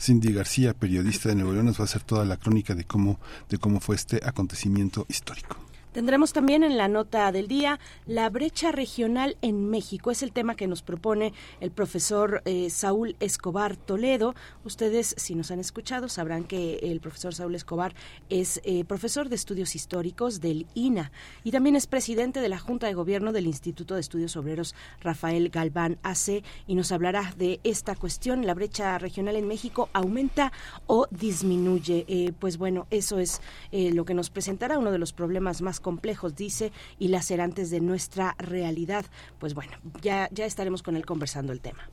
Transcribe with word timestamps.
Cindy 0.00 0.32
García, 0.32 0.74
periodista 0.74 1.28
de 1.28 1.36
Nuevo 1.36 1.52
León, 1.52 1.66
nos 1.66 1.78
va 1.78 1.82
a 1.82 1.84
hacer 1.84 2.02
toda 2.02 2.24
la 2.24 2.36
crónica 2.36 2.74
de 2.74 2.84
cómo, 2.84 3.20
de 3.48 3.58
cómo 3.58 3.80
fue 3.80 3.96
este 3.96 4.20
acontecimiento 4.24 5.06
histórico. 5.08 5.69
Tendremos 5.92 6.32
también 6.32 6.62
en 6.62 6.76
la 6.76 6.86
nota 6.86 7.32
del 7.32 7.48
día 7.48 7.80
la 8.06 8.30
brecha 8.30 8.70
regional 8.70 9.36
en 9.42 9.68
México. 9.68 10.12
Es 10.12 10.22
el 10.22 10.30
tema 10.30 10.54
que 10.54 10.68
nos 10.68 10.82
propone 10.82 11.32
el 11.58 11.72
profesor 11.72 12.42
eh, 12.44 12.70
Saúl 12.70 13.16
Escobar 13.18 13.76
Toledo. 13.76 14.36
Ustedes, 14.64 15.16
si 15.18 15.34
nos 15.34 15.50
han 15.50 15.58
escuchado, 15.58 16.08
sabrán 16.08 16.44
que 16.44 16.76
el 16.76 17.00
profesor 17.00 17.34
Saúl 17.34 17.56
Escobar 17.56 17.92
es 18.28 18.60
eh, 18.62 18.84
profesor 18.84 19.28
de 19.28 19.34
estudios 19.34 19.74
históricos 19.74 20.40
del 20.40 20.68
INA 20.74 21.10
y 21.42 21.50
también 21.50 21.74
es 21.74 21.88
presidente 21.88 22.40
de 22.40 22.48
la 22.48 22.60
Junta 22.60 22.86
de 22.86 22.94
Gobierno 22.94 23.32
del 23.32 23.48
Instituto 23.48 23.96
de 23.96 24.00
Estudios 24.00 24.36
Obreros 24.36 24.76
Rafael 25.00 25.48
Galván 25.48 25.98
AC 26.04 26.44
y 26.68 26.76
nos 26.76 26.92
hablará 26.92 27.34
de 27.36 27.58
esta 27.64 27.96
cuestión. 27.96 28.46
La 28.46 28.54
brecha 28.54 28.96
regional 28.98 29.34
en 29.34 29.48
México 29.48 29.88
aumenta 29.92 30.52
o 30.86 31.08
disminuye. 31.10 32.04
Eh, 32.06 32.32
pues 32.38 32.58
bueno, 32.58 32.86
eso 32.90 33.18
es 33.18 33.40
lo 33.72 34.04
que 34.04 34.14
nos 34.14 34.30
presentará 34.30 34.78
uno 34.78 34.92
de 34.92 34.98
los 34.98 35.12
problemas 35.12 35.62
más 35.62 35.79
complejos, 35.80 36.36
dice, 36.36 36.72
y 36.98 37.08
lacerantes 37.08 37.70
de 37.70 37.80
nuestra 37.80 38.34
realidad. 38.38 39.06
Pues 39.38 39.54
bueno, 39.54 39.72
ya, 40.02 40.28
ya 40.32 40.46
estaremos 40.46 40.82
con 40.82 40.96
él 40.96 41.06
conversando 41.06 41.52
el 41.52 41.60
tema. 41.60 41.88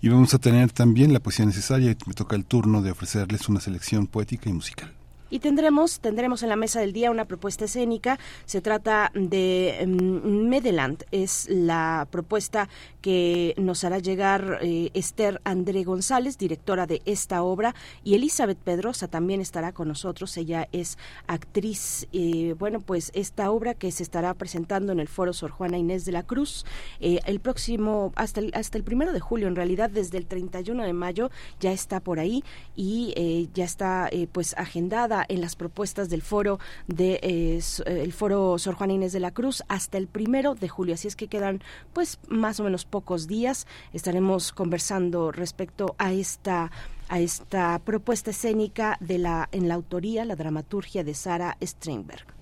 Y 0.00 0.08
vamos 0.08 0.34
a 0.34 0.38
tener 0.38 0.72
también 0.72 1.12
la 1.12 1.20
poesía 1.20 1.44
necesaria 1.44 1.90
y 1.90 1.96
me 2.06 2.14
toca 2.14 2.36
el 2.36 2.44
turno 2.44 2.82
de 2.82 2.90
ofrecerles 2.90 3.48
una 3.48 3.60
selección 3.60 4.06
poética 4.06 4.48
y 4.48 4.52
musical. 4.52 4.92
Y 5.32 5.38
tendremos, 5.38 6.00
tendremos 6.00 6.42
en 6.42 6.50
la 6.50 6.56
mesa 6.56 6.80
del 6.80 6.92
día 6.92 7.10
una 7.10 7.24
propuesta 7.24 7.64
escénica. 7.64 8.18
Se 8.44 8.60
trata 8.60 9.10
de 9.14 9.82
mm, 9.86 10.46
Medeland. 10.46 11.04
Es 11.10 11.48
la 11.48 12.06
propuesta 12.10 12.68
que 13.00 13.54
nos 13.56 13.82
hará 13.82 13.98
llegar 13.98 14.58
eh, 14.60 14.90
Esther 14.92 15.40
André 15.44 15.84
González, 15.84 16.36
directora 16.36 16.86
de 16.86 17.00
esta 17.06 17.42
obra, 17.44 17.74
y 18.04 18.14
Elizabeth 18.14 18.58
Pedrosa 18.58 19.08
también 19.08 19.40
estará 19.40 19.72
con 19.72 19.88
nosotros. 19.88 20.36
Ella 20.36 20.68
es 20.70 20.98
actriz. 21.28 22.08
Eh, 22.12 22.54
bueno, 22.58 22.80
pues 22.80 23.10
esta 23.14 23.50
obra 23.50 23.72
que 23.72 23.90
se 23.90 24.02
estará 24.02 24.34
presentando 24.34 24.92
en 24.92 25.00
el 25.00 25.08
Foro 25.08 25.32
Sor 25.32 25.50
Juana 25.50 25.78
Inés 25.78 26.04
de 26.04 26.12
la 26.12 26.24
Cruz 26.24 26.66
eh, 27.00 27.20
el 27.24 27.40
próximo, 27.40 28.12
hasta 28.16 28.40
el, 28.40 28.52
hasta 28.54 28.76
el 28.76 28.84
primero 28.84 29.14
de 29.14 29.20
julio, 29.20 29.48
en 29.48 29.56
realidad 29.56 29.88
desde 29.88 30.18
el 30.18 30.26
31 30.26 30.84
de 30.84 30.92
mayo 30.92 31.30
ya 31.58 31.72
está 31.72 32.00
por 32.00 32.20
ahí 32.20 32.44
y 32.76 33.48
ya 33.54 33.64
está 33.64 34.10
pues 34.32 34.54
agendada 34.58 35.21
en 35.28 35.40
las 35.40 35.56
propuestas 35.56 36.10
del 36.10 36.22
foro 36.22 36.58
de 36.86 37.14
eh, 37.22 37.60
eh, 37.86 38.02
el 38.02 38.12
foro 38.12 38.58
Sor 38.58 38.74
Juana 38.74 38.92
Inés 38.92 39.12
de 39.12 39.20
la 39.20 39.32
Cruz 39.32 39.62
hasta 39.68 39.98
el 39.98 40.06
primero 40.06 40.54
de 40.54 40.68
julio. 40.68 40.94
Así 40.94 41.08
es 41.08 41.16
que 41.16 41.28
quedan 41.28 41.62
pues 41.92 42.18
más 42.28 42.60
o 42.60 42.64
menos 42.64 42.84
pocos 42.84 43.26
días. 43.26 43.66
Estaremos 43.92 44.52
conversando 44.52 45.32
respecto 45.32 45.94
a 45.98 46.12
esta 46.12 46.70
a 47.08 47.20
esta 47.20 47.78
propuesta 47.80 48.30
escénica 48.30 48.96
de 49.00 49.18
la 49.18 49.48
en 49.52 49.68
la 49.68 49.74
autoría, 49.74 50.24
la 50.24 50.36
dramaturgia 50.36 51.04
de 51.04 51.14
Sara 51.14 51.56
Steinberg. 51.62 52.41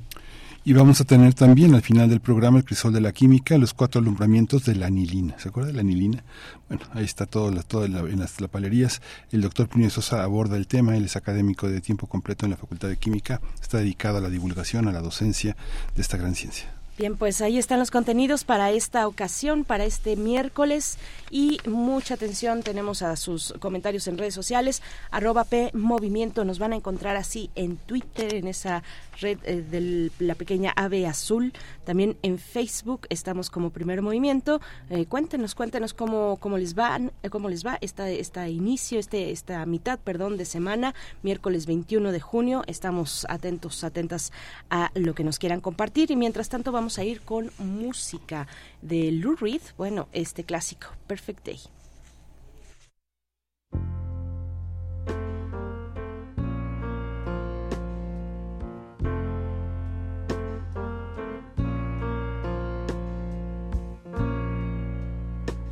Y 0.63 0.75
vamos 0.75 1.01
a 1.01 1.05
tener 1.05 1.33
también 1.33 1.75
al 1.75 1.81
final 1.81 2.11
del 2.11 2.21
programa 2.21 2.59
el 2.59 2.67
crisol 2.67 2.93
de 2.93 3.01
la 3.01 3.13
química, 3.13 3.57
los 3.57 3.73
cuatro 3.73 3.99
alumbramientos 3.99 4.67
de 4.67 4.75
la 4.75 4.89
anilina. 4.89 5.39
¿Se 5.39 5.49
acuerda 5.49 5.69
de 5.69 5.75
la 5.75 5.81
anilina? 5.81 6.23
Bueno, 6.69 6.85
ahí 6.93 7.05
está 7.05 7.25
todo, 7.25 7.51
todo 7.63 7.87
en, 7.87 8.19
las 8.19 8.43
lapalerías. 8.43 9.01
El 9.33 9.41
doctor 9.41 9.69
Plinio 9.69 9.89
Sosa 9.89 10.23
aborda 10.23 10.59
el 10.59 10.67
tema, 10.67 10.99
él 10.99 11.07
es 11.07 11.17
académico 11.17 11.67
de 11.67 11.81
tiempo 11.81 12.07
completo 12.07 12.45
en 12.45 12.51
la 12.51 12.59
Facultad 12.59 12.89
de 12.89 12.99
Química, 12.99 13.41
está 13.63 13.79
dedicado 13.79 14.19
a 14.19 14.21
la 14.21 14.29
divulgación, 14.29 14.87
a 14.87 14.93
la 14.93 15.01
docencia 15.01 15.57
de 15.97 16.03
esta 16.03 16.19
gran 16.19 16.35
ciencia. 16.35 16.71
Bien, 17.01 17.17
pues 17.17 17.41
ahí 17.41 17.57
están 17.57 17.79
los 17.79 17.91
contenidos 17.91 18.45
para 18.45 18.71
esta 18.73 19.07
ocasión, 19.07 19.65
para 19.65 19.85
este 19.85 20.17
miércoles 20.17 20.99
y 21.31 21.59
mucha 21.67 22.13
atención 22.13 22.63
tenemos 22.63 23.01
a 23.01 23.17
sus 23.17 23.55
comentarios 23.59 24.07
en 24.07 24.19
redes 24.19 24.35
sociales, 24.35 24.83
arroba 25.11 25.47
Movimiento, 25.73 26.45
nos 26.45 26.59
van 26.59 26.75
a 26.75 26.77
encontrar 26.77 27.17
así 27.17 27.49
en 27.55 27.79
Twitter, 27.79 28.35
en 28.35 28.49
esa 28.49 28.83
red 29.21 29.39
eh, 29.45 29.63
de 29.63 30.11
la 30.19 30.35
pequeña 30.35 30.73
ave 30.77 31.07
azul, 31.07 31.53
también 31.85 32.17
en 32.23 32.39
Facebook 32.39 33.07
estamos 33.11 33.51
como 33.51 33.71
Primer 33.71 34.03
Movimiento, 34.03 34.61
eh, 34.89 35.07
cuéntenos, 35.07 35.55
cuéntenos 35.55 35.95
cómo, 35.95 36.39
cómo 36.41 36.59
les 36.59 36.79
va, 36.79 36.99
eh, 37.23 37.31
cómo 37.31 37.49
les 37.49 37.65
va 37.65 37.79
esta, 37.81 38.09
esta 38.11 38.49
inicio, 38.49 38.99
este, 38.99 39.31
esta 39.31 39.65
mitad, 39.67 39.99
perdón, 39.99 40.37
de 40.37 40.45
semana, 40.45 40.95
miércoles 41.23 41.67
21 41.67 42.13
de 42.13 42.21
junio, 42.21 42.63
estamos 42.67 43.27
atentos, 43.29 43.85
atentas 43.85 44.33
a 44.71 44.91
lo 44.95 45.15
que 45.15 45.25
nos 45.25 45.39
quieran 45.39 45.61
compartir. 45.61 46.11
Y 46.11 46.17
mientras 46.17 46.49
tanto 46.49 46.73
vamos 46.73 46.99
a 46.99 47.05
ir 47.05 47.21
con 47.21 47.51
música 47.59 48.47
de 48.83 49.13
Lou 49.13 49.37
Reed, 49.37 49.63
bueno, 49.77 50.09
este 50.13 50.45
clásico, 50.45 50.89
Perfect 51.07 51.45
Day. 51.45 51.80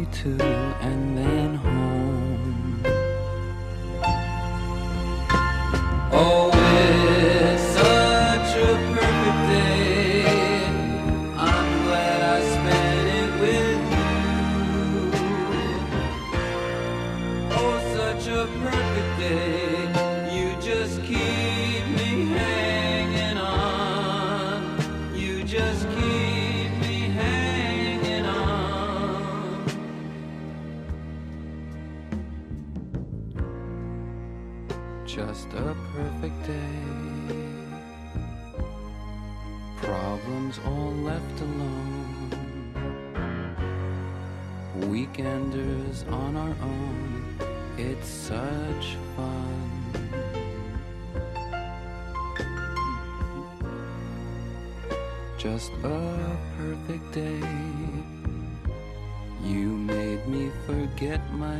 Too, 0.00 0.38
and 0.40 1.18
then 1.18 1.71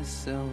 myself. 0.03 0.52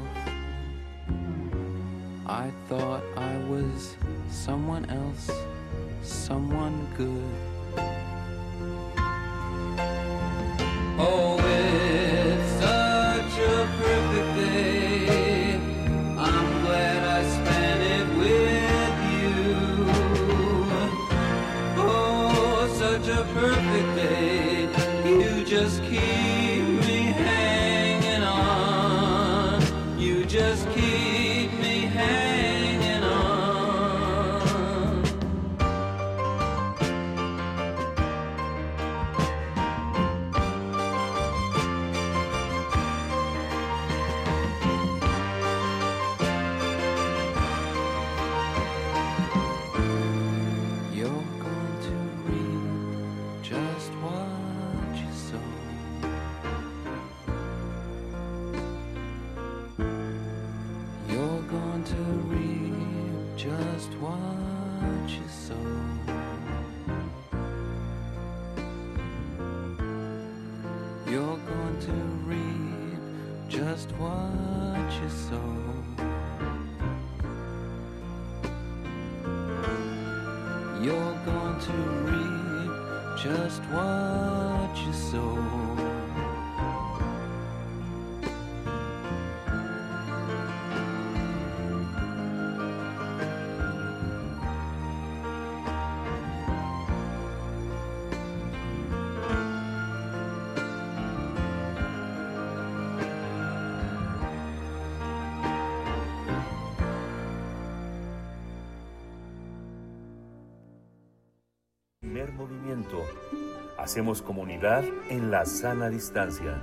Hacemos 113.78 114.22
comunidad 114.22 114.84
en 115.10 115.32
la 115.32 115.46
sana 115.46 115.90
distancia. 115.90 116.62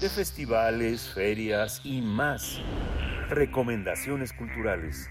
De 0.00 0.08
festivales, 0.10 1.08
ferias 1.14 1.80
y 1.84 2.02
más. 2.02 2.60
Recomendaciones 3.30 4.32
culturales. 4.32 5.08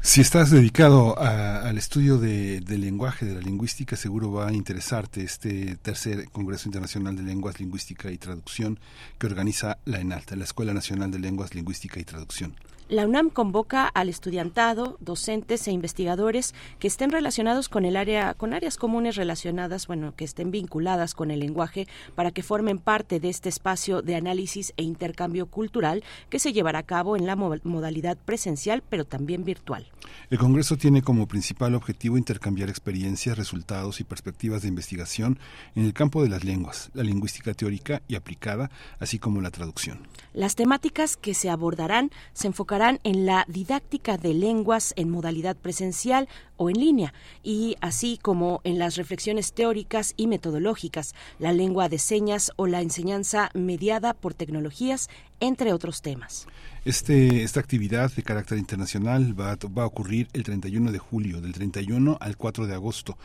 Si 0.00 0.20
estás 0.20 0.50
dedicado 0.50 1.18
a- 1.18 1.53
al 1.64 1.78
estudio 1.78 2.18
de- 2.18 2.60
del 2.60 2.82
lenguaje, 2.82 3.24
de 3.24 3.34
la 3.34 3.40
lingüística, 3.40 3.96
seguro 3.96 4.30
va 4.30 4.48
a 4.48 4.52
interesarte 4.52 5.22
este 5.24 5.76
tercer 5.76 6.28
Congreso 6.30 6.68
Internacional 6.68 7.16
de 7.16 7.22
Lenguas, 7.22 7.58
Lingüística 7.58 8.10
y 8.10 8.18
Traducción 8.18 8.78
que 9.18 9.26
organiza 9.26 9.78
la 9.86 9.98
ENALTA, 10.00 10.36
la 10.36 10.44
Escuela 10.44 10.74
Nacional 10.74 11.10
de 11.10 11.18
Lenguas, 11.18 11.54
Lingüística 11.54 11.98
y 11.98 12.04
Traducción. 12.04 12.54
La 12.90 13.06
UNAM 13.06 13.30
convoca 13.30 13.86
al 13.88 14.10
estudiantado, 14.10 14.98
docentes 15.00 15.66
e 15.66 15.72
investigadores 15.72 16.54
que 16.78 16.86
estén 16.86 17.10
relacionados 17.10 17.70
con 17.70 17.86
el 17.86 17.96
área, 17.96 18.34
con 18.34 18.52
áreas 18.52 18.76
comunes 18.76 19.16
relacionadas, 19.16 19.86
bueno, 19.86 20.12
que 20.14 20.24
estén 20.24 20.50
vinculadas 20.50 21.14
con 21.14 21.30
el 21.30 21.40
lenguaje, 21.40 21.88
para 22.14 22.30
que 22.30 22.42
formen 22.42 22.78
parte 22.78 23.20
de 23.20 23.30
este 23.30 23.48
espacio 23.48 24.02
de 24.02 24.16
análisis 24.16 24.74
e 24.76 24.82
intercambio 24.82 25.46
cultural 25.46 26.04
que 26.28 26.38
se 26.38 26.52
llevará 26.52 26.80
a 26.80 26.82
cabo 26.82 27.16
en 27.16 27.24
la 27.24 27.36
mo- 27.36 27.56
modalidad 27.62 28.18
presencial, 28.18 28.82
pero 28.86 29.06
también 29.06 29.44
virtual. 29.44 29.86
El 30.28 30.36
Congreso 30.38 30.76
tiene 30.76 31.00
como 31.00 31.26
principal 31.26 31.74
objetivo 31.74 32.18
intercambiar 32.18 32.68
experiencias, 32.68 33.38
resultados 33.38 34.00
y 34.00 34.04
perspectivas 34.04 34.60
de 34.60 34.68
investigación 34.68 35.38
en 35.74 35.86
el 35.86 35.94
campo 35.94 36.22
de 36.22 36.28
las 36.28 36.44
lenguas, 36.44 36.90
la 36.92 37.02
lingüística 37.02 37.54
teórica 37.54 38.02
y 38.08 38.16
aplicada, 38.16 38.70
así 39.00 39.18
como 39.18 39.40
la 39.40 39.50
traducción. 39.50 40.06
Las 40.34 40.54
temáticas 40.54 41.16
que 41.16 41.32
se 41.32 41.48
abordarán 41.48 42.10
se 42.34 42.48
enfocarán 42.48 42.73
en 43.04 43.24
la 43.24 43.44
didáctica 43.46 44.18
de 44.18 44.34
lenguas 44.34 44.94
en 44.96 45.08
modalidad 45.08 45.56
presencial, 45.56 46.28
o 46.56 46.70
en 46.70 46.78
línea, 46.78 47.14
y 47.42 47.76
así 47.80 48.18
como 48.20 48.60
en 48.64 48.78
las 48.78 48.96
reflexiones 48.96 49.52
teóricas 49.52 50.14
y 50.16 50.26
metodológicas, 50.26 51.14
la 51.38 51.52
lengua 51.52 51.88
de 51.88 51.98
señas 51.98 52.50
o 52.56 52.66
la 52.66 52.80
enseñanza 52.80 53.50
mediada 53.54 54.12
por 54.12 54.34
tecnologías, 54.34 55.08
entre 55.40 55.72
otros 55.72 56.02
temas. 56.02 56.46
Este, 56.84 57.42
esta 57.42 57.60
actividad 57.60 58.12
de 58.12 58.22
carácter 58.22 58.58
internacional 58.58 59.38
va 59.38 59.52
a, 59.52 59.56
va 59.66 59.84
a 59.84 59.86
ocurrir 59.86 60.28
el 60.34 60.42
31 60.42 60.92
de 60.92 60.98
julio, 60.98 61.40
del 61.40 61.52
31 61.52 62.18
al 62.20 62.36
4 62.36 62.66
de 62.66 62.74
agosto. 62.74 63.16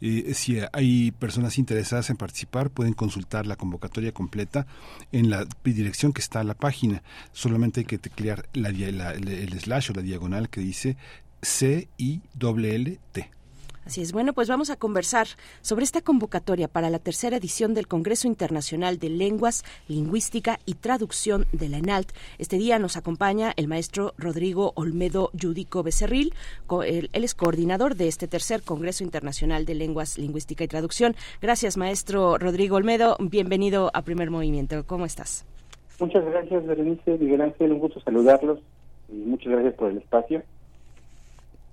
Eh, 0.00 0.32
si 0.34 0.60
hay 0.72 1.10
personas 1.10 1.58
interesadas 1.58 2.10
en 2.10 2.16
participar, 2.16 2.70
pueden 2.70 2.92
consultar 2.94 3.46
la 3.46 3.56
convocatoria 3.56 4.12
completa 4.12 4.66
en 5.10 5.30
la 5.30 5.46
dirección 5.64 6.12
que 6.12 6.20
está 6.20 6.40
en 6.40 6.46
la 6.46 6.54
página. 6.54 7.02
Solamente 7.32 7.80
hay 7.80 7.86
que 7.86 7.98
teclear 7.98 8.48
la, 8.52 8.68
el, 8.68 9.60
slash 9.60 9.90
o 9.90 9.94
la 9.94 10.02
diagonal 10.02 10.48
que 10.48 10.60
dice 10.60 10.96
C-I-L-L-T. 11.42 13.30
Así 13.88 14.02
es. 14.02 14.12
Bueno, 14.12 14.34
pues 14.34 14.50
vamos 14.50 14.68
a 14.68 14.76
conversar 14.76 15.28
sobre 15.62 15.82
esta 15.82 16.02
convocatoria 16.02 16.68
para 16.68 16.90
la 16.90 16.98
tercera 16.98 17.38
edición 17.38 17.72
del 17.72 17.88
Congreso 17.88 18.28
Internacional 18.28 18.98
de 18.98 19.08
Lenguas, 19.08 19.64
Lingüística 19.88 20.58
y 20.66 20.74
Traducción 20.74 21.46
de 21.52 21.70
la 21.70 21.78
ENALT. 21.78 22.10
Este 22.36 22.58
día 22.58 22.78
nos 22.78 22.98
acompaña 22.98 23.54
el 23.56 23.66
maestro 23.66 24.12
Rodrigo 24.18 24.72
Olmedo 24.74 25.30
Yudico 25.32 25.82
Becerril. 25.82 26.34
Él 26.84 27.08
es 27.14 27.34
coordinador 27.34 27.94
de 27.94 28.08
este 28.08 28.28
tercer 28.28 28.60
Congreso 28.60 29.04
Internacional 29.04 29.64
de 29.64 29.74
Lenguas, 29.74 30.18
Lingüística 30.18 30.64
y 30.64 30.68
Traducción. 30.68 31.14
Gracias, 31.40 31.78
maestro 31.78 32.36
Rodrigo 32.36 32.76
Olmedo. 32.76 33.16
Bienvenido 33.18 33.90
a 33.94 34.02
Primer 34.02 34.30
Movimiento. 34.30 34.84
¿Cómo 34.86 35.06
estás? 35.06 35.46
Muchas 35.98 36.26
gracias, 36.26 36.66
Berenice, 36.66 37.16
Miguel 37.16 37.40
Ángel. 37.40 37.72
Un 37.72 37.78
gusto 37.78 38.00
saludarlos 38.00 38.58
y 39.08 39.14
muchas 39.14 39.50
gracias 39.50 39.72
por 39.76 39.90
el 39.90 39.96
espacio. 39.96 40.42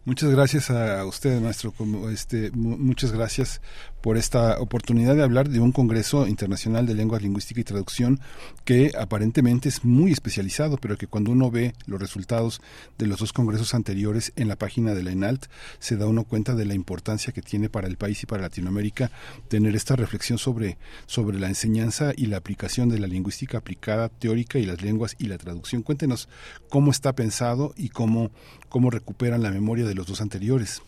Muchas 0.05 0.29
gracias 0.29 0.69
a 0.69 1.03
usted, 1.03 1.41
maestro. 1.41 1.71
Como 1.71 2.09
este, 2.09 2.51
muchas 2.51 3.11
gracias 3.11 3.59
por 4.05 4.17
esta 4.17 4.59
oportunidad 4.59 5.15
de 5.15 5.23
hablar 5.23 5.49
de 5.49 5.59
un 5.59 5.71
Congreso 5.71 6.27
Internacional 6.27 6.85
de 6.85 6.93
Lengua 6.93 7.17
Lingüística 7.17 7.59
y 7.59 7.63
Traducción 7.63 8.19
que 8.63 8.91
aparentemente 8.95 9.67
es 9.67 9.83
muy 9.83 10.11
especializado, 10.11 10.77
pero 10.77 10.95
que 10.95 11.07
cuando 11.07 11.31
uno 11.31 11.49
ve 11.49 11.73
los 11.87 11.99
resultados 11.99 12.61
de 12.99 13.07
los 13.07 13.17
dos 13.17 13.33
congresos 13.33 13.73
anteriores 13.73 14.31
en 14.35 14.47
la 14.47 14.57
página 14.57 14.93
de 14.93 15.01
la 15.01 15.11
ENALT, 15.11 15.47
se 15.79 15.97
da 15.97 16.05
uno 16.05 16.23
cuenta 16.23 16.53
de 16.53 16.65
la 16.65 16.75
importancia 16.75 17.33
que 17.33 17.41
tiene 17.41 17.67
para 17.67 17.87
el 17.87 17.97
país 17.97 18.21
y 18.21 18.27
para 18.27 18.43
Latinoamérica 18.43 19.09
tener 19.47 19.75
esta 19.75 19.95
reflexión 19.95 20.37
sobre, 20.37 20.77
sobre 21.07 21.39
la 21.39 21.47
enseñanza 21.47 22.13
y 22.15 22.27
la 22.27 22.37
aplicación 22.37 22.89
de 22.89 22.99
la 22.99 23.07
lingüística 23.07 23.57
aplicada, 23.57 24.09
teórica 24.09 24.59
y 24.59 24.67
las 24.67 24.83
lenguas 24.83 25.15
y 25.17 25.29
la 25.29 25.39
traducción. 25.39 25.81
Cuéntenos 25.81 26.29
cómo 26.69 26.91
está 26.91 27.13
pensado 27.13 27.73
y 27.75 27.89
cómo, 27.89 28.29
cómo 28.69 28.91
recuperan 28.91 29.41
la 29.41 29.49
memoria 29.49 29.85
de 29.85 29.95
los 29.95 30.05
dos 30.05 30.21
anteriores. 30.21 30.83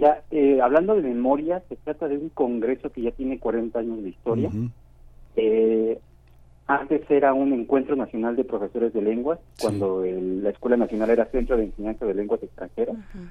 Ya, 0.00 0.22
eh, 0.30 0.60
hablando 0.62 0.94
de 0.94 1.02
memoria, 1.02 1.62
se 1.68 1.76
trata 1.76 2.08
de 2.08 2.16
un 2.16 2.30
congreso 2.30 2.90
que 2.90 3.02
ya 3.02 3.10
tiene 3.10 3.38
40 3.38 3.78
años 3.78 4.02
de 4.02 4.08
historia. 4.08 4.50
eh, 5.36 5.98
antes 6.66 7.02
era 7.10 7.34
un 7.34 7.52
encuentro 7.52 7.96
nacional 7.96 8.34
de 8.34 8.44
profesores 8.44 8.94
de 8.94 9.02
lenguas, 9.02 9.38
sí. 9.54 9.66
cuando 9.66 10.02
el, 10.04 10.42
la 10.42 10.50
Escuela 10.50 10.78
Nacional 10.78 11.10
era 11.10 11.26
Centro 11.26 11.56
de 11.56 11.64
Enseñanza 11.64 12.06
de 12.06 12.14
Lenguas 12.14 12.42
Extranjeras. 12.42 12.96
Uh 12.96 13.18
-huh. 13.18 13.30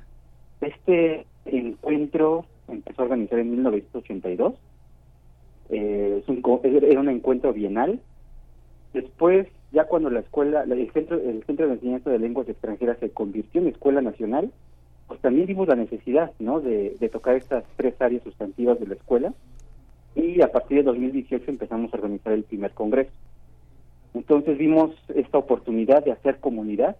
Este 0.61 1.25
encuentro 1.45 2.45
empezó 2.67 3.01
a 3.01 3.05
organizar 3.05 3.39
en 3.39 3.51
1982. 3.51 4.53
Eh, 5.69 6.21
es 6.21 6.29
un, 6.29 6.43
era 6.63 6.99
un 6.99 7.09
encuentro 7.09 7.51
bienal. 7.51 7.99
Después, 8.93 9.47
ya 9.71 9.85
cuando 9.85 10.09
la 10.09 10.19
escuela, 10.19 10.63
el 10.63 10.91
centro, 10.91 11.17
el 11.17 11.43
centro 11.45 11.67
de 11.67 11.73
enseñanza 11.73 12.09
de 12.11 12.19
lenguas 12.19 12.47
extranjeras 12.47 12.99
se 12.99 13.09
convirtió 13.09 13.61
en 13.61 13.67
escuela 13.69 14.01
nacional, 14.01 14.51
pues 15.09 15.19
también 15.21 15.47
vimos 15.47 15.67
la 15.67 15.75
necesidad 15.75 16.31
¿no? 16.37 16.61
de, 16.61 17.09
tocar 17.11 17.35
estas 17.35 17.63
tres 17.75 17.99
áreas 17.99 18.21
sustantivas 18.23 18.79
de 18.79 18.85
la 18.85 18.93
escuela 18.93 19.33
y 20.15 20.39
a 20.41 20.51
partir 20.51 20.77
de 20.77 20.83
2018 20.83 21.49
empezamos 21.49 21.91
a 21.91 21.97
organizar 21.97 22.31
el 22.31 22.43
primer 22.43 22.71
congreso. 22.71 23.11
Entonces 24.13 24.57
vimos 24.59 24.91
esta 25.15 25.39
oportunidad 25.39 26.05
de 26.05 26.11
hacer 26.11 26.37
comunidad, 26.39 26.95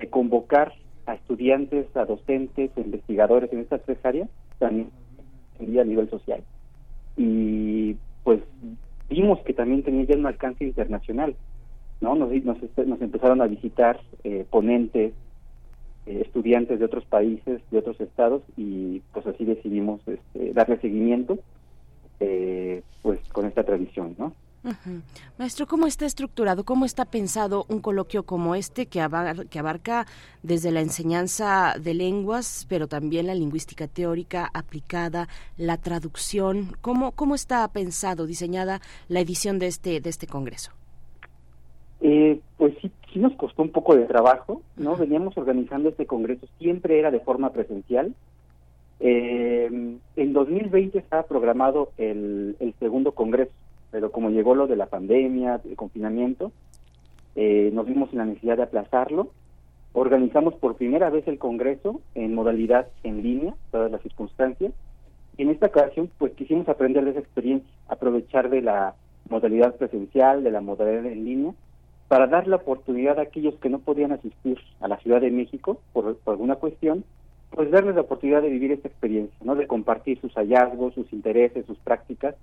de 0.00 0.08
convocar 0.10 0.72
a 1.06 1.14
estudiantes, 1.14 1.86
a 1.96 2.04
docentes, 2.04 2.72
a 2.76 2.80
investigadores 2.80 3.52
en 3.52 3.60
estas 3.60 3.82
tres 3.84 4.04
áreas, 4.04 4.28
también 4.58 4.90
a 5.60 5.84
nivel 5.84 6.10
social. 6.10 6.42
Y 7.16 7.96
pues 8.24 8.40
vimos 9.08 9.38
que 9.40 9.54
también 9.54 9.84
tenía 9.84 10.04
ya 10.04 10.16
un 10.16 10.26
alcance 10.26 10.64
internacional, 10.64 11.36
¿no? 12.00 12.16
Nos, 12.16 12.30
nos, 12.44 12.58
nos 12.84 13.00
empezaron 13.00 13.40
a 13.42 13.46
visitar 13.46 14.00
eh, 14.24 14.44
ponentes, 14.50 15.12
estudiantes 16.08 16.78
de 16.78 16.84
otros 16.84 17.04
países, 17.04 17.60
de 17.70 17.78
otros 17.78 18.00
estados, 18.00 18.42
y 18.56 19.00
pues 19.12 19.26
así 19.26 19.44
decidimos 19.44 20.00
este, 20.06 20.52
darle 20.52 20.78
seguimiento 20.80 21.38
eh, 22.20 22.82
pues 23.02 23.20
con 23.32 23.46
esta 23.46 23.64
tradición, 23.64 24.14
¿no? 24.18 24.32
Uh 24.64 24.70
-huh. 24.70 25.02
Maestro, 25.38 25.66
¿cómo 25.68 25.86
está 25.86 26.04
estructurado, 26.04 26.64
cómo 26.64 26.84
está 26.84 27.04
pensado 27.04 27.64
un 27.68 27.80
coloquio 27.80 28.24
como 28.24 28.56
este 28.56 28.86
que, 28.86 29.00
abar 29.00 29.46
que 29.46 29.58
abarca 29.60 30.06
desde 30.42 30.72
la 30.72 30.80
enseñanza 30.80 31.76
de 31.80 31.94
lenguas, 31.94 32.66
pero 32.68 32.88
también 32.88 33.28
la 33.28 33.36
lingüística 33.36 33.86
teórica 33.86 34.50
aplicada, 34.52 35.28
la 35.56 35.76
traducción? 35.76 36.76
¿Cómo, 36.80 37.12
cómo 37.12 37.36
está 37.36 37.66
pensado, 37.68 38.26
diseñada 38.26 38.80
la 39.08 39.20
edición 39.20 39.60
de 39.60 39.68
este, 39.68 40.00
de 40.00 40.10
este 40.10 40.26
congreso? 40.26 40.72
Eh, 42.00 42.40
pues 42.56 42.74
sí, 42.82 42.90
sí 43.12 43.18
nos 43.18 43.34
costó 43.34 43.62
un 43.62 43.70
poco 43.70 43.96
de 43.96 44.04
trabajo, 44.04 44.62
¿no? 44.76 44.96
Veníamos 44.96 45.36
organizando 45.36 45.88
este 45.88 46.06
congreso, 46.06 46.46
siempre 46.58 46.98
era 46.98 47.10
de 47.10 47.20
forma 47.20 47.50
presencial. 47.50 48.14
Eh, 49.00 49.96
en 50.16 50.32
2020 50.32 50.98
estaba 50.98 51.22
programado 51.24 51.92
el, 51.98 52.56
el, 52.58 52.74
segundo 52.80 53.12
congreso, 53.12 53.52
pero 53.90 54.10
como 54.10 54.30
llegó 54.30 54.54
lo 54.54 54.66
de 54.66 54.76
la 54.76 54.86
pandemia, 54.86 55.60
el 55.64 55.76
confinamiento, 55.76 56.52
eh, 57.36 57.70
nos 57.72 57.86
vimos 57.86 58.10
en 58.12 58.18
la 58.18 58.24
necesidad 58.24 58.56
de 58.56 58.64
aplazarlo. 58.64 59.30
Organizamos 59.92 60.54
por 60.54 60.76
primera 60.76 61.08
vez 61.10 61.26
el 61.28 61.38
congreso 61.38 62.00
en 62.14 62.34
modalidad 62.34 62.88
en 63.04 63.22
línea, 63.22 63.54
todas 63.70 63.90
las 63.90 64.02
circunstancias. 64.02 64.72
Y 65.36 65.42
en 65.42 65.50
esta 65.50 65.66
ocasión, 65.66 66.10
pues 66.18 66.32
quisimos 66.32 66.68
aprender 66.68 67.04
de 67.04 67.12
esa 67.12 67.20
experiencia, 67.20 67.68
aprovechar 67.86 68.50
de 68.50 68.62
la 68.62 68.94
modalidad 69.30 69.76
presencial, 69.76 70.42
de 70.42 70.50
la 70.50 70.60
modalidad 70.60 71.06
en 71.06 71.24
línea, 71.24 71.54
para 72.08 72.26
dar 72.26 72.48
la 72.48 72.56
oportunidad 72.56 73.18
a 73.18 73.22
aquellos 73.22 73.54
que 73.56 73.68
no 73.68 73.78
podían 73.78 74.12
asistir 74.12 74.58
a 74.80 74.88
la 74.88 74.96
Ciudad 74.98 75.20
de 75.20 75.30
México 75.30 75.80
por, 75.92 76.16
por, 76.16 76.32
alguna 76.32 76.56
cuestión, 76.56 77.04
pues 77.50 77.70
darles 77.70 77.94
la 77.94 78.00
oportunidad 78.02 78.42
de 78.42 78.48
vivir 78.48 78.72
esta 78.72 78.88
experiencia, 78.88 79.36
¿no? 79.42 79.54
De 79.54 79.66
compartir 79.66 80.20
sus 80.20 80.32
hallazgos, 80.34 80.94
sus 80.94 81.12
intereses, 81.12 81.66
sus 81.66 81.78
prácticas 81.78 82.34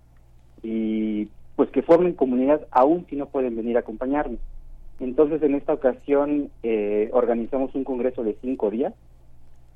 y 0.61 1.27
pues 1.55 1.69
que 1.69 1.81
formen 1.81 2.13
comunidad 2.13 2.67
aún 2.71 3.05
si 3.09 3.15
no 3.15 3.27
pueden 3.27 3.55
venir 3.55 3.77
a 3.77 3.81
acompañarnos. 3.81 4.39
Entonces 4.99 5.41
en 5.43 5.55
esta 5.55 5.73
ocasión 5.73 6.49
eh, 6.63 7.09
organizamos 7.13 7.73
un 7.75 7.83
congreso 7.83 8.23
de 8.23 8.37
cinco 8.41 8.69
días. 8.69 8.93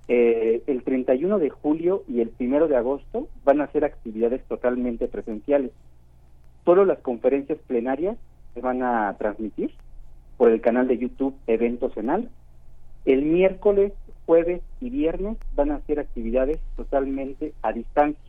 Eh, 0.08 0.64
el 0.66 0.84
31 0.84 1.38
de 1.38 1.50
julio 1.50 2.04
y 2.08 2.22
el 2.22 2.32
1 2.40 2.68
de 2.68 2.76
agosto 2.76 3.28
van 3.44 3.62
a 3.62 3.72
ser 3.72 3.86
actividades 3.86 4.44
totalmente 4.46 5.08
presenciales. 5.08 5.72
Solo 6.66 6.86
las 6.86 7.00
conferencias 7.00 7.60
plenarias 7.68 8.18
se 8.54 8.62
van 8.62 8.84
a 8.84 9.16
transmitir 9.18 9.72
por 10.38 10.50
el 10.50 10.62
canal 10.62 10.88
de 10.88 10.98
YouTube 10.98 11.36
Eventos 11.48 11.96
Enal. 11.98 12.30
El 13.06 13.24
miércoles, 13.24 13.94
jueves 14.26 14.62
y 14.80 14.90
viernes 14.90 15.38
van 15.56 15.72
a 15.72 15.82
ser 15.82 16.00
actividades 16.00 16.60
totalmente 16.76 17.54
a 17.62 17.74
distancia. 17.74 18.22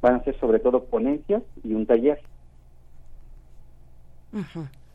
Van 0.00 0.16
a 0.16 0.24
ser 0.24 0.38
sobre 0.40 0.58
todo 0.58 0.84
ponencias 0.84 1.42
y 1.62 1.74
un 1.74 1.86
taller. 1.86 2.20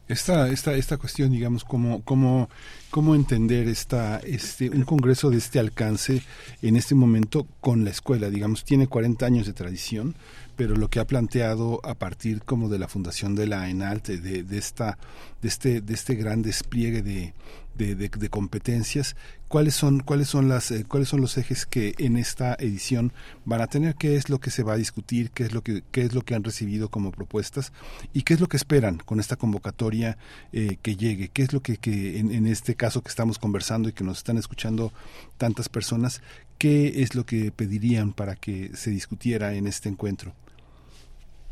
Esta, 0.08 0.48
esta, 0.50 0.74
esta 0.74 0.98
cuestión, 0.98 1.32
digamos, 1.32 1.66
cómo, 1.66 2.02
cómo, 2.04 2.50
cómo 2.90 3.14
entender 3.14 3.68
esta, 3.68 4.20
este, 4.20 4.70
un 4.70 4.84
congreso 4.84 5.30
de 5.30 5.38
este 5.38 5.60
alcance 5.60 6.22
en 6.62 6.78
este 6.78 6.96
momento 6.96 7.46
con 7.60 7.84
la 7.84 7.92
escuela, 7.92 8.30
digamos, 8.30 8.64
tiene 8.64 8.88
40 8.88 9.26
años 9.26 9.46
de 9.48 9.54
tradición, 9.54 10.16
pero 10.58 10.76
lo 10.76 10.90
que 10.90 11.00
ha 11.00 11.06
planteado 11.06 11.80
a 11.86 11.94
partir 11.94 12.42
como 12.42 12.68
de 12.68 12.80
la 12.80 12.88
fundación 12.88 13.36
de 13.36 13.46
la 13.46 13.70
ENALT, 13.70 14.08
de, 14.08 14.58
esta, 14.58 14.98
de 15.42 15.48
este, 15.48 15.82
de 15.82 15.94
este 15.94 16.16
gran 16.16 16.42
despliegue 16.42 17.04
de, 17.04 17.34
de, 17.76 17.94
de, 17.96 18.10
de, 18.10 18.30
competencias. 18.30 19.16
¿Cuáles 19.48 19.76
son, 19.76 20.00
cuáles 20.00 20.28
son 20.28 20.50
las, 20.50 20.72
eh, 20.72 20.84
cuáles 20.86 21.10
son 21.10 21.22
los 21.22 21.38
ejes 21.38 21.68
que 21.68 21.94
en 22.00 22.18
esta 22.18 22.56
edición 22.56 23.14
van 23.46 23.62
a 23.62 23.68
tener? 23.68 23.94
¿Qué 23.96 24.16
es 24.16 24.30
lo 24.30 24.40
que 24.40 24.50
se 24.50 24.64
va 24.64 24.74
a 24.74 24.78
discutir? 24.78 25.30
¿Qué 25.30 25.44
es 25.44 25.54
lo 25.54 25.62
que, 25.62 25.84
qué 25.92 26.02
es 26.02 26.16
lo 26.16 26.24
que 26.24 26.34
han 26.34 26.44
recibido 26.44 26.90
como 26.90 27.12
propuestas? 27.12 27.72
¿Y 28.12 28.24
qué 28.24 28.34
es 28.34 28.40
lo 28.40 28.48
que 28.48 28.58
esperan 28.58 28.98
con 28.98 29.20
esta 29.20 29.36
convocatoria 29.36 30.18
eh, 30.54 30.78
que 30.82 30.96
llegue? 30.96 31.30
¿Qué 31.30 31.44
es 31.44 31.54
lo 31.54 31.62
que, 31.62 31.78
que 31.78 32.18
en, 32.18 32.32
en, 32.32 32.48
este 32.48 32.74
caso 32.74 33.04
que 33.04 33.10
estamos 33.10 33.38
conversando 33.38 33.90
y 33.90 33.94
que 33.94 34.04
nos 34.04 34.18
están 34.18 34.38
escuchando 34.38 34.92
tantas 35.38 35.70
personas, 35.70 36.24
qué 36.58 37.04
es 37.04 37.14
lo 37.14 37.28
que 37.28 37.52
pedirían 37.52 38.12
para 38.12 38.36
que 38.36 38.72
se 38.74 38.90
discutiera 38.90 39.54
en 39.54 39.68
este 39.68 39.88
encuentro? 39.88 40.34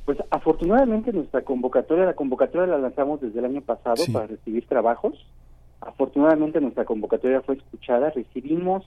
Pues 0.06 0.20
afortunadamente 0.30 1.12
nuestra 1.12 1.42
convocatoria, 1.42 2.06
la 2.06 2.14
convocatoria 2.14 2.68
la 2.68 2.78
lanzamos 2.78 3.22
desde 3.22 3.40
el 3.40 3.46
año 3.46 3.62
pasado 3.62 3.98
sí. 3.98 4.12
para 4.12 4.28
recibir 4.28 4.68
trabajos 4.68 5.26
afortunadamente 5.86 6.60
nuestra 6.62 6.86
convocatoria 6.86 7.42
fue 7.42 7.56
escuchada, 7.56 8.10
recibimos 8.10 8.86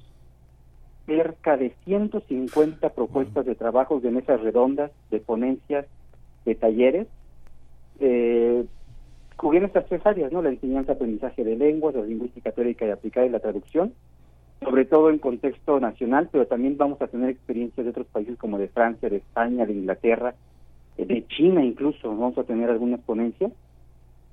cerca 1.06 1.56
de 1.56 1.74
150 1.84 2.90
propuestas 2.90 3.46
de 3.46 3.54
trabajos 3.54 4.02
de 4.02 4.10
mesas 4.10 4.40
redondas, 4.40 4.90
de 5.10 5.20
ponencias, 5.20 5.86
de 6.44 6.54
talleres, 6.54 7.06
eh, 8.00 8.64
cubriendo 9.36 9.68
estas 9.68 9.86
tres 9.86 10.04
áreas, 10.04 10.32
¿no? 10.32 10.42
La 10.42 10.50
enseñanza, 10.50 10.92
aprendizaje 10.92 11.44
de 11.44 11.56
lenguas, 11.56 11.94
la 11.94 12.02
lingüística 12.02 12.52
teórica 12.52 12.86
y 12.86 12.90
aplicada 12.90 13.26
y 13.26 13.30
la 13.30 13.40
traducción, 13.40 13.94
sobre 14.60 14.84
todo 14.84 15.08
en 15.08 15.18
contexto 15.18 15.80
nacional, 15.80 16.28
pero 16.30 16.46
también 16.46 16.76
vamos 16.76 17.00
a 17.00 17.06
tener 17.06 17.30
experiencias 17.30 17.84
de 17.84 17.90
otros 17.90 18.08
países 18.08 18.36
como 18.36 18.58
de 18.58 18.68
Francia, 18.68 19.08
de 19.08 19.18
España, 19.18 19.64
de 19.64 19.72
Inglaterra, 19.72 20.34
de 21.06 21.26
China 21.28 21.64
incluso, 21.64 22.08
vamos 22.08 22.36
a 22.38 22.44
tener 22.44 22.70
algunas 22.70 23.00
ponencias, 23.00 23.52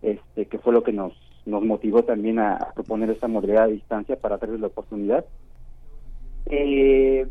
este, 0.02 0.46
que 0.46 0.60
fue 0.60 0.74
lo 0.74 0.84
que 0.84 0.92
nos, 0.92 1.14
nos 1.46 1.64
motivó 1.64 2.04
también 2.04 2.40
a, 2.40 2.72
proponer 2.74 3.10
esta 3.10 3.28
modalidad 3.28 3.68
de 3.68 3.74
distancia 3.74 4.16
para 4.16 4.38
darles 4.38 4.60
la 4.60 4.68
oportunidad. 4.68 5.26
Eh, 6.48 7.28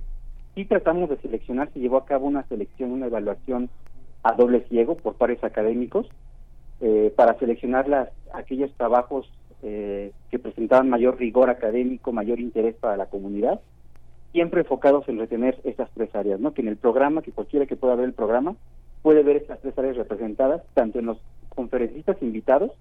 y 0.57 0.65
tratamos 0.67 1.11
de 1.11 1.17
seleccionar, 1.19 1.73
se 1.73 1.81
llevó 1.81 1.97
a 1.97 2.05
cabo 2.05 2.27
una 2.27 2.45
selección, 2.45 2.93
una 2.93 3.07
evaluación 3.07 3.71
a 4.23 4.33
doble 4.33 4.61
ciego 4.69 4.97
por 4.97 5.15
pares 5.15 5.43
académicos, 5.43 6.09
eh, 6.81 7.13
para 7.17 7.39
seleccionar 7.39 7.89
las, 7.89 8.09
aquellos 8.33 8.73
trabajos 8.75 9.31
eh, 9.63 10.13
que 10.31 10.39
presentaban 10.39 10.89
mayor 10.89 11.19
rigor 11.19 11.51
académico, 11.51 12.13
mayor 12.13 12.41
interés 12.41 12.75
para 12.77 12.97
la 12.97 13.07
comunidad, 13.07 13.61
siempre 14.33 14.61
enfocados 14.61 15.09
en 15.09 15.19
retener 15.19 15.61
estas 15.65 15.91
tres 15.95 16.15
áreas, 16.15 16.41
¿no? 16.41 16.53
Que 16.53 16.63
en 16.63 16.69
el 16.69 16.77
programa, 16.77 17.23
que 17.23 17.33
cualquiera 17.33 17.67
que 17.67 17.77
pueda 17.77 17.95
ver 17.95 18.07
el 18.07 18.13
programa, 18.13 18.57
puede 19.05 19.23
ver 19.23 19.37
estas 19.37 19.61
tres 19.61 19.77
áreas 19.77 19.99
representadas, 19.99 20.63
tanto 20.73 20.99
en 20.99 21.05
los 21.05 21.19
conferencistas 21.51 22.17
invitados, 22.23 22.73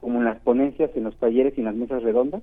como 0.00 0.18
en 0.18 0.24
las 0.24 0.40
ponencias, 0.40 0.90
en 0.94 1.04
los 1.04 1.14
talleres 1.18 1.52
y 1.56 1.60
en 1.60 1.66
las 1.66 1.74
mesas 1.74 2.02
redondas. 2.02 2.42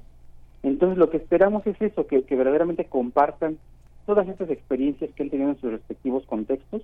Entonces 0.61 0.99
lo 0.99 1.09
que 1.09 1.17
esperamos 1.17 1.65
es 1.65 1.75
eso, 1.81 2.05
que, 2.05 2.21
que 2.21 2.35
verdaderamente 2.35 2.85
compartan 2.85 3.57
todas 4.05 4.27
estas 4.27 4.51
experiencias 4.51 5.09
que 5.15 5.23
han 5.23 5.31
tenido 5.31 5.49
en 5.49 5.59
sus 5.59 5.71
respectivos 5.71 6.23
contextos 6.27 6.83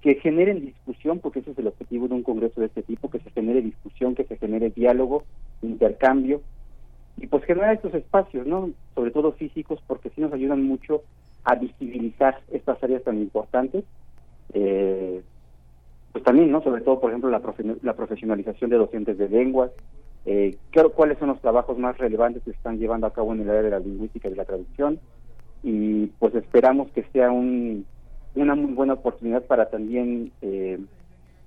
que 0.00 0.16
generen 0.16 0.62
discusión, 0.62 1.20
porque 1.20 1.38
ese 1.38 1.52
es 1.52 1.58
el 1.58 1.68
objetivo 1.68 2.08
de 2.08 2.14
un 2.14 2.24
congreso 2.24 2.60
de 2.60 2.66
este 2.66 2.82
tipo, 2.82 3.08
que 3.08 3.20
se 3.20 3.30
genere 3.30 3.62
discusión, 3.62 4.16
que 4.16 4.24
se 4.24 4.38
genere 4.38 4.70
diálogo, 4.70 5.22
intercambio, 5.62 6.40
y 7.18 7.28
pues 7.28 7.44
generar 7.44 7.76
estos 7.76 7.94
espacios, 7.94 8.48
¿no? 8.48 8.70
Sobre 8.96 9.12
todo 9.12 9.30
físicos, 9.30 9.80
porque 9.86 10.10
sí 10.10 10.20
nos 10.22 10.32
ayudan 10.32 10.64
mucho 10.64 11.02
a 11.44 11.54
visibilizar 11.54 12.40
estas 12.50 12.82
áreas 12.82 13.04
tan 13.04 13.18
importantes. 13.18 13.84
Eh, 14.54 15.22
pues 16.12 16.24
también, 16.24 16.50
¿no? 16.50 16.62
Sobre 16.62 16.82
todo, 16.82 17.00
por 17.00 17.10
ejemplo, 17.10 17.30
la, 17.30 17.40
la 17.82 17.94
profesionalización 17.94 18.70
de 18.70 18.76
docentes 18.76 19.18
de 19.18 19.28
lenguas, 19.28 19.70
eh, 20.26 20.56
cuáles 20.94 21.18
son 21.18 21.28
los 21.28 21.40
trabajos 21.40 21.78
más 21.78 21.98
relevantes 21.98 22.42
que 22.42 22.50
están 22.50 22.78
llevando 22.78 23.06
a 23.06 23.12
cabo 23.12 23.32
en 23.32 23.40
el 23.40 23.50
área 23.50 23.62
de 23.62 23.70
la 23.70 23.78
lingüística 23.80 24.28
y 24.28 24.32
de 24.32 24.36
la 24.36 24.44
traducción, 24.44 25.00
y 25.62 26.06
pues 26.18 26.34
esperamos 26.34 26.90
que 26.92 27.04
sea 27.12 27.30
un 27.30 27.86
una 28.34 28.54
muy 28.54 28.72
buena 28.72 28.94
oportunidad 28.94 29.44
para 29.44 29.68
también, 29.68 30.32
eh, 30.40 30.78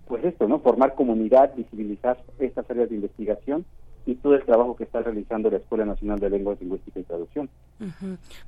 pues 0.07 0.23
esto, 0.23 0.47
¿no? 0.47 0.59
Formar 0.59 0.93
comunidad, 0.93 1.55
visibilizar 1.55 2.17
estas 2.37 2.69
áreas 2.69 2.89
de 2.89 2.95
investigación 2.95 3.65
y 4.05 4.15
todo 4.15 4.35
el 4.35 4.45
trabajo 4.45 4.75
que 4.75 4.83
está 4.83 5.01
realizando 5.01 5.49
la 5.49 5.57
Escuela 5.57 5.85
Nacional 5.85 6.19
de 6.19 6.29
Lenguas, 6.29 6.59
Lingüística 6.61 6.99
y 6.99 7.03
Traducción. 7.03 7.49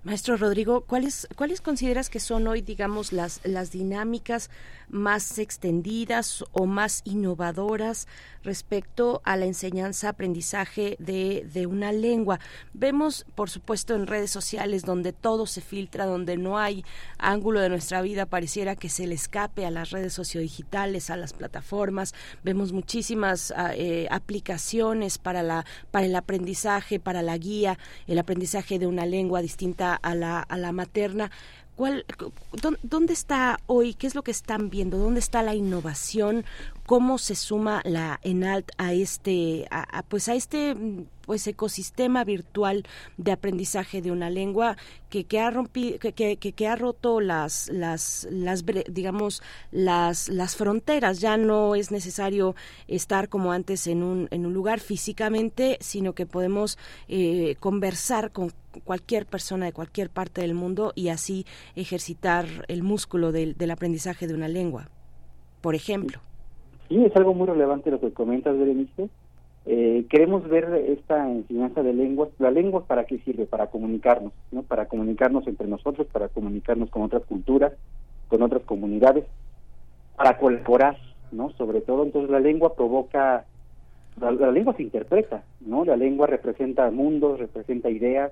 Maestro 0.04 0.38
Rodrigo, 0.38 0.82
¿cuáles, 0.82 1.28
¿cuáles 1.36 1.62
consideras 1.62 2.10
que 2.10 2.20
son 2.20 2.48
hoy, 2.48 2.62
digamos, 2.62 3.12
las, 3.12 3.42
las 3.46 3.72
dinámicas 3.72 4.50
más 4.90 5.40
extendidas 5.40 6.46
o 6.54 6.66
más 6.66 7.02
innovadoras 7.06 8.08
respecto 8.44 9.22
a 9.26 9.36
la 9.36 9.46
enseñanza, 9.46 10.10
aprendizaje 10.10 10.96
de, 11.00 11.48
de 11.52 11.66
una 11.66 11.92
lengua? 11.92 12.40
Vemos, 12.74 13.26
por 13.36 13.50
supuesto, 13.50 13.96
en 13.96 14.06
redes 14.06 14.30
sociales 14.30 14.84
donde 14.84 15.12
todo 15.12 15.48
se 15.48 15.62
filtra, 15.62 16.06
donde 16.06 16.38
no 16.38 16.60
hay 16.60 16.86
ángulo 17.18 17.60
de 17.62 17.70
nuestra 17.70 18.02
vida, 18.02 18.28
pareciera 18.28 18.76
que 18.76 18.90
se 18.90 19.08
le 19.08 19.16
escape 19.16 19.66
a 19.66 19.72
las 19.72 19.90
redes 19.90 20.14
sociodigitales, 20.14 21.10
a 21.10 21.18
las 21.18 21.34
plataformas. 21.34 22.14
Vemos 22.44 22.72
muchísimas 22.72 23.52
ah, 23.58 23.72
eh, 23.76 24.08
aplicaciones 24.12 25.18
para, 25.18 25.47
la, 25.48 25.66
para 25.90 26.06
el 26.06 26.16
aprendizaje, 26.16 27.00
para 27.00 27.24
la 27.24 27.38
guía, 27.38 27.80
el 28.06 28.20
aprendizaje 28.20 28.78
de 28.78 28.86
una 28.86 29.06
lengua 29.06 29.42
distinta 29.42 29.96
a 29.96 30.14
la, 30.14 30.40
a 30.40 30.58
la 30.58 30.72
materna. 30.72 31.32
¿Cuál, 31.76 32.06
¿Dónde 32.82 33.14
está 33.14 33.60
hoy? 33.68 33.94
¿Qué 33.94 34.08
es 34.08 34.16
lo 34.16 34.24
que 34.24 34.32
están 34.32 34.72
viendo? 34.72 34.98
¿Dónde 34.98 35.20
está 35.20 35.44
la 35.44 35.54
innovación? 35.54 36.44
¿Cómo 36.88 37.20
se 37.20 37.36
suma 37.36 37.82
la 37.86 38.20
ENALT 38.24 38.72
a 38.78 38.94
este, 38.94 39.68
a, 39.70 40.02
pues 40.04 40.28
a 40.28 40.34
este 40.34 40.76
pues 41.28 41.46
ecosistema 41.46 42.24
virtual 42.24 42.84
de 43.18 43.34
aprendizaje 43.34 44.02
de 44.02 44.12
una 44.12 44.32
lengua 44.32 44.78
que, 45.10 45.26
que 45.26 45.40
ha 45.40 45.52
rompido, 45.52 46.00
que, 46.00 46.14
que, 46.14 46.38
que, 46.38 46.68
ha 46.68 46.76
roto 46.76 47.20
las, 47.20 47.70
las, 47.70 48.28
las 48.32 48.66
digamos 48.90 49.44
las, 49.72 50.30
las 50.30 50.56
fronteras. 50.56 51.20
Ya 51.20 51.38
no 51.38 51.76
es 51.76 51.92
necesario 51.92 52.56
estar 52.88 53.28
como 53.28 53.52
antes 53.52 53.88
en 53.88 54.04
un, 54.04 54.30
en 54.32 54.46
un 54.46 54.54
lugar 54.54 54.80
físicamente, 54.80 55.78
sino 55.82 56.14
que 56.14 56.26
podemos 56.26 56.80
eh, 57.10 57.56
conversar 57.60 58.32
con 58.32 58.52
cualquier 58.86 59.26
persona 59.26 59.66
de 59.66 59.74
cualquier 59.74 60.10
parte 60.10 60.42
del 60.42 60.54
mundo 60.54 60.94
y 60.96 61.10
así 61.10 61.46
ejercitar 61.76 62.46
el 62.70 62.84
músculo 62.84 63.34
del, 63.34 63.58
del 63.58 63.72
aprendizaje 63.72 64.28
de 64.28 64.34
una 64.34 64.48
lengua, 64.48 64.90
por 65.60 65.76
ejemplo. 65.76 66.20
Sí, 66.88 67.04
es 67.04 67.14
algo 67.18 67.34
muy 67.34 67.48
relevante 67.48 67.92
lo 67.92 68.00
que 68.00 68.14
comentas, 68.14 68.58
Berenice. 68.58 69.10
Eh, 69.70 70.06
queremos 70.10 70.48
ver 70.48 70.64
esta 70.88 71.30
enseñanza 71.30 71.84
de 71.84 71.94
lenguas. 71.94 72.30
¿La 72.40 72.52
lengua 72.52 72.86
para 72.86 73.06
qué 73.06 73.20
sirve? 73.20 73.46
Para 73.46 73.68
comunicarnos, 73.68 74.32
¿no? 74.52 74.64
Para 74.64 74.88
comunicarnos 74.88 75.46
entre 75.46 75.68
nosotros, 75.68 76.08
para 76.08 76.30
comunicarnos 76.30 76.90
con 76.90 77.02
otras 77.02 77.26
culturas, 77.26 77.74
con 78.30 78.42
otras 78.42 78.64
comunidades, 78.64 79.26
para 80.16 80.38
colaborar, 80.38 80.98
¿no? 81.34 81.52
Sobre 81.52 81.82
todo, 81.82 82.04
entonces 82.04 82.32
la 82.32 82.40
lengua 82.40 82.76
provoca, 82.76 83.46
la, 84.22 84.52
lengua 84.52 84.74
se 84.76 84.84
interpreta, 84.84 85.44
¿no? 85.60 85.84
La 85.84 85.98
lengua 85.98 86.28
representa 86.28 86.90
mundos, 86.90 87.38
representa 87.38 87.90
ideas, 87.90 88.32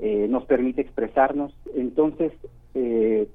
eh, 0.00 0.26
nos 0.28 0.46
permite 0.46 0.80
expresarnos. 0.80 1.54
Entonces, 1.76 2.32
eh, 2.74 3.28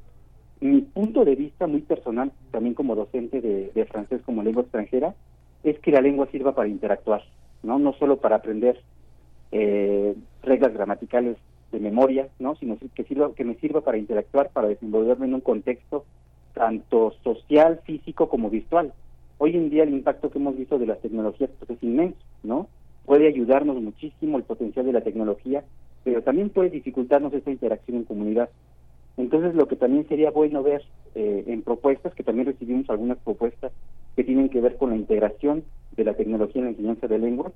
mi 0.59 0.81
punto 0.81 1.25
de 1.25 1.35
vista 1.35 1.65
muy 1.65 1.81
personal, 1.81 2.31
también 2.51 2.75
como 2.75 2.95
docente 2.95 3.41
de, 3.41 3.85
francés 3.85 4.21
como 4.23 4.43
lengua 4.43 4.63
extranjera, 4.63 5.15
es 5.63 5.79
que 5.79 5.91
la 5.91 6.01
lengua 6.01 6.27
sirva 6.31 6.53
para 6.53 6.67
interactuar, 6.67 7.23
no, 7.63 7.79
no 7.79 7.93
solo 7.93 8.17
para 8.17 8.37
aprender 8.37 8.81
eh, 9.51 10.15
reglas 10.43 10.73
gramaticales 10.73 11.37
de 11.71 11.79
memoria, 11.79 12.27
no, 12.39 12.55
sino 12.55 12.77
que 12.93 13.03
sirva, 13.03 13.33
que 13.33 13.45
me 13.45 13.55
sirva 13.55 13.81
para 13.81 13.97
interactuar, 13.97 14.49
para 14.49 14.67
desenvolverme 14.67 15.27
en 15.27 15.35
un 15.35 15.41
contexto 15.41 16.05
tanto 16.53 17.13
social, 17.23 17.79
físico 17.85 18.27
como 18.27 18.49
virtual. 18.49 18.93
Hoy 19.37 19.55
en 19.55 19.69
día 19.69 19.83
el 19.83 19.93
impacto 19.93 20.29
que 20.29 20.37
hemos 20.37 20.57
visto 20.57 20.77
de 20.77 20.85
las 20.85 20.99
tecnologías 20.99 21.49
pues, 21.59 21.71
es 21.71 21.83
inmenso, 21.83 22.19
¿no? 22.43 22.67
Puede 23.05 23.27
ayudarnos 23.27 23.81
muchísimo 23.81 24.37
el 24.37 24.43
potencial 24.43 24.85
de 24.85 24.93
la 24.93 25.01
tecnología, 25.01 25.63
pero 26.03 26.21
también 26.21 26.49
puede 26.49 26.69
dificultarnos 26.69 27.33
esta 27.33 27.51
interacción 27.51 27.97
en 27.97 28.03
comunidad. 28.03 28.49
Entonces, 29.17 29.55
lo 29.55 29.67
que 29.67 29.75
también 29.75 30.07
sería 30.07 30.31
bueno 30.31 30.63
ver 30.63 30.83
eh, 31.15 31.43
en 31.47 31.61
propuestas, 31.61 32.13
que 32.13 32.23
también 32.23 32.47
recibimos 32.47 32.89
algunas 32.89 33.17
propuestas 33.19 33.71
que 34.15 34.23
tienen 34.23 34.49
que 34.49 34.61
ver 34.61 34.77
con 34.77 34.91
la 34.91 34.95
integración 34.95 35.63
de 35.95 36.03
la 36.03 36.13
tecnología 36.13 36.59
en 36.59 36.65
la 36.65 36.71
enseñanza 36.71 37.07
de 37.07 37.19
lengua, 37.19 37.51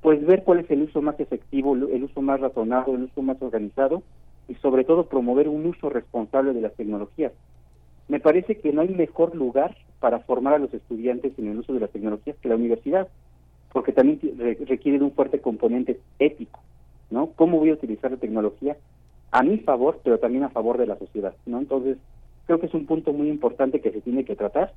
pues 0.00 0.24
ver 0.26 0.42
cuál 0.42 0.60
es 0.60 0.70
el 0.70 0.82
uso 0.82 1.00
más 1.00 1.18
efectivo, 1.20 1.74
el 1.74 2.04
uso 2.04 2.22
más 2.22 2.40
razonado, 2.40 2.94
el 2.94 3.04
uso 3.04 3.22
más 3.22 3.40
organizado 3.40 4.02
y 4.48 4.54
sobre 4.56 4.84
todo 4.84 5.06
promover 5.06 5.48
un 5.48 5.66
uso 5.66 5.88
responsable 5.90 6.52
de 6.52 6.60
las 6.60 6.74
tecnologías. 6.74 7.32
Me 8.08 8.18
parece 8.18 8.56
que 8.56 8.72
no 8.72 8.82
hay 8.82 8.88
mejor 8.88 9.34
lugar 9.34 9.76
para 10.00 10.18
formar 10.20 10.54
a 10.54 10.58
los 10.58 10.74
estudiantes 10.74 11.32
en 11.38 11.48
el 11.48 11.58
uso 11.58 11.72
de 11.72 11.80
las 11.80 11.90
tecnologías 11.90 12.36
que 12.42 12.48
la 12.48 12.56
universidad, 12.56 13.08
porque 13.72 13.92
también 13.92 14.20
requiere 14.66 14.98
de 14.98 15.04
un 15.04 15.12
fuerte 15.12 15.40
componente 15.40 16.00
ético, 16.18 16.60
¿no? 17.10 17.28
¿Cómo 17.36 17.58
voy 17.58 17.70
a 17.70 17.74
utilizar 17.74 18.10
la 18.10 18.16
tecnología 18.16 18.76
a 19.30 19.42
mi 19.42 19.58
favor, 19.58 20.00
pero 20.02 20.18
también 20.18 20.44
a 20.44 20.50
favor 20.50 20.78
de 20.78 20.86
la 20.86 20.98
sociedad, 20.98 21.34
¿no? 21.46 21.58
Entonces, 21.58 21.96
creo 22.46 22.58
que 22.58 22.66
es 22.66 22.74
un 22.74 22.86
punto 22.86 23.12
muy 23.12 23.28
importante 23.28 23.80
que 23.80 23.92
se 23.92 24.00
tiene 24.00 24.24
que 24.24 24.36
tratar 24.36 24.72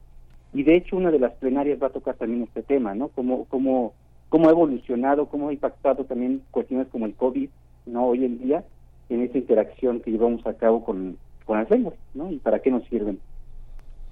y 0.56 0.64
de 0.64 0.78
hecho 0.78 0.96
una 0.96 1.12
de 1.12 1.20
las 1.20 1.34
plenarias 1.34 1.84
va 1.84 1.88
a 1.88 1.92
tocar 1.92 2.16
también 2.16 2.44
este 2.44 2.64
tema, 2.64 2.96
¿no? 2.96 3.10
Cómo, 3.10 3.44
cómo, 3.50 3.94
cómo 4.30 4.48
ha 4.48 4.52
evolucionado, 4.52 5.26
cómo 5.26 5.50
ha 5.50 5.54
impactado 5.54 6.06
también 6.06 6.44
cuestiones 6.50 6.88
como 6.88 7.06
el 7.06 7.14
COVID, 7.14 7.50
¿no? 7.88 8.08
Hoy 8.08 8.24
en 8.24 8.40
día, 8.40 8.64
en 9.10 9.22
esa 9.22 9.38
interacción 9.38 10.00
que 10.00 10.12
llevamos 10.12 10.48
a 10.48 10.54
cabo 10.54 10.86
con, 10.86 11.18
con 11.44 11.58
las 11.58 11.70
lenguas, 11.70 11.96
¿no? 12.14 12.32
Y 12.32 12.38
para 12.38 12.60
qué 12.60 12.72
nos 12.72 12.86
sirven. 12.86 13.20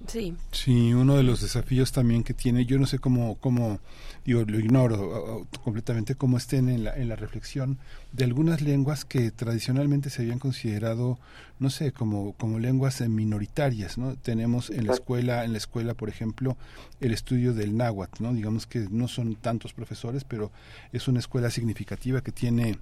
Sí. 0.06 0.34
Sí, 0.52 0.92
uno 0.92 1.16
de 1.16 1.22
los 1.22 1.40
desafíos 1.40 1.92
también 1.92 2.24
que 2.24 2.34
tiene, 2.34 2.66
yo 2.66 2.78
no 2.78 2.86
sé 2.86 2.98
cómo, 2.98 3.36
cómo 3.36 3.80
digo, 4.24 4.42
lo 4.46 4.58
ignoro 4.58 5.46
completamente, 5.62 6.14
cómo 6.14 6.36
estén 6.36 6.68
en 6.68 6.84
la, 6.84 6.94
en 6.94 7.08
la 7.08 7.16
reflexión 7.16 7.78
de 8.12 8.24
algunas 8.24 8.60
lenguas 8.60 9.04
que 9.04 9.30
tradicionalmente 9.30 10.10
se 10.10 10.22
habían 10.22 10.38
considerado, 10.38 11.18
no 11.58 11.70
sé, 11.70 11.92
como, 11.92 12.32
como 12.34 12.58
lenguas 12.58 13.00
minoritarias, 13.00 13.98
¿no? 13.98 14.16
Tenemos 14.16 14.70
en 14.70 14.86
la 14.86 14.92
escuela, 14.92 15.44
en 15.44 15.52
la 15.52 15.58
escuela, 15.58 15.94
por 15.94 16.08
ejemplo, 16.08 16.56
el 17.00 17.12
estudio 17.12 17.54
del 17.54 17.76
náhuatl, 17.76 18.22
¿no? 18.22 18.32
Digamos 18.32 18.66
que 18.66 18.86
no 18.90 19.08
son 19.08 19.34
tantos 19.36 19.72
profesores, 19.72 20.24
pero 20.24 20.52
es 20.92 21.08
una 21.08 21.18
escuela 21.18 21.50
significativa 21.50 22.22
que 22.22 22.32
tiene 22.32 22.78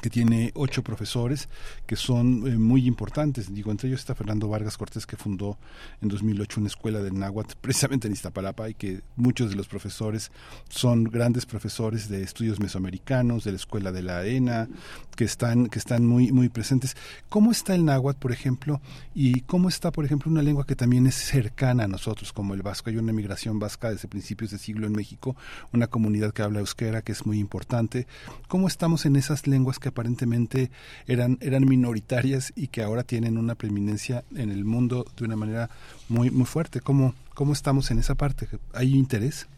que 0.00 0.10
tiene 0.10 0.52
ocho 0.54 0.82
profesores 0.82 1.48
que 1.86 1.96
son 1.96 2.46
eh, 2.46 2.58
muy 2.58 2.86
importantes. 2.86 3.52
Digo, 3.52 3.70
entre 3.70 3.88
ellos 3.88 4.00
está 4.00 4.14
Fernando 4.14 4.48
Vargas 4.48 4.76
Cortés, 4.76 5.06
que 5.06 5.16
fundó 5.16 5.58
en 6.00 6.08
2008 6.08 6.60
una 6.60 6.68
escuela 6.68 7.00
del 7.00 7.18
náhuatl 7.18 7.54
precisamente 7.60 8.06
en 8.06 8.12
Iztapalapa 8.12 8.68
y 8.68 8.74
que 8.74 9.02
muchos 9.16 9.50
de 9.50 9.56
los 9.56 9.68
profesores 9.68 10.30
son 10.68 11.04
grandes 11.04 11.46
profesores 11.46 12.08
de 12.08 12.22
estudios 12.22 12.60
mesoamericanos, 12.60 13.44
de 13.44 13.52
la 13.52 13.56
escuela 13.56 13.92
de 13.92 14.02
la 14.02 14.24
ENA, 14.24 14.68
que 15.16 15.24
están, 15.24 15.68
que 15.68 15.78
están 15.78 16.06
muy, 16.06 16.32
muy 16.32 16.48
presentes. 16.48 16.96
¿Cómo 17.28 17.52
está 17.52 17.74
el 17.74 17.84
náhuatl, 17.84 18.18
por 18.18 18.32
ejemplo? 18.32 18.80
Y 19.14 19.40
cómo 19.42 19.68
está, 19.68 19.92
por 19.92 20.04
ejemplo, 20.04 20.30
una 20.30 20.42
lengua 20.42 20.66
que 20.66 20.76
también 20.76 21.06
es 21.06 21.14
cercana 21.14 21.84
a 21.84 21.88
nosotros, 21.88 22.32
como 22.32 22.54
el 22.54 22.62
vasco. 22.62 22.90
Hay 22.90 22.96
una 22.96 23.12
migración 23.12 23.58
vasca 23.58 23.90
desde 23.90 24.08
principios 24.08 24.50
de 24.50 24.58
siglo 24.58 24.86
en 24.86 24.92
México, 24.92 25.36
una 25.72 25.86
comunidad 25.86 26.32
que 26.32 26.42
habla 26.42 26.60
euskera, 26.60 27.02
que 27.02 27.12
es 27.12 27.26
muy 27.26 27.38
importante. 27.38 28.06
¿Cómo 28.48 28.68
estamos 28.68 29.06
en 29.06 29.16
esas 29.16 29.46
lenguas 29.46 29.78
aparentemente 29.88 30.70
eran, 31.06 31.38
eran 31.40 31.64
minoritarias 31.64 32.52
y 32.56 32.68
que 32.68 32.82
ahora 32.82 33.02
tienen 33.02 33.38
una 33.38 33.54
preeminencia 33.54 34.24
en 34.34 34.50
el 34.50 34.64
mundo 34.64 35.04
de 35.16 35.24
una 35.24 35.36
manera 35.36 35.70
muy, 36.08 36.30
muy 36.30 36.46
fuerte. 36.46 36.80
¿Cómo, 36.80 37.14
cómo 37.34 37.52
estamos 37.52 37.90
en 37.90 37.98
esa 37.98 38.14
parte? 38.14 38.46
¿Hay 38.72 38.94
interés? 38.94 39.48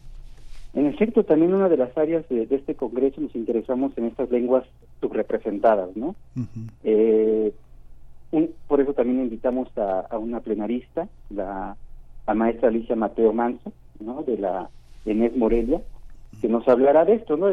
En 0.73 0.85
efecto, 0.85 1.23
también 1.23 1.53
una 1.53 1.67
de 1.67 1.77
las 1.77 1.97
áreas 1.97 2.27
de, 2.29 2.47
este 2.49 2.75
congreso 2.75 3.21
nos 3.21 3.35
interesamos 3.35 3.97
en 3.97 4.05
estas 4.05 4.29
lenguas 4.29 4.65
subrepresentadas, 5.01 5.95
¿no? 5.95 6.15
Eh, 6.83 7.51
por 8.67 8.79
eso 8.79 8.93
también 8.93 9.21
invitamos 9.21 9.69
a, 9.77 10.17
una 10.17 10.41
plenarista, 10.41 11.07
la, 11.29 11.75
maestra 12.35 12.67
Alicia 12.69 12.95
Mateo 12.95 13.33
Manso, 13.33 13.73
¿no? 13.99 14.21
De 14.21 14.37
la 14.37 14.69
ENES 15.05 15.35
Morelia, 15.35 15.81
que 16.41 16.47
nos 16.47 16.67
hablará 16.67 17.05
de 17.05 17.15
esto, 17.15 17.35
¿no? 17.35 17.47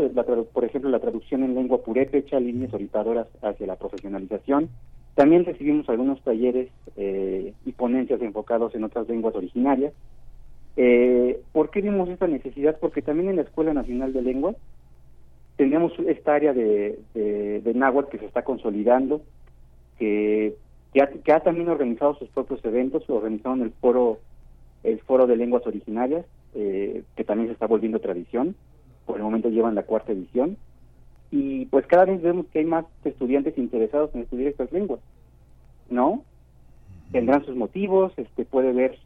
por 0.52 0.64
ejemplo, 0.64 0.90
la 0.90 1.00
traducción 1.00 1.42
en 1.42 1.54
lengua 1.54 1.82
purépecha, 1.82 2.38
líneas 2.38 2.72
orientadoras 2.72 3.26
hacia 3.42 3.66
la 3.66 3.76
profesionalización. 3.76 4.68
También 5.14 5.44
recibimos 5.44 5.88
algunos 5.88 6.20
talleres 6.22 6.68
eh, 6.96 7.52
y 7.64 7.72
ponencias 7.72 8.20
enfocados 8.22 8.74
en 8.74 8.84
otras 8.84 9.08
lenguas 9.08 9.34
originarias. 9.34 9.92
Eh, 10.76 11.40
¿Por 11.52 11.70
qué 11.70 11.80
vimos 11.80 12.08
esta 12.08 12.28
necesidad? 12.28 12.76
Porque 12.78 13.02
también 13.02 13.30
en 13.30 13.36
la 13.36 13.42
Escuela 13.42 13.72
Nacional 13.74 14.12
de 14.12 14.22
Lenguas 14.22 14.56
tenemos 15.56 15.92
esta 16.06 16.34
área 16.34 16.52
de, 16.52 16.98
de, 17.14 17.74
náhuatl 17.74 18.10
que 18.10 18.18
se 18.18 18.26
está 18.26 18.42
consolidando, 18.42 19.22
que, 19.98 20.54
que 20.92 21.32
ha, 21.32 21.40
también 21.40 21.70
organizado 21.70 22.14
sus 22.16 22.28
propios 22.28 22.62
eventos, 22.62 23.08
organizaron 23.08 23.62
el 23.62 23.70
foro 23.70 24.18
el 24.84 25.00
foro 25.00 25.26
de 25.26 25.34
lenguas 25.34 25.66
originarias, 25.66 26.26
eh, 26.54 27.02
que 27.16 27.24
también 27.24 27.48
se 27.48 27.54
está 27.54 27.66
volviendo 27.66 27.98
tradición 27.98 28.54
por 29.06 29.16
el 29.16 29.22
momento 29.22 29.48
llevan 29.48 29.74
la 29.74 29.84
cuarta 29.84 30.12
edición, 30.12 30.56
y 31.30 31.66
pues 31.66 31.86
cada 31.86 32.04
vez 32.04 32.22
vemos 32.22 32.46
que 32.52 32.60
hay 32.60 32.64
más 32.64 32.84
estudiantes 33.04 33.56
interesados 33.58 34.14
en 34.14 34.22
estudiar 34.22 34.48
estas 34.50 34.70
lenguas, 34.72 35.00
¿no? 35.90 36.22
Tendrán 37.12 37.44
sus 37.44 37.56
motivos, 37.56 38.12
este 38.16 38.44
puede 38.44 38.72
ver 38.72 38.98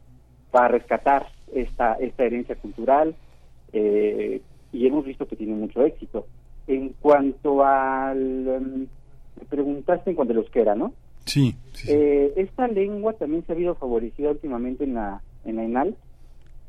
para 0.51 0.67
rescatar 0.67 1.27
esta 1.53 1.93
esta 1.93 2.23
herencia 2.23 2.55
cultural 2.55 3.15
eh, 3.73 4.41
y 4.71 4.87
hemos 4.87 5.05
visto 5.05 5.27
que 5.27 5.35
tiene 5.35 5.53
mucho 5.53 5.83
éxito. 5.83 6.25
En 6.67 6.89
cuanto 6.99 7.63
al 7.63 8.47
um, 8.47 8.87
preguntaste 9.49 10.11
en 10.11 10.15
cuanto 10.15 10.33
a 10.33 10.37
los 10.37 10.49
que 10.49 10.61
era, 10.61 10.75
¿no? 10.75 10.93
Sí. 11.25 11.55
Eh, 11.87 12.33
esta 12.35 12.67
lengua 12.67 13.13
también 13.13 13.45
se 13.45 13.51
ha 13.51 13.55
habido 13.55 13.75
favorecida 13.75 14.31
últimamente 14.31 14.83
en 14.83 14.93
la 14.95 15.21
en 15.45 15.55
la 15.55 15.63
ENAL. 15.63 15.95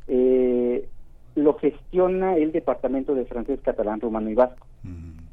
Eh, 0.08 0.88
lo 1.34 1.54
gestiona 1.54 2.36
el 2.36 2.52
Departamento 2.52 3.14
de 3.14 3.24
Francés, 3.24 3.60
Catalán, 3.62 4.00
Rumano 4.00 4.30
y 4.30 4.34
Vasco. 4.34 4.66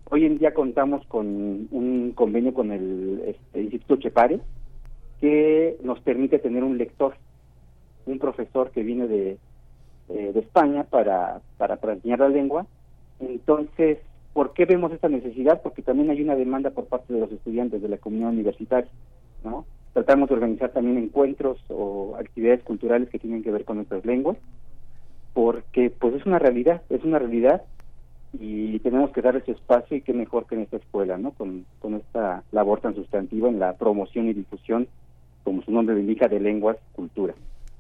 Hoy 0.10 0.26
en 0.26 0.38
día 0.38 0.54
contamos 0.54 1.06
con 1.08 1.68
un 1.72 2.14
convenio 2.16 2.54
con 2.54 2.72
el 2.72 3.22
este, 3.26 3.62
Instituto 3.62 3.98
Chepare 3.98 4.40
que 5.20 5.78
nos 5.84 6.00
permite 6.00 6.40
tener 6.40 6.64
un 6.64 6.78
lector, 6.78 7.16
un 8.06 8.18
profesor 8.18 8.72
que 8.72 8.84
viene 8.84 9.08
de, 9.08 9.38
eh, 10.10 10.32
de 10.34 10.40
España 10.40 10.86
para, 10.86 11.42
para, 11.58 11.76
para 11.76 11.94
enseñar 11.94 12.20
la 12.20 12.30
lengua. 12.30 12.66
Entonces, 13.20 14.00
¿por 14.34 14.54
qué 14.54 14.66
vemos 14.66 14.92
esta 14.94 15.10
necesidad? 15.10 15.62
Porque 15.62 15.82
también 15.82 16.10
hay 16.10 16.22
una 16.22 16.36
demanda 16.36 16.70
por 16.72 16.86
parte 16.86 17.14
de 17.14 17.20
los 17.20 17.32
estudiantes 17.32 17.82
de 17.82 17.90
la 17.90 17.98
comunidad 17.98 18.32
universitaria, 18.32 18.90
¿no? 19.44 19.66
Tratamos 19.94 20.30
de 20.30 20.36
organizar 20.36 20.72
también 20.72 20.98
encuentros 20.98 21.60
o 21.68 22.16
actividades 22.18 22.64
culturales 22.64 23.10
que 23.10 23.20
tienen 23.20 23.44
que 23.44 23.52
ver 23.52 23.66
con 23.66 23.78
nuestras 23.78 24.06
lenguas 24.06 24.38
porque 25.40 25.90
pues 25.90 26.16
es 26.16 26.26
una 26.26 26.38
realidad, 26.38 26.82
es 26.90 27.02
una 27.06 27.18
realidad 27.18 27.62
y 28.34 28.78
tenemos 28.80 29.12
que 29.12 29.22
dar 29.22 29.38
ese 29.38 29.54
espacio 29.54 29.96
y 29.96 30.02
qué 30.02 30.12
mejor 30.12 30.46
que 30.46 30.56
en 30.56 30.64
esta 30.64 30.76
escuela, 30.76 31.18
¿no? 31.18 31.32
Con, 31.32 31.66
con 31.80 31.94
esta 31.94 32.44
labor 32.52 32.82
tan 32.82 32.94
sustantiva 32.94 33.48
en 33.48 33.58
la 33.58 33.78
promoción 33.78 34.28
y 34.28 34.34
difusión, 34.34 34.90
como 35.46 35.62
su 35.62 35.72
nombre 35.72 35.96
lo 35.96 36.02
indica, 36.02 36.28
de 36.28 36.42
lenguas, 36.42 36.76
cultura. 36.92 37.36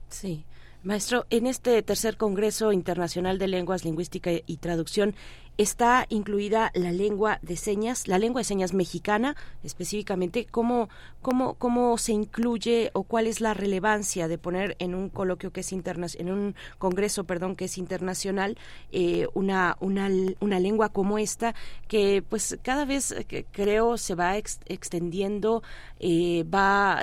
Sí. 0.07 0.45
Maestro, 0.83 1.25
en 1.29 1.47
este 1.47 1.81
tercer 1.83 2.15
Congreso 2.15 2.71
Internacional 2.71 3.37
de 3.37 3.49
Lenguas, 3.49 3.83
Lingüística 3.83 4.31
y 4.31 4.57
Traducción, 4.61 5.13
está 5.59 6.05
incluida 6.07 6.71
la 6.73 6.93
lengua 6.93 7.37
de 7.41 7.57
señas, 7.57 8.07
la 8.07 8.17
lengua 8.17 8.39
de 8.39 8.45
señas 8.45 8.73
mexicana 8.73 9.35
específicamente, 9.61 10.47
¿cómo, 10.49 10.87
cómo, 11.21 11.55
cómo 11.55 11.97
se 11.97 12.13
incluye 12.13 12.91
o 12.93 13.03
cuál 13.03 13.27
es 13.27 13.41
la 13.41 13.53
relevancia 13.53 14.29
de 14.29 14.37
poner 14.37 14.77
en 14.79 14.95
un 14.95 15.09
coloquio 15.09 15.51
que 15.51 15.59
es 15.59 15.73
en 15.73 16.31
un 16.31 16.55
congreso, 16.77 17.25
perdón, 17.25 17.57
que 17.57 17.65
es 17.65 17.77
internacional, 17.77 18.57
eh, 18.93 19.27
una, 19.33 19.75
una, 19.81 20.09
una 20.39 20.59
lengua 20.61 20.89
como 20.89 21.17
esta, 21.17 21.53
que 21.89 22.23
pues 22.27 22.57
cada 22.61 22.85
vez 22.85 23.11
eh, 23.11 23.45
creo 23.51 23.97
se 23.97 24.15
va 24.15 24.37
extendiendo, 24.37 25.61
eh, 25.99 26.45
va, 26.53 26.99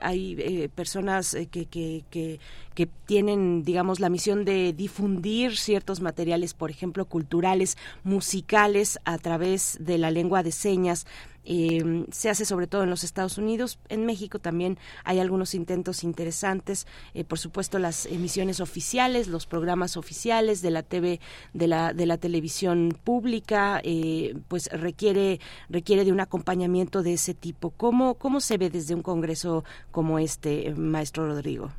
hay 0.00 0.68
personas 0.74 1.36
que, 1.50 1.66
que, 1.66 2.04
que, 2.10 2.40
que 2.74 2.86
tienen, 2.86 3.62
digamos, 3.62 4.00
la 4.00 4.10
misión 4.10 4.44
de 4.44 4.72
difundir 4.72 5.56
ciertos 5.56 6.00
materiales, 6.00 6.54
por 6.54 6.70
ejemplo, 6.70 7.04
culturales, 7.04 7.76
musicales 8.02 8.98
a 9.04 9.18
través 9.18 9.78
de 9.80 9.98
la 9.98 10.10
lengua 10.10 10.42
de 10.42 10.52
señas. 10.52 11.06
Eh, 11.44 12.06
se 12.10 12.30
hace 12.30 12.44
sobre 12.44 12.66
todo 12.66 12.82
en 12.84 12.90
los 12.90 13.04
Estados 13.04 13.38
Unidos. 13.38 13.78
En 13.88 14.06
México 14.06 14.38
también 14.38 14.78
hay 15.04 15.18
algunos 15.18 15.54
intentos 15.54 16.04
interesantes. 16.04 16.86
Eh, 17.14 17.24
por 17.24 17.38
supuesto, 17.38 17.78
las 17.78 18.06
emisiones 18.06 18.60
oficiales, 18.60 19.28
los 19.28 19.46
programas 19.46 19.96
oficiales 19.96 20.62
de 20.62 20.70
la 20.70 20.82
TV, 20.82 21.20
de 21.52 21.68
la, 21.68 21.92
de 21.92 22.06
la 22.06 22.18
televisión 22.18 22.96
pública, 23.04 23.80
eh, 23.84 24.34
pues 24.48 24.70
requiere, 24.72 25.38
requiere 25.68 26.04
de 26.04 26.12
un 26.12 26.20
acompañamiento 26.20 27.02
de 27.02 27.14
ese 27.14 27.34
tipo. 27.34 27.70
¿Cómo, 27.70 28.14
¿Cómo 28.14 28.40
se 28.40 28.58
ve 28.58 28.70
desde 28.70 28.94
un 28.94 29.02
congreso 29.02 29.64
como 29.90 30.18
este, 30.18 30.74
maestro 30.74 31.26
Rodrigo? 31.26 31.70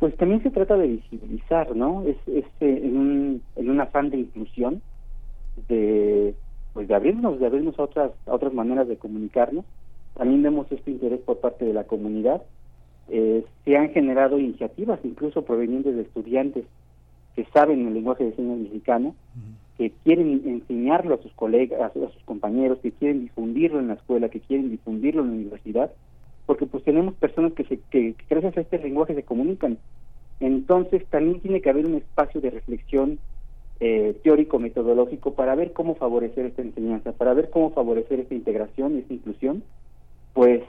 Pues 0.00 0.16
también 0.16 0.42
se 0.42 0.50
trata 0.50 0.76
de 0.76 0.86
visibilizar, 0.86 1.76
¿no? 1.76 2.02
Es, 2.04 2.16
es 2.26 2.46
en, 2.60 2.96
un, 2.96 3.42
en 3.56 3.70
un 3.70 3.80
afán 3.80 4.08
de 4.08 4.16
inclusión 4.16 4.82
de 5.68 6.34
pues 6.72 6.86
de 6.86 6.94
abrirnos, 6.94 7.40
de 7.40 7.46
abrirnos 7.46 7.78
a 7.78 7.82
otras 7.82 8.12
a 8.26 8.34
otras 8.34 8.52
maneras 8.52 8.88
de 8.88 8.96
comunicarnos. 8.96 9.64
También 10.16 10.42
vemos 10.42 10.70
este 10.70 10.90
interés 10.90 11.20
por 11.20 11.38
parte 11.38 11.64
de 11.64 11.72
la 11.72 11.84
comunidad. 11.84 12.42
Eh, 13.08 13.44
se 13.64 13.76
han 13.76 13.90
generado 13.90 14.38
iniciativas, 14.38 15.00
incluso 15.02 15.42
provenientes 15.42 15.96
de 15.96 16.02
estudiantes 16.02 16.64
que 17.34 17.44
saben 17.52 17.86
el 17.86 17.94
lenguaje 17.94 18.24
de 18.24 18.36
señas 18.36 18.58
mexicano, 18.58 19.14
que 19.78 19.92
quieren 20.04 20.42
enseñarlo 20.44 21.14
a 21.14 21.22
sus 21.22 21.32
colegas, 21.32 21.80
a 21.96 22.12
sus 22.12 22.22
compañeros, 22.24 22.78
que 22.82 22.92
quieren 22.92 23.22
difundirlo 23.22 23.78
en 23.78 23.88
la 23.88 23.94
escuela, 23.94 24.28
que 24.28 24.40
quieren 24.40 24.70
difundirlo 24.70 25.22
en 25.22 25.28
la 25.28 25.34
universidad, 25.34 25.90
porque 26.46 26.66
pues 26.66 26.84
tenemos 26.84 27.14
personas 27.14 27.52
que, 27.52 27.64
se, 27.64 27.78
que 27.90 28.14
gracias 28.28 28.56
a 28.56 28.60
este 28.60 28.78
lenguaje 28.78 29.14
se 29.14 29.22
comunican. 29.22 29.78
Entonces 30.40 31.06
también 31.06 31.40
tiene 31.40 31.60
que 31.60 31.70
haber 31.70 31.86
un 31.86 31.94
espacio 31.94 32.40
de 32.40 32.50
reflexión 32.50 33.18
eh, 33.80 34.14
teórico 34.22 34.58
metodológico 34.58 35.34
para 35.34 35.54
ver 35.54 35.72
cómo 35.72 35.94
favorecer 35.94 36.46
esta 36.46 36.62
enseñanza, 36.62 37.12
para 37.12 37.34
ver 37.34 37.50
cómo 37.50 37.70
favorecer 37.70 38.20
esta 38.20 38.34
integración, 38.34 38.98
esta 38.98 39.14
inclusión, 39.14 39.62
pues 40.34 40.62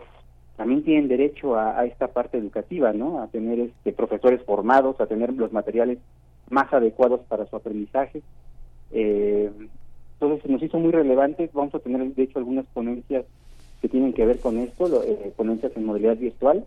también 0.55 0.83
tienen 0.83 1.07
derecho 1.07 1.55
a, 1.55 1.85
esta 1.85 2.07
parte 2.07 2.37
educativa, 2.37 2.93
¿no? 2.93 3.21
A 3.21 3.27
tener 3.27 3.59
este, 3.59 3.93
profesores 3.93 4.41
formados, 4.43 4.99
a 5.01 5.07
tener 5.07 5.33
los 5.33 5.51
materiales 5.51 5.97
más 6.49 6.71
adecuados 6.71 7.21
para 7.27 7.45
su 7.47 7.55
aprendizaje. 7.55 8.21
Eh, 8.91 9.51
entonces 10.13 10.49
nos 10.49 10.61
hizo 10.61 10.77
muy 10.77 10.91
relevante, 10.91 11.49
vamos 11.53 11.73
a 11.73 11.79
tener 11.79 12.13
de 12.13 12.23
hecho 12.23 12.37
algunas 12.37 12.65
ponencias 12.67 13.25
que 13.81 13.89
tienen 13.89 14.13
que 14.13 14.25
ver 14.25 14.39
con 14.39 14.57
esto, 14.59 15.03
eh, 15.03 15.33
ponencias 15.35 15.71
en 15.75 15.85
modalidad 15.85 16.17
virtual. 16.17 16.63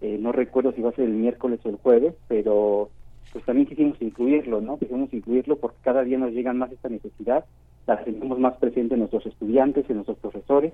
Eh, 0.00 0.16
no 0.18 0.32
recuerdo 0.32 0.72
si 0.72 0.80
va 0.80 0.90
a 0.90 0.94
ser 0.94 1.04
el 1.04 1.12
miércoles 1.12 1.60
o 1.64 1.68
el 1.68 1.76
jueves, 1.76 2.14
pero 2.28 2.88
pues 3.32 3.44
también 3.44 3.66
quisimos 3.66 4.00
incluirlo, 4.00 4.60
¿no? 4.60 4.78
Quisimos 4.78 5.12
incluirlo 5.12 5.56
porque 5.56 5.78
cada 5.82 6.02
día 6.02 6.18
nos 6.18 6.32
llegan 6.32 6.58
más 6.58 6.72
esta 6.72 6.88
necesidad, 6.88 7.44
la 7.86 8.02
sentimos 8.04 8.38
más 8.38 8.56
presente 8.56 8.94
en 8.94 9.00
nuestros 9.00 9.26
estudiantes, 9.26 9.88
en 9.88 9.96
nuestros 9.96 10.18
profesores, 10.18 10.72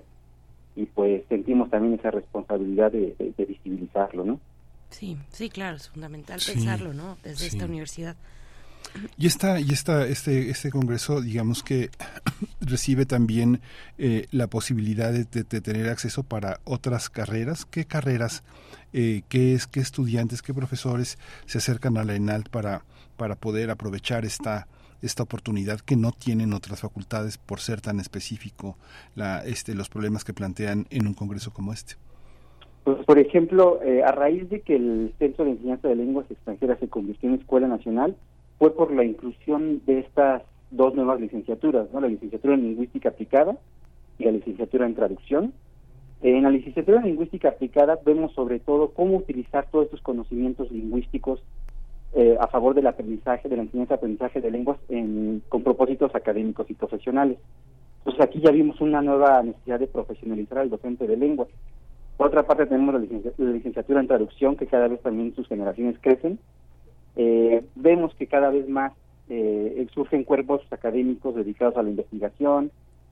y 0.75 0.85
pues 0.85 1.23
sentimos 1.29 1.69
también 1.69 1.93
esa 1.93 2.11
responsabilidad 2.11 2.91
de, 2.91 3.15
visibilizarlo, 3.37 4.25
¿no? 4.25 4.39
Sí, 4.89 5.17
sí, 5.29 5.49
claro, 5.49 5.77
es 5.77 5.89
fundamental 5.89 6.39
pensarlo, 6.45 6.93
¿no? 6.93 7.17
Desde 7.23 7.47
esta 7.47 7.65
universidad. 7.65 8.15
Y 9.17 9.27
esta, 9.27 9.59
y 9.59 9.71
esta, 9.71 10.05
este, 10.05 10.49
este 10.49 10.69
congreso, 10.69 11.21
digamos 11.21 11.63
que 11.63 11.89
recibe 12.61 13.05
también 13.05 13.61
eh, 13.97 14.27
la 14.31 14.47
posibilidad 14.47 15.11
de, 15.11 15.25
tener 15.25 15.89
acceso 15.89 16.23
para 16.23 16.59
otras 16.63 17.09
carreras. 17.09 17.65
¿Qué 17.65 17.85
carreras, 17.85 18.43
eh, 18.97 19.23
qué 19.27 19.53
es, 19.53 19.67
qué 19.67 19.81
estudiantes, 19.81 20.41
qué 20.41 20.53
profesores 20.53 21.17
se 21.45 21.57
acercan 21.57 21.97
a 21.97 22.05
la 22.05 22.15
ENALT 22.15 22.47
para, 22.49 22.83
para 23.17 23.35
poder 23.35 23.69
aprovechar 23.69 24.23
esta 24.23 24.67
esta 25.01 25.21
oportunidad 25.21 25.81
que 25.81 25.97
no 25.97 26.11
tienen 26.11 26.53
otras 26.53 26.79
facultades 26.81 27.37
por 27.37 27.59
ser 27.59 27.81
tan 27.81 27.99
específico 27.99 28.77
la, 29.13 29.43
este, 29.45 29.75
los 29.75 29.89
problemas 29.89 30.23
que 30.23 30.33
plantean 30.33 30.85
en 30.89 31.05
un 31.05 31.13
congreso 31.13 31.51
como 31.51 31.73
este? 31.73 31.95
Pues, 32.85 33.03
por 33.05 33.19
ejemplo, 33.19 33.81
eh, 33.83 34.01
a 34.03 34.11
raíz 34.11 34.49
de 34.49 34.61
que 34.61 34.77
el 34.77 35.13
Centro 35.19 35.45
de 35.45 35.51
Enseñanza 35.51 35.89
de 35.89 35.95
Lenguas 35.95 36.29
Extranjeras 36.31 36.79
se 36.79 36.87
convirtió 36.87 37.29
en 37.29 37.35
Escuela 37.35 37.67
Nacional, 37.67 38.15
fue 38.57 38.73
por 38.73 38.91
la 38.91 39.03
inclusión 39.03 39.81
de 39.85 39.99
estas 39.99 40.43
dos 40.71 40.95
nuevas 40.95 41.19
licenciaturas, 41.19 41.87
¿no? 41.91 41.99
la 41.99 42.07
licenciatura 42.07 42.53
en 42.55 42.63
Lingüística 42.63 43.09
Aplicada 43.09 43.57
y 44.17 44.23
la 44.23 44.31
licenciatura 44.31 44.85
en 44.85 44.95
Traducción. 44.95 45.53
En 46.21 46.43
la 46.43 46.49
licenciatura 46.49 46.99
en 46.99 47.05
Lingüística 47.05 47.49
Aplicada 47.49 47.99
vemos 48.05 48.33
sobre 48.33 48.59
todo 48.59 48.91
cómo 48.91 49.17
utilizar 49.17 49.67
todos 49.69 49.85
estos 49.85 50.01
conocimientos 50.01 50.71
lingüísticos 50.71 51.43
eh, 52.13 52.37
a 52.39 52.47
favor 52.47 52.73
del 52.73 52.87
aprendizaje, 52.87 53.49
de 53.49 53.57
la 53.57 53.63
enseñanza-aprendizaje 53.63 54.41
de 54.41 54.51
lenguas 54.51 54.79
con 55.49 55.63
propósitos 55.63 56.15
académicos 56.15 56.69
y 56.69 56.73
profesionales. 56.73 57.37
Entonces 57.99 58.23
aquí 58.23 58.39
ya 58.39 58.51
vimos 58.51 58.79
una 58.81 59.01
nueva 59.01 59.43
necesidad 59.43 59.79
de 59.79 59.87
profesionalizar 59.87 60.59
al 60.59 60.69
docente 60.69 61.05
de 61.05 61.17
lenguas 61.17 61.49
por 62.17 62.27
otra 62.27 62.43
parte 62.43 62.65
tenemos 62.65 62.95
la, 62.95 63.51
licenciatura 63.51 63.99
en 63.99 64.07
traducción, 64.07 64.55
que 64.55 64.67
cada 64.67 64.87
vez 64.87 65.01
también 65.01 65.35
sus 65.35 65.47
generaciones 65.47 65.97
crecen. 65.99 66.39
Eh, 67.17 67.63
vemos 67.75 68.13
que 68.15 68.27
cada 68.27 68.49
vez 68.49 68.67
más 68.69 68.93
eh, 69.29 69.85
surgen 69.93 70.23
cuerpos 70.23 70.61
académicos 70.71 71.35
dedicados 71.35 71.75
a 71.75 71.83
la 71.83 71.89
investigación, 71.89 72.71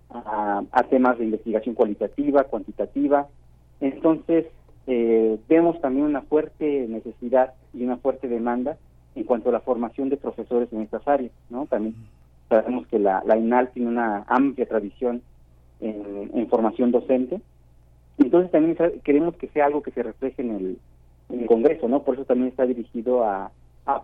a, 0.09 0.83
temas 0.89 1.17
de 1.17 1.25
investigación 1.25 1.75
cualitativa, 1.75 2.43
cuantitativa. 2.43 3.27
Entonces, 3.79 4.45
eh, 4.87 5.39
vemos 5.47 5.79
también 5.81 6.05
una 6.05 6.21
fuerte 6.21 6.87
necesidad 6.87 7.53
y 7.73 7.83
una 7.83 7.97
fuerte 7.97 8.27
demanda 8.27 8.77
en 9.15 9.23
cuanto 9.23 9.49
a 9.49 9.53
la 9.53 9.59
formación 9.61 10.09
de 10.09 10.17
profesores 10.17 10.71
en 10.71 10.81
estas 10.81 11.07
áreas. 11.07 11.31
¿no? 11.49 11.65
También 11.65 11.95
sabemos 12.49 12.85
que 12.87 12.99
la, 12.99 13.23
la 13.25 13.37
INAL 13.37 13.69
tiene 13.71 13.89
una 13.89 14.23
amplia 14.27 14.67
tradición 14.67 15.21
en 15.79 16.47
formación 16.47 16.91
docente 16.91 17.41
entonces 18.17 18.51
también 18.51 18.77
queremos 19.03 19.35
que 19.35 19.47
sea 19.47 19.65
algo 19.65 19.81
que 19.81 19.91
se 19.91 20.03
refleje 20.03 20.41
en 20.41 20.51
el, 20.51 21.47
Congreso, 21.47 21.87
¿no? 21.87 22.03
Por 22.03 22.13
eso 22.13 22.25
también 22.25 22.49
está 22.49 22.63
dirigido 22.65 23.23
a, 23.23 23.51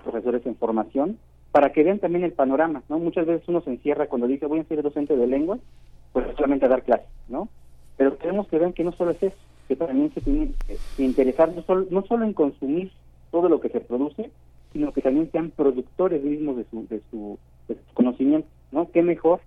profesores 0.04 0.44
en 0.48 0.56
formación, 0.56 1.20
para 1.52 1.72
que 1.72 1.84
vean 1.84 2.00
también 2.00 2.24
el 2.24 2.34
panorama, 2.34 2.84
¿no? 2.90 3.00
Muchas 3.00 3.26
veces 3.26 3.48
uno 3.48 3.62
se 3.62 3.72
encierra 3.72 4.08
cuando 4.08 4.28
dice 4.28 4.46
voy 4.46 4.60
a 4.60 4.66
ser 4.66 4.82
docente 4.84 5.16
de 5.16 5.28
lengua, 5.28 5.58
pues 6.14 6.26
solamente 6.36 6.66
a 6.66 6.70
dar 6.70 6.84
clases, 6.84 7.08
¿no? 7.28 7.50
Pero 7.98 8.18
queremos 8.18 8.48
que 8.48 8.60
vean 8.60 8.74
que 8.74 8.84
no 8.84 8.92
solo 8.92 9.12
es 9.12 9.24
eso, 9.24 9.38
que 9.68 9.76
también 9.76 10.12
se 10.14 10.22
tiene 10.22 10.52
que 10.96 11.04
interesar 11.04 11.54
no 11.54 11.64
solo, 11.64 11.86
no 11.90 12.04
solo 12.04 12.26
en 12.26 12.34
consumir 12.34 12.92
todo 13.32 13.50
lo 13.50 13.60
que 13.60 13.70
se 13.70 13.82
produce, 13.82 14.32
sino 14.74 14.94
que 14.94 15.02
también 15.02 15.32
sean 15.32 15.52
productores 15.52 16.24
mismos 16.24 16.58
de 16.58 16.66
su, 16.66 16.88
de 16.88 17.02
su, 17.10 17.40
de 17.68 17.76
su 17.76 17.94
conocimiento, 17.94 18.48
¿no? 18.72 18.92
Qué 18.92 19.02
mejor 19.02 19.42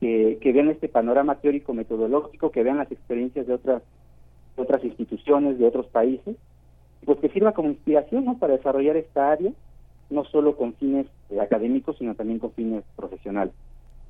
que, 0.00 0.52
vean 0.54 0.70
este 0.70 0.88
panorama 0.88 1.36
teórico 1.36 1.74
metodológico, 1.74 2.50
que 2.50 2.62
vean 2.62 2.78
las 2.78 2.90
experiencias 2.90 3.46
de 3.46 3.54
otras 3.54 3.82
otras 4.56 4.82
instituciones, 4.84 5.58
de 5.58 5.66
otros 5.66 5.86
países, 5.86 6.36
pues 7.04 7.18
que 7.20 7.30
sirva 7.30 7.52
como 7.52 7.70
inspiración 7.70 8.26
¿no? 8.26 8.38
para 8.38 8.56
desarrollar 8.56 8.96
esta 8.96 9.32
área, 9.32 9.52
no 10.10 10.24
solo 10.24 10.56
con 10.56 10.74
fines 10.74 11.06
eh, 11.30 11.40
académicos, 11.40 11.96
sino 11.98 12.14
también 12.14 12.38
con 12.38 12.52
fines 12.52 12.84
profesionales. 12.96 13.54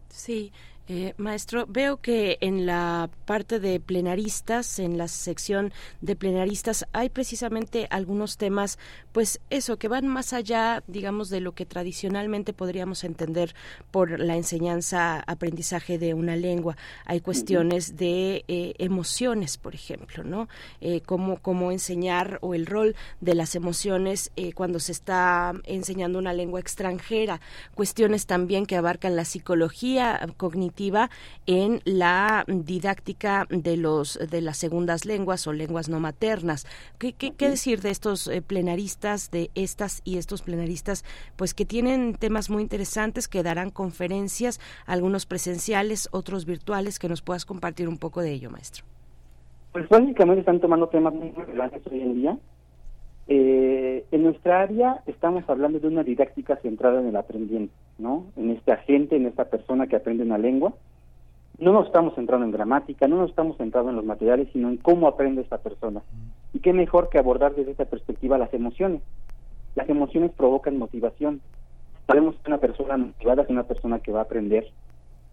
Sí, 0.08 0.52
eh, 0.88 1.14
maestro, 1.18 1.66
veo 1.68 1.98
que 1.98 2.38
en 2.40 2.66
la 2.66 3.10
parte 3.24 3.60
de 3.60 3.78
plenaristas, 3.78 4.80
en 4.80 4.98
la 4.98 5.06
sección 5.06 5.72
de 6.00 6.16
plenaristas, 6.16 6.84
hay 6.92 7.10
precisamente 7.10 7.86
algunos 7.90 8.38
temas, 8.38 8.76
pues 9.12 9.40
eso, 9.50 9.78
que 9.78 9.86
van 9.86 10.08
más 10.08 10.32
allá, 10.32 10.82
digamos, 10.88 11.30
de 11.30 11.40
lo 11.40 11.52
que 11.52 11.64
tradicionalmente 11.64 12.52
podríamos 12.52 13.04
entender 13.04 13.54
por 13.92 14.18
la 14.18 14.34
enseñanza, 14.34 15.22
aprendizaje 15.28 15.96
de 15.96 16.12
una 16.12 16.34
lengua. 16.34 16.76
Hay 17.04 17.20
cuestiones 17.20 17.96
de 17.96 18.44
eh, 18.48 18.74
emociones, 18.78 19.58
por 19.58 19.76
ejemplo, 19.76 20.24
¿no? 20.24 20.48
Eh, 20.80 21.02
cómo, 21.02 21.36
cómo 21.36 21.70
enseñar 21.70 22.38
o 22.42 22.52
el 22.52 22.66
rol 22.66 22.96
de 23.20 23.36
las 23.36 23.54
emociones 23.54 24.32
cuando 24.56 24.80
se 24.80 24.90
está 24.90 25.52
enseñando 25.64 26.18
una 26.18 26.32
lengua 26.32 26.58
extranjera. 26.58 27.40
Cuestiones 27.76 28.26
también 28.26 28.66
que 28.66 28.76
abarcan 28.76 29.14
la 29.14 29.24
psicología 29.24 30.18
cognitiva 30.36 30.69
en 31.46 31.80
la 31.84 32.44
didáctica 32.46 33.46
de 33.50 33.76
los 33.76 34.18
de 34.30 34.40
las 34.40 34.56
segundas 34.56 35.04
lenguas 35.04 35.46
o 35.46 35.52
lenguas 35.52 35.88
no 35.88 36.00
maternas. 36.00 36.66
¿Qué, 36.98 37.12
qué, 37.12 37.48
decir 37.48 37.80
de 37.80 37.90
estos 37.90 38.28
eh, 38.28 38.42
plenaristas, 38.42 39.30
de 39.30 39.50
estas 39.54 40.02
y 40.04 40.18
estos 40.18 40.42
plenaristas, 40.42 41.04
pues 41.36 41.54
que 41.54 41.64
tienen 41.64 42.14
temas 42.14 42.50
muy 42.50 42.62
interesantes, 42.62 43.28
que 43.28 43.42
darán 43.42 43.70
conferencias, 43.70 44.60
algunos 44.86 45.26
presenciales, 45.26 46.08
otros 46.12 46.46
virtuales, 46.46 46.98
que 46.98 47.08
nos 47.08 47.22
puedas 47.22 47.44
compartir 47.44 47.88
un 47.88 47.98
poco 47.98 48.20
de 48.20 48.32
ello, 48.32 48.50
maestro? 48.50 48.84
Pues 49.72 49.88
básicamente 49.88 50.40
están 50.40 50.60
tomando 50.60 50.88
temas 50.88 51.14
muy 51.14 51.30
relevantes 51.30 51.82
hoy 51.90 52.00
en 52.00 52.14
día. 52.14 52.38
Eh, 53.32 54.04
en 54.10 54.24
nuestra 54.24 54.62
área 54.62 55.02
estamos 55.06 55.48
hablando 55.48 55.78
de 55.78 55.86
una 55.86 56.02
didáctica 56.02 56.56
centrada 56.56 57.00
en 57.00 57.06
el 57.06 57.16
aprendiente, 57.16 57.72
¿no? 58.00 58.26
En 58.36 58.50
este 58.50 58.72
agente, 58.72 59.16
en 59.16 59.26
esta 59.26 59.44
persona 59.44 59.86
que 59.86 59.96
aprende 59.96 60.24
una 60.24 60.38
lengua. 60.38 60.72
No 61.58 61.72
nos 61.72 61.86
estamos 61.86 62.14
centrando 62.14 62.46
en 62.46 62.52
gramática, 62.52 63.06
no 63.06 63.16
nos 63.18 63.30
estamos 63.30 63.58
centrando 63.58 63.90
en 63.90 63.96
los 63.96 64.04
materiales, 64.04 64.48
sino 64.52 64.68
en 64.68 64.78
cómo 64.78 65.06
aprende 65.06 65.42
esta 65.42 65.58
persona. 65.58 66.02
Y 66.54 66.60
qué 66.60 66.72
mejor 66.72 67.10
que 67.10 67.18
abordar 67.18 67.54
desde 67.54 67.72
esta 67.72 67.84
perspectiva 67.84 68.38
las 68.38 68.52
emociones. 68.54 69.02
Las 69.74 69.88
emociones 69.88 70.32
provocan 70.32 70.78
motivación. 70.78 71.40
Sabemos 72.06 72.34
que 72.36 72.50
una 72.50 72.58
persona 72.58 72.96
motivada 72.96 73.42
es 73.42 73.50
una 73.50 73.64
persona 73.64 73.98
que 74.00 74.10
va 74.10 74.20
a 74.20 74.24
aprender 74.24 74.66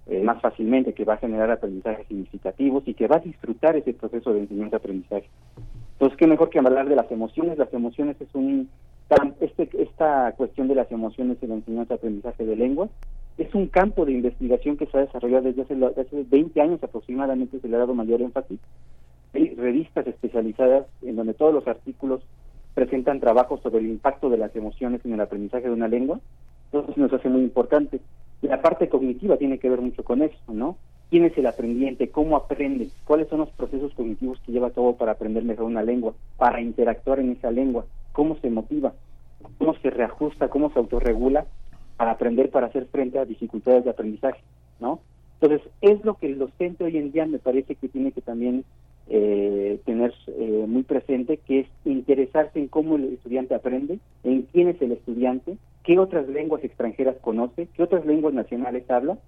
eh, 0.08 0.22
más 0.22 0.42
fácilmente, 0.42 0.94
que 0.94 1.06
va 1.06 1.16
a 1.16 1.18
generar 1.18 1.50
aprendizajes 1.50 2.08
significativos 2.08 2.84
y 2.88 2.94
que 2.94 3.08
va 3.08 3.18
a 3.18 3.20
disfrutar 3.20 3.76
ese 3.76 3.94
proceso 3.94 4.34
de 4.34 4.42
enseñanza-aprendizaje. 4.42 5.30
Entonces, 5.94 6.18
qué 6.18 6.28
mejor 6.28 6.50
que 6.50 6.60
hablar 6.60 6.88
de 6.88 6.96
las 6.96 7.12
emociones. 7.12 7.58
Las 7.58 7.74
emociones 7.74 8.16
es 8.22 8.30
un... 8.34 8.70
Este, 9.40 9.70
esta 9.82 10.34
cuestión 10.34 10.68
de 10.68 10.76
las 10.76 10.92
emociones 10.92 11.38
en 11.42 11.50
la 11.50 11.56
enseñanza-aprendizaje 11.56 12.46
de 12.46 12.56
lengua 12.58 12.90
es 13.38 13.54
un 13.56 13.68
campo 13.68 14.06
de 14.06 14.12
investigación 14.12 14.76
que 14.76 14.86
se 14.88 14.98
ha 14.98 15.02
desarrollado 15.02 15.44
desde 15.44 15.62
hace, 15.62 15.76
hace 16.02 16.26
20 16.30 16.60
años 16.60 16.84
aproximadamente, 16.84 17.60
se 17.60 17.68
le 17.70 17.76
ha 17.76 17.80
dado 17.80 17.94
mayor 17.94 18.22
énfasis. 18.22 18.60
Hay 19.34 19.56
revistas 19.56 20.08
especializadas 20.08 20.88
en 21.04 21.16
donde 21.16 21.34
todos 21.36 21.54
los 21.54 21.68
artículos 21.68 22.22
presentan 22.74 23.20
trabajos 23.20 23.62
sobre 23.62 23.80
el 23.80 23.88
impacto 23.88 24.30
de 24.30 24.38
las 24.38 24.56
emociones 24.56 25.02
en 25.06 25.14
el 25.14 25.22
aprendizaje 25.22 25.68
de 25.68 25.74
una 25.74 25.88
lengua. 25.88 26.20
Entonces 26.66 26.98
nos 26.98 27.14
hace 27.14 27.30
muy 27.30 27.42
importante. 27.42 28.02
La 28.42 28.62
parte 28.62 28.90
cognitiva 28.90 29.38
tiene 29.38 29.58
que 29.58 29.70
ver 29.70 29.82
mucho 29.82 30.04
con 30.04 30.22
eso, 30.22 30.38
¿no? 30.48 30.78
quién 31.10 31.26
es 31.26 31.38
el 31.38 31.48
aprendiente, 31.48 32.10
cómo 32.10 32.36
aprende, 32.36 32.90
cuáles 33.06 33.28
son 33.30 33.40
los 33.40 33.50
procesos 33.50 33.94
cognitivos 33.94 34.40
que 34.42 34.52
lleva 34.52 34.68
a 34.68 34.72
cabo 34.72 34.98
para 34.98 35.14
aprender 35.14 35.44
mejor 35.44 35.66
una 35.66 35.84
lengua, 35.84 36.14
para 36.38 36.62
interactuar 36.62 37.20
en 37.20 37.32
esa 37.32 37.52
lengua, 37.52 37.86
cómo 38.18 38.36
se 38.42 38.50
motiva, 38.50 38.94
cómo 39.60 39.76
se 39.76 39.92
reajusta, 39.92 40.50
cómo 40.50 40.72
se 40.72 40.80
autorregula 40.80 41.46
para 41.98 42.10
aprender, 42.10 42.50
para 42.50 42.66
hacer 42.66 42.88
frente 42.88 43.20
a 43.20 43.26
dificultades 43.26 43.84
de 43.84 43.92
aprendizaje, 43.92 44.42
¿no? 44.80 45.02
Entonces, 45.40 45.70
es 45.82 46.04
lo 46.04 46.16
que 46.16 46.26
el 46.26 46.40
docente 46.40 46.84
hoy 46.84 46.98
en 46.98 47.12
día 47.12 47.28
me 47.28 47.38
parece 47.38 47.76
que 47.76 47.88
tiene 47.88 48.12
que 48.12 48.22
también 48.22 48.66
eh, 49.08 49.80
tener 49.86 50.16
eh, 50.30 50.66
muy 50.68 50.82
presente, 50.82 51.38
que 51.38 51.60
es 51.60 51.68
interesarse 51.86 52.58
en 52.58 52.70
cómo 52.70 52.96
el 52.96 53.14
estudiante 53.14 53.54
aprende, 53.54 54.00
en 54.24 54.42
quién 54.52 54.70
es 54.70 54.82
el 54.82 54.94
estudiante, 54.94 55.56
qué 55.84 56.00
otras 56.00 56.28
lenguas 56.28 56.64
extranjeras 56.64 57.18
conoce, 57.22 57.68
qué 57.76 57.84
otras 57.84 58.04
lenguas 58.08 58.34
nacionales 58.34 58.90
habla, 58.90 59.20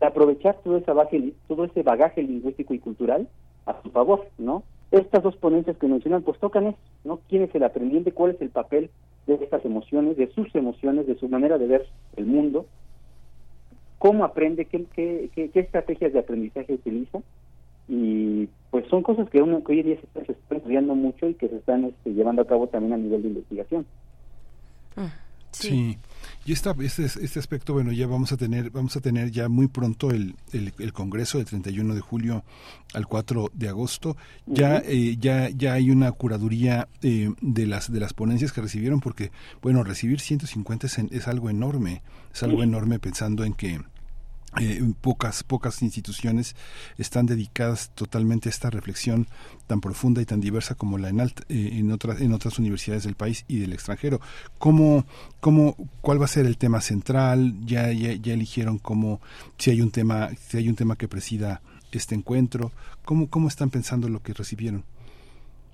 aprovechar 0.00 0.58
todo, 0.62 0.76
esa 0.76 0.92
base, 0.92 1.32
todo 1.48 1.64
ese 1.64 1.82
bagaje 1.82 2.22
lingüístico 2.22 2.72
y 2.72 2.78
cultural 2.78 3.26
a 3.66 3.82
su 3.82 3.90
favor, 3.90 4.28
¿no? 4.38 4.62
Estas 4.90 5.22
dos 5.22 5.36
ponencias 5.36 5.76
que 5.76 5.86
mencionan, 5.86 6.22
pues 6.22 6.38
tocan 6.38 6.68
eso, 6.68 6.78
¿no? 7.04 7.20
¿Quién 7.28 7.42
es 7.42 7.54
el 7.54 7.62
aprendiente? 7.62 8.12
¿Cuál 8.12 8.32
es 8.32 8.40
el 8.40 8.48
papel 8.48 8.90
de 9.26 9.34
estas 9.34 9.64
emociones, 9.64 10.16
de 10.16 10.28
sus 10.32 10.54
emociones, 10.54 11.06
de 11.06 11.16
su 11.16 11.28
manera 11.28 11.58
de 11.58 11.66
ver 11.66 11.86
el 12.16 12.24
mundo? 12.24 12.66
¿Cómo 13.98 14.24
aprende? 14.24 14.64
¿Qué, 14.64 14.86
qué, 14.94 15.30
qué, 15.34 15.60
estrategias 15.60 16.12
de 16.12 16.20
aprendizaje 16.20 16.72
utiliza? 16.72 17.20
Y 17.88 18.48
pues 18.70 18.86
son 18.88 19.02
cosas 19.02 19.28
que, 19.28 19.42
uno, 19.42 19.62
que 19.62 19.72
hoy 19.72 19.80
en 19.80 19.86
día 19.86 19.96
se, 20.14 20.32
están 20.32 20.58
estudiando 20.58 20.94
mucho 20.94 21.28
y 21.28 21.34
que 21.34 21.48
se 21.48 21.56
están 21.56 21.84
este, 21.84 22.14
llevando 22.14 22.42
a 22.42 22.46
cabo 22.46 22.68
también 22.68 22.94
a 22.94 22.96
nivel 22.96 23.22
de 23.22 23.28
investigación. 23.28 23.86
Sí. 25.52 25.98
Y 26.44 26.52
esta, 26.52 26.74
este, 26.80 27.04
este 27.04 27.38
aspecto, 27.38 27.74
bueno, 27.74 27.92
ya 27.92 28.06
vamos 28.06 28.32
a 28.32 28.36
tener, 28.38 28.70
vamos 28.70 28.96
a 28.96 29.00
tener 29.00 29.30
ya 29.30 29.48
muy 29.50 29.66
pronto 29.68 30.10
el, 30.10 30.34
el, 30.52 30.72
el 30.78 30.92
Congreso 30.94 31.36
del 31.38 31.46
31 31.46 31.94
de 31.94 32.00
julio 32.00 32.42
al 32.94 33.06
4 33.06 33.50
de 33.54 33.68
agosto. 33.68 34.16
Ya, 34.46 34.78
eh, 34.78 35.16
ya, 35.18 35.50
ya 35.50 35.74
hay 35.74 35.90
una 35.90 36.10
curaduría 36.12 36.88
eh, 37.02 37.30
de 37.42 37.66
las 37.66 37.92
de 37.92 38.00
las 38.00 38.14
ponencias 38.14 38.52
que 38.52 38.62
recibieron, 38.62 39.00
porque 39.00 39.30
bueno, 39.62 39.84
recibir 39.84 40.20
150 40.20 40.86
es, 40.86 40.98
en- 40.98 41.08
es 41.12 41.28
algo 41.28 41.50
enorme, 41.50 42.02
es 42.32 42.42
algo 42.42 42.62
enorme 42.62 42.98
pensando 42.98 43.44
en 43.44 43.52
que 43.52 43.80
eh, 44.60 44.80
pocas 45.00 45.42
pocas 45.44 45.82
instituciones 45.82 46.56
están 46.96 47.26
dedicadas 47.26 47.90
totalmente 47.94 48.48
a 48.48 48.50
esta 48.50 48.70
reflexión 48.70 49.26
tan 49.66 49.80
profunda 49.80 50.22
y 50.22 50.24
tan 50.24 50.40
diversa 50.40 50.74
como 50.74 50.96
la 50.96 51.10
en 51.10 51.18
alt- 51.18 51.44
eh, 51.50 51.78
en 51.78 51.92
otras 51.92 52.20
en 52.20 52.32
otras 52.32 52.58
universidades 52.58 53.04
del 53.04 53.14
país 53.14 53.44
y 53.46 53.58
del 53.58 53.72
extranjero 53.74 54.20
cómo 54.58 55.04
cómo 55.40 55.76
cuál 56.00 56.20
va 56.20 56.24
a 56.24 56.28
ser 56.28 56.46
el 56.46 56.56
tema 56.56 56.80
central 56.80 57.54
ya 57.66 57.92
ya, 57.92 58.14
ya 58.14 58.32
eligieron 58.32 58.78
cómo 58.78 59.20
si 59.58 59.70
hay 59.70 59.82
un 59.82 59.90
tema 59.90 60.30
si 60.38 60.56
hay 60.56 60.68
un 60.68 60.76
tema 60.76 60.96
que 60.96 61.08
presida 61.08 61.60
este 61.92 62.14
encuentro 62.14 62.72
cómo 63.04 63.28
cómo 63.28 63.48
están 63.48 63.68
pensando 63.70 64.08
lo 64.08 64.20
que 64.22 64.32
recibieron 64.32 64.82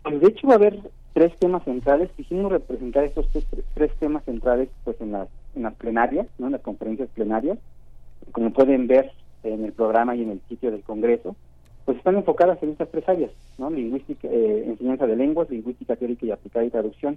de 0.05 0.27
hecho 0.27 0.49
va 0.49 0.55
a 0.55 0.57
haber 0.57 0.81
tres 1.15 1.33
temas 1.39 1.63
centrales. 1.65 2.11
Quisimos 2.17 2.51
representar 2.51 3.05
estos 3.05 3.27
tres, 3.31 3.47
tres 3.75 3.93
temas 4.01 4.25
centrales 4.25 4.69
pues 4.85 5.01
en 5.01 5.13
las, 5.13 5.29
en 5.55 5.63
las 5.63 5.75
plenarias, 5.75 6.27
¿no? 6.39 6.47
en 6.47 6.53
las 6.53 6.61
conferencias 6.61 7.09
plenarias. 7.15 7.57
Como 8.35 8.53
pueden 8.53 8.89
ver 8.89 9.13
en 9.45 9.65
el 9.65 9.73
programa 9.73 10.17
y 10.17 10.23
en 10.23 10.31
el 10.33 10.41
sitio 10.49 10.73
del 10.73 10.83
Congreso, 10.83 11.37
pues 11.85 11.97
están 11.99 12.17
enfocadas 12.17 12.61
en 12.65 12.71
estas 12.71 12.91
tres 12.91 13.09
áreas, 13.09 13.31
¿no? 13.59 13.71
Lingüística, 13.71 14.27
eh, 14.27 14.65
enseñanza 14.67 15.07
de 15.07 15.15
lenguas, 15.15 15.49
lingüística 15.51 15.95
teórica 15.95 16.27
y 16.27 16.33
aplicada 16.33 16.65
y 16.65 16.71
traducción. 16.71 17.17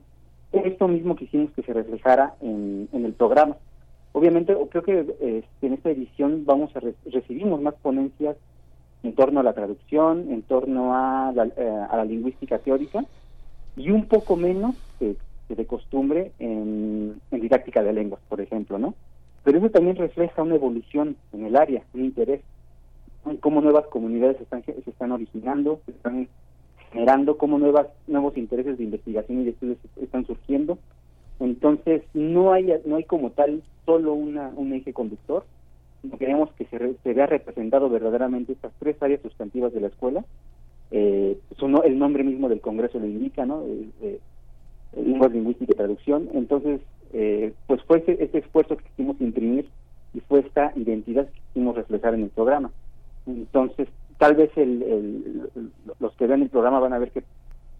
Esto 0.51 0.87
mismo 0.87 1.15
quisimos 1.15 1.51
que 1.53 1.63
se 1.63 1.73
reflejara 1.73 2.35
en, 2.39 2.87
el 2.93 3.13
programa. 3.13 3.57
Obviamente, 4.11 4.55
creo 4.69 4.83
que 4.83 5.05
eh, 5.19 5.43
en 5.63 5.73
esta 5.73 5.89
edición 5.89 6.43
vamos 6.45 6.75
a 6.75 6.81
re- 6.81 6.93
recibimos 7.11 7.59
más 7.63 7.73
ponencias 7.81 8.37
en 9.01 9.13
torno 9.15 9.39
a 9.39 9.43
la 9.43 9.53
traducción, 9.53 10.31
en 10.31 10.43
torno 10.43 10.93
a 10.93 11.31
la, 11.33 11.45
eh, 11.45 12.05
lingüística 12.07 12.59
teórica 12.59 13.03
y 13.75 13.89
un 13.89 14.05
poco 14.05 14.35
menos 14.35 14.75
que, 14.99 15.15
que 15.47 15.55
de 15.55 15.65
costumbre 15.65 16.31
en 16.37 17.19
didáctica 17.31 17.81
de 17.81 17.93
lenguas, 17.93 18.21
por 18.29 18.39
ejemplo, 18.39 18.77
¿no? 18.77 18.93
Pero 19.47 19.59
eso 19.59 19.69
también 19.69 19.95
refleja 19.95 20.43
una 20.43 20.55
evolución 20.55 21.15
en 21.31 21.45
el 21.45 21.55
área, 21.55 21.81
un 21.93 22.03
interés, 22.03 22.41
en 23.25 23.37
cómo 23.37 23.61
nuevas 23.61 23.87
comunidades 23.87 24.35
se 24.35 24.43
están, 24.43 24.61
se 24.65 24.89
están 24.89 25.13
originando, 25.13 25.79
se 25.85 25.91
están 25.91 26.27
generando, 26.91 27.37
cómo 27.37 27.57
nuevas, 27.57 27.87
nuevos 28.07 28.35
intereses 28.35 28.77
de 28.77 28.83
investigación 28.83 29.39
y 29.39 29.45
de 29.45 29.51
estudios 29.51 29.77
están 30.01 30.25
surgiendo. 30.27 30.79
Entonces, 31.39 32.01
no 32.13 32.51
hay, 32.51 32.73
no 32.83 32.97
hay 32.97 33.05
como 33.05 33.29
tal 33.31 33.63
solo 33.85 34.15
una, 34.15 34.49
un 34.53 34.73
eje 34.73 34.91
conductor, 34.91 35.45
queremos 36.19 36.51
que 36.55 36.65
se, 36.65 36.77
re- 36.77 36.95
se 37.01 37.13
vea 37.13 37.27
representado 37.27 37.87
verdaderamente 37.89 38.51
estas 38.51 38.73
tres 38.79 39.01
áreas 39.01 39.21
sustantivas 39.21 39.71
de 39.71 39.79
la 39.79 39.87
escuela. 39.87 40.25
Eh, 40.91 41.39
su 41.57 41.69
no- 41.69 41.83
el 41.83 41.97
nombre 41.97 42.25
mismo 42.25 42.49
del 42.49 42.59
Congreso 42.59 42.99
lo 42.99 43.05
indica, 43.05 43.45
¿no? 43.45 43.63
Eh, 43.65 43.89
eh, 44.01 44.19
lenguas 45.05 45.31
lingüística 45.31 45.71
y 45.71 45.77
traducción. 45.77 46.27
Entonces, 46.33 46.81
eh, 47.13 47.53
pues 47.67 47.81
fue 47.83 48.03
ese, 48.07 48.37
esfuerzo 48.37 48.77
que 48.77 48.85
quisimos 48.85 49.19
imprimir 49.21 49.69
y 50.13 50.21
fue 50.21 50.39
esta 50.41 50.71
identidad 50.75 51.27
que 51.29 51.41
quisimos 51.53 51.75
reflejar 51.75 52.13
en 52.15 52.23
el 52.23 52.29
programa. 52.29 52.71
Entonces, 53.25 53.89
tal 54.17 54.35
vez 54.35 54.51
el, 54.57 54.83
el- 54.83 55.51
los 55.99 56.15
que 56.15 56.27
vean 56.27 56.41
el 56.43 56.49
programa 56.49 56.79
van 56.79 56.93
a 56.93 56.99
ver 56.99 57.11
que 57.11 57.23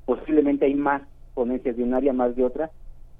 posiblemente 0.06 0.66
hay 0.66 0.76
más 0.76 1.04
ponencias 1.34 1.78
de 1.78 1.84
un 1.84 1.94
área, 1.94 2.14
más 2.14 2.36
de 2.36 2.44
otra, 2.46 2.72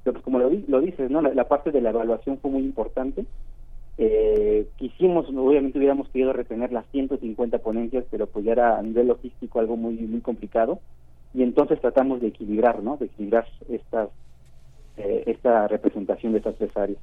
pero 0.04 0.14
pues 0.16 0.24
como 0.24 0.40
lo, 0.40 0.50
lo 0.68 0.82
dices, 0.82 1.10
¿no? 1.12 1.22
La, 1.22 1.34
la 1.34 1.48
parte 1.48 1.72
de 1.72 1.82
la 1.82 1.90
evaluación 1.92 2.40
fue 2.40 2.52
muy 2.52 2.64
importante. 2.64 3.26
Eh, 3.98 4.70
quisimos, 4.78 5.28
obviamente 5.30 5.80
hubiéramos 5.80 6.10
querido 6.10 6.32
retener 6.34 6.72
las 6.72 6.88
150 6.92 7.60
ponencias, 7.60 8.06
pero 8.12 8.28
pues 8.28 8.46
ya 8.46 8.52
era 8.52 8.78
a 8.78 8.82
nivel 8.84 9.08
logístico 9.08 9.60
algo 9.60 9.76
muy 9.76 9.96
muy 9.96 10.22
complicado 10.22 10.82
y 11.34 11.42
entonces 11.44 11.82
tratamos 11.82 12.22
de 12.22 12.28
equilibrar, 12.28 12.84
¿no? 12.84 12.98
De 12.98 13.08
equilibrar 13.08 13.48
estas 13.70 14.10
eh, 14.98 15.24
esta 15.28 15.68
representación 15.68 16.34
de 16.34 16.40
estas 16.40 16.56
tres 16.56 16.76
áreas. 16.76 17.00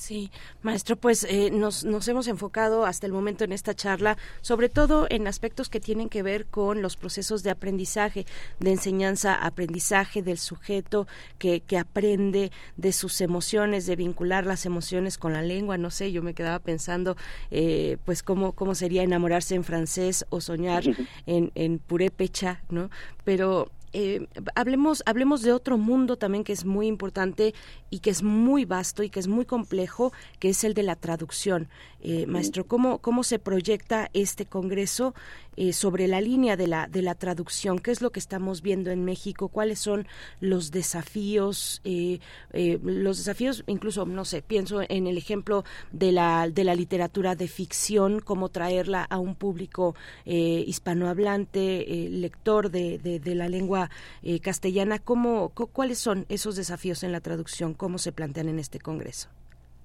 Sí, 0.00 0.30
maestro, 0.62 0.96
pues 0.96 1.24
eh, 1.24 1.50
nos, 1.50 1.84
nos 1.84 2.08
hemos 2.08 2.26
enfocado 2.26 2.86
hasta 2.86 3.06
el 3.06 3.12
momento 3.12 3.44
en 3.44 3.52
esta 3.52 3.74
charla, 3.74 4.16
sobre 4.40 4.70
todo 4.70 5.06
en 5.10 5.26
aspectos 5.26 5.68
que 5.68 5.78
tienen 5.78 6.08
que 6.08 6.22
ver 6.22 6.46
con 6.46 6.80
los 6.80 6.96
procesos 6.96 7.42
de 7.42 7.50
aprendizaje, 7.50 8.24
de 8.60 8.70
enseñanza, 8.70 9.34
aprendizaje 9.34 10.22
del 10.22 10.38
sujeto 10.38 11.06
que, 11.36 11.60
que 11.60 11.76
aprende 11.76 12.50
de 12.78 12.92
sus 12.94 13.20
emociones, 13.20 13.84
de 13.84 13.96
vincular 13.96 14.46
las 14.46 14.64
emociones 14.64 15.18
con 15.18 15.34
la 15.34 15.42
lengua. 15.42 15.76
No 15.76 15.90
sé, 15.90 16.12
yo 16.12 16.22
me 16.22 16.32
quedaba 16.32 16.60
pensando, 16.60 17.18
eh, 17.50 17.98
pues 18.06 18.22
cómo 18.22 18.52
cómo 18.52 18.74
sería 18.74 19.02
enamorarse 19.02 19.54
en 19.54 19.64
francés 19.64 20.24
o 20.30 20.40
soñar 20.40 20.82
en, 21.26 21.52
en 21.54 21.78
purépecha, 21.78 22.62
¿no? 22.70 22.88
Pero 23.24 23.70
eh, 23.92 24.26
hablemos, 24.54 25.02
hablemos 25.06 25.42
de 25.42 25.52
otro 25.52 25.76
mundo 25.78 26.16
también 26.16 26.44
que 26.44 26.52
es 26.52 26.64
muy 26.64 26.86
importante 26.86 27.54
y 27.90 27.98
que 28.00 28.10
es 28.10 28.22
muy 28.22 28.64
vasto 28.64 29.02
y 29.02 29.10
que 29.10 29.20
es 29.20 29.28
muy 29.28 29.44
complejo, 29.44 30.12
que 30.38 30.50
es 30.50 30.64
el 30.64 30.74
de 30.74 30.82
la 30.82 30.96
traducción. 30.96 31.68
Eh, 32.00 32.26
maestro, 32.26 32.66
¿cómo, 32.66 32.98
¿cómo 32.98 33.24
se 33.24 33.38
proyecta 33.38 34.08
este 34.12 34.46
Congreso 34.46 35.14
eh, 35.56 35.72
sobre 35.72 36.08
la 36.08 36.20
línea 36.20 36.56
de 36.56 36.66
la, 36.66 36.86
de 36.86 37.02
la 37.02 37.14
traducción? 37.14 37.78
¿Qué 37.78 37.90
es 37.90 38.02
lo 38.02 38.10
que 38.10 38.20
estamos 38.20 38.62
viendo 38.62 38.90
en 38.90 39.04
México? 39.04 39.48
¿Cuáles 39.48 39.78
son 39.78 40.06
los 40.40 40.70
desafíos? 40.70 41.80
Eh, 41.84 42.18
eh, 42.52 42.78
los 42.82 43.18
desafíos, 43.18 43.64
incluso, 43.66 44.06
no 44.06 44.24
sé, 44.24 44.42
pienso 44.42 44.80
en 44.88 45.06
el 45.06 45.16
ejemplo 45.18 45.64
de 45.92 46.12
la, 46.12 46.48
de 46.48 46.64
la 46.64 46.74
literatura 46.74 47.34
de 47.34 47.48
ficción, 47.48 48.20
cómo 48.20 48.48
traerla 48.48 49.04
a 49.04 49.18
un 49.18 49.34
público 49.34 49.94
eh, 50.26 50.64
hispanohablante, 50.66 52.06
eh, 52.06 52.08
lector 52.10 52.70
de, 52.70 52.98
de, 52.98 53.20
de 53.20 53.34
la 53.34 53.48
lengua 53.48 53.90
eh, 54.22 54.40
castellana. 54.40 54.98
¿Cómo, 54.98 55.50
cu- 55.50 55.68
¿Cuáles 55.68 55.98
son 55.98 56.26
esos 56.28 56.56
desafíos 56.56 57.02
en 57.02 57.12
la 57.12 57.20
traducción? 57.20 57.74
¿Cómo 57.74 57.98
se 57.98 58.12
plantean 58.12 58.48
en 58.48 58.58
este 58.58 58.78
Congreso? 58.78 59.28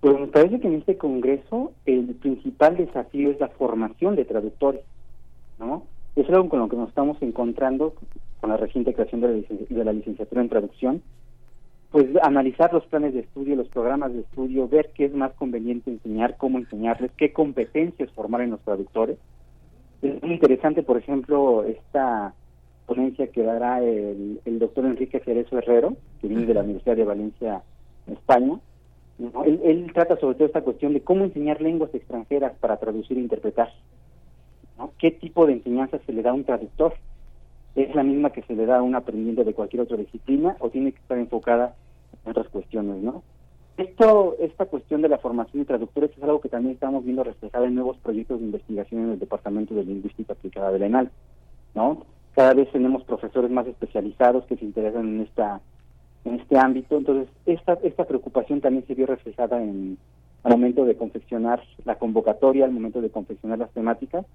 Pues 0.01 0.19
me 0.19 0.28
parece 0.28 0.60
que 0.60 0.67
en 0.67 0.75
este 0.75 0.97
congreso 0.97 1.73
el 1.88 2.13
principal 2.15 2.78
desafío 2.78 3.32
es 3.32 3.39
la 3.39 3.47
formación 3.49 4.15
de 4.15 4.25
traductores, 4.25 4.82
¿no? 5.59 5.83
Es 6.15 6.29
algo 6.29 6.49
con 6.49 6.59
lo 6.59 6.69
que 6.69 6.77
nos 6.77 6.89
estamos 6.89 7.17
encontrando 7.21 7.93
con 8.39 8.49
la 8.49 8.57
reciente 8.57 8.93
creación 8.93 9.21
de 9.21 9.27
la, 9.27 9.33
licen- 9.35 9.67
de 9.67 9.83
la 9.85 9.93
licenciatura 9.93 10.41
en 10.41 10.49
traducción, 10.49 11.01
pues 11.91 12.07
analizar 12.21 12.73
los 12.73 12.85
planes 12.87 13.13
de 13.13 13.21
estudio, 13.21 13.55
los 13.55 13.69
programas 13.69 14.13
de 14.13 14.21
estudio, 14.21 14.67
ver 14.67 14.91
qué 14.93 15.05
es 15.05 15.13
más 15.13 15.33
conveniente 15.33 15.91
enseñar, 15.91 16.35
cómo 16.37 16.57
enseñarles, 16.57 17.11
qué 17.17 17.31
competencias 17.31 18.11
formar 18.11 18.41
en 18.41 18.51
los 18.51 18.61
traductores. 18.61 19.17
Es 20.01 20.21
muy 20.21 20.33
interesante, 20.33 20.83
por 20.83 20.97
ejemplo, 20.97 21.63
esta 21.63 22.33
ponencia 22.85 23.27
que 23.27 23.41
dará 23.43 23.81
el, 23.81 24.39
el 24.45 24.59
doctor 24.59 24.85
Enrique 24.85 25.19
Cerezo 25.21 25.57
Herrero, 25.57 25.95
que 26.21 26.27
viene 26.27 26.45
de 26.45 26.53
la 26.53 26.61
Universidad 26.61 26.95
de 26.95 27.03
Valencia, 27.05 27.63
en 28.07 28.13
España, 28.13 28.59
¿no? 29.17 29.43
Él, 29.45 29.61
él 29.63 29.91
trata 29.93 30.17
sobre 30.17 30.35
todo 30.35 30.47
esta 30.47 30.61
cuestión 30.61 30.93
de 30.93 31.01
cómo 31.01 31.23
enseñar 31.23 31.61
lenguas 31.61 31.95
extranjeras 31.95 32.53
para 32.59 32.77
traducir 32.77 33.17
e 33.17 33.21
interpretar. 33.21 33.69
¿No? 34.77 34.91
¿Qué 34.99 35.11
tipo 35.11 35.45
de 35.45 35.53
enseñanza 35.53 35.99
se 36.05 36.13
le 36.13 36.21
da 36.21 36.31
a 36.31 36.33
un 36.33 36.43
traductor? 36.43 36.93
¿Es 37.75 37.93
la 37.93 38.03
misma 38.03 38.29
que 38.29 38.41
se 38.43 38.55
le 38.55 38.65
da 38.65 38.77
a 38.77 38.81
un 38.81 38.95
aprendiente 38.95 39.43
de 39.43 39.53
cualquier 39.53 39.81
otra 39.81 39.97
disciplina 39.97 40.55
o 40.59 40.69
tiene 40.69 40.91
que 40.91 40.99
estar 40.99 41.17
enfocada 41.17 41.75
en 42.23 42.31
otras 42.31 42.47
cuestiones? 42.49 43.03
¿no? 43.03 43.23
Esto, 43.77 44.35
esta 44.39 44.65
cuestión 44.65 45.01
de 45.01 45.09
la 45.09 45.17
formación 45.17 45.63
de 45.63 45.67
traductores 45.67 46.11
es 46.15 46.23
algo 46.23 46.39
que 46.39 46.49
también 46.49 46.75
estamos 46.75 47.03
viendo 47.03 47.23
reflejado 47.23 47.65
en 47.65 47.75
nuevos 47.75 47.97
proyectos 47.97 48.39
de 48.39 48.45
investigación 48.45 49.03
en 49.03 49.11
el 49.11 49.19
Departamento 49.19 49.73
de 49.73 49.83
Lingüística 49.83 50.33
Aplicada 50.33 50.71
de 50.71 50.79
la 50.79 50.85
ENAL. 50.85 51.11
¿no? 51.73 52.05
Cada 52.33 52.53
vez 52.53 52.71
tenemos 52.71 53.03
profesores 53.03 53.51
más 53.51 53.67
especializados 53.67 54.45
que 54.45 54.55
se 54.55 54.65
interesan 54.65 55.07
en 55.07 55.21
esta 55.21 55.61
en 56.23 56.39
este 56.39 56.57
ámbito. 56.57 56.97
Entonces, 56.97 57.27
esta, 57.45 57.73
esta 57.83 58.05
preocupación 58.05 58.59
también 58.59 58.85
se 58.88 58.95
vio 58.95 59.05
reflejada 59.05 59.61
en 59.61 59.97
al 60.43 60.51
momento 60.51 60.85
de 60.85 60.95
confeccionar 60.95 61.63
la 61.85 61.95
convocatoria, 61.95 62.65
al 62.65 62.71
momento 62.71 63.01
de 63.01 63.09
confeccionar 63.09 63.57
las 63.57 63.71
temáticas. 63.71 64.27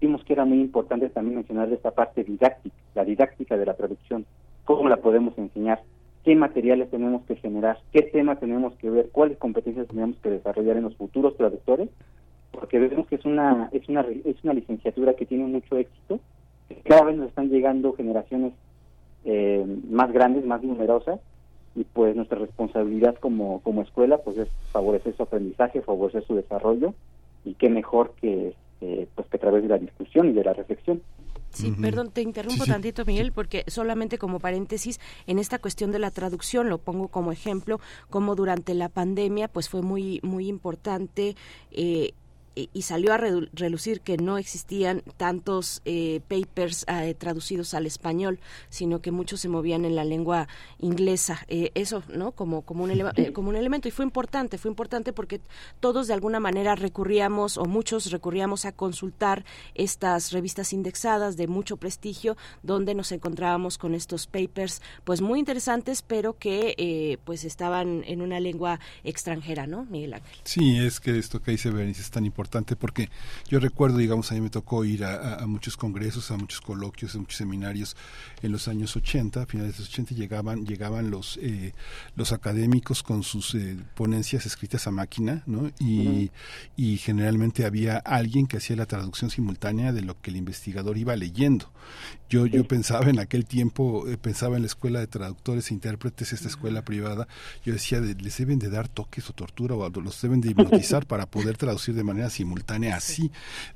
Vimos 0.00 0.24
que 0.24 0.32
era 0.32 0.44
muy 0.44 0.60
importante 0.60 1.08
también 1.10 1.36
mencionar 1.36 1.72
esta 1.72 1.90
parte 1.90 2.24
didáctica, 2.24 2.74
la 2.94 3.04
didáctica 3.04 3.56
de 3.56 3.66
la 3.66 3.74
traducción, 3.74 4.24
cómo 4.64 4.88
la 4.88 4.96
podemos 4.96 5.36
enseñar, 5.36 5.82
qué 6.24 6.34
materiales 6.34 6.90
tenemos 6.90 7.22
que 7.24 7.36
generar, 7.36 7.78
qué 7.92 8.02
temas 8.02 8.40
tenemos 8.40 8.74
que 8.76 8.88
ver, 8.88 9.10
cuáles 9.10 9.38
competencias 9.38 9.88
tenemos 9.88 10.16
que 10.18 10.30
desarrollar 10.30 10.76
en 10.76 10.84
los 10.84 10.96
futuros 10.96 11.36
traductores, 11.36 11.88
porque 12.50 12.78
vemos 12.78 13.06
que 13.06 13.16
es 13.16 13.24
una 13.24 13.68
es 13.72 13.88
una 13.88 14.00
es 14.00 14.42
una 14.42 14.54
licenciatura 14.54 15.14
que 15.14 15.26
tiene 15.26 15.44
mucho 15.44 15.76
éxito, 15.76 16.20
cada 16.84 17.04
vez 17.04 17.16
nos 17.16 17.28
están 17.28 17.48
llegando 17.48 17.92
generaciones 17.92 18.52
eh, 19.24 19.64
más 19.90 20.12
grandes, 20.12 20.44
más 20.44 20.62
numerosas, 20.62 21.20
y 21.74 21.84
pues 21.84 22.16
nuestra 22.16 22.38
responsabilidad 22.38 23.16
como, 23.16 23.60
como 23.60 23.82
escuela 23.82 24.18
pues 24.18 24.38
es 24.38 24.48
favorecer 24.72 25.14
su 25.16 25.22
aprendizaje, 25.22 25.82
favorecer 25.82 26.24
su 26.24 26.34
desarrollo, 26.34 26.94
y 27.44 27.54
qué 27.54 27.68
mejor 27.68 28.12
que, 28.20 28.54
eh, 28.80 29.08
pues 29.14 29.28
que 29.28 29.36
a 29.36 29.40
través 29.40 29.62
de 29.62 29.68
la 29.68 29.78
discusión 29.78 30.30
y 30.30 30.32
de 30.32 30.44
la 30.44 30.52
reflexión. 30.52 31.02
Sí, 31.50 31.74
perdón, 31.80 32.10
te 32.12 32.22
interrumpo 32.22 32.64
tantito, 32.64 33.04
Miguel, 33.04 33.32
porque 33.32 33.64
solamente 33.66 34.18
como 34.18 34.38
paréntesis, 34.38 35.00
en 35.26 35.40
esta 35.40 35.58
cuestión 35.58 35.90
de 35.90 35.98
la 35.98 36.12
traducción, 36.12 36.68
lo 36.68 36.78
pongo 36.78 37.08
como 37.08 37.32
ejemplo, 37.32 37.80
como 38.08 38.36
durante 38.36 38.72
la 38.74 38.88
pandemia, 38.88 39.48
pues 39.48 39.68
fue 39.68 39.82
muy, 39.82 40.20
muy 40.22 40.46
importante 40.46 41.34
eh, 41.72 42.12
y 42.54 42.82
salió 42.82 43.12
a 43.12 43.16
relucir 43.16 44.00
que 44.00 44.16
no 44.16 44.36
existían 44.36 45.02
tantos 45.16 45.82
eh, 45.84 46.20
papers 46.28 46.84
eh, 46.88 47.14
traducidos 47.14 47.74
al 47.74 47.86
español, 47.86 48.40
sino 48.68 49.00
que 49.00 49.12
muchos 49.12 49.40
se 49.40 49.48
movían 49.48 49.84
en 49.84 49.94
la 49.94 50.04
lengua 50.04 50.48
inglesa. 50.78 51.44
Eh, 51.48 51.70
eso, 51.74 52.02
¿no? 52.08 52.32
Como, 52.32 52.62
como, 52.62 52.84
un 52.84 52.90
como 53.32 53.50
un 53.50 53.56
elemento. 53.56 53.88
Y 53.88 53.92
fue 53.92 54.04
importante, 54.04 54.58
fue 54.58 54.70
importante 54.70 55.12
porque 55.12 55.40
todos 55.78 56.08
de 56.08 56.14
alguna 56.14 56.40
manera 56.40 56.74
recurríamos, 56.74 57.56
o 57.56 57.64
muchos 57.66 58.10
recurríamos 58.10 58.64
a 58.64 58.72
consultar 58.72 59.44
estas 59.74 60.32
revistas 60.32 60.72
indexadas 60.72 61.36
de 61.36 61.46
mucho 61.46 61.76
prestigio, 61.76 62.36
donde 62.62 62.94
nos 62.94 63.12
encontrábamos 63.12 63.78
con 63.78 63.94
estos 63.94 64.26
papers, 64.26 64.82
pues 65.04 65.20
muy 65.20 65.38
interesantes, 65.38 66.02
pero 66.02 66.36
que 66.36 67.18
pues 67.24 67.44
estaban 67.44 68.02
en 68.06 68.22
una 68.22 68.40
lengua 68.40 68.80
extranjera, 69.04 69.66
¿no, 69.66 69.84
Miguel 69.84 70.14
Ángel? 70.14 70.38
Sí, 70.44 70.78
es 70.78 71.00
que 71.00 71.18
esto 71.18 71.40
que 71.40 71.52
dice 71.52 71.70
Berenice 71.70 72.02
es 72.02 72.10
tan 72.10 72.24
importante 72.24 72.39
porque 72.76 73.10
yo 73.48 73.60
recuerdo, 73.60 73.98
digamos, 73.98 74.30
a 74.30 74.34
mí 74.34 74.40
me 74.40 74.50
tocó 74.50 74.84
ir 74.84 75.04
a, 75.04 75.46
muchos 75.46 75.76
congresos, 75.76 76.30
a 76.30 76.36
muchos 76.36 76.60
coloquios, 76.60 77.14
a 77.14 77.18
muchos 77.18 77.36
seminarios 77.36 77.96
en 78.42 78.52
los 78.52 78.68
años 78.68 78.96
80, 78.96 79.42
a 79.42 79.46
finales 79.46 79.74
de 79.74 79.80
los 79.80 79.88
80 79.88 80.14
llegaban, 80.14 80.64
llegaban 80.64 81.10
los, 81.10 81.38
eh, 81.42 81.72
los 82.16 82.32
académicos 82.32 83.02
con 83.02 83.22
sus 83.22 83.54
eh, 83.54 83.76
ponencias 83.94 84.46
escritas 84.46 84.86
a 84.86 84.90
máquina, 84.90 85.42
¿no? 85.46 85.70
Y, 85.78 86.30
y 86.76 86.98
generalmente 86.98 87.64
había 87.64 87.98
alguien 87.98 88.46
que 88.46 88.56
hacía 88.58 88.76
la 88.76 88.86
traducción 88.86 89.30
simultánea 89.30 89.92
de 89.92 90.02
lo 90.02 90.20
que 90.20 90.30
el 90.30 90.36
investigador 90.36 90.98
iba 90.98 91.16
leyendo. 91.16 91.70
Yo, 92.28 92.46
yo 92.46 92.66
pensaba 92.66 93.10
en 93.10 93.18
aquel 93.18 93.44
tiempo, 93.44 94.06
eh, 94.06 94.16
pensaba 94.16 94.56
en 94.56 94.62
la 94.62 94.66
escuela 94.66 95.00
de 95.00 95.08
traductores 95.08 95.70
e 95.70 95.74
intérpretes, 95.74 96.32
esta 96.32 96.48
escuela 96.48 96.84
privada, 96.84 97.26
yo 97.64 97.72
decía, 97.72 98.00
les 98.00 98.38
deben 98.38 98.58
de 98.58 98.70
dar 98.70 98.86
toques 98.88 99.28
o 99.28 99.32
tortura 99.32 99.74
o 99.74 99.88
los 100.00 100.22
deben 100.22 100.40
de 100.40 100.50
hipnotizar 100.50 101.06
para 101.08 101.26
poder 101.26 101.56
traducir 101.56 101.94
de 101.94 102.04
manera 102.04 102.29
simultánea 102.30 102.96
así. 102.96 103.30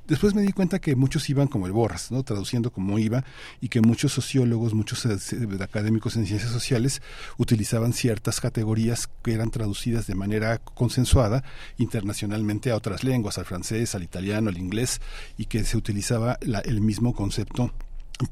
Después 0.07 0.35
me 0.35 0.43
di 0.43 0.53
cuenta 0.53 0.79
que 0.79 0.97
muchos 0.97 1.29
iban 1.31 1.49
como 1.49 1.67
el 1.67 1.73
Borras, 1.73 2.11
¿no? 2.11 2.23
traduciendo 2.23 2.73
como 2.73 2.99
iba, 2.99 3.25
y 3.61 3.69
que 3.69 3.81
muchos 3.81 4.13
sociólogos, 4.13 4.75
muchos 4.75 5.05
eh, 5.07 5.19
académicos 5.61 6.17
en 6.17 6.27
ciencias 6.27 6.53
sociales 6.53 7.03
utilizaban 7.37 7.93
ciertas 7.93 8.41
categorías 8.41 9.09
que 9.23 9.33
eran 9.33 9.51
traducidas 9.51 10.07
de 10.07 10.15
manera 10.15 10.59
consensuada 10.59 11.45
internacionalmente 11.79 12.71
a 12.71 12.77
otras 12.77 13.05
lenguas, 13.05 13.39
al 13.39 13.45
francés, 13.45 13.95
al 13.95 14.03
italiano, 14.03 14.51
al 14.51 14.59
inglés, 14.59 15.01
y 15.37 15.47
que 15.47 15.65
se 15.65 15.77
utilizaba 15.77 16.39
el 16.41 16.81
mismo 16.81 17.15
concepto 17.15 17.73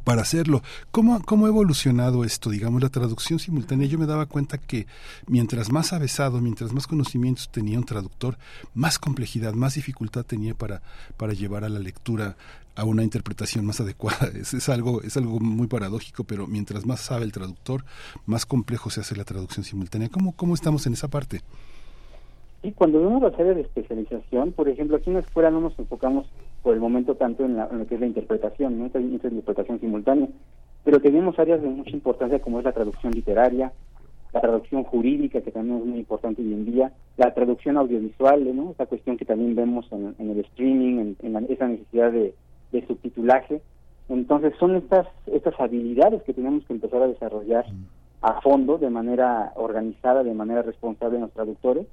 para 0.05 0.23
hacerlo. 0.23 0.63
¿Cómo, 0.91 1.21
¿Cómo 1.23 1.47
ha 1.47 1.49
evolucionado 1.49 2.25
esto? 2.25 2.51
Digamos, 2.51 2.83
la 2.83 2.89
traducción 2.89 3.39
simultánea. 3.39 3.89
Yo 3.89 3.99
me 3.99 4.07
daba 4.07 4.27
cuenta 4.27 4.59
que 4.59 4.87
mientras 5.27 5.71
más 5.73 5.93
avesado, 5.93 6.41
mientras 6.41 6.73
más 6.73 6.87
conocimientos 6.87 7.49
tenía 7.51 7.79
un 7.79 7.85
traductor, 7.85 8.37
más 8.75 8.99
complejidad, 8.99 9.55
más 9.55 9.75
dificultad 9.75 10.25
tenía 10.25 10.55
para, 10.55 10.83
para 11.17 11.33
llevar 11.33 11.65
a 11.65 11.69
la 11.69 11.79
lectura 11.79 12.37
a 12.75 12.85
una 12.85 13.03
interpretación 13.03 13.67
más 13.67 13.81
adecuada. 13.81 14.29
Es, 14.35 14.55
es, 14.55 14.69
algo, 14.69 15.03
es 15.03 15.17
algo 15.17 15.41
muy 15.41 15.67
paradójico, 15.67 16.25
pero 16.25 16.47
mientras 16.47 16.87
más 16.87 17.01
sabe 17.01 17.25
el 17.25 17.33
traductor, 17.33 17.85
más 18.27 18.47
complejo 18.47 18.91
se 18.91 19.01
hace 19.01 19.17
la 19.17 19.25
traducción 19.25 19.65
simultánea. 19.65 20.09
¿Cómo, 20.09 20.33
cómo 20.33 20.55
estamos 20.55 20.87
en 20.87 20.95
esa 20.95 21.09
parte? 21.09 21.41
Y 22.63 22.71
cuando 22.73 23.01
vemos 23.01 23.21
la 23.23 23.29
áreas 23.29 23.57
de 23.57 23.63
especialización, 23.63 24.53
por 24.53 24.69
ejemplo, 24.69 24.97
aquí 24.97 25.11
en 25.11 25.15
la 25.15 25.21
escuela 25.21 25.51
no 25.51 25.61
nos 25.61 25.77
enfocamos 25.79 26.27
por 26.63 26.75
el 26.75 26.81
momento 26.81 27.17
tanto 27.17 27.45
en, 27.45 27.57
lo 27.57 27.87
que 27.87 27.97
es 27.97 28.01
la 28.01 28.07
interpretación, 28.07 28.79
¿no? 28.79 28.87
Esta 28.87 29.01
interpretación 29.01 29.81
simultánea, 29.81 30.29
pero 30.85 31.01
tenemos 31.01 31.39
áreas 31.39 31.61
de 31.63 31.69
mucha 31.69 31.91
importancia 31.91 32.41
como 32.41 32.59
es 32.59 32.65
la 32.65 32.73
traducción 32.73 33.13
literaria, 33.13 33.73
la 34.33 34.41
traducción 34.41 34.85
jurídica, 34.85 35.41
que 35.43 35.51
también 35.51 35.79
es 35.79 35.87
muy 35.87 35.99
importante 35.99 36.41
hoy 36.41 36.53
en 36.53 36.65
día, 36.65 36.93
la 37.17 37.35
traducción 37.35 37.77
audiovisual, 37.77 38.57
¿no? 38.57 38.71
Esta 38.71 38.87
cuestión 38.87 39.17
que 39.17 39.25
también 39.25 39.55
vemos 39.55 39.87
en, 39.93 40.15
el 40.19 40.39
streaming, 40.41 41.15
en, 41.21 41.47
esa 41.51 41.69
necesidad 41.69 42.11
de, 42.13 42.35
de, 42.73 42.87
subtitulaje. 42.87 43.61
Entonces 44.09 44.55
son 44.59 44.77
estas, 44.77 45.07
estas 45.27 45.59
habilidades 45.61 46.23
que 46.23 46.33
tenemos 46.33 46.65
que 46.65 46.73
empezar 46.73 47.03
a 47.03 47.09
desarrollar 47.09 47.67
a 48.23 48.41
fondo, 48.41 48.79
de 48.79 48.89
manera 48.89 49.53
organizada, 49.57 50.23
de 50.23 50.35
manera 50.35 50.63
responsable 50.63 51.17
en 51.17 51.23
los 51.23 51.33
traductores, 51.33 51.87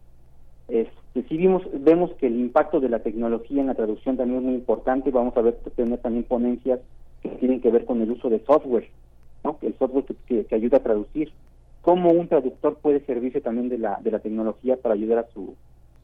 este, 0.69 1.23
sí 1.27 1.37
vimos, 1.37 1.63
vemos 1.73 2.11
que 2.15 2.27
el 2.27 2.39
impacto 2.39 2.79
de 2.79 2.89
la 2.89 2.99
tecnología 2.99 3.61
en 3.61 3.67
la 3.67 3.75
traducción 3.75 4.17
también 4.17 4.39
es 4.39 4.45
muy 4.45 4.55
importante. 4.55 5.11
Vamos 5.11 5.35
a 5.37 5.41
ver 5.41 5.55
tener 5.75 5.99
también 5.99 6.23
ponencias 6.23 6.79
que 7.21 7.29
tienen 7.29 7.61
que 7.61 7.71
ver 7.71 7.85
con 7.85 8.01
el 8.01 8.11
uso 8.11 8.29
de 8.29 8.39
software, 8.45 8.87
¿no? 9.43 9.57
el 9.61 9.75
software 9.77 10.05
que, 10.27 10.45
que, 10.45 10.55
ayuda 10.55 10.77
a 10.77 10.83
traducir. 10.83 11.31
Cómo 11.81 12.11
un 12.11 12.27
traductor 12.27 12.77
puede 12.77 12.99
servirse 13.05 13.41
también 13.41 13.69
de 13.69 13.77
la, 13.77 13.99
de 14.01 14.11
la 14.11 14.19
tecnología 14.19 14.77
para 14.77 14.95
ayudar 14.95 15.19
a 15.19 15.27
su, 15.33 15.55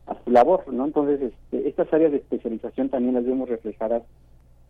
a 0.07 0.15
su 0.23 0.31
labor, 0.31 0.71
¿no? 0.71 0.85
Entonces, 0.85 1.21
este, 1.21 1.67
estas 1.67 1.91
áreas 1.93 2.11
de 2.11 2.17
especialización 2.17 2.89
también 2.89 3.15
las 3.15 3.25
vemos 3.25 3.49
reflejadas 3.49 4.03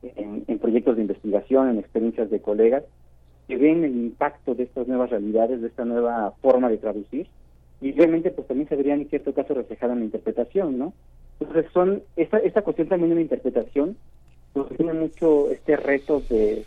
en, 0.02 0.44
en 0.48 0.60
proyectos 0.60 0.96
de 0.96 1.04
investigación, 1.04 1.70
en 1.70 1.80
experiencias 1.80 2.30
de 2.30 2.42
colegas, 2.42 2.84
que 3.48 3.58
ven 3.58 3.84
el 3.84 3.96
impacto 3.96 4.56
de 4.56 4.64
estas 4.64 4.88
nuevas 4.88 5.12
realidades, 5.12 5.62
de 5.62 5.68
esta 5.68 5.86
nueva 5.86 6.34
forma 6.42 6.70
de 6.70 6.78
traducir, 6.78 7.28
y 7.82 7.92
realmente 7.92 8.32
pues 8.32 8.48
también 8.48 8.70
se 8.70 8.76
verían 8.76 9.02
en 9.02 9.10
cierto 9.10 9.34
caso 9.34 9.54
reflejada 9.54 9.94
en 9.94 10.00
la 10.00 10.06
interpretación, 10.06 10.78
¿no? 10.78 10.94
Entonces 11.40 11.72
son, 11.74 12.04
esta, 12.16 12.38
esta 12.38 12.62
cuestión 12.62 12.88
también 12.88 13.10
de 13.10 13.16
la 13.16 13.22
interpretación, 13.22 13.98
pues 14.54 14.68
tiene 14.78 14.94
mucho 14.94 15.52
este 15.52 15.76
reto 15.76 16.22
de, 16.30 16.66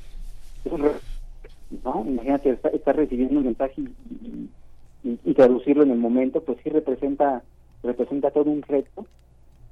¿no? 1.84 2.04
Imagínate 2.06 2.58
estar, 2.72 2.96
recibiendo 2.96 3.38
un 3.38 3.46
mensaje 3.46 3.82
y, 5.04 5.34
traducirlo 5.34 5.84
en 5.84 5.92
el 5.92 5.98
momento, 5.98 6.42
pues 6.42 6.58
sí 6.62 6.70
representa, 6.70 7.42
representa 7.82 8.30
todo 8.30 8.50
un 8.50 8.62
reto, 8.62 9.06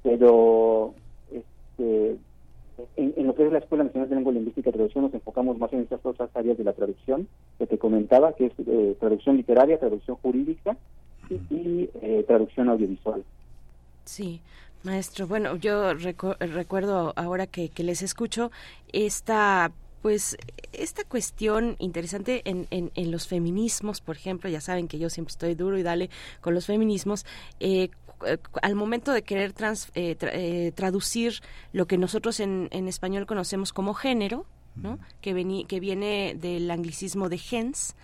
pero 0.01 0.93
este 1.31 2.17
en, 2.95 3.27
lo 3.27 3.35
que 3.35 3.45
es 3.45 3.51
la 3.51 3.57
Escuela 3.59 3.83
Nacional 3.83 4.09
de 4.09 4.15
Lengua 4.15 4.33
Lingüística 4.33 4.69
y 4.69 4.73
Traducción 4.73 5.03
nos 5.05 5.13
enfocamos 5.13 5.57
más 5.57 5.73
en 5.73 5.81
estas 5.81 6.05
otras 6.05 6.29
áreas 6.35 6.57
de 6.57 6.63
la 6.63 6.73
traducción 6.73 7.27
que 7.57 7.67
te 7.67 7.77
comentaba, 7.77 8.33
que 8.33 8.47
es 8.47 8.53
eh, 8.65 8.95
traducción 8.99 9.37
literaria, 9.37 9.79
traducción 9.79 10.17
jurídica 10.17 10.77
y 11.29 11.89
eh, 12.01 12.23
traducción 12.27 12.69
audiovisual. 12.69 13.23
Sí, 14.05 14.41
maestro. 14.83 15.27
Bueno, 15.27 15.55
yo 15.55 15.93
recuerdo 15.93 17.13
ahora 17.15 17.47
que, 17.47 17.71
les 17.77 18.01
escucho 18.01 18.51
esta 18.93 19.71
pues 20.01 20.37
esta 20.73 21.03
cuestión 21.03 21.75
interesante 21.79 22.41
en, 22.45 22.67
en, 22.69 23.11
los 23.11 23.27
feminismos, 23.27 23.99
por 23.99 24.15
ejemplo, 24.15 24.49
ya 24.49 24.61
saben 24.61 24.87
que 24.87 24.99
yo 24.99 25.09
siempre 25.09 25.31
estoy 25.31 25.55
duro 25.55 25.77
y 25.77 25.83
dale 25.83 26.09
con 26.39 26.53
los 26.53 26.67
feminismos, 26.67 27.25
eh, 27.59 27.89
al 28.61 28.75
momento 28.75 29.11
de 29.11 29.23
querer 29.23 29.53
eh, 29.95 30.71
traducir 30.75 31.33
lo 31.73 31.87
que 31.87 31.97
nosotros 31.97 32.39
en, 32.39 32.69
en 32.71 32.87
español 32.87 33.25
conocemos 33.25 33.73
como 33.73 33.93
género, 33.95 34.45
¿no? 34.75 34.99
que, 35.21 35.65
que 35.67 35.79
viene 35.79 36.35
del 36.39 36.69
anglicismo 36.69 37.29
de 37.29 37.37
gens, 37.37 37.95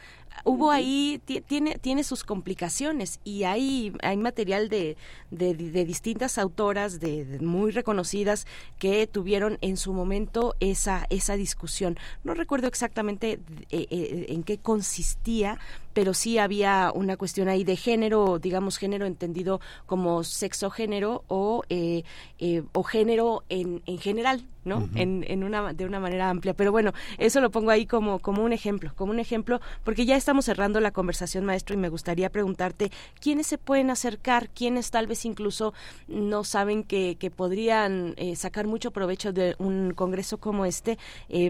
hubo 0.44 0.72
ahí, 0.72 1.22
tiene, 1.48 1.78
tiene 1.80 2.04
sus 2.04 2.24
complicaciones 2.24 3.20
y 3.24 3.44
hay, 3.44 3.94
hay 4.02 4.18
material 4.18 4.70
de, 4.70 4.98
de, 5.32 5.86
distintas 5.86 6.38
autoras, 6.38 7.00
de, 7.00 7.40
muy 7.42 7.72
reconocidas, 7.72 8.46
que 8.80 9.08
tuvieron 9.08 9.58
en 9.62 9.78
su 9.78 9.94
momento 9.94 10.56
esa, 10.60 11.06
esa 11.10 11.36
discusión. 11.36 11.98
No 12.24 12.34
recuerdo 12.34 12.68
exactamente 12.68 13.40
eh, 13.70 13.88
eh, 13.90 14.26
en 14.30 14.44
qué 14.44 14.58
consistía, 14.58 15.60
pero 15.94 16.14
sí 16.14 16.38
había 16.38 16.92
una 16.94 17.18
cuestión 17.18 17.48
ahí 17.48 17.64
de 17.64 17.76
género, 17.76 18.40
digamos 18.40 18.78
género 18.78 19.06
entendido 19.06 19.62
como 19.86 20.24
sexo 20.24 20.70
género 20.70 21.24
o, 21.28 21.64
eh, 21.70 22.04
eh, 22.40 22.64
o 22.74 22.84
género 22.84 23.44
en, 23.50 23.82
en 23.86 24.00
general, 24.00 24.44
¿no? 24.66 24.90
en, 24.96 25.24
en 25.28 25.44
una, 25.44 25.74
de 25.74 25.86
una 25.86 26.00
manera 26.00 26.30
amplia. 26.30 26.54
Pero 26.54 26.72
bueno, 26.72 26.94
eso 27.18 27.42
lo 27.42 27.52
pongo 27.52 27.70
ahí 27.70 27.86
como, 27.86 28.20
como 28.20 28.44
un 28.44 28.54
ejemplo, 28.54 28.92
como 28.96 29.12
un 29.12 29.20
ejemplo, 29.20 29.62
porque 29.84 30.06
ya 30.06 30.16
estamos 30.24 30.46
cerrando 30.46 30.80
la 30.80 30.92
conversación, 30.92 31.46
maestro, 31.46 31.76
y 31.76 31.78
me 31.78 31.90
gustaría 31.90 32.30
preguntarte 32.30 32.92
quiénes 33.20 33.48
se 33.48 33.58
pueden 33.58 33.90
acercar, 33.90 34.50
quiénes 34.50 34.90
tal 34.92 35.08
vez 35.08 35.26
incluso 35.26 35.74
no 36.08 36.44
saben 36.44 36.84
que, 36.84 37.18
que 37.20 37.30
podrían 37.30 38.14
eh, 38.18 38.36
sacar 38.36 38.68
mucho 38.68 38.92
provecho 38.92 39.34
de 39.34 39.56
un 39.60 39.94
congreso 39.94 40.38
como 40.38 40.66
este, 40.66 40.98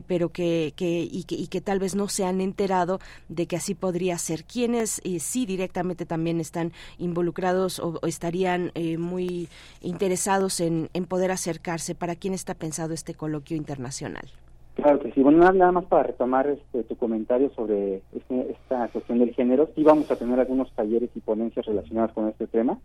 pero 0.07 0.29
que, 0.29 0.73
que, 0.75 1.07
y 1.09 1.23
que, 1.23 1.35
y 1.35 1.47
que 1.47 1.61
tal 1.61 1.79
vez 1.79 1.95
no 1.95 2.07
se 2.07 2.25
han 2.25 2.41
enterado 2.41 2.99
de 3.29 3.47
que 3.47 3.55
así 3.55 3.75
podría 3.75 4.17
ser 4.17 4.43
quienes 4.43 5.01
eh, 5.03 5.19
sí 5.19 5.45
directamente 5.45 6.05
también 6.05 6.39
están 6.39 6.73
involucrados 6.97 7.79
o, 7.79 7.99
estarían 8.07 8.71
eh, 8.75 8.97
muy 8.97 9.49
interesados 9.81 10.59
en, 10.59 10.89
poder 11.07 11.31
acercarse? 11.31 11.95
¿Para 11.95 12.15
quién 12.15 12.33
está 12.33 12.53
pensado 12.53 12.93
este 12.93 13.13
coloquio 13.13 13.57
internacional? 13.57 14.31
Claro 14.75 14.99
que 14.99 15.11
sí. 15.11 15.21
Bueno, 15.21 15.51
nada, 15.51 15.71
más 15.71 15.85
para 15.85 16.03
retomar 16.03 16.47
este, 16.47 16.83
tu 16.83 16.95
comentario 16.95 17.51
sobre 17.55 18.01
este, 18.15 18.51
esta 18.51 18.87
cuestión 18.87 19.19
del 19.19 19.33
género, 19.33 19.69
sí 19.75 19.83
vamos 19.83 20.09
a 20.09 20.15
tener 20.15 20.39
algunos 20.39 20.71
talleres 20.73 21.11
y 21.15 21.19
ponencias 21.19 21.65
relacionadas 21.65 22.11
con 22.13 22.27
este 22.27 22.47
tema, 22.47 22.79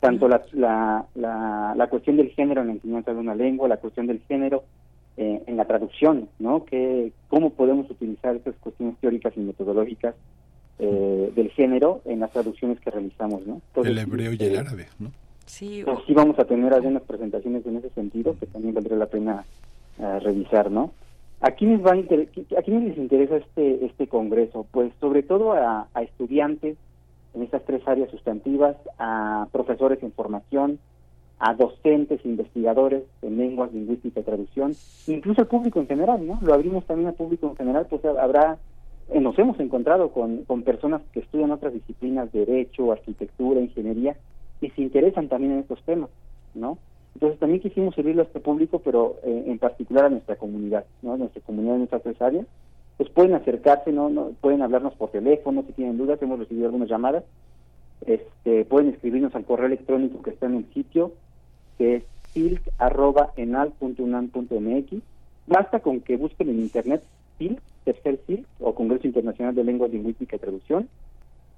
tanto 0.00 0.26
la, 0.26 0.42
la, 0.52 1.06
la, 1.76 1.86
cuestión 1.88 2.16
del 2.16 2.30
género 2.30 2.62
en 2.62 2.68
la 2.68 2.72
enseñanza 2.74 3.12
de 3.12 3.20
una 3.20 3.34
lengua, 3.34 3.68
la 3.68 3.76
cuestión 3.76 4.06
del 4.06 4.20
género 4.20 4.64
eh, 5.18 5.42
en 5.46 5.56
la 5.56 5.66
traducción, 5.66 6.28
¿no? 6.38 6.64
Que, 6.64 7.12
¿Cómo 7.28 7.50
podemos 7.50 7.90
utilizar 7.90 8.34
estas 8.36 8.54
cuestiones 8.56 8.96
teóricas 8.98 9.34
y 9.36 9.40
metodológicas 9.40 10.14
eh, 10.78 11.30
del 11.36 11.50
género 11.50 12.00
en 12.06 12.20
las 12.20 12.32
traducciones 12.32 12.80
que 12.80 12.90
realizamos, 12.90 13.46
¿no? 13.46 13.60
el 13.84 13.98
hebreo 13.98 14.32
y 14.32 14.42
el 14.42 14.56
árabe, 14.56 14.88
¿no? 14.98 15.12
Sí, 15.44 15.82
pues 15.84 15.98
sí 16.06 16.14
vamos 16.14 16.38
a 16.38 16.46
tener 16.46 16.72
algunas 16.72 17.02
presentaciones 17.02 17.66
en 17.66 17.76
ese 17.76 17.90
sentido 17.90 18.34
que 18.40 18.46
también 18.46 18.74
valdría 18.74 18.96
la 18.96 19.06
pena 19.06 19.44
revisar, 19.98 20.70
¿no? 20.70 20.90
¿A 21.40 21.50
quiénes, 21.50 21.84
va 21.84 21.90
a, 21.90 22.58
¿A 22.58 22.62
quiénes 22.62 22.88
les 22.88 22.98
interesa 22.98 23.36
este, 23.36 23.84
este 23.84 24.06
congreso? 24.06 24.66
Pues 24.70 24.92
sobre 25.00 25.22
todo 25.22 25.52
a, 25.52 25.88
a 25.92 26.02
estudiantes 26.02 26.76
en 27.34 27.42
estas 27.42 27.64
tres 27.64 27.86
áreas 27.86 28.10
sustantivas, 28.10 28.76
a 28.98 29.48
profesores 29.52 30.02
en 30.02 30.12
formación, 30.12 30.78
a 31.38 31.54
docentes, 31.54 32.24
investigadores 32.24 33.02
en 33.22 33.36
lenguas, 33.36 33.72
lingüística 33.72 34.20
y 34.20 34.22
traducción, 34.22 34.74
incluso 35.06 35.42
al 35.42 35.48
público 35.48 35.80
en 35.80 35.88
general, 35.88 36.26
¿no? 36.26 36.38
Lo 36.42 36.54
abrimos 36.54 36.86
también 36.86 37.08
al 37.08 37.14
público 37.14 37.48
en 37.48 37.56
general, 37.56 37.86
pues 37.90 38.04
habrá, 38.04 38.56
eh, 39.10 39.20
nos 39.20 39.38
hemos 39.38 39.58
encontrado 39.60 40.10
con, 40.10 40.44
con 40.44 40.62
personas 40.62 41.02
que 41.12 41.20
estudian 41.20 41.50
otras 41.50 41.72
disciplinas, 41.72 42.32
derecho, 42.32 42.92
arquitectura, 42.92 43.60
ingeniería, 43.60 44.16
y 44.60 44.70
se 44.70 44.82
interesan 44.82 45.28
también 45.28 45.52
en 45.52 45.58
estos 45.58 45.82
temas, 45.82 46.10
¿no? 46.54 46.78
Entonces 47.14 47.38
también 47.38 47.60
quisimos 47.60 47.94
servirlo 47.94 48.22
a 48.22 48.24
este 48.24 48.40
público, 48.40 48.80
pero 48.80 49.16
eh, 49.22 49.44
en 49.46 49.58
particular 49.58 50.06
a 50.06 50.10
nuestra 50.10 50.36
comunidad, 50.36 50.84
¿no? 51.02 51.16
Nuestra 51.16 51.40
comunidad 51.42 51.76
en 51.76 51.82
estas 51.82 52.02
tres 52.02 52.20
áreas. 52.20 52.46
Pues 52.96 53.10
pueden 53.10 53.34
acercarse, 53.34 53.92
¿no? 53.92 54.08
¿no? 54.08 54.30
Pueden 54.40 54.62
hablarnos 54.62 54.94
por 54.94 55.10
teléfono 55.10 55.64
si 55.66 55.72
tienen 55.72 55.96
dudas, 55.96 56.20
hemos 56.22 56.38
recibido 56.38 56.66
algunas 56.66 56.88
llamadas. 56.88 57.24
Este, 58.06 58.64
pueden 58.64 58.90
escribirnos 58.90 59.34
al 59.34 59.44
correo 59.44 59.66
electrónico 59.66 60.22
que 60.22 60.30
está 60.30 60.46
en 60.46 60.56
el 60.56 60.64
sitio, 60.74 61.12
que 61.78 61.96
es 61.96 62.04
silk.enal.unam.mx. 62.32 65.02
Basta 65.46 65.80
con 65.80 66.00
que 66.00 66.16
busquen 66.16 66.48
en 66.50 66.60
internet 66.60 67.02
SILC, 67.38 67.60
tercer 67.84 68.20
SILC, 68.26 68.46
o 68.60 68.74
Congreso 68.74 69.06
Internacional 69.06 69.54
de 69.54 69.64
Lengua 69.64 69.88
Lingüística 69.88 70.36
y 70.36 70.38
Traducción. 70.38 70.88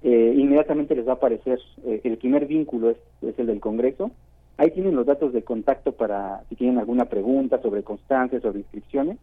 Eh, 0.03 0.33
inmediatamente 0.37 0.95
les 0.95 1.07
va 1.07 1.13
a 1.13 1.15
aparecer, 1.15 1.59
eh, 1.85 2.01
el 2.03 2.17
primer 2.17 2.45
vínculo 2.45 2.91
es, 2.91 2.97
es 3.21 3.39
el 3.39 3.47
del 3.47 3.59
Congreso, 3.59 4.11
Ahí 4.57 4.71
tienen 4.71 4.95
los 4.95 5.05
datos 5.05 5.33
de 5.33 5.43
contacto 5.43 5.91
para 5.91 6.43
si 6.49 6.55
tienen 6.55 6.79
alguna 6.79 7.05
pregunta 7.05 7.61
sobre 7.61 7.83
constancias, 7.83 8.41
sobre 8.41 8.59
inscripciones. 8.59 9.17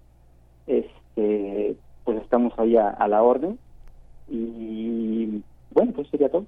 Este, 0.67 1.77
pues 2.05 2.23
estamos 2.23 2.53
ahí 2.59 2.77
a, 2.77 3.09
la 3.09 3.23
orden. 3.23 3.59
Y 4.29 5.43
bueno, 5.73 5.93
pues 5.93 6.09
sería 6.09 6.29
todo. 6.29 6.47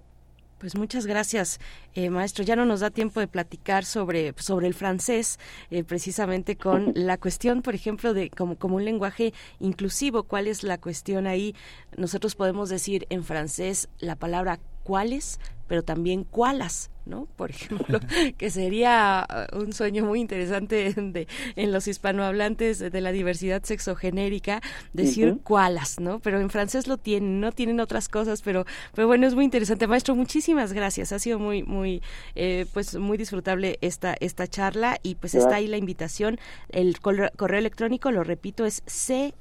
Pues 0.58 0.74
muchas 0.74 1.04
gracias, 1.04 1.60
eh, 1.94 2.08
maestro. 2.08 2.42
Ya 2.42 2.56
no 2.56 2.64
nos 2.64 2.80
da 2.80 2.88
tiempo 2.90 3.20
de 3.20 3.28
platicar 3.28 3.84
sobre, 3.84 4.32
sobre 4.38 4.66
el 4.66 4.72
francés, 4.72 5.38
eh, 5.70 5.84
precisamente 5.84 6.56
con 6.56 6.92
la 6.94 7.18
cuestión, 7.18 7.60
por 7.60 7.74
ejemplo, 7.74 8.14
de 8.14 8.30
como, 8.30 8.56
como 8.56 8.76
un 8.76 8.84
lenguaje 8.84 9.34
inclusivo. 9.60 10.22
¿Cuál 10.22 10.46
es 10.46 10.62
la 10.62 10.78
cuestión 10.78 11.26
ahí? 11.26 11.54
Nosotros 11.98 12.36
podemos 12.36 12.70
decir 12.70 13.06
en 13.10 13.22
francés 13.22 13.90
la 13.98 14.16
palabra 14.16 14.58
cuáles, 14.82 15.40
pero 15.66 15.82
también 15.82 16.24
cuálas, 16.24 16.90
¿no? 17.04 17.26
Por 17.36 17.50
ejemplo, 17.52 18.00
que 18.36 18.50
sería 18.50 19.26
uh, 19.52 19.58
un 19.58 19.72
sueño 19.72 20.04
muy 20.04 20.20
interesante 20.20 20.92
de, 20.96 21.26
en 21.56 21.72
los 21.72 21.88
hispanohablantes 21.88 22.78
de 22.78 23.00
la 23.00 23.12
diversidad 23.12 23.62
sexogenérica 23.62 24.60
decir 24.92 25.38
cuálas, 25.42 26.00
¿no? 26.00 26.20
Pero 26.20 26.40
en 26.40 26.50
francés 26.50 26.86
lo 26.86 26.96
tienen, 26.96 27.40
no 27.40 27.52
tienen 27.52 27.80
otras 27.80 28.08
cosas, 28.08 28.42
pero, 28.42 28.64
pero 28.94 29.06
bueno, 29.06 29.26
es 29.26 29.34
muy 29.34 29.44
interesante. 29.44 29.86
Maestro, 29.86 30.14
muchísimas 30.14 30.72
gracias. 30.72 31.12
Ha 31.12 31.18
sido 31.18 31.38
muy, 31.38 31.62
muy, 31.62 32.02
eh, 32.34 32.66
pues 32.72 32.96
muy 32.96 33.18
disfrutable 33.18 33.78
esta, 33.80 34.16
esta 34.20 34.46
charla 34.46 34.98
y 35.02 35.16
pues 35.16 35.34
está 35.34 35.56
ahí 35.56 35.66
la 35.66 35.76
invitación. 35.76 36.38
El 36.68 37.00
correo 37.00 37.58
electrónico, 37.58 38.10
lo 38.10 38.24
repito, 38.24 38.64
es 38.64 38.82
C 38.86 39.34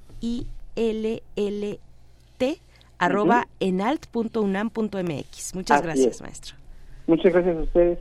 I 2.99 3.05
L 3.05 3.13
L 3.13 3.19
T 3.19 3.19
arroba 3.19 3.47
enalt.unam.mx. 3.59 5.55
Muchas 5.55 5.81
gracias, 5.81 6.21
maestro. 6.21 6.55
Muchas 7.07 7.33
gracias 7.33 7.57
a 7.57 7.61
ustedes. 7.61 7.99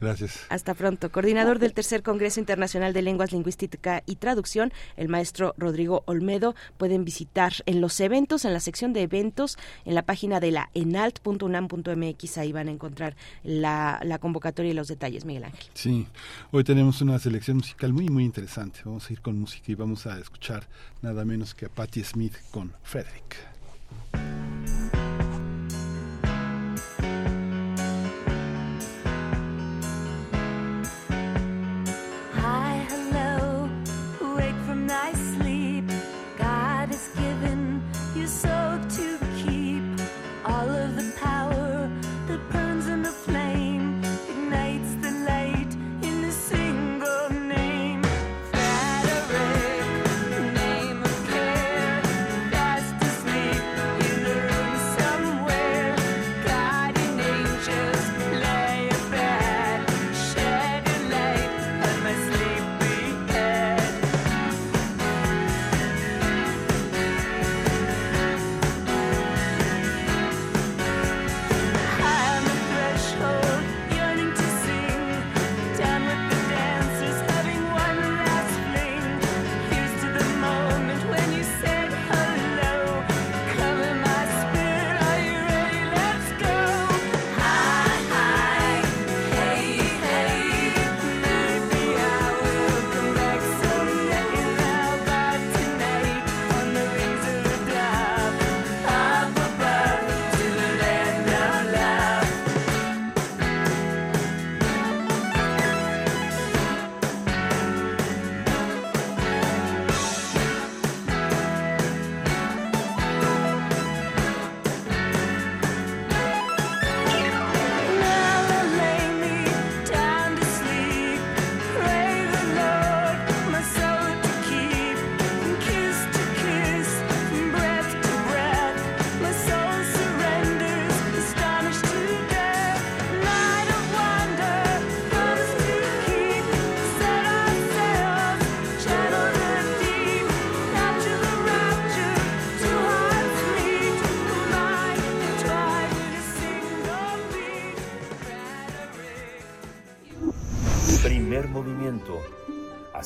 Gracias. 0.00 0.46
Hasta 0.48 0.72
pronto. 0.74 1.12
Coordinador 1.12 1.58
del 1.58 1.74
Tercer 1.74 2.02
Congreso 2.02 2.40
Internacional 2.40 2.94
de 2.94 3.02
Lenguas, 3.02 3.32
Lingüística 3.32 4.02
y 4.06 4.16
Traducción, 4.16 4.72
el 4.96 5.08
maestro 5.08 5.54
Rodrigo 5.58 6.02
Olmedo. 6.06 6.54
Pueden 6.78 7.04
visitar 7.04 7.52
en 7.66 7.82
los 7.82 8.00
eventos, 8.00 8.46
en 8.46 8.54
la 8.54 8.60
sección 8.60 8.94
de 8.94 9.02
eventos, 9.02 9.58
en 9.84 9.94
la 9.94 10.02
página 10.02 10.40
de 10.40 10.52
la 10.52 10.70
enalt.unam.mx. 10.72 12.38
Ahí 12.38 12.52
van 12.52 12.68
a 12.68 12.70
encontrar 12.70 13.14
la, 13.42 14.00
la, 14.02 14.18
convocatoria 14.18 14.70
y 14.70 14.74
los 14.74 14.88
detalles, 14.88 15.26
Miguel 15.26 15.44
Ángel. 15.44 15.68
Sí, 15.74 16.06
hoy 16.50 16.64
tenemos 16.64 17.02
una 17.02 17.18
selección 17.18 17.58
musical 17.58 17.92
muy, 17.92 18.08
muy 18.08 18.24
interesante. 18.24 18.80
Vamos 18.86 19.10
a 19.10 19.12
ir 19.12 19.20
con 19.20 19.38
música 19.38 19.70
y 19.70 19.74
vamos 19.74 20.06
a 20.06 20.18
escuchar 20.18 20.66
nada 21.02 21.26
menos 21.26 21.54
que 21.54 21.66
a 21.66 21.68
Patti 21.68 22.02
Smith 22.04 22.36
con 22.50 22.72
Frederick. 22.82 23.49
Bye. 24.12 24.39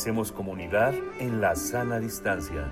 Hacemos 0.05 0.33
comunidad 0.33 0.93
en 1.19 1.41
la 1.41 1.57
sana 1.57 1.99
distancia. 1.99 2.71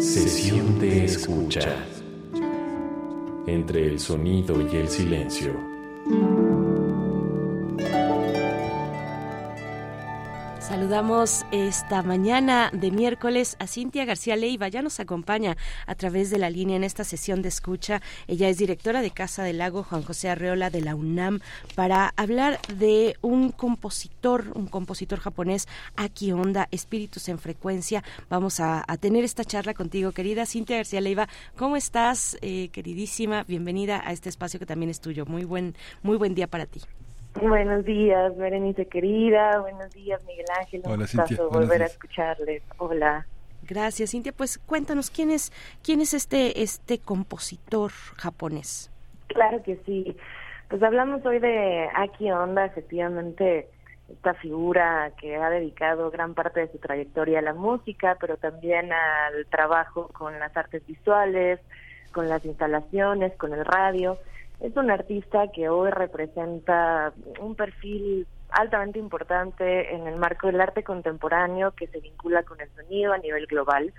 Sesión 0.00 0.80
de 0.80 1.04
escucha. 1.04 1.76
Entre 3.46 3.86
el 3.86 4.00
sonido 4.00 4.60
y 4.68 4.74
el 4.74 4.88
silencio. 4.88 5.73
Saludamos 10.74 11.46
esta 11.52 12.02
mañana 12.02 12.68
de 12.72 12.90
miércoles 12.90 13.54
a 13.60 13.68
Cintia 13.68 14.04
García 14.04 14.34
Leiva. 14.34 14.66
Ya 14.66 14.82
nos 14.82 14.98
acompaña 14.98 15.56
a 15.86 15.94
través 15.94 16.30
de 16.30 16.38
la 16.38 16.50
línea 16.50 16.74
en 16.74 16.82
esta 16.82 17.04
sesión 17.04 17.42
de 17.42 17.48
escucha. 17.48 18.02
Ella 18.26 18.48
es 18.48 18.58
directora 18.58 19.00
de 19.00 19.12
Casa 19.12 19.44
del 19.44 19.58
Lago 19.58 19.84
Juan 19.84 20.02
José 20.02 20.30
Arreola 20.30 20.70
de 20.70 20.80
la 20.80 20.96
UNAM 20.96 21.38
para 21.76 22.12
hablar 22.16 22.60
de 22.66 23.16
un 23.22 23.52
compositor, 23.52 24.50
un 24.56 24.66
compositor 24.66 25.20
japonés, 25.20 25.68
Aki 25.94 26.32
Onda, 26.32 26.66
Espíritus 26.72 27.28
en 27.28 27.38
Frecuencia. 27.38 28.02
Vamos 28.28 28.58
a, 28.58 28.84
tener 28.98 29.22
esta 29.22 29.44
charla 29.44 29.74
contigo, 29.74 30.10
querida 30.10 30.44
Cintia 30.44 30.78
García 30.78 31.00
Leiva. 31.00 31.28
¿Cómo 31.56 31.76
estás, 31.76 32.36
eh, 32.42 32.70
queridísima? 32.72 33.44
Bienvenida 33.44 34.02
a 34.04 34.10
este 34.10 34.28
espacio 34.28 34.58
que 34.58 34.66
también 34.66 34.90
es 34.90 35.00
tuyo. 35.00 35.24
Muy 35.24 35.44
buen, 35.44 35.76
muy 36.02 36.16
buen 36.16 36.34
día 36.34 36.48
para 36.48 36.66
ti. 36.66 36.80
Buenos 37.40 37.84
días, 37.84 38.36
Berenice 38.36 38.86
querida. 38.86 39.58
Buenos 39.60 39.90
días, 39.92 40.24
Miguel 40.24 40.46
Ángel. 40.58 40.82
Un 40.84 40.96
gustazo 40.96 41.50
volver 41.50 41.82
a 41.82 41.86
escucharles. 41.86 42.62
Hola. 42.78 43.26
Gracias, 43.62 44.10
Cintia. 44.10 44.32
Pues 44.32 44.58
cuéntanos 44.58 45.10
quién 45.10 45.30
es 45.30 45.52
quién 45.82 46.00
es 46.00 46.14
este 46.14 46.62
este 46.62 46.98
compositor 46.98 47.90
japonés. 48.16 48.90
Claro 49.28 49.62
que 49.62 49.80
sí. 49.84 50.16
Pues 50.68 50.82
hablamos 50.82 51.24
hoy 51.26 51.38
de 51.38 51.88
Aki 51.94 52.30
Onda, 52.30 52.66
efectivamente 52.66 53.68
esta 54.08 54.34
figura 54.34 55.12
que 55.20 55.36
ha 55.36 55.50
dedicado 55.50 56.10
gran 56.10 56.34
parte 56.34 56.60
de 56.60 56.72
su 56.72 56.78
trayectoria 56.78 57.38
a 57.38 57.42
la 57.42 57.54
música, 57.54 58.16
pero 58.20 58.36
también 58.36 58.92
al 58.92 59.46
trabajo 59.46 60.08
con 60.08 60.38
las 60.38 60.54
artes 60.56 60.86
visuales, 60.86 61.60
con 62.12 62.28
las 62.28 62.44
instalaciones, 62.44 63.34
con 63.36 63.52
el 63.52 63.64
radio. 63.64 64.18
Es 64.60 64.76
un 64.76 64.90
artista 64.90 65.48
que 65.52 65.68
hoy 65.68 65.90
representa 65.90 67.12
un 67.40 67.54
perfil 67.54 68.26
altamente 68.50 68.98
importante 68.98 69.94
en 69.94 70.06
el 70.06 70.16
marco 70.16 70.46
del 70.46 70.60
arte 70.60 70.84
contemporáneo 70.84 71.72
que 71.72 71.88
se 71.88 72.00
vincula 72.00 72.44
con 72.44 72.60
el 72.60 72.70
sonido 72.70 73.12
a 73.12 73.18
nivel 73.18 73.46
global. 73.46 73.92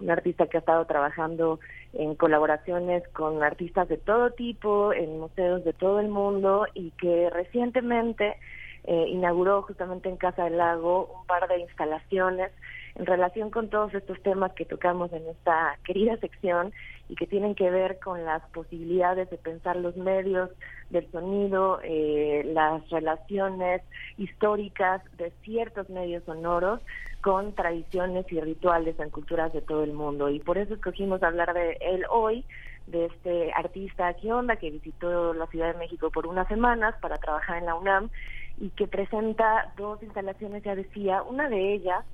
Un 0.00 0.10
artista 0.10 0.46
que 0.46 0.58
ha 0.58 0.60
estado 0.60 0.84
trabajando 0.84 1.60
en 1.94 2.14
colaboraciones 2.14 3.06
con 3.08 3.42
artistas 3.42 3.88
de 3.88 3.96
todo 3.96 4.30
tipo, 4.30 4.92
en 4.92 5.20
museos 5.20 5.64
de 5.64 5.72
todo 5.72 6.00
el 6.00 6.08
mundo 6.08 6.66
y 6.74 6.90
que 6.92 7.30
recientemente 7.30 8.36
eh, 8.84 9.06
inauguró 9.08 9.62
justamente 9.62 10.08
en 10.08 10.16
Casa 10.16 10.44
del 10.44 10.58
Lago 10.58 11.06
un 11.06 11.26
par 11.26 11.48
de 11.48 11.60
instalaciones 11.60 12.52
en 12.96 13.06
relación 13.06 13.50
con 13.50 13.68
todos 13.70 13.92
estos 13.94 14.22
temas 14.22 14.52
que 14.52 14.64
tocamos 14.64 15.12
en 15.12 15.26
esta 15.26 15.76
querida 15.84 16.16
sección 16.18 16.72
y 17.08 17.16
que 17.16 17.26
tienen 17.26 17.54
que 17.54 17.70
ver 17.70 17.98
con 17.98 18.24
las 18.24 18.42
posibilidades 18.50 19.28
de 19.30 19.36
pensar 19.36 19.76
los 19.76 19.96
medios 19.96 20.50
del 20.90 21.10
sonido, 21.10 21.80
eh, 21.82 22.42
las 22.46 22.88
relaciones 22.90 23.82
históricas 24.16 25.02
de 25.16 25.32
ciertos 25.42 25.90
medios 25.90 26.22
sonoros 26.24 26.80
con 27.20 27.54
tradiciones 27.54 28.30
y 28.30 28.40
rituales 28.40 28.98
en 29.00 29.10
culturas 29.10 29.52
de 29.52 29.60
todo 29.60 29.82
el 29.82 29.92
mundo. 29.92 30.30
Y 30.30 30.38
por 30.38 30.56
eso 30.56 30.74
escogimos 30.74 31.22
hablar 31.22 31.52
de 31.52 31.76
él 31.80 32.04
hoy, 32.10 32.44
de 32.86 33.06
este 33.06 33.50
artista 33.54 34.08
aquí 34.08 34.30
onda 34.30 34.56
que 34.56 34.70
visitó 34.70 35.32
la 35.34 35.46
Ciudad 35.46 35.72
de 35.72 35.78
México 35.78 36.10
por 36.10 36.26
unas 36.26 36.46
semanas 36.48 36.94
para 37.00 37.16
trabajar 37.16 37.58
en 37.58 37.66
la 37.66 37.74
UNAM 37.74 38.10
y 38.58 38.68
que 38.70 38.86
presenta 38.86 39.72
dos 39.76 40.02
instalaciones, 40.02 40.62
ya 40.62 40.76
decía, 40.76 41.22
una 41.22 41.48
de 41.48 41.74
ellas 41.74 42.04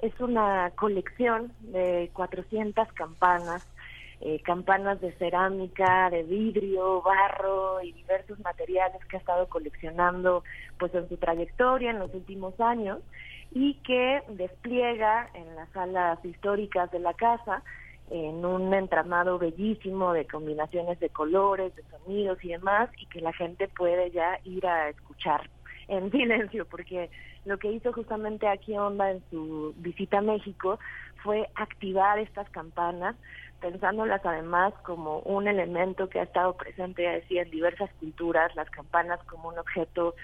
es 0.00 0.18
una 0.20 0.70
colección 0.76 1.52
de 1.60 2.10
400 2.12 2.92
campanas, 2.92 3.62
eh, 4.20 4.40
campanas 4.42 5.00
de 5.00 5.12
cerámica, 5.12 6.10
de 6.10 6.22
vidrio, 6.22 7.02
barro 7.02 7.82
y 7.82 7.92
diversos 7.92 8.38
materiales 8.40 9.04
que 9.06 9.16
ha 9.16 9.20
estado 9.20 9.48
coleccionando 9.48 10.44
pues 10.78 10.94
en 10.94 11.08
su 11.08 11.16
trayectoria 11.16 11.90
en 11.90 11.98
los 11.98 12.12
últimos 12.14 12.58
años 12.60 13.00
y 13.50 13.74
que 13.84 14.22
despliega 14.28 15.30
en 15.34 15.54
las 15.56 15.68
salas 15.70 16.24
históricas 16.24 16.90
de 16.90 16.98
la 16.98 17.14
casa 17.14 17.62
en 18.10 18.44
un 18.44 18.72
entramado 18.74 19.38
bellísimo 19.38 20.12
de 20.12 20.26
combinaciones 20.26 21.00
de 21.00 21.08
colores, 21.08 21.74
de 21.74 21.82
sonidos 21.84 22.38
y 22.44 22.48
demás, 22.48 22.90
y 22.98 23.06
que 23.06 23.20
la 23.20 23.32
gente 23.32 23.68
puede 23.68 24.10
ya 24.10 24.38
ir 24.44 24.66
a 24.66 24.90
escuchar 24.90 25.48
en 25.88 26.10
silencio, 26.10 26.66
porque 26.66 27.10
lo 27.44 27.58
que 27.58 27.72
hizo 27.72 27.92
justamente 27.92 28.48
aquí 28.48 28.76
Onda 28.76 29.10
en 29.10 29.22
su 29.30 29.74
visita 29.78 30.18
a 30.18 30.22
México 30.22 30.78
fue 31.22 31.48
activar 31.54 32.18
estas 32.18 32.48
campanas, 32.50 33.16
pensándolas 33.60 34.24
además 34.24 34.74
como 34.84 35.20
un 35.20 35.48
elemento 35.48 36.08
que 36.08 36.20
ha 36.20 36.24
estado 36.24 36.56
presente, 36.56 37.02
ya 37.02 37.12
decía, 37.12 37.42
en 37.42 37.50
diversas 37.50 37.90
culturas, 38.00 38.54
las 38.56 38.68
campanas 38.70 39.22
como 39.24 39.48
un 39.48 39.58
objeto 39.58 40.14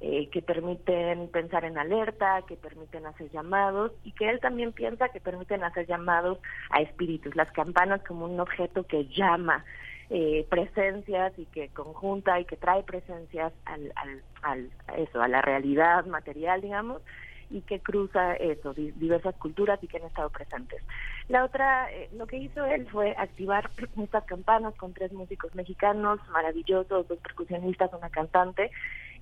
eh, 0.00 0.28
que 0.30 0.42
permiten 0.42 1.28
pensar 1.28 1.64
en 1.64 1.78
alerta, 1.78 2.42
que 2.46 2.56
permiten 2.56 3.06
hacer 3.06 3.30
llamados 3.30 3.92
y 4.04 4.12
que 4.12 4.28
él 4.28 4.40
también 4.40 4.72
piensa 4.72 5.08
que 5.08 5.20
permiten 5.20 5.62
hacer 5.64 5.86
llamados 5.86 6.38
a 6.70 6.80
espíritus, 6.82 7.34
las 7.36 7.50
campanas 7.52 8.02
como 8.06 8.26
un 8.26 8.38
objeto 8.38 8.84
que 8.84 9.06
llama 9.06 9.64
eh, 10.10 10.46
presencias 10.48 11.32
y 11.38 11.46
que 11.46 11.68
conjunta 11.68 12.38
y 12.40 12.44
que 12.44 12.56
trae 12.56 12.82
presencias 12.82 13.52
al, 13.64 13.92
al, 13.96 14.22
al, 14.42 14.70
eso, 14.98 15.22
a 15.22 15.28
la 15.28 15.42
realidad 15.42 16.04
material, 16.06 16.60
digamos, 16.60 17.02
y 17.50 17.60
que 17.62 17.80
cruza 17.80 18.34
eso, 18.34 18.74
diversas 18.74 19.34
culturas 19.36 19.82
y 19.82 19.86
que 19.86 19.98
han 19.98 20.04
estado 20.04 20.30
presentes. 20.30 20.82
La 21.28 21.44
otra, 21.44 21.90
eh, 21.92 22.08
lo 22.16 22.26
que 22.26 22.38
hizo 22.38 22.64
él 22.64 22.86
fue 22.88 23.14
activar 23.16 23.70
estas 24.02 24.24
campanas 24.24 24.74
con 24.74 24.92
tres 24.92 25.12
músicos 25.12 25.54
mexicanos 25.54 26.20
maravillosos, 26.30 27.08
dos 27.08 27.18
percusionistas, 27.18 27.92
una 27.92 28.10
cantante, 28.10 28.70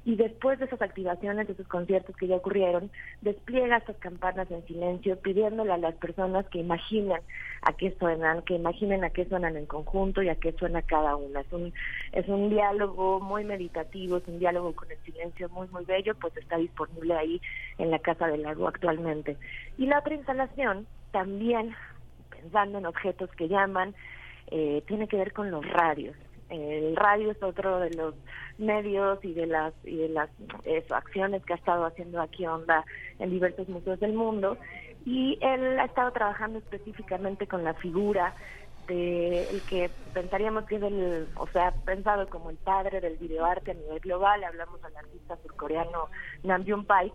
y 0.04 0.16
después 0.16 0.58
de 0.58 0.64
esas 0.64 0.82
activaciones, 0.82 1.46
de 1.46 1.52
esos 1.52 1.68
conciertos 1.68 2.16
que 2.16 2.26
ya 2.26 2.36
ocurrieron, 2.36 2.90
despliega 3.20 3.76
estas 3.76 3.96
campanas 3.96 4.50
en 4.50 4.66
silencio, 4.66 5.18
pidiéndole 5.20 5.72
a 5.72 5.78
las 5.78 5.94
personas 5.94 6.46
que 6.48 6.58
imaginen 6.58 7.20
a 7.62 7.72
qué 7.74 7.94
suenan, 7.98 8.42
que 8.42 8.54
imaginen 8.54 9.04
a 9.04 9.10
qué 9.10 9.24
suenan 9.26 9.56
en 9.56 9.66
conjunto 9.66 10.22
y 10.22 10.28
a 10.28 10.34
qué 10.34 10.52
suena 10.52 10.82
cada 10.82 11.14
una. 11.14 11.40
Es 11.40 11.52
un, 11.52 11.72
es 12.12 12.26
un 12.28 12.50
diálogo 12.50 13.20
muy 13.20 13.44
meditativo, 13.44 14.16
es 14.16 14.26
un 14.26 14.40
diálogo 14.40 14.72
con 14.74 14.90
el 14.90 14.98
silencio 14.98 15.48
muy, 15.50 15.68
muy 15.68 15.84
bello, 15.84 16.14
pues 16.16 16.36
está 16.36 16.56
disponible 16.56 17.14
ahí 17.14 17.40
en 17.78 17.90
la 17.90 18.00
Casa 18.00 18.26
del 18.26 18.42
Lago 18.42 18.66
actualmente. 18.66 19.36
Y 19.78 19.86
la 19.86 20.00
otra 20.00 20.14
instalación, 20.14 20.86
también 21.12 21.74
pensando 22.30 22.78
en 22.78 22.86
objetos 22.86 23.30
que 23.36 23.48
llaman, 23.48 23.94
eh, 24.50 24.82
tiene 24.88 25.06
que 25.06 25.16
ver 25.16 25.32
con 25.32 25.50
los 25.52 25.64
radios. 25.64 26.16
El 26.52 26.94
radio 26.96 27.30
es 27.30 27.42
otro 27.42 27.80
de 27.80 27.90
los 27.94 28.14
medios 28.58 29.24
y 29.24 29.32
de 29.32 29.46
las 29.46 29.72
y 29.84 29.96
de 29.96 30.10
las 30.10 30.28
acciones 30.90 31.42
que 31.46 31.54
ha 31.54 31.56
estado 31.56 31.86
haciendo 31.86 32.20
aquí 32.20 32.46
Onda 32.46 32.84
en 33.18 33.30
diversos 33.30 33.68
museos 33.70 33.98
del 34.00 34.12
mundo. 34.12 34.58
Y 35.06 35.38
él 35.40 35.80
ha 35.80 35.86
estado 35.86 36.12
trabajando 36.12 36.58
específicamente 36.58 37.46
con 37.46 37.64
la 37.64 37.72
figura 37.74 38.34
de 38.86 39.48
el 39.48 39.62
que 39.62 39.90
pensaríamos 40.12 40.64
que 40.64 40.76
es 40.76 40.82
el, 40.82 41.28
o 41.36 41.46
sea, 41.48 41.72
pensado 41.86 42.28
como 42.28 42.50
el 42.50 42.56
padre 42.56 43.00
del 43.00 43.16
videoarte 43.16 43.70
a 43.70 43.74
nivel 43.74 44.00
global, 44.00 44.44
hablamos 44.44 44.84
al 44.84 44.94
artista 44.94 45.38
surcoreano 45.42 46.08
Nam 46.42 46.64
June 46.66 46.84
Paik. 46.84 47.14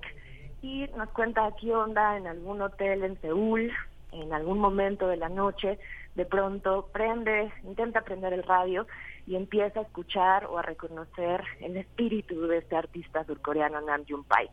Y 0.63 0.87
nos 0.97 1.09
cuenta 1.09 1.45
aquí 1.45 1.71
onda 1.71 2.17
en 2.17 2.25
algún 2.25 2.59
hotel 2.61 3.03
en 3.03 3.21
Seúl, 3.21 3.71
en 4.11 4.33
algún 4.33 4.57
momento 4.57 5.07
de 5.07 5.17
la 5.17 5.29
noche, 5.29 5.77
de 6.15 6.25
pronto 6.25 6.89
prende, 6.91 7.51
intenta 7.63 8.01
prender 8.01 8.33
el 8.33 8.41
radio 8.41 8.87
y 9.27 9.35
empieza 9.35 9.81
a 9.81 9.83
escuchar 9.83 10.45
o 10.45 10.57
a 10.57 10.61
reconocer 10.61 11.43
el 11.59 11.75
espíritu 11.75 12.47
de 12.47 12.59
este 12.59 12.77
artista 12.77 13.25
surcoreano 13.25 13.81
Nam 13.81 14.05
June 14.07 14.23
Paik. 14.27 14.51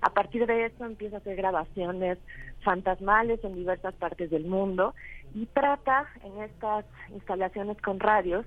A 0.00 0.10
partir 0.10 0.46
de 0.46 0.66
eso 0.66 0.84
empieza 0.84 1.16
a 1.16 1.18
hacer 1.18 1.36
grabaciones 1.36 2.18
fantasmales 2.62 3.42
en 3.42 3.54
diversas 3.54 3.94
partes 3.94 4.30
del 4.30 4.44
mundo 4.46 4.94
y 5.34 5.46
trata 5.46 6.06
en 6.24 6.42
estas 6.44 6.84
instalaciones 7.10 7.80
con 7.82 7.98
radios 7.98 8.46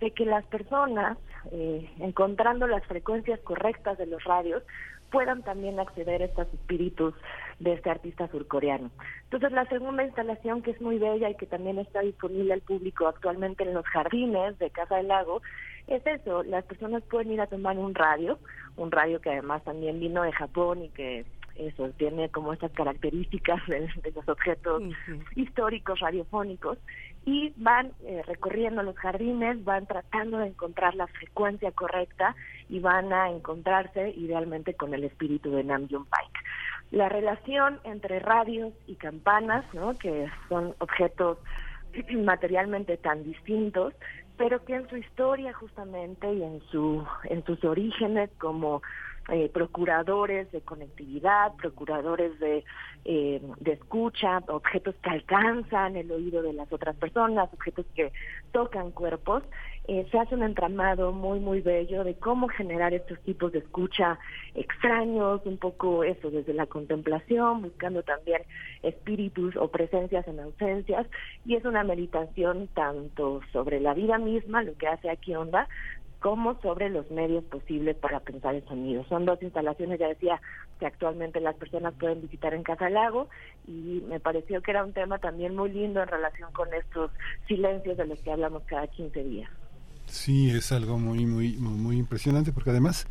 de 0.00 0.12
que 0.12 0.24
las 0.24 0.44
personas, 0.44 1.18
eh, 1.50 1.90
encontrando 1.98 2.66
las 2.66 2.84
frecuencias 2.84 3.40
correctas 3.40 3.98
de 3.98 4.06
los 4.06 4.22
radios, 4.24 4.62
puedan 5.10 5.42
también 5.42 5.78
acceder 5.80 6.22
a 6.22 6.26
estos 6.26 6.48
espíritus 6.52 7.14
de 7.58 7.72
este 7.74 7.90
artista 7.90 8.28
surcoreano. 8.28 8.90
Entonces, 9.24 9.52
la 9.52 9.66
segunda 9.66 10.04
instalación, 10.04 10.62
que 10.62 10.72
es 10.72 10.80
muy 10.80 10.98
bella 10.98 11.30
y 11.30 11.36
que 11.36 11.46
también 11.46 11.78
está 11.78 12.00
disponible 12.00 12.52
al 12.52 12.60
público 12.60 13.06
actualmente 13.06 13.64
en 13.64 13.74
los 13.74 13.86
jardines 13.86 14.58
de 14.58 14.70
Casa 14.70 14.96
del 14.96 15.08
Lago, 15.08 15.42
es 15.86 16.04
eso, 16.06 16.42
las 16.42 16.64
personas 16.64 17.02
pueden 17.04 17.32
ir 17.32 17.40
a 17.40 17.46
tomar 17.46 17.78
un 17.78 17.94
radio, 17.94 18.38
un 18.76 18.90
radio 18.90 19.20
que 19.20 19.30
además 19.30 19.62
también 19.62 20.00
vino 20.00 20.22
de 20.22 20.32
Japón 20.32 20.82
y 20.82 20.88
que 20.88 21.24
eso 21.58 21.88
tiene 21.96 22.28
como 22.30 22.52
estas 22.52 22.72
características 22.72 23.60
de, 23.66 23.88
los 24.14 24.28
objetos 24.28 24.82
históricos 25.34 26.00
radiofónicos 26.00 26.78
y 27.24 27.52
van 27.56 27.92
eh, 28.04 28.22
recorriendo 28.26 28.82
los 28.82 28.96
jardines, 28.96 29.64
van 29.64 29.86
tratando 29.86 30.38
de 30.38 30.48
encontrar 30.48 30.94
la 30.94 31.06
frecuencia 31.06 31.72
correcta 31.72 32.36
y 32.68 32.80
van 32.80 33.12
a 33.12 33.30
encontrarse 33.30 34.10
idealmente 34.10 34.74
con 34.74 34.94
el 34.94 35.04
espíritu 35.04 35.50
de 35.50 35.64
Nam 35.64 35.88
June 35.88 36.06
Paik. 36.08 36.30
La 36.92 37.08
relación 37.08 37.80
entre 37.84 38.20
radios 38.20 38.72
y 38.86 38.94
campanas, 38.94 39.64
¿no? 39.74 39.94
que 39.98 40.28
son 40.48 40.74
objetos 40.78 41.38
materialmente 42.14 42.96
tan 42.96 43.24
distintos, 43.24 43.94
pero 44.36 44.64
que 44.64 44.74
en 44.74 44.88
su 44.88 44.96
historia 44.96 45.52
justamente 45.52 46.32
y 46.32 46.42
en 46.42 46.60
su 46.70 47.04
en 47.24 47.44
sus 47.44 47.64
orígenes 47.64 48.30
como 48.38 48.82
eh, 49.28 49.50
procuradores 49.52 50.50
de 50.52 50.60
conectividad, 50.60 51.54
procuradores 51.56 52.38
de, 52.38 52.64
eh, 53.04 53.42
de 53.58 53.72
escucha, 53.72 54.38
objetos 54.48 54.94
que 55.02 55.10
alcanzan 55.10 55.96
el 55.96 56.10
oído 56.12 56.42
de 56.42 56.52
las 56.52 56.72
otras 56.72 56.94
personas, 56.96 57.52
objetos 57.52 57.86
que 57.94 58.12
tocan 58.52 58.92
cuerpos, 58.92 59.42
eh, 59.88 60.06
se 60.10 60.18
hace 60.18 60.34
un 60.34 60.42
entramado 60.42 61.12
muy, 61.12 61.38
muy 61.38 61.60
bello 61.60 62.02
de 62.02 62.16
cómo 62.16 62.48
generar 62.48 62.92
estos 62.92 63.20
tipos 63.20 63.52
de 63.52 63.60
escucha 63.60 64.18
extraños, 64.54 65.40
un 65.44 65.58
poco 65.58 66.02
eso, 66.02 66.30
desde 66.30 66.54
la 66.54 66.66
contemplación, 66.66 67.62
buscando 67.62 68.02
también 68.02 68.42
espíritus 68.82 69.56
o 69.56 69.68
presencias 69.68 70.26
en 70.26 70.40
ausencias, 70.40 71.06
y 71.44 71.54
es 71.54 71.64
una 71.64 71.84
meditación 71.84 72.68
tanto 72.74 73.40
sobre 73.52 73.80
la 73.80 73.94
vida 73.94 74.18
misma, 74.18 74.62
lo 74.62 74.76
que 74.76 74.88
hace 74.88 75.08
aquí 75.08 75.34
Onda, 75.36 75.68
como 76.26 76.60
sobre 76.60 76.90
los 76.90 77.08
medios 77.12 77.44
posibles 77.44 77.94
para 77.94 78.18
pensar 78.18 78.56
el 78.56 78.66
sonido. 78.66 79.04
Son 79.04 79.24
dos 79.24 79.40
instalaciones, 79.40 80.00
ya 80.00 80.08
decía, 80.08 80.40
que 80.80 80.86
actualmente 80.86 81.38
las 81.38 81.54
personas 81.54 81.94
pueden 81.94 82.20
visitar 82.20 82.52
en 82.52 82.64
Casa 82.64 82.90
Lago 82.90 83.28
y 83.68 84.02
me 84.08 84.18
pareció 84.18 84.60
que 84.60 84.72
era 84.72 84.84
un 84.84 84.92
tema 84.92 85.20
también 85.20 85.54
muy 85.54 85.70
lindo 85.70 86.02
en 86.02 86.08
relación 86.08 86.52
con 86.52 86.74
estos 86.74 87.12
silencios 87.46 87.96
de 87.96 88.06
los 88.08 88.18
que 88.22 88.32
hablamos 88.32 88.64
cada 88.64 88.88
15 88.88 89.22
días. 89.22 89.48
Sí, 90.06 90.50
es 90.50 90.72
algo 90.72 90.98
muy, 90.98 91.26
muy, 91.26 91.52
muy 91.58 91.96
impresionante 91.96 92.50
porque 92.50 92.70
además 92.70 93.06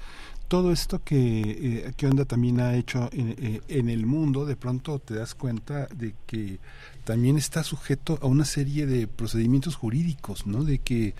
todo 0.49 0.73
esto 0.73 1.01
que, 1.01 1.85
eh, 1.97 2.05
Onda 2.05 2.25
también 2.25 2.59
ha 2.59 2.75
hecho 2.75 3.07
en, 3.13 3.29
eh, 3.29 3.61
en, 3.69 3.87
el 3.87 4.05
mundo, 4.05 4.45
de 4.45 4.57
pronto 4.57 4.99
te 4.99 5.15
das 5.15 5.35
cuenta 5.35 5.87
de 5.87 6.15
que 6.27 6.59
también 7.05 7.37
está 7.37 7.63
sujeto 7.63 8.19
a 8.21 8.25
una 8.25 8.45
serie 8.45 8.85
de 8.85 9.07
procedimientos 9.07 9.75
jurídicos, 9.75 10.45
¿no? 10.45 10.63
De 10.63 10.79
que 10.79 11.13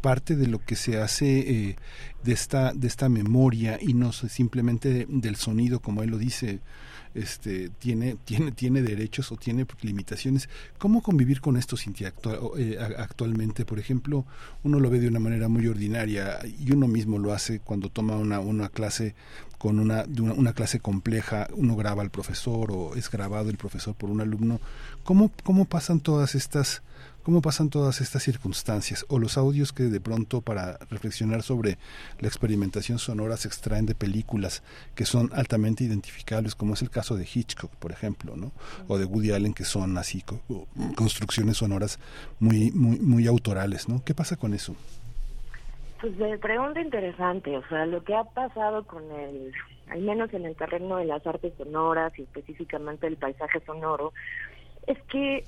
parte 0.00 0.36
de 0.36 0.46
lo 0.46 0.64
que 0.64 0.76
se 0.76 1.00
hace 1.00 1.40
eh, 1.40 1.76
de 2.24 2.32
esta 2.32 2.72
de 2.72 2.86
esta 2.86 3.08
memoria 3.08 3.78
y 3.80 3.92
no 3.92 4.12
simplemente 4.12 5.06
del 5.08 5.36
sonido, 5.36 5.80
como 5.80 6.02
él 6.02 6.10
lo 6.10 6.18
dice, 6.18 6.60
este, 7.14 7.68
tiene, 7.68 8.16
tiene, 8.24 8.52
tiene 8.52 8.82
derechos 8.82 9.32
o 9.32 9.36
tiene 9.36 9.66
limitaciones. 9.82 10.48
¿Cómo 10.78 11.02
convivir 11.02 11.40
con 11.40 11.56
esto, 11.56 11.76
Cintia, 11.76 12.14
eh, 12.56 12.78
actualmente? 12.96 13.64
Por 13.64 13.78
ejemplo, 13.78 14.24
uno 14.62 14.80
lo 14.80 14.90
ve 14.90 15.00
de 15.00 15.08
una 15.08 15.20
manera 15.20 15.48
muy 15.48 15.66
ordinaria 15.66 16.38
y 16.44 16.72
uno 16.72 16.88
mismo 16.88 17.18
lo 17.18 17.32
hace 17.32 17.60
cuando 17.60 17.88
toma 17.90 18.16
una, 18.16 18.40
una 18.40 18.68
clase 18.68 19.14
con 19.62 19.78
una, 19.78 20.52
clase 20.54 20.80
compleja, 20.80 21.46
uno 21.54 21.76
graba 21.76 22.02
al 22.02 22.10
profesor 22.10 22.72
o 22.72 22.96
es 22.96 23.08
grabado 23.08 23.48
el 23.48 23.58
profesor 23.58 23.94
por 23.94 24.10
un 24.10 24.20
alumno. 24.20 24.58
¿Cómo, 25.04 25.28
pasan 25.66 26.00
todas 26.00 26.34
estas 26.34 26.82
¿Cómo 27.22 27.40
pasan 27.40 27.68
todas 27.68 28.00
estas 28.00 28.24
circunstancias? 28.24 29.06
O 29.06 29.20
los 29.20 29.38
audios 29.38 29.72
que 29.72 29.84
de 29.84 30.00
pronto 30.00 30.40
para 30.40 30.78
reflexionar 30.90 31.44
sobre 31.44 31.78
la 32.18 32.26
experimentación 32.26 32.98
sonora 32.98 33.36
se 33.36 33.46
extraen 33.46 33.86
de 33.86 33.94
películas 33.94 34.64
que 34.96 35.06
son 35.06 35.30
altamente 35.32 35.84
identificables, 35.84 36.56
como 36.56 36.74
es 36.74 36.82
el 36.82 36.90
caso 36.90 37.14
de 37.14 37.28
Hitchcock, 37.32 37.70
por 37.76 37.92
ejemplo, 37.92 38.36
¿no? 38.36 38.50
O 38.88 38.98
de 38.98 39.04
Woody 39.04 39.30
Allen, 39.30 39.54
que 39.54 39.64
son 39.64 39.96
así 39.96 40.24
construcciones 40.96 41.58
sonoras 41.58 42.00
muy, 42.40 42.72
muy, 42.72 42.98
muy 42.98 43.28
autorales, 43.28 43.88
¿no? 43.88 44.02
¿Qué 44.02 44.12
pasa 44.12 44.34
con 44.34 44.54
eso? 44.54 44.74
Pues 46.02 46.18
de 46.18 46.36
pregunta 46.36 46.80
interesante, 46.80 47.56
o 47.56 47.64
sea, 47.68 47.86
lo 47.86 48.02
que 48.02 48.16
ha 48.16 48.24
pasado 48.24 48.84
con 48.84 49.04
el, 49.12 49.52
al 49.88 50.00
menos 50.00 50.34
en 50.34 50.44
el 50.46 50.56
terreno 50.56 50.96
de 50.96 51.04
las 51.04 51.24
artes 51.24 51.54
sonoras 51.56 52.12
y 52.18 52.22
específicamente 52.22 53.06
el 53.06 53.16
paisaje 53.16 53.60
sonoro, 53.60 54.12
es 54.88 55.00
que 55.04 55.44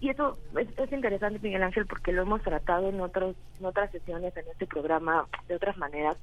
y 0.00 0.08
eso 0.08 0.38
es, 0.56 0.92
interesante, 0.92 1.40
Miguel 1.42 1.62
Ángel, 1.62 1.84
porque 1.84 2.12
lo 2.12 2.22
hemos 2.22 2.40
tratado 2.40 2.88
en, 2.88 3.02
otros, 3.02 3.36
en 3.60 3.66
otras 3.66 3.90
sesiones 3.90 4.34
en 4.34 4.46
este 4.48 4.66
programa 4.66 5.26
de 5.46 5.56
otras 5.56 5.76
maneras, 5.76 6.16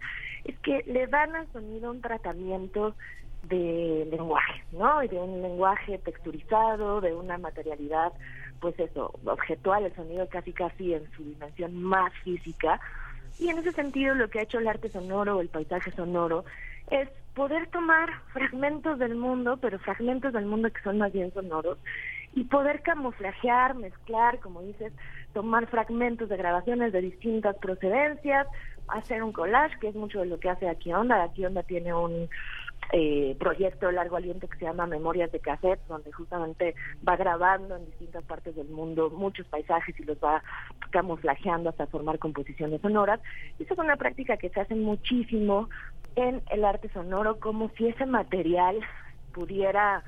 es 0.46 0.58
que 0.60 0.82
le 0.88 1.06
dan 1.06 1.36
al 1.36 1.52
sonido 1.52 1.92
un 1.92 2.02
tratamiento 2.02 2.96
de 3.44 4.08
lenguaje, 4.10 4.64
¿no? 4.72 5.04
Y 5.04 5.10
de 5.10 5.20
un 5.20 5.44
lenguaje 5.44 6.00
texturizado, 6.00 7.02
de 7.02 7.14
una 7.14 7.38
materialidad, 7.38 8.14
pues 8.62 8.80
eso, 8.80 9.14
objetual, 9.26 9.86
el 9.86 9.96
sonido 9.96 10.28
casi 10.28 10.54
casi 10.54 10.96
en 10.96 11.08
su 11.12 11.24
dimensión 11.24 11.84
más 11.84 12.12
física. 12.24 12.80
Y 13.40 13.50
en 13.50 13.58
ese 13.60 13.72
sentido 13.72 14.16
lo 14.16 14.30
que 14.30 14.40
ha 14.40 14.44
hecho 14.44 14.60
el 14.60 14.68
arte 14.68 14.90
sonoro 14.90 15.38
o 15.38 15.42
el 15.42 15.50
paisaje 15.50 15.92
sonoro 15.92 16.46
es 16.90 17.10
poder 17.34 17.68
tomar 17.68 18.10
fragmentos 18.32 18.98
del 18.98 19.16
mundo, 19.16 19.58
pero 19.58 19.78
fragmentos 19.80 20.34
del 20.34 20.46
mundo 20.46 20.72
que 20.72 20.82
son 20.82 20.98
más 20.98 21.12
bien 21.12 21.34
sonoros, 21.34 21.78
y 22.34 22.46
poder 22.46 22.82
camuflajear, 22.82 23.76
mezclar, 23.76 24.40
como 24.40 24.62
dices, 24.62 24.94
tomar 25.34 25.68
fragmentos 25.68 26.30
de 26.30 26.38
grabaciones 26.38 26.92
de 26.94 27.02
distintas 27.02 27.56
procedencias, 27.58 28.48
hacer 28.88 29.24
un 29.24 29.32
collage, 29.32 29.80
que 29.80 29.88
es 29.90 29.96
mucho 29.96 30.20
de 30.20 30.28
lo 30.28 30.40
que 30.40 30.50
hace 30.50 30.70
Aquí 30.70 30.94
Onda. 30.94 31.24
Aquí 31.24 31.46
Onda 31.46 31.64
tiene 31.64 31.94
un 31.94 32.30
eh, 32.92 33.36
proyecto 33.40 33.92
largo 33.92 34.16
aliento 34.16 34.48
que 34.48 34.58
se 34.58 34.66
llama 34.66 34.86
Memorias 34.86 35.32
de 35.32 35.40
Cassette, 35.40 35.82
donde 35.88 36.12
justamente 36.12 36.76
va 37.08 37.16
grabando 37.16 37.76
en 37.76 37.86
distintas 37.86 38.24
partes 38.24 38.56
del 38.56 38.68
mundo 38.70 39.10
muchos 39.10 39.48
paisajes 39.48 40.00
y 40.00 40.04
los 40.04 40.18
va 40.18 40.44
camuflajeando 40.92 41.70
hasta 41.70 41.88
formar 41.88 42.20
composiciones 42.20 42.82
sonoras. 42.82 43.20
Y 43.60 43.64
eso 43.64 43.74
es 43.74 43.80
una 43.80 43.96
práctica 43.96 44.38
que 44.38 44.50
se 44.50 44.62
hace 44.62 44.76
muchísimo 44.76 45.70
en 46.16 46.42
el 46.50 46.64
arte 46.64 46.90
sonoro, 46.90 47.40
como 47.40 47.70
si 47.78 47.88
ese 47.88 48.06
material 48.06 48.80
pudiera 49.34 50.04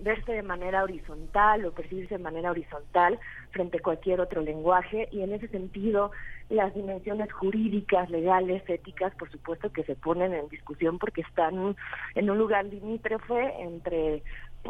verse 0.00 0.32
de 0.32 0.42
manera 0.42 0.82
horizontal 0.82 1.64
o 1.64 1.72
percibirse 1.72 2.16
de 2.16 2.22
manera 2.22 2.50
horizontal 2.50 3.18
frente 3.50 3.78
a 3.78 3.82
cualquier 3.82 4.20
otro 4.20 4.42
lenguaje 4.42 5.08
y 5.10 5.22
en 5.22 5.32
ese 5.32 5.48
sentido 5.48 6.10
las 6.50 6.74
dimensiones 6.74 7.32
jurídicas, 7.32 8.10
legales, 8.10 8.62
éticas, 8.68 9.14
por 9.14 9.30
supuesto 9.30 9.72
que 9.72 9.84
se 9.84 9.96
ponen 9.96 10.34
en 10.34 10.48
discusión 10.48 10.98
porque 10.98 11.22
están 11.22 11.76
en 12.14 12.30
un 12.30 12.38
lugar 12.38 12.66
limítrofe 12.66 13.54
entre 13.60 14.22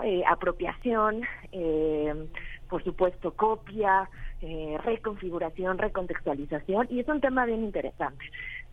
eh, 0.02 0.22
apropiación, 0.28 1.22
eh, 1.52 2.28
por 2.68 2.82
supuesto 2.82 3.32
copia, 3.34 4.08
eh, 4.40 4.76
reconfiguración, 4.84 5.78
recontextualización 5.78 6.88
y 6.90 7.00
es 7.00 7.08
un 7.08 7.20
tema 7.20 7.44
bien 7.44 7.64
interesante. 7.64 8.24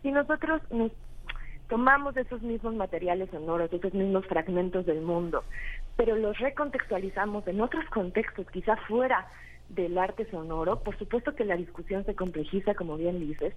Si 0.02 0.12
nosotros 0.12 0.62
nos 0.72 0.92
tomamos 1.72 2.18
esos 2.18 2.42
mismos 2.42 2.76
materiales 2.76 3.30
sonoros, 3.32 3.72
esos 3.72 3.94
mismos 3.94 4.26
fragmentos 4.26 4.86
del 4.86 5.00
mundo, 5.02 5.46
pero 5.96 6.18
los 6.18 6.38
recontextualizamos 6.38 7.48
en 7.48 7.62
otros 7.62 7.86
contextos, 7.86 8.46
quizá 8.52 8.76
fuera 8.76 9.26
del 9.70 9.98
arte 9.98 10.30
sonoro, 10.30 10.82
por 10.82 10.98
supuesto 10.98 11.34
que 11.34 11.46
la 11.46 11.56
discusión 11.56 12.04
se 12.04 12.14
complejiza, 12.14 12.76
como 12.76 12.98
bien 12.98 13.22
dices, 13.22 13.54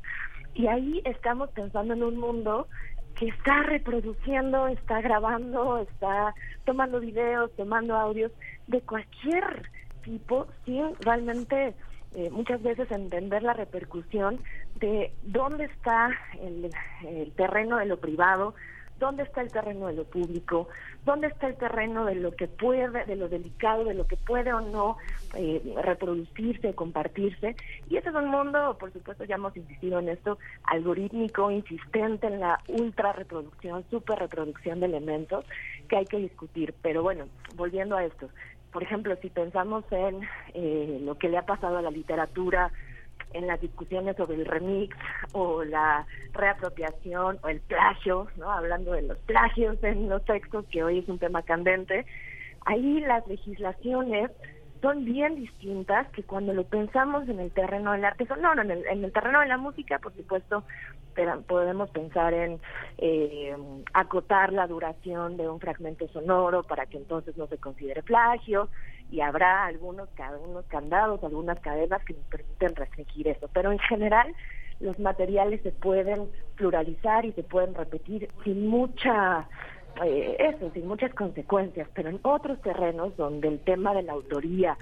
y 0.55 0.69
ahí 0.69 1.03
estamos 1.05 1.51
pensando 1.51 1.95
en 1.95 2.05
un 2.05 2.17
mundo 2.17 2.69
que 3.17 3.27
está 3.27 3.65
reproduciendo, 3.65 4.69
está 4.69 5.01
grabando, 5.01 5.79
está 5.79 6.37
tomando 6.65 7.01
videos, 7.01 7.51
tomando 7.57 7.97
audios 7.97 8.31
de 8.69 8.81
cualquier 8.83 9.69
tipo, 10.05 10.47
sin 10.65 10.95
realmente 11.01 11.75
eh, 12.15 12.31
muchas 12.31 12.62
veces 12.62 12.89
entender 12.93 13.43
la 13.43 13.55
repercusión 13.55 14.39
de 14.77 15.12
dónde 15.22 15.64
está 15.64 16.11
el, 16.41 16.70
terreno 17.37 17.79
de 17.79 17.87
lo 17.87 17.99
privado, 17.99 18.55
dónde 18.99 19.25
está 19.25 19.43
el 19.43 19.51
terreno 19.51 19.89
de 19.89 19.95
lo 19.95 20.05
público, 20.05 20.68
dónde 21.05 21.27
está 21.29 21.49
el 21.49 21.57
terreno 21.57 22.05
de 22.05 22.14
lo 22.14 22.33
que 22.33 22.49
puede, 22.49 23.05
de 23.05 23.16
lo 23.16 23.29
delicado, 23.29 23.85
de 23.85 23.95
lo 23.95 24.07
que 24.07 24.16
puede 24.16 24.53
o 24.53 24.61
no 24.61 24.97
eh, 25.35 25.75
reproducirse, 25.83 26.75
compartirse. 26.75 27.57
Y 27.89 27.97
ese 27.97 28.09
es 28.09 28.14
un 28.14 28.31
mundo, 28.31 28.77
por 28.79 28.93
supuesto, 28.93 29.25
ya 29.25 29.35
hemos 29.35 29.57
insistido 29.57 29.99
en 29.99 30.09
esto, 30.09 30.39
algorítmico, 30.64 31.51
insistente 31.51 32.27
en 32.27 32.41
la 32.41 32.61
ultra 32.68 33.12
reproducción, 33.12 33.85
super 33.91 34.18
reproducción 34.18 34.81
de 34.81 34.87
elementos 34.87 35.45
que 35.89 35.97
hay 35.97 36.07
que 36.07 36.18
discutir. 36.18 36.75
Pero 36.83 37.03
bueno, 37.03 37.27
volviendo 37.57 37.97
a 37.97 38.05
esto, 38.05 38.29
por 38.72 38.83
ejemplo, 38.83 39.16
si 39.22 39.31
pensamos 39.31 39.85
en 39.93 40.20
eh, 40.53 40.99
lo 41.03 41.16
que 41.16 41.29
le 41.29 41.39
ha 41.39 41.47
pasado 41.47 41.79
a 41.79 41.83
la 41.83 41.93
literatura 41.93 42.72
en 43.35 43.47
las 43.47 43.61
discusiones 43.61 44.16
sobre 44.16 44.37
el 44.37 44.47
remix 44.47 44.97
o 45.32 45.62
la 45.64 46.07
reapropiación 46.32 47.39
o 47.43 47.49
el 47.49 47.61
plagio, 47.61 48.28
¿no? 48.37 48.51
Hablando 48.51 48.93
de 48.93 49.03
los 49.03 49.18
plagios 49.18 49.76
en 49.82 50.09
los 50.09 50.24
textos, 50.24 50.64
que 50.70 50.82
hoy 50.82 51.01
es 51.01 51.09
un 51.09 51.18
tema 51.18 51.43
candente, 51.43 52.07
ahí 52.64 53.01
las 53.01 53.26
legislaciones 53.26 54.30
son 54.80 55.05
bien 55.05 55.37
distintas 55.37 56.07
que 56.11 56.22
cuando 56.24 56.53
lo 56.53 56.64
pensamos 56.64 57.26
en 57.28 57.41
el 57.41 57.51
terreno 57.51 57.93
del 57.93 58.05
arte 58.05 58.26
sonoro, 58.26 58.61
en 58.61 58.70
el, 58.70 58.87
en 58.87 59.03
el 59.03 59.12
terreno 59.12 59.41
de 59.41 59.47
la 59.47 59.57
música, 59.57 59.99
por 59.99 60.14
supuesto, 60.14 60.62
podemos 61.47 61.89
pensar 61.91 62.35
en 62.35 62.61
eh, 62.99 63.57
acotar 63.95 64.53
la 64.53 64.66
duración 64.66 65.37
de 65.39 65.49
un 65.49 65.59
fragmento 65.59 66.07
sonoro 66.09 66.64
para 66.64 66.85
que 66.85 66.99
entonces 66.99 67.37
no 67.37 67.47
se 67.47 67.57
considere 67.57 68.03
plagio 68.03 68.68
y 69.11 69.20
habrá 69.20 69.66
algunos, 69.66 70.09
algunos 70.18 70.64
candados, 70.66 71.22
algunas 71.22 71.59
cadenas 71.61 72.05
que 72.05 72.14
nos 72.14 72.24
permiten 72.24 72.74
restringir 72.74 73.28
eso, 73.28 73.48
pero 73.52 73.72
en 73.72 73.78
general 73.78 74.34
los 74.80 74.98
materiales 74.98 75.62
se 75.62 75.70
pueden 75.70 76.28
pluralizar 76.57 77.24
y 77.24 77.32
se 77.32 77.42
pueden 77.42 77.74
repetir 77.74 78.28
sin 78.42 78.66
mucha 78.66 79.48
eh, 80.05 80.36
eso, 80.38 80.70
sin 80.72 80.88
muchas 80.88 81.14
consecuencias, 81.14 81.88
pero 81.94 82.09
en 82.09 82.18
otros 82.22 82.61
terrenos 82.62 83.16
donde 83.16 83.48
el 83.48 83.61
tema 83.61 83.94
de 83.94 84.02
la 84.02 84.12
autoría 84.12 84.76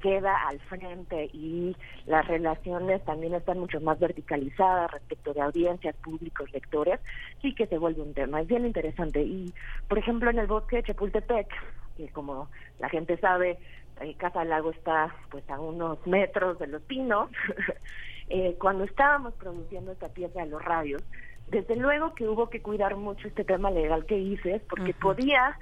queda 0.00 0.48
al 0.48 0.58
frente 0.60 1.30
y 1.32 1.76
las 2.06 2.26
relaciones 2.26 3.04
también 3.04 3.34
están 3.34 3.58
mucho 3.58 3.80
más 3.80 3.98
verticalizadas 3.98 4.90
respecto 4.90 5.32
de 5.32 5.42
audiencias, 5.42 5.94
públicos, 5.96 6.50
lectores, 6.52 7.00
sí 7.40 7.54
que 7.54 7.66
se 7.66 7.78
vuelve 7.78 8.02
un 8.02 8.14
tema. 8.14 8.40
Es 8.40 8.48
bien 8.48 8.66
interesante. 8.66 9.22
Y, 9.22 9.52
por 9.88 9.98
ejemplo, 9.98 10.30
en 10.30 10.38
el 10.38 10.46
bosque 10.46 10.76
de 10.76 10.82
Chapultepec, 10.84 11.48
que 11.96 12.08
como 12.08 12.48
la 12.78 12.88
gente 12.88 13.16
sabe, 13.18 13.58
Casa 14.16 14.40
del 14.40 14.48
Lago 14.48 14.70
está 14.70 15.14
pues 15.30 15.48
a 15.50 15.60
unos 15.60 16.04
metros 16.06 16.58
de 16.58 16.66
los 16.66 16.82
pinos, 16.82 17.30
eh, 18.28 18.56
cuando 18.58 18.84
estábamos 18.84 19.34
produciendo 19.34 19.92
esta 19.92 20.08
pieza 20.08 20.40
de 20.40 20.46
los 20.46 20.64
radios, 20.64 21.02
desde 21.48 21.76
luego 21.76 22.14
que 22.14 22.28
hubo 22.28 22.48
que 22.48 22.62
cuidar 22.62 22.96
mucho 22.96 23.28
este 23.28 23.44
tema 23.44 23.70
legal 23.70 24.06
que 24.06 24.18
hice, 24.18 24.62
porque 24.68 24.94
podía 24.94 25.58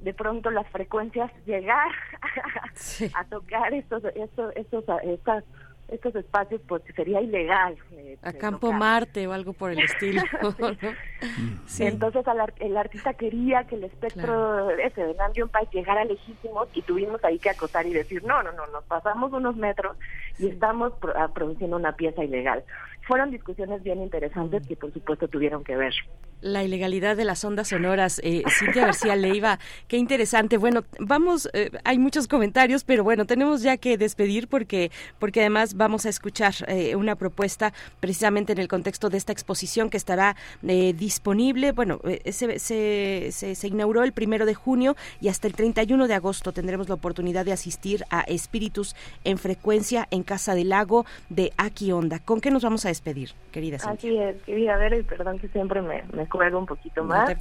de 0.00 0.14
pronto 0.14 0.50
las 0.50 0.68
frecuencias 0.70 1.30
llegar 1.44 1.90
a, 3.14 3.24
tocar 3.24 3.72
estos, 3.74 4.04
estos, 4.14 4.54
estos, 4.56 4.84
estas 5.02 5.44
estos 5.88 6.16
espacios 6.16 6.60
pues 6.66 6.82
sería 6.94 7.20
ilegal. 7.20 7.76
Eh, 7.92 8.18
a 8.22 8.32
Campo 8.32 8.72
Marte 8.72 9.26
o 9.26 9.32
algo 9.32 9.52
por 9.52 9.70
el 9.70 9.78
estilo. 9.78 10.22
Entonces 11.78 12.24
el 12.60 12.76
artista 12.76 13.14
quería 13.14 13.64
que 13.64 13.76
el 13.76 13.84
espectro 13.84 14.70
ese 14.70 15.04
de 15.04 15.14
Nandion 15.14 15.48
Pike 15.48 15.78
llegara 15.78 16.04
legítimo 16.04 16.66
y 16.74 16.82
tuvimos 16.82 17.22
ahí 17.24 17.38
que 17.38 17.50
acotar 17.50 17.86
y 17.86 17.92
decir, 17.92 18.24
no, 18.24 18.42
no, 18.42 18.52
no, 18.52 18.66
nos 18.66 18.84
pasamos 18.84 19.32
unos 19.32 19.56
metros 19.56 19.96
y 20.38 20.48
estamos 20.48 20.92
ah, 21.14 21.28
produciendo 21.34 21.76
una 21.76 21.96
pieza 21.96 22.24
ilegal. 22.24 22.64
Fueron 23.06 23.30
discusiones 23.30 23.82
bien 23.82 24.02
interesantes 24.02 24.66
que 24.66 24.76
por 24.76 24.92
supuesto 24.92 25.28
tuvieron 25.28 25.62
que 25.62 25.76
ver 25.76 25.94
la 26.40 26.62
ilegalidad 26.62 27.16
de 27.16 27.24
las 27.24 27.44
ondas 27.44 27.68
sonoras. 27.68 28.20
Eh, 28.22 28.42
Cintia 28.48 28.86
García 28.86 29.16
Leiva, 29.16 29.58
qué 29.88 29.96
interesante. 29.96 30.56
Bueno, 30.56 30.84
vamos, 30.98 31.48
eh, 31.52 31.70
hay 31.84 31.98
muchos 31.98 32.28
comentarios, 32.28 32.84
pero 32.84 33.04
bueno, 33.04 33.24
tenemos 33.26 33.62
ya 33.62 33.76
que 33.76 33.96
despedir 33.98 34.48
porque, 34.48 34.90
porque 35.18 35.40
además 35.40 35.74
vamos 35.74 36.06
a 36.06 36.08
escuchar 36.08 36.54
eh, 36.68 36.94
una 36.96 37.16
propuesta 37.16 37.72
precisamente 38.00 38.52
en 38.52 38.58
el 38.58 38.68
contexto 38.68 39.08
de 39.08 39.18
esta 39.18 39.32
exposición 39.32 39.90
que 39.90 39.96
estará 39.96 40.36
eh, 40.66 40.92
disponible. 40.92 41.72
Bueno, 41.72 42.00
se, 42.30 42.58
se, 42.58 43.32
se, 43.32 43.68
inauguró 43.68 44.02
el 44.04 44.12
primero 44.12 44.46
de 44.46 44.54
junio 44.54 44.96
y 45.20 45.28
hasta 45.28 45.48
el 45.48 45.54
31 45.54 46.06
de 46.06 46.14
agosto 46.14 46.52
tendremos 46.52 46.88
la 46.88 46.94
oportunidad 46.94 47.44
de 47.44 47.52
asistir 47.52 48.04
a 48.10 48.20
Espíritus 48.20 48.94
en 49.24 49.38
frecuencia 49.38 50.06
en 50.10 50.22
Casa 50.26 50.54
del 50.54 50.68
Lago 50.68 51.06
de 51.30 51.52
Aquí 51.56 51.90
Onda. 51.92 52.18
¿Con 52.18 52.42
qué 52.42 52.50
nos 52.50 52.62
vamos 52.62 52.84
a 52.84 52.88
despedir, 52.88 53.30
querida 53.52 53.78
Cintia? 53.78 53.94
Así 53.94 54.18
es, 54.18 54.42
querida 54.42 54.76
ver, 54.76 54.92
y 54.92 55.02
perdón 55.02 55.38
que 55.38 55.48
siempre 55.48 55.80
me 55.80 56.26
juego 56.26 56.58
un 56.58 56.66
poquito 56.66 57.02
más. 57.02 57.34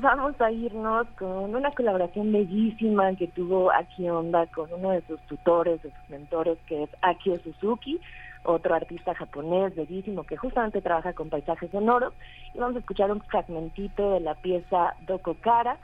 Vamos 0.00 0.40
a 0.40 0.50
irnos 0.50 1.06
con 1.18 1.54
una 1.54 1.70
colaboración 1.70 2.32
bellísima 2.32 3.14
que 3.14 3.28
tuvo 3.28 3.70
Aki 3.72 4.08
Onda 4.08 4.46
con 4.46 4.72
uno 4.72 4.90
de 4.90 5.02
sus 5.06 5.20
tutores, 5.26 5.82
de 5.82 5.90
sus 5.90 6.10
mentores, 6.10 6.58
que 6.66 6.84
es 6.84 6.90
Akio 7.02 7.38
Suzuki, 7.40 8.00
otro 8.44 8.74
artista 8.74 9.14
japonés 9.14 9.74
bellísimo 9.76 10.24
que 10.24 10.36
justamente 10.36 10.80
trabaja 10.80 11.12
con 11.12 11.28
paisajes 11.28 11.70
sonoros. 11.70 12.14
Y 12.54 12.58
vamos 12.58 12.76
a 12.76 12.78
escuchar 12.78 13.12
un 13.12 13.20
fragmentito 13.20 14.14
de 14.14 14.20
la 14.20 14.34
pieza 14.34 14.94
Doko 15.06 15.34
Kara 15.34 15.76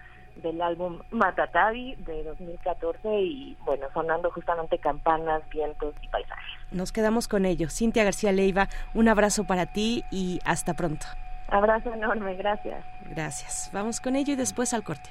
del 0.42 0.60
álbum 0.62 1.00
Matatabi 1.10 1.94
de 1.96 2.24
2014 2.24 3.20
y 3.20 3.56
bueno, 3.64 3.86
sonando 3.92 4.30
justamente 4.30 4.78
campanas, 4.78 5.42
vientos 5.50 5.94
y 6.02 6.08
paisajes. 6.08 6.44
Nos 6.70 6.92
quedamos 6.92 7.28
con 7.28 7.44
ello. 7.44 7.68
Cintia 7.70 8.04
García 8.04 8.32
Leiva, 8.32 8.68
un 8.94 9.08
abrazo 9.08 9.44
para 9.44 9.66
ti 9.66 10.04
y 10.10 10.40
hasta 10.44 10.74
pronto. 10.74 11.06
Abrazo 11.48 11.92
enorme, 11.92 12.34
gracias. 12.34 12.84
Gracias. 13.08 13.70
Vamos 13.72 14.00
con 14.00 14.16
ello 14.16 14.34
y 14.34 14.36
después 14.36 14.74
al 14.74 14.84
corte. 14.84 15.10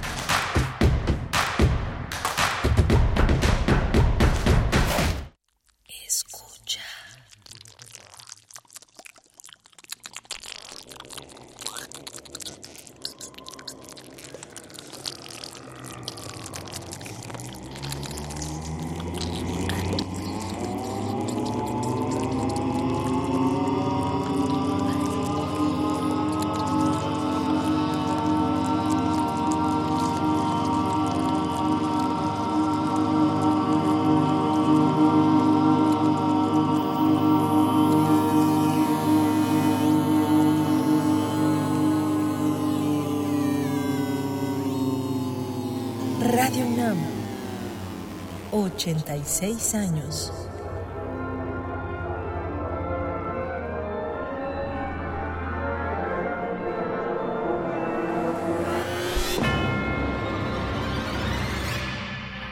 86 48.81 49.75
años. 49.75 50.33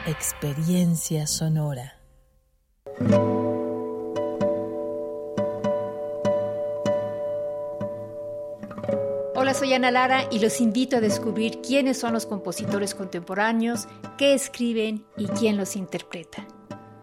Experiencia 0.06 1.26
sonora. 1.26 1.96
Hola, 9.34 9.54
soy 9.54 9.72
Ana 9.72 9.90
Lara 9.90 10.26
y 10.30 10.38
los 10.38 10.60
invito 10.60 10.98
a 10.98 11.00
descubrir 11.00 11.60
quiénes 11.60 11.98
son 11.98 12.12
los 12.12 12.26
compositores 12.26 12.94
contemporáneos, 12.94 13.88
qué 14.20 14.34
escriben 14.34 15.06
y 15.16 15.28
quién 15.28 15.56
los 15.56 15.76
interpreta. 15.76 16.46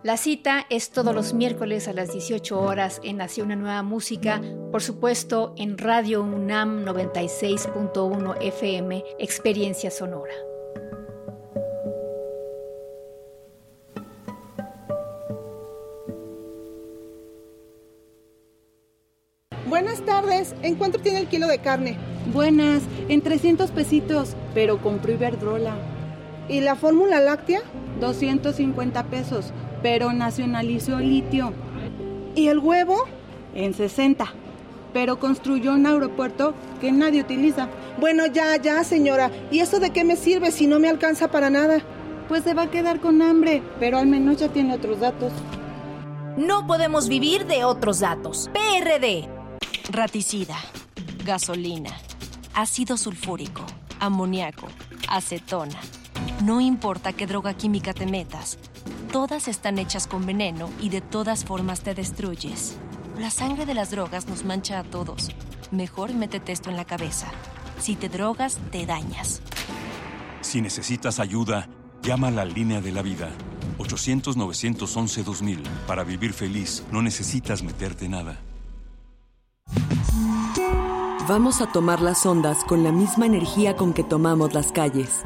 La 0.04 0.18
cita 0.18 0.68
es 0.70 0.92
todos 0.92 1.16
los 1.16 1.34
miércoles 1.34 1.88
a 1.88 1.94
las 1.94 2.14
18 2.14 2.62
horas 2.62 3.02
en 3.04 3.18
Nació 3.18 3.44
una 3.44 3.56
nueva 3.56 3.82
música, 3.82 4.40
por 4.72 4.84
supuesto 4.84 5.56
en 5.58 5.80
Radio 5.80 6.22
UNAM 6.22 6.86
96.1 6.86 8.38
FM, 8.40 9.04
Experiencia 9.18 9.90
Sonora. 9.90 10.36
Buenas 19.66 20.06
tardes, 20.06 20.54
¿en 20.62 20.76
cuánto 20.76 21.00
tiene 21.00 21.18
el 21.18 21.28
kilo 21.28 21.48
de 21.48 21.58
carne? 21.58 21.98
Buenas, 22.32 22.84
en 23.10 23.24
300 23.24 23.72
pesitos, 23.72 24.36
pero 24.54 24.80
compró 24.84 25.14
Iberdrola. 25.14 25.97
¿Y 26.50 26.62
la 26.62 26.76
fórmula 26.76 27.20
láctea? 27.20 27.62
250 28.00 29.04
pesos, 29.06 29.52
pero 29.82 30.14
nacionalizó 30.14 31.00
litio. 31.00 31.54
¿Y 32.36 32.48
el 32.48 32.60
huevo? 32.60 33.06
En 33.54 33.74
60, 33.74 34.26
pero 34.94 35.20
construyó 35.20 35.74
un 35.74 35.86
aeropuerto 35.86 36.54
que 36.80 36.92
nadie 36.92 37.22
utiliza. 37.22 37.68
Bueno, 38.00 38.28
ya, 38.28 38.56
ya, 38.58 38.84
señora. 38.84 39.32
¿Y 39.52 39.60
eso 39.60 39.80
de 39.80 39.90
qué 39.90 40.04
me 40.04 40.16
sirve 40.16 40.52
si 40.52 40.68
no 40.68 40.80
me 40.80 40.90
alcanza 40.90 41.30
para 41.30 41.50
nada? 41.50 41.80
Pues 42.28 42.44
se 42.44 42.54
va 42.54 42.64
a 42.64 42.72
quedar 42.72 43.00
con 43.00 43.22
hambre, 43.22 43.64
pero 43.80 43.98
al 43.98 44.08
menos 44.08 44.38
ya 44.38 44.50
tiene 44.50 44.76
otros 44.76 45.00
datos. 45.00 45.34
No 46.38 46.68
podemos 46.68 47.08
vivir 47.08 47.48
de 47.48 47.66
otros 47.66 48.00
datos. 48.00 48.50
PRD. 48.54 49.28
Raticida, 49.90 50.58
gasolina, 51.26 51.92
ácido 52.54 52.98
sulfúrico, 52.98 53.66
amoníaco, 54.00 54.68
acetona. 55.10 55.80
No 56.44 56.62
importa 56.62 57.14
qué 57.14 57.28
droga 57.28 57.54
química 57.56 57.94
te 57.94 58.06
metas, 58.06 58.58
todas 59.12 59.48
están 59.48 59.80
hechas 59.80 60.08
con 60.08 60.26
veneno 60.26 60.70
y 60.80 60.90
de 60.90 61.02
todas 61.02 61.46
formas 61.46 61.82
te 61.82 61.94
destruyes. 61.94 62.78
La 63.18 63.32
sangre 63.32 63.66
de 63.66 63.74
las 63.74 63.92
drogas 63.92 64.28
nos 64.28 64.46
mancha 64.46 64.80
a 64.80 64.84
todos. 64.84 65.30
Mejor 65.72 66.14
métete 66.14 66.52
esto 66.52 66.70
en 66.70 66.78
la 66.78 66.86
cabeza. 66.86 67.28
Si 67.80 67.96
te 67.96 68.10
drogas, 68.10 68.60
te 68.72 68.86
dañas. 68.86 69.42
Si 70.42 70.62
necesitas 70.62 71.20
ayuda, 71.20 71.68
llama 72.04 72.28
a 72.28 72.32
la 72.32 72.46
línea 72.46 72.80
de 72.80 72.92
la 72.92 73.02
vida. 73.02 73.32
800-911-2000. 73.80 75.64
Para 75.88 76.04
vivir 76.04 76.34
feliz, 76.34 76.84
no 76.92 77.02
necesitas 77.02 77.64
meterte 77.64 78.08
nada. 78.08 78.40
Vamos 81.28 81.60
a 81.60 81.68
tomar 81.68 82.02
las 82.02 82.26
ondas 82.26 82.64
con 82.64 82.84
la 82.84 82.92
misma 82.92 83.26
energía 83.26 83.76
con 83.76 83.94
que 83.94 84.04
tomamos 84.04 84.54
las 84.54 84.72
calles. 84.72 85.26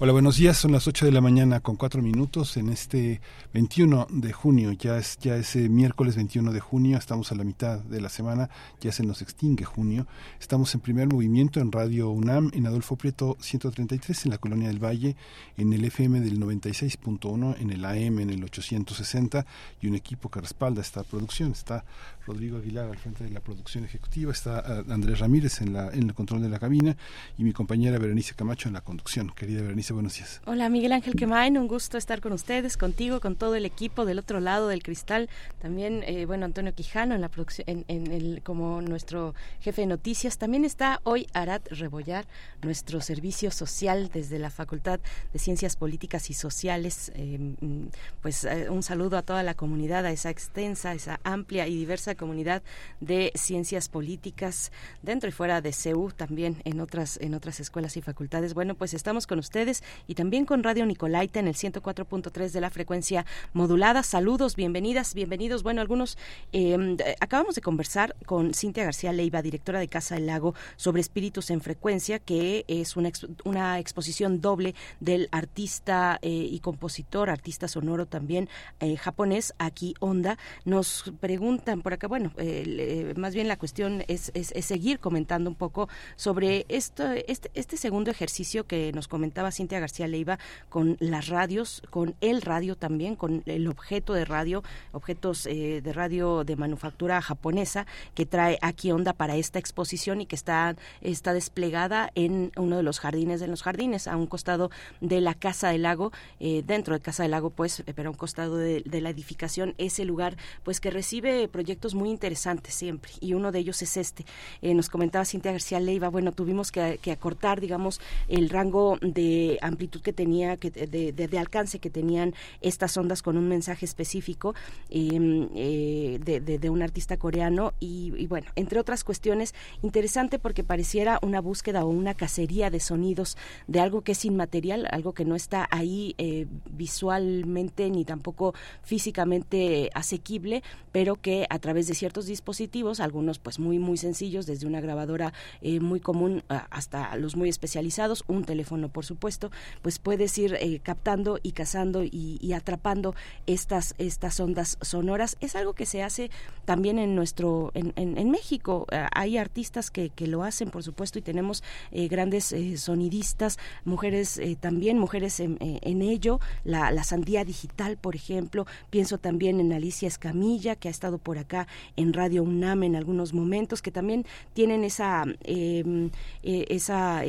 Hola, 0.00 0.12
buenos 0.12 0.36
días. 0.36 0.56
Son 0.56 0.70
las 0.70 0.86
8 0.86 1.06
de 1.06 1.10
la 1.10 1.20
mañana 1.20 1.58
con 1.58 1.74
4 1.74 2.00
minutos 2.02 2.56
en 2.56 2.68
este 2.68 3.20
21 3.52 4.06
de 4.10 4.32
junio. 4.32 4.70
Ya 4.70 4.96
es 4.96 5.18
ya 5.18 5.34
es 5.34 5.56
eh, 5.56 5.68
miércoles 5.68 6.14
21 6.14 6.52
de 6.52 6.60
junio. 6.60 6.96
Estamos 6.96 7.32
a 7.32 7.34
la 7.34 7.42
mitad 7.42 7.80
de 7.80 8.00
la 8.00 8.08
semana. 8.08 8.48
Ya 8.80 8.92
se 8.92 9.02
nos 9.02 9.22
extingue 9.22 9.64
junio. 9.64 10.06
Estamos 10.38 10.72
en 10.76 10.82
primer 10.82 11.08
movimiento 11.08 11.58
en 11.58 11.72
Radio 11.72 12.10
UNAM, 12.10 12.52
en 12.54 12.68
Adolfo 12.68 12.94
Prieto 12.94 13.36
133, 13.40 14.26
en 14.26 14.30
la 14.30 14.38
Colonia 14.38 14.68
del 14.68 14.78
Valle, 14.78 15.16
en 15.56 15.72
el 15.72 15.84
FM 15.84 16.20
del 16.20 16.38
96.1, 16.38 17.56
en 17.58 17.70
el 17.72 17.84
AM 17.84 18.20
en 18.20 18.30
el 18.30 18.44
860 18.44 19.46
y 19.80 19.88
un 19.88 19.96
equipo 19.96 20.30
que 20.30 20.40
respalda 20.40 20.80
esta 20.80 21.02
producción. 21.02 21.50
Está 21.50 21.84
Rodrigo 22.24 22.58
Aguilar 22.58 22.88
al 22.88 22.98
frente 22.98 23.24
de 23.24 23.30
la 23.30 23.40
producción 23.40 23.84
ejecutiva, 23.84 24.30
está 24.30 24.58
ah, 24.60 24.84
Andrés 24.90 25.18
Ramírez 25.18 25.60
en, 25.60 25.72
la, 25.72 25.90
en 25.90 26.04
el 26.04 26.14
control 26.14 26.42
de 26.42 26.50
la 26.50 26.60
cabina 26.60 26.96
y 27.36 27.42
mi 27.42 27.52
compañera 27.52 27.98
Berenice 27.98 28.34
Camacho 28.34 28.68
en 28.68 28.74
la 28.74 28.82
conducción. 28.82 29.32
Querida 29.34 29.62
Berenice, 29.62 29.87
buenos 29.92 30.16
días. 30.16 30.40
Hola 30.46 30.68
Miguel 30.68 30.92
Ángel 30.92 31.14
Quemain, 31.14 31.56
un 31.58 31.68
gusto 31.68 31.98
estar 31.98 32.20
con 32.20 32.32
ustedes, 32.32 32.76
contigo, 32.76 33.20
con 33.20 33.36
todo 33.36 33.54
el 33.54 33.64
equipo 33.64 34.04
del 34.04 34.18
otro 34.18 34.40
lado 34.40 34.68
del 34.68 34.82
cristal. 34.82 35.28
También, 35.60 36.02
eh, 36.06 36.26
bueno, 36.26 36.44
Antonio 36.44 36.74
Quijano 36.74 37.14
en 37.14 37.20
la 37.20 37.30
en, 37.66 37.84
el, 38.12 38.42
como 38.42 38.82
nuestro 38.82 39.34
jefe 39.60 39.82
de 39.82 39.86
noticias. 39.86 40.38
También 40.38 40.64
está 40.64 41.00
hoy 41.04 41.26
Arat 41.32 41.66
Rebollar, 41.70 42.26
nuestro 42.62 43.00
servicio 43.00 43.50
social 43.50 44.10
desde 44.12 44.38
la 44.38 44.50
Facultad 44.50 45.00
de 45.32 45.38
Ciencias 45.38 45.76
Políticas 45.76 46.30
y 46.30 46.34
Sociales. 46.34 47.12
Mm, 47.16 47.86
pues 48.22 48.44
eh, 48.44 48.68
un 48.70 48.82
saludo 48.82 49.16
a 49.16 49.22
toda 49.22 49.42
la 49.42 49.54
comunidad, 49.54 50.04
a 50.06 50.10
esa 50.10 50.30
extensa, 50.30 50.94
esa 50.94 51.20
amplia 51.24 51.66
y 51.66 51.76
diversa 51.76 52.14
comunidad 52.14 52.62
de 53.00 53.32
ciencias 53.34 53.88
políticas 53.88 54.72
dentro 55.02 55.28
y 55.28 55.32
fuera 55.32 55.60
de 55.60 55.72
CEU, 55.72 56.10
también 56.10 56.60
en 56.64 56.80
otras 56.80 57.18
en 57.20 57.34
otras 57.34 57.60
escuelas 57.60 57.96
y 57.96 58.02
facultades. 58.02 58.54
Bueno, 58.54 58.74
pues 58.74 58.94
estamos 58.94 59.26
con 59.26 59.38
ustedes 59.38 59.77
y 60.06 60.14
también 60.14 60.44
con 60.44 60.62
Radio 60.62 60.86
Nicolaita 60.86 61.40
en 61.40 61.48
el 61.48 61.54
104.3 61.54 62.50
de 62.50 62.60
la 62.60 62.70
frecuencia 62.70 63.26
modulada. 63.52 64.02
Saludos, 64.02 64.56
bienvenidas, 64.56 65.14
bienvenidos. 65.14 65.62
Bueno, 65.62 65.80
algunos 65.80 66.16
eh, 66.52 66.96
acabamos 67.20 67.54
de 67.54 67.60
conversar 67.60 68.14
con 68.26 68.54
Cintia 68.54 68.84
García 68.84 69.12
Leiva, 69.12 69.42
directora 69.42 69.78
de 69.80 69.88
Casa 69.88 70.14
del 70.14 70.26
Lago, 70.26 70.54
sobre 70.76 71.00
espíritus 71.00 71.50
en 71.50 71.60
frecuencia, 71.60 72.18
que 72.18 72.64
es 72.68 72.96
una, 72.96 73.08
ex- 73.08 73.26
una 73.44 73.78
exposición 73.78 74.40
doble 74.40 74.74
del 75.00 75.28
artista 75.32 76.18
eh, 76.22 76.28
y 76.30 76.60
compositor, 76.60 77.30
artista 77.30 77.68
sonoro 77.68 78.06
también 78.06 78.48
eh, 78.80 78.96
japonés, 78.96 79.54
Aki 79.58 79.94
Onda. 80.00 80.38
Nos 80.64 81.12
preguntan 81.20 81.82
por 81.82 81.92
acá, 81.92 82.08
bueno, 82.08 82.32
eh, 82.38 83.12
más 83.16 83.34
bien 83.34 83.48
la 83.48 83.56
cuestión 83.58 84.04
es, 84.08 84.30
es- 84.34 84.52
es 84.52 84.64
seguir 84.64 84.98
comentando 85.00 85.50
un 85.50 85.56
poco 85.56 85.88
sobre 86.16 86.64
esto, 86.68 87.04
este, 87.26 87.50
este 87.54 87.76
segundo 87.76 88.10
ejercicio 88.10 88.66
que 88.66 88.92
nos 88.92 89.08
comentaba 89.08 89.50
Cintia 89.52 89.67
García 89.68 90.08
Leiva 90.08 90.38
con 90.68 90.96
las 91.00 91.28
radios, 91.28 91.82
con 91.90 92.14
el 92.20 92.42
radio 92.42 92.76
también, 92.76 93.16
con 93.16 93.42
el 93.46 93.68
objeto 93.68 94.14
de 94.14 94.24
radio, 94.24 94.62
objetos 94.92 95.46
eh, 95.46 95.80
de 95.82 95.92
radio 95.92 96.44
de 96.44 96.56
manufactura 96.56 97.20
japonesa 97.20 97.86
que 98.14 98.26
trae 98.26 98.58
Aki 98.62 98.92
Onda 98.92 99.12
para 99.12 99.36
esta 99.36 99.58
exposición 99.58 100.20
y 100.20 100.26
que 100.26 100.36
está, 100.36 100.76
está 101.00 101.32
desplegada 101.32 102.10
en 102.14 102.52
uno 102.56 102.76
de 102.76 102.82
los 102.82 103.00
jardines 103.00 103.40
de 103.40 103.48
los 103.48 103.62
jardines, 103.62 104.08
a 104.08 104.16
un 104.16 104.26
costado 104.26 104.70
de 105.00 105.20
la 105.20 105.34
Casa 105.34 105.70
del 105.70 105.82
Lago, 105.82 106.12
eh, 106.40 106.62
dentro 106.66 106.94
de 106.94 107.00
Casa 107.00 107.22
del 107.22 107.32
Lago, 107.32 107.50
pues, 107.50 107.80
eh, 107.80 107.92
pero 107.94 108.08
a 108.08 108.12
un 108.12 108.16
costado 108.16 108.56
de, 108.56 108.82
la 108.98 109.10
edificación, 109.10 109.74
ese 109.78 110.04
lugar, 110.04 110.36
pues, 110.64 110.80
que 110.80 110.90
recibe 110.90 111.46
proyectos 111.48 111.94
muy 111.94 112.10
interesantes 112.10 112.74
siempre, 112.74 113.12
y 113.20 113.34
uno 113.34 113.52
de 113.52 113.60
ellos 113.60 113.80
es 113.82 113.96
este. 113.96 114.24
Nos 114.60 114.88
comentaba 114.88 115.24
Cintia 115.24 115.52
García 115.52 115.78
Leiva, 115.78 116.08
bueno, 116.08 116.32
tuvimos 116.32 116.72
que 116.72 117.12
acortar, 117.12 117.60
digamos, 117.60 118.00
el 118.28 118.50
rango 118.50 118.98
de 119.02 119.57
amplitud 119.62 120.00
que 120.00 120.12
tenía, 120.12 120.56
que, 120.56 120.70
de, 120.70 121.12
de- 121.12 121.28
de 121.28 121.38
alcance 121.38 121.78
que 121.78 121.90
tenían 121.90 122.34
estas 122.60 122.96
ondas 122.96 123.22
con 123.22 123.36
un 123.36 123.48
mensaje 123.48 123.84
específico 123.84 124.54
eh, 124.90 125.48
eh, 125.54 126.18
de, 126.60 126.70
un 126.70 126.82
artista 126.82 127.16
coreano, 127.16 127.72
y, 127.80 128.26
bueno, 128.26 128.46
entre 128.56 128.78
otras 128.80 129.04
cuestiones, 129.04 129.54
interesante 129.82 130.38
porque 130.38 130.64
pareciera 130.64 131.18
una 131.22 131.40
búsqueda 131.40 131.84
o 131.84 131.88
una 131.88 132.14
cacería 132.14 132.70
de 132.70 132.80
sonidos 132.80 133.36
de 133.66 133.80
algo 133.80 134.02
que 134.02 134.12
es 134.12 134.24
inmaterial, 134.24 134.86
algo 134.90 135.12
que 135.12 135.24
no 135.24 135.34
está 135.34 135.66
ahí 135.70 136.14
eh, 136.18 136.46
visualmente 136.70 137.90
ni 137.90 138.04
tampoco 138.04 138.54
físicamente 138.82 139.90
asequible, 139.94 140.62
pero 140.92 141.16
que 141.16 141.46
a 141.50 141.58
través 141.58 141.86
de 141.86 141.94
ciertos 141.94 142.26
dispositivos, 142.26 143.00
algunos 143.00 143.38
pues 143.38 143.58
muy 143.58 143.78
muy 143.78 143.96
sencillos, 143.96 144.46
desde 144.46 144.66
una 144.66 144.80
grabadora 144.80 145.32
eh, 145.62 145.80
muy 145.80 146.00
común 146.00 146.42
hasta 146.48 147.16
los 147.16 147.36
muy 147.36 147.48
especializados, 147.48 148.24
un 148.26 148.44
teléfono 148.44 148.88
por 148.88 149.04
supuesto, 149.04 149.47
pues 149.82 149.98
puedes 149.98 150.36
ir 150.38 150.56
eh, 150.60 150.80
captando 150.82 151.38
y 151.42 151.52
cazando 151.52 152.02
y, 152.04 152.52
atrapando 152.52 153.14
estas, 153.46 153.94
estas 153.98 154.40
ondas 154.40 154.78
sonoras. 154.80 155.36
Es 155.40 155.54
algo 155.54 155.74
que 155.74 155.86
se 155.86 156.02
hace 156.02 156.30
también 156.64 156.98
en 156.98 157.14
nuestro, 157.14 157.70
en, 157.74 157.92
en, 157.96 158.30
México. 158.30 158.86
hay 159.14 159.38
artistas 159.38 159.90
que, 159.90 160.10
que, 160.10 160.26
lo 160.26 160.42
hacen, 160.42 160.70
por 160.70 160.82
supuesto, 160.82 161.18
y 161.18 161.22
tenemos 161.22 161.62
grandes 161.92 162.54
sonidistas, 162.76 163.58
mujeres 163.84 164.40
también, 164.60 164.98
mujeres 164.98 165.40
en, 165.40 165.58
ello. 166.02 166.40
La, 166.64 166.90
la 166.90 167.04
sandía 167.04 167.44
digital, 167.44 167.96
por 167.96 168.16
ejemplo. 168.16 168.66
Pienso 168.90 169.18
también 169.18 169.60
en 169.60 169.72
Alicia 169.72 170.08
Escamilla, 170.08 170.76
que 170.76 170.88
ha 170.88 170.90
estado 170.90 171.18
por 171.18 171.38
acá 171.38 171.66
en 171.96 172.12
Radio 172.12 172.42
UNAM 172.42 172.82
en 172.82 172.96
algunos 172.96 173.32
momentos, 173.32 173.82
que 173.82 173.90
también 173.90 174.24
tienen 174.52 174.84
esa, 174.84 175.24
em, 175.44 176.10
eh, 176.42 176.66
esa 176.68 177.22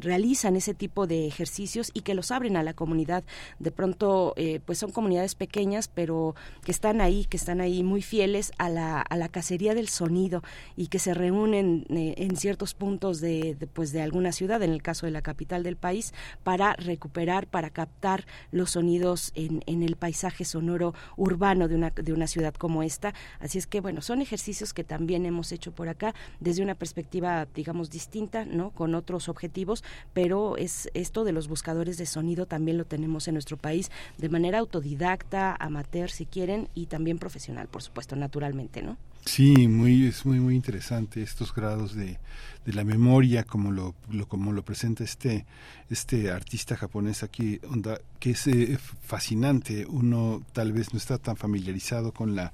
realizan 0.00 0.56
ese 0.56 0.74
tipo 0.74 1.06
de 1.06 1.26
ejercicios 1.26 1.55
y 1.58 2.00
que 2.02 2.14
los 2.14 2.30
abren 2.30 2.56
a 2.56 2.62
la 2.62 2.74
comunidad. 2.74 3.24
De 3.58 3.70
pronto, 3.70 4.34
eh, 4.36 4.60
pues 4.64 4.78
son 4.78 4.92
comunidades 4.92 5.34
pequeñas, 5.34 5.88
pero 5.88 6.34
que 6.64 6.70
están 6.70 7.00
ahí, 7.00 7.24
que 7.24 7.36
están 7.36 7.60
ahí 7.60 7.82
muy 7.82 8.02
fieles 8.02 8.52
a 8.58 8.68
la, 8.68 9.00
a 9.00 9.16
la 9.16 9.28
cacería 9.28 9.74
del 9.74 9.88
sonido 9.88 10.42
y 10.76 10.88
que 10.88 10.98
se 10.98 11.14
reúnen 11.14 11.86
eh, 11.88 12.14
en 12.18 12.36
ciertos 12.36 12.74
puntos 12.74 13.20
de, 13.20 13.56
pues 13.72 13.92
de 13.92 14.02
alguna 14.02 14.32
ciudad, 14.32 14.62
en 14.62 14.70
el 14.70 14.82
caso 14.82 15.06
de 15.06 15.12
la 15.12 15.22
capital 15.22 15.62
del 15.62 15.76
país, 15.76 16.12
para 16.44 16.74
recuperar, 16.74 17.46
para 17.46 17.70
captar 17.70 18.26
los 18.50 18.72
sonidos 18.72 19.32
en, 19.34 19.62
en 19.66 19.82
el 19.82 19.96
paisaje 19.96 20.44
sonoro 20.44 20.94
urbano 21.16 21.68
de 21.68 21.74
una, 21.74 21.90
de 21.90 22.12
una 22.12 22.26
ciudad 22.26 22.54
como 22.54 22.82
esta. 22.82 23.14
Así 23.40 23.58
es 23.58 23.66
que, 23.66 23.80
bueno, 23.80 24.02
son 24.02 24.20
ejercicios 24.20 24.74
que 24.74 24.84
también 24.84 25.26
hemos 25.26 25.52
hecho 25.52 25.72
por 25.72 25.88
acá 25.88 26.14
desde 26.40 26.62
una 26.62 26.74
perspectiva, 26.74 27.46
digamos, 27.54 27.90
distinta, 27.90 28.44
¿no? 28.44 28.70
Con 28.70 28.94
otros 28.94 29.28
objetivos, 29.28 29.82
pero 30.12 30.56
es 30.56 30.90
esto 30.94 31.24
de 31.24 31.32
los 31.36 31.46
buscadores 31.46 31.98
de 31.98 32.06
sonido 32.06 32.46
también 32.46 32.78
lo 32.78 32.84
tenemos 32.84 33.28
en 33.28 33.34
nuestro 33.34 33.56
país 33.56 33.90
de 34.18 34.28
manera 34.28 34.58
autodidacta, 34.58 35.54
amateur, 35.54 36.10
si 36.10 36.26
quieren, 36.26 36.68
y 36.74 36.86
también 36.86 37.18
profesional, 37.18 37.68
por 37.68 37.82
supuesto, 37.82 38.16
naturalmente, 38.16 38.82
¿no? 38.82 38.96
Sí, 39.26 39.66
muy, 39.66 40.06
es 40.06 40.24
muy, 40.24 40.38
muy 40.38 40.54
interesante 40.54 41.20
estos 41.20 41.52
grados 41.52 41.94
de, 41.94 42.18
de 42.64 42.72
la 42.72 42.84
memoria, 42.84 43.42
como 43.42 43.72
lo, 43.72 43.94
como 44.28 44.52
lo 44.52 44.64
presenta 44.64 45.02
este, 45.02 45.44
este 45.90 46.30
artista 46.30 46.76
japonés 46.76 47.24
aquí, 47.24 47.60
onda, 47.68 48.00
que 48.20 48.30
es 48.30 48.46
eh, 48.46 48.78
fascinante. 49.02 49.84
Uno 49.84 50.42
tal 50.52 50.72
vez 50.72 50.92
no 50.92 50.98
está 50.98 51.18
tan 51.18 51.36
familiarizado 51.36 52.12
con 52.12 52.36
la 52.36 52.52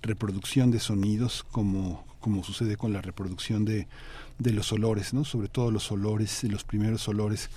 reproducción 0.00 0.70
de 0.70 0.80
sonidos 0.80 1.44
como, 1.44 2.06
como 2.20 2.42
sucede 2.44 2.78
con 2.78 2.94
la 2.94 3.02
reproducción 3.02 3.66
de, 3.66 3.86
de 4.38 4.52
los 4.52 4.72
olores, 4.72 5.12
¿no? 5.12 5.24
Sobre 5.24 5.48
todo 5.48 5.70
los 5.70 5.92
olores, 5.92 6.44
los 6.44 6.64
primeros 6.64 7.06
olores 7.08 7.50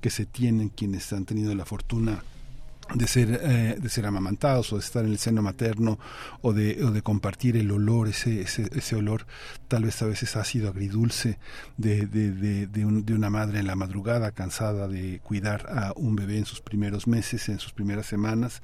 que 0.00 0.10
se 0.10 0.26
tienen 0.26 0.68
quienes 0.68 1.12
han 1.12 1.24
tenido 1.24 1.54
la 1.54 1.64
fortuna 1.64 2.22
de 2.94 3.06
ser 3.06 3.40
eh, 3.42 3.76
de 3.78 3.88
ser 3.88 4.06
amamantados 4.06 4.72
o 4.72 4.76
de 4.76 4.82
estar 4.82 5.04
en 5.04 5.10
el 5.10 5.18
seno 5.18 5.42
materno 5.42 5.98
o 6.40 6.52
de, 6.52 6.82
o 6.84 6.90
de 6.90 7.02
compartir 7.02 7.56
el 7.56 7.70
olor 7.70 8.08
ese, 8.08 8.40
ese, 8.40 8.70
ese 8.74 8.96
olor 8.96 9.26
tal 9.68 9.84
vez 9.84 10.00
a 10.02 10.06
veces 10.06 10.34
ácido 10.36 10.70
agridulce 10.70 11.38
de, 11.76 12.06
de, 12.06 12.66
de, 12.66 13.14
una 13.14 13.30
madre 13.30 13.60
en 13.60 13.66
la 13.66 13.76
madrugada 13.76 14.32
cansada 14.32 14.88
de 14.88 15.20
cuidar 15.20 15.66
a 15.70 15.92
un 15.94 16.16
bebé 16.16 16.38
en 16.38 16.46
sus 16.46 16.60
primeros 16.60 17.06
meses 17.06 17.48
en 17.48 17.58
sus 17.58 17.72
primeras 17.72 18.06
semanas 18.06 18.62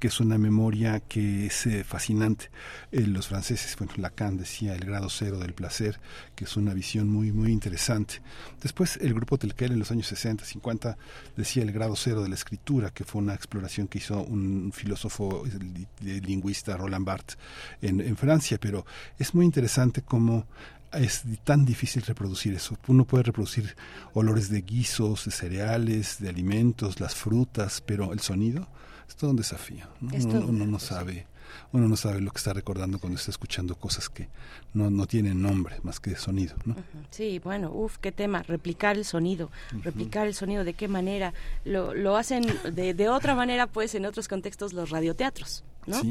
que 0.00 0.08
es 0.08 0.20
una 0.20 0.38
memoria 0.38 1.00
que 1.00 1.46
es 1.46 1.66
eh, 1.66 1.84
fascinante. 1.84 2.50
Eh, 2.92 3.06
los 3.06 3.28
franceses 3.28 3.76
bueno 3.76 3.92
Lacan 3.96 4.36
decía 4.36 4.74
el 4.74 4.84
grado 4.84 5.08
cero 5.10 5.38
del 5.38 5.54
placer 5.54 6.00
que 6.34 6.44
es 6.44 6.56
una 6.56 6.74
visión 6.74 7.08
muy 7.08 7.32
muy 7.32 7.52
interesante. 7.52 8.22
Después 8.62 8.96
el 8.96 9.14
grupo 9.14 9.38
Telquel 9.38 9.72
en 9.72 9.78
los 9.78 9.90
años 9.90 10.06
60 10.06 10.44
50 10.44 10.98
decía 11.36 11.62
el 11.62 11.72
grado 11.72 11.96
cero 11.96 12.22
de 12.22 12.28
la 12.28 12.34
escritura 12.34 12.90
que 12.90 13.04
fue 13.04 13.20
una 13.20 13.34
exploración 13.34 13.88
que 13.88 13.98
hizo 13.98 14.22
un 14.22 14.72
filósofo 14.72 15.44
lingüista 16.00 16.76
Roland 16.76 17.04
Barthes 17.04 17.38
en, 17.82 18.16
Francia, 18.16 18.58
pero 18.60 18.86
es 19.18 19.34
muy 19.34 19.44
interesante 19.44 20.02
cómo 20.02 20.45
es 20.92 21.22
tan 21.44 21.64
difícil 21.64 22.02
reproducir 22.02 22.54
eso. 22.54 22.76
Uno 22.86 23.04
puede 23.04 23.24
reproducir 23.24 23.76
olores 24.14 24.48
de 24.48 24.62
guisos, 24.62 25.24
de 25.24 25.30
cereales, 25.30 26.18
de 26.20 26.28
alimentos, 26.28 27.00
las 27.00 27.14
frutas, 27.14 27.82
pero 27.84 28.12
el 28.12 28.20
sonido 28.20 28.66
es 29.08 29.16
todo 29.16 29.30
un 29.30 29.36
desafío. 29.36 29.86
uno 30.00 30.66
no 30.66 30.78
sabe 30.78 31.26
uno 31.72 31.88
no 31.88 31.96
sabe 31.96 32.20
lo 32.20 32.30
que 32.30 32.38
está 32.38 32.52
recordando 32.52 32.98
cuando 32.98 33.18
está 33.18 33.30
escuchando 33.30 33.74
cosas 33.74 34.08
que 34.08 34.28
no, 34.74 34.90
no 34.90 35.06
tienen 35.06 35.42
nombre 35.42 35.76
más 35.82 36.00
que 36.00 36.14
sonido. 36.16 36.54
¿no? 36.64 36.76
Sí, 37.10 37.38
bueno, 37.38 37.70
uff, 37.72 37.98
qué 37.98 38.12
tema, 38.12 38.42
replicar 38.42 38.96
el 38.96 39.04
sonido, 39.04 39.50
replicar 39.82 40.26
el 40.26 40.34
sonido, 40.34 40.64
de 40.64 40.74
qué 40.74 40.88
manera. 40.88 41.34
Lo, 41.64 41.94
lo 41.94 42.16
hacen 42.16 42.44
de, 42.72 42.94
de 42.94 43.08
otra 43.08 43.34
manera, 43.34 43.66
pues, 43.66 43.94
en 43.94 44.06
otros 44.06 44.28
contextos 44.28 44.72
los 44.72 44.90
radioteatros. 44.90 45.64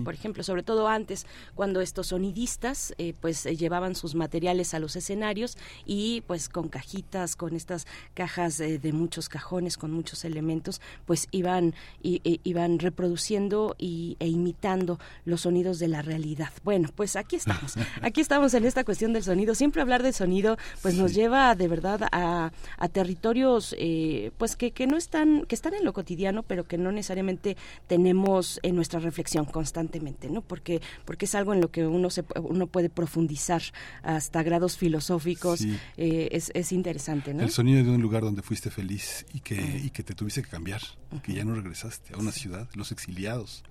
Por 0.04 0.14
ejemplo, 0.14 0.44
sobre 0.44 0.64
todo 0.64 0.88
antes, 0.88 1.26
cuando 1.54 1.82
estos 1.82 2.08
sonidistas 2.08 2.94
eh, 2.98 3.14
pues 3.20 3.46
eh, 3.46 3.56
llevaban 3.56 3.96
sus 3.96 4.16
materiales 4.16 4.74
a 4.74 4.80
los 4.80 4.96
escenarios 4.96 5.58
y 5.86 6.22
pues 6.28 6.50
con 6.50 6.70
cajitas, 6.70 7.36
con 7.36 7.56
estas 7.56 7.86
cajas 8.14 8.58
de 8.58 8.94
muchos 8.94 9.30
cajones, 9.30 9.78
con 9.78 9.92
muchos 9.92 10.26
elementos, 10.26 10.82
pues 11.06 11.28
iban, 11.32 11.74
e, 12.04 12.40
iban 12.44 12.80
reproduciendo 12.80 13.76
y, 13.78 14.18
e 14.20 14.28
imitando 14.28 15.00
los 15.26 15.42
sonidos 15.42 15.80
de 15.80 15.88
la 15.88 16.02
realidad. 16.02 16.52
Bueno, 16.64 16.90
pues 16.96 17.16
aquí 17.16 17.36
estamos, 17.36 17.76
aquí 18.02 18.22
estamos 18.22 18.54
en 18.54 18.66
esta 18.66 18.84
cuestión 18.84 19.14
del 19.14 19.24
sonido. 19.24 19.56
Siempre 19.56 19.82
hablar 19.82 20.04
del 20.04 20.14
sonido 20.14 20.58
pues 20.82 20.96
nos 20.96 21.14
lleva 21.14 21.56
de 21.56 21.68
verdad 21.68 22.02
a, 22.12 22.52
a 22.78 22.88
territorios 22.90 23.76
eh, 23.78 24.32
pues 24.38 24.56
que, 24.56 24.72
que 24.72 24.88
no 24.88 24.98
están, 24.98 25.46
que 25.46 25.56
están 25.56 25.74
en 25.74 25.84
lo 25.84 25.94
cotidiano, 25.94 26.44
pero 26.44 26.66
que 26.66 26.78
no 26.78 26.92
necesariamente 26.92 27.58
tenemos 27.88 28.60
en 28.64 28.76
nuestra 28.76 29.00
reflexión 29.00 29.46
constantemente, 29.66 30.30
¿no? 30.30 30.42
Porque 30.42 30.80
porque 31.06 31.26
es 31.26 31.34
algo 31.34 31.54
en 31.54 31.60
lo 31.60 31.72
que 31.72 31.88
uno 31.88 32.12
se 32.12 32.24
uno 32.38 32.68
puede 32.68 32.90
profundizar 32.90 33.64
hasta 34.04 34.44
grados 34.44 34.78
filosóficos, 34.78 35.62
eh, 35.98 36.30
es, 36.32 36.52
es, 36.54 36.72
interesante, 36.72 37.34
¿no? 37.34 37.42
El 37.42 37.50
sonido 37.50 37.84
de 37.84 37.90
un 37.90 38.02
lugar 38.02 38.22
donde 38.22 38.44
fuiste 38.44 38.70
feliz 38.70 39.26
y 39.34 39.40
que 39.40 39.56
y 39.84 39.90
que 39.90 40.04
te 40.04 40.14
tuviste 40.14 40.44
que 40.44 40.50
cambiar, 40.50 40.82
que 41.24 41.34
ya 41.34 41.44
no 41.44 41.56
regresaste 41.56 42.14
a 42.14 42.18
una 42.18 42.32
ciudad, 42.32 42.70
los 42.76 42.92
exiliados, 42.92 43.64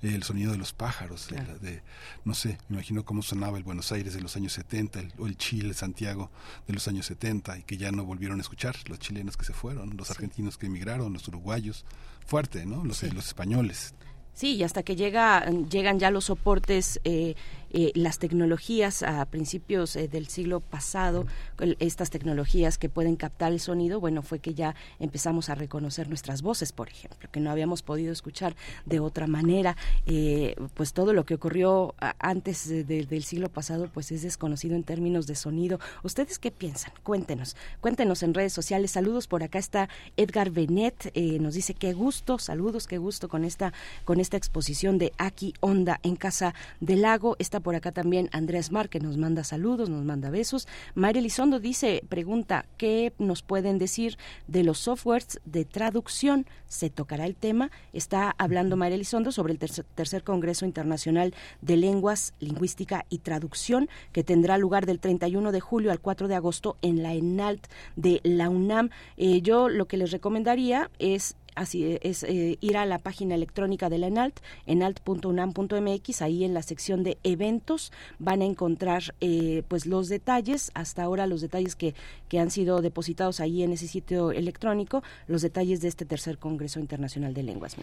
el 0.00 0.22
sonido 0.22 0.52
de 0.52 0.58
los 0.58 0.72
pájaros, 0.72 1.28
de, 1.60 1.82
no 2.24 2.34
sé, 2.34 2.56
me 2.68 2.76
imagino 2.76 3.04
cómo 3.04 3.22
sonaba 3.22 3.58
el 3.58 3.64
Buenos 3.64 3.92
Aires 3.92 4.14
de 4.14 4.22
los 4.22 4.34
años 4.36 4.54
70 4.54 5.00
o 5.18 5.26
el 5.26 5.36
Chile, 5.36 5.74
Santiago 5.74 6.30
de 6.66 6.72
los 6.72 6.88
años 6.88 7.04
70 7.06 7.58
y 7.58 7.62
que 7.64 7.76
ya 7.76 7.92
no 7.92 8.04
volvieron 8.04 8.38
a 8.38 8.40
escuchar 8.40 8.74
los 8.88 8.98
chilenos 8.98 9.36
que 9.36 9.44
se 9.44 9.52
fueron, 9.52 9.98
los 9.98 10.10
argentinos 10.10 10.56
que 10.56 10.66
emigraron, 10.66 11.12
los 11.12 11.28
uruguayos, 11.28 11.84
fuerte, 12.24 12.64
¿no? 12.64 12.84
Los, 12.84 13.02
los 13.02 13.26
españoles. 13.26 13.94
Sí, 14.34 14.56
y 14.56 14.62
hasta 14.62 14.82
que 14.82 14.96
llega, 14.96 15.44
llegan 15.70 15.98
ya 15.98 16.10
los 16.10 16.24
soportes 16.24 17.00
eh, 17.04 17.34
eh, 17.72 17.92
las 17.94 18.18
tecnologías 18.18 19.02
a 19.02 19.24
principios 19.26 19.96
eh, 19.96 20.08
del 20.08 20.28
siglo 20.28 20.60
pasado, 20.60 21.26
estas 21.78 22.10
tecnologías 22.10 22.76
que 22.76 22.88
pueden 22.88 23.16
captar 23.16 23.52
el 23.52 23.60
sonido, 23.60 24.00
bueno, 24.00 24.22
fue 24.22 24.40
que 24.40 24.54
ya 24.54 24.74
empezamos 24.98 25.48
a 25.48 25.54
reconocer 25.54 26.08
nuestras 26.08 26.42
voces, 26.42 26.72
por 26.72 26.88
ejemplo, 26.88 27.30
que 27.30 27.40
no 27.40 27.50
habíamos 27.50 27.82
podido 27.82 28.12
escuchar 28.12 28.54
de 28.84 29.00
otra 29.00 29.26
manera. 29.26 29.76
Eh, 30.06 30.54
pues 30.74 30.92
todo 30.92 31.12
lo 31.12 31.24
que 31.24 31.34
ocurrió 31.34 31.94
antes 32.18 32.68
del 32.68 33.24
siglo 33.24 33.48
pasado, 33.48 33.88
pues 33.92 34.12
es 34.12 34.22
desconocido 34.22 34.76
en 34.76 34.84
términos 34.84 35.26
de 35.26 35.34
sonido. 35.34 35.80
¿Ustedes 36.02 36.38
qué 36.38 36.50
piensan? 36.50 36.92
Cuéntenos, 37.02 37.56
cuéntenos 37.80 38.22
en 38.22 38.34
redes 38.34 38.52
sociales. 38.52 38.90
Saludos 38.90 39.26
por 39.26 39.42
acá 39.42 39.58
está 39.58 39.88
Edgar 40.16 40.50
Benet, 40.50 41.12
nos 41.40 41.54
dice 41.54 41.74
qué 41.74 41.92
gusto, 41.92 42.38
saludos, 42.38 42.86
qué 42.86 42.98
gusto 42.98 43.28
con 43.28 43.44
esta 43.44 43.72
con 44.04 44.20
esta 44.20 44.36
exposición 44.36 44.98
de 44.98 45.12
Aquí 45.18 45.54
Onda 45.60 46.00
en 46.02 46.16
Casa 46.16 46.54
del 46.80 47.02
Lago. 47.02 47.36
Esta 47.38 47.61
por 47.62 47.74
acá 47.74 47.92
también 47.92 48.28
Andrés 48.32 48.72
Mar, 48.72 48.88
que 48.88 49.00
nos 49.00 49.16
manda 49.16 49.44
saludos, 49.44 49.88
nos 49.88 50.04
manda 50.04 50.30
besos. 50.30 50.68
María 50.94 51.20
Elizondo 51.20 51.60
dice, 51.60 52.02
pregunta, 52.08 52.66
¿qué 52.76 53.12
nos 53.18 53.42
pueden 53.42 53.78
decir 53.78 54.18
de 54.46 54.64
los 54.64 54.78
softwares 54.78 55.40
de 55.44 55.64
traducción? 55.64 56.46
¿Se 56.66 56.90
tocará 56.90 57.26
el 57.26 57.36
tema? 57.36 57.70
Está 57.92 58.34
hablando 58.38 58.76
María 58.76 58.96
Elizondo 58.96 59.32
sobre 59.32 59.52
el 59.52 59.58
tercer, 59.58 60.24
Congreso 60.24 60.64
Internacional 60.64 61.34
de 61.60 61.76
Lenguas, 61.76 62.34
Lingüística 62.40 63.06
y 63.08 63.18
Traducción, 63.18 63.88
que 64.12 64.24
tendrá 64.24 64.58
lugar 64.58 64.86
del 64.86 65.00
31 65.00 65.52
de 65.52 65.60
julio 65.60 65.90
al 65.90 66.00
4 66.00 66.28
de 66.28 66.34
agosto 66.34 66.76
en 66.82 67.02
la 67.02 67.14
ENALT 67.14 67.66
de 67.96 68.20
la 68.24 68.48
UNAM. 68.48 68.90
Eh, 69.16 69.42
yo 69.42 69.68
lo 69.68 69.86
que 69.86 69.96
les 69.96 70.10
recomendaría 70.10 70.90
es 70.98 71.36
así 71.54 71.98
es 72.02 72.22
eh, 72.22 72.58
ir 72.60 72.76
a 72.76 72.86
la 72.86 72.98
página 72.98 73.34
electrónica 73.34 73.88
de 73.88 73.98
la 73.98 74.06
ENALT, 74.08 74.40
enalt.unam.mx, 74.66 76.22
ahí 76.22 76.44
en 76.44 76.54
la 76.54 76.62
sección 76.62 77.02
de 77.02 77.18
eventos 77.22 77.92
van 78.18 78.42
a 78.42 78.44
encontrar 78.44 79.14
eh, 79.20 79.62
pues 79.68 79.86
los 79.86 80.08
detalles, 80.08 80.70
hasta 80.74 81.02
ahora 81.02 81.26
los 81.26 81.40
detalles 81.40 81.76
que, 81.76 81.94
que 82.28 82.38
han 82.38 82.50
sido 82.50 82.80
depositados 82.82 83.40
ahí 83.40 83.62
en 83.62 83.72
ese 83.72 83.88
sitio 83.88 84.32
electrónico, 84.32 85.02
los 85.26 85.42
detalles 85.42 85.80
de 85.80 85.88
este 85.88 86.04
tercer 86.04 86.38
Congreso 86.38 86.80
Internacional 86.80 87.34
de 87.34 87.42
Lenguas. 87.42 87.76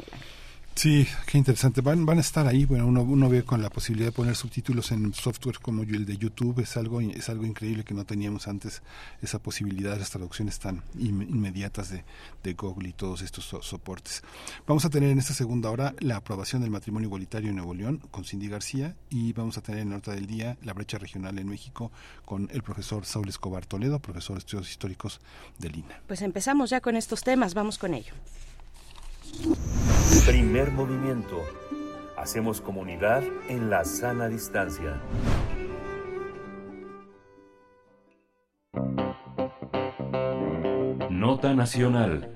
Sí, 0.76 1.06
qué 1.26 1.38
interesante. 1.38 1.82
Van, 1.82 2.06
van 2.06 2.20
a 2.20 2.22
estar 2.22 2.48
ahí. 2.48 2.64
Bueno, 2.64 2.88
uno, 2.88 3.02
uno 3.02 3.28
ve 3.28 3.44
con 3.44 3.62
la 3.62 3.70
posibilidad 3.70 4.08
de 4.08 4.12
poner 4.14 4.36
subtítulos 4.36 4.91
en 4.91 5.14
software 5.14 5.60
como 5.60 5.84
el 5.84 6.06
de 6.06 6.16
YouTube. 6.16 6.60
Es 6.62 6.78
algo, 6.78 7.02
es 7.02 7.28
algo 7.28 7.46
increíble 7.46 7.84
que 7.84 7.94
no 7.94 8.06
teníamos 8.06 8.48
antes 8.48 8.82
esa 9.22 9.40
posibilidad, 9.40 9.98
las 10.00 10.10
traducciones 10.10 10.58
tan 10.58 10.82
inmediatas 10.98 11.90
de, 11.90 12.06
de 12.44 12.54
Google 12.54 12.90
y 12.90 12.94
todos 12.94 13.22
estos 13.22 13.44
soportes. 13.62 14.24
Vamos 14.66 14.86
a 14.86 14.90
tener 14.90 15.10
en 15.10 15.20
esta 15.20 15.34
segunda 15.34 15.70
hora 15.70 15.94
la 16.00 16.16
aprobación 16.16 16.62
del 16.62 16.72
matrimonio 16.72 17.08
igualitario 17.08 17.50
en 17.50 17.58
Nuevo 17.58 17.74
León 17.74 18.02
con 18.10 18.24
Cindy 18.24 18.48
García 18.48 18.96
y 19.10 19.34
vamos 19.34 19.58
a 19.58 19.62
tener 19.62 19.82
en 19.82 19.90
la 19.90 19.96
nota 19.98 20.14
del 20.14 20.28
día 20.28 20.58
la 20.64 20.74
brecha 20.74 20.98
regional 20.98 21.38
en 21.40 21.50
México 21.50 21.91
con 22.24 22.48
el 22.54 22.64
profesor 22.64 23.06
Saúl 23.06 23.28
Escobar 23.28 23.66
Toledo, 23.66 24.00
profesor 24.00 24.38
de 24.38 24.40
estudios 24.40 24.70
históricos 24.70 25.20
de 25.58 25.70
Lina. 25.70 26.02
Pues 26.08 26.22
empezamos 26.22 26.70
ya 26.70 26.80
con 26.80 26.96
estos 26.96 27.22
temas. 27.22 27.54
Vamos 27.54 27.78
con 27.78 27.94
ello. 27.94 28.14
Primer 30.26 30.72
movimiento. 30.72 31.44
Hacemos 32.18 32.62
comunidad 32.62 33.24
en 33.48 33.70
la 33.70 33.86
sana 33.86 34.28
distancia. 34.28 35.02
Nota 41.10 41.54
Nacional. 41.54 42.34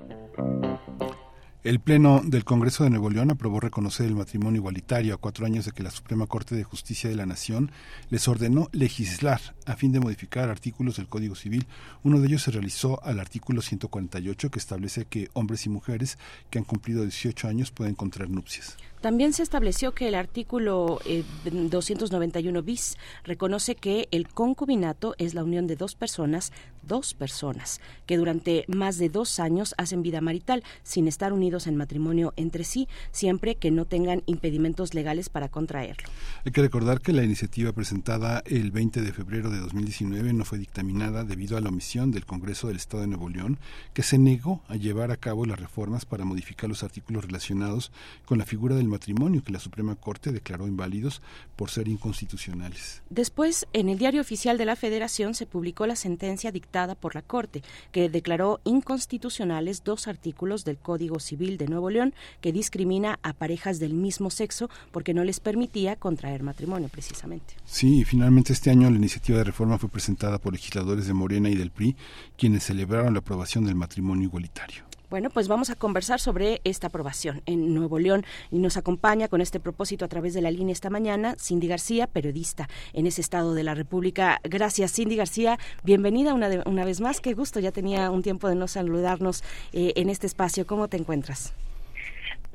El 1.63 1.79
Pleno 1.79 2.21
del 2.25 2.43
Congreso 2.43 2.83
de 2.83 2.89
Nuevo 2.89 3.09
León 3.09 3.31
aprobó 3.31 3.61
reconocer 3.61 4.05
el 4.05 4.15
matrimonio 4.15 4.59
igualitario 4.59 5.13
a 5.13 5.17
cuatro 5.17 5.45
años 5.45 5.63
de 5.63 5.71
que 5.71 5.81
la 5.81 5.91
Suprema 5.91 6.27
Corte 6.27 6.55
de 6.55 6.65
Justicia 6.65 7.09
de 7.09 7.15
la 7.15 7.25
Nación 7.25 7.71
les 8.09 8.27
ordenó 8.27 8.67
legislar 8.73 9.39
a 9.65 9.77
fin 9.77 9.93
de 9.93 10.01
modificar 10.01 10.49
artículos 10.49 10.97
del 10.97 11.07
Código 11.07 11.35
Civil. 11.35 11.65
Uno 12.03 12.19
de 12.19 12.27
ellos 12.27 12.41
se 12.41 12.51
realizó 12.51 13.01
al 13.05 13.17
artículo 13.17 13.61
148 13.61 14.51
que 14.51 14.59
establece 14.59 15.05
que 15.05 15.29
hombres 15.31 15.65
y 15.65 15.69
mujeres 15.69 16.17
que 16.49 16.59
han 16.59 16.65
cumplido 16.65 17.03
18 17.03 17.47
años 17.47 17.71
pueden 17.71 17.95
contraer 17.95 18.29
nupcias. 18.29 18.75
También 19.03 19.33
se 19.33 19.43
estableció 19.43 19.93
que 19.93 20.07
el 20.07 20.15
artículo 20.15 21.01
291 21.43 22.59
eh, 22.59 22.61
bis 22.61 22.97
reconoce 23.25 23.75
que 23.75 24.07
el 24.11 24.29
concubinato 24.29 25.13
es 25.17 25.33
la 25.33 25.43
unión 25.43 25.67
de 25.67 25.75
dos 25.75 25.95
personas, 25.95 26.53
dos 26.87 27.13
personas, 27.13 27.81
que 28.05 28.17
durante 28.17 28.65
más 28.67 28.97
de 28.97 29.09
dos 29.09 29.39
años 29.39 29.75
hacen 29.77 30.03
vida 30.03 30.21
marital 30.21 30.63
sin 30.83 31.07
estar 31.07 31.33
unidos 31.33 31.67
en 31.67 31.75
matrimonio 31.75 32.33
entre 32.35 32.63
sí, 32.63 32.87
siempre 33.11 33.55
que 33.55 33.71
no 33.71 33.85
tengan 33.85 34.23
impedimentos 34.25 34.93
legales 34.93 35.29
para 35.29 35.49
contraerlo. 35.49 36.09
Hay 36.45 36.51
que 36.51 36.61
recordar 36.61 37.01
que 37.01 37.13
la 37.13 37.23
iniciativa 37.23 37.71
presentada 37.71 38.43
el 38.45 38.71
20 38.71 39.01
de 39.01 39.13
febrero 39.13 39.49
de 39.49 39.59
2019 39.59 40.33
no 40.33 40.45
fue 40.45 40.57
dictaminada 40.57 41.23
debido 41.23 41.57
a 41.57 41.61
la 41.61 41.69
omisión 41.69 42.11
del 42.11 42.25
Congreso 42.25 42.67
del 42.67 42.77
Estado 42.77 43.01
de 43.01 43.07
Nuevo 43.07 43.29
León, 43.29 43.59
que 43.93 44.03
se 44.03 44.17
negó 44.17 44.61
a 44.67 44.75
llevar 44.75 45.11
a 45.11 45.17
cabo 45.17 45.45
las 45.45 45.59
reformas 45.59 46.05
para 46.05 46.25
modificar 46.25 46.69
los 46.69 46.83
artículos 46.83 47.25
relacionados 47.25 47.91
con 48.25 48.37
la 48.37 48.45
figura 48.45 48.75
del 48.75 48.87
matrimonio 48.87 49.43
que 49.43 49.51
la 49.51 49.59
Suprema 49.59 49.95
Corte 49.95 50.31
declaró 50.31 50.67
inválidos 50.67 51.21
por 51.55 51.69
ser 51.69 51.87
inconstitucionales. 51.87 53.01
Después, 53.09 53.67
en 53.73 53.89
el 53.89 53.97
Diario 53.97 54.21
Oficial 54.21 54.57
de 54.57 54.65
la 54.65 54.75
Federación 54.75 55.33
se 55.33 55.45
publicó 55.45 55.87
la 55.87 55.95
sentencia 55.95 56.51
dictada 56.73 56.95
por 56.95 57.13
la 57.13 57.21
Corte, 57.21 57.61
que 57.91 58.09
declaró 58.09 58.59
inconstitucionales 58.63 59.83
dos 59.83 60.07
artículos 60.07 60.65
del 60.65 60.77
Código 60.77 61.19
Civil 61.19 61.57
de 61.57 61.67
Nuevo 61.67 61.91
León 61.91 62.15
que 62.41 62.51
discrimina 62.51 63.19
a 63.21 63.33
parejas 63.33 63.77
del 63.77 63.93
mismo 63.93 64.31
sexo 64.31 64.71
porque 64.91 65.13
no 65.13 65.23
les 65.23 65.39
permitía 65.39 65.95
contraer 65.95 66.41
matrimonio 66.41 66.89
precisamente. 66.89 67.53
Sí, 67.63 68.03
finalmente 68.05 68.53
este 68.53 68.71
año 68.71 68.89
la 68.89 68.97
iniciativa 68.97 69.37
de 69.37 69.43
reforma 69.43 69.77
fue 69.77 69.87
presentada 69.87 70.39
por 70.39 70.53
legisladores 70.53 71.05
de 71.05 71.13
Morena 71.13 71.47
y 71.47 71.55
del 71.55 71.69
PRI, 71.69 71.95
quienes 72.37 72.63
celebraron 72.63 73.13
la 73.13 73.19
aprobación 73.19 73.65
del 73.65 73.75
matrimonio 73.75 74.23
igualitario. 74.23 74.83
Bueno, 75.13 75.29
pues 75.29 75.47
vamos 75.47 75.69
a 75.69 75.75
conversar 75.75 76.19
sobre 76.19 76.59
esta 76.63 76.87
aprobación 76.87 77.43
en 77.45 77.75
Nuevo 77.75 77.99
León 77.99 78.23
y 78.49 78.57
nos 78.57 78.77
acompaña 78.77 79.27
con 79.27 79.41
este 79.41 79.59
propósito 79.59 80.05
a 80.05 80.07
través 80.07 80.33
de 80.33 80.41
la 80.41 80.49
línea 80.49 80.73
esta 80.73 80.89
mañana 80.89 81.35
Cindy 81.37 81.67
García, 81.67 82.07
periodista 82.07 82.67
en 82.93 83.05
ese 83.05 83.21
estado 83.21 83.53
de 83.53 83.61
la 83.61 83.75
República. 83.75 84.39
Gracias, 84.43 84.91
Cindy 84.91 85.15
García. 85.15 85.59
Bienvenida 85.83 86.33
una, 86.33 86.49
una 86.65 86.83
vez 86.83 86.99
más. 86.99 87.21
Qué 87.21 87.35
gusto, 87.35 87.59
ya 87.59 87.71
tenía 87.71 88.09
un 88.09 88.23
tiempo 88.23 88.49
de 88.49 88.55
no 88.55 88.67
saludarnos 88.67 89.43
eh, 89.71 89.93
en 89.97 90.09
este 90.09 90.25
espacio. 90.25 90.65
¿Cómo 90.65 90.87
te 90.87 90.97
encuentras? 90.97 91.53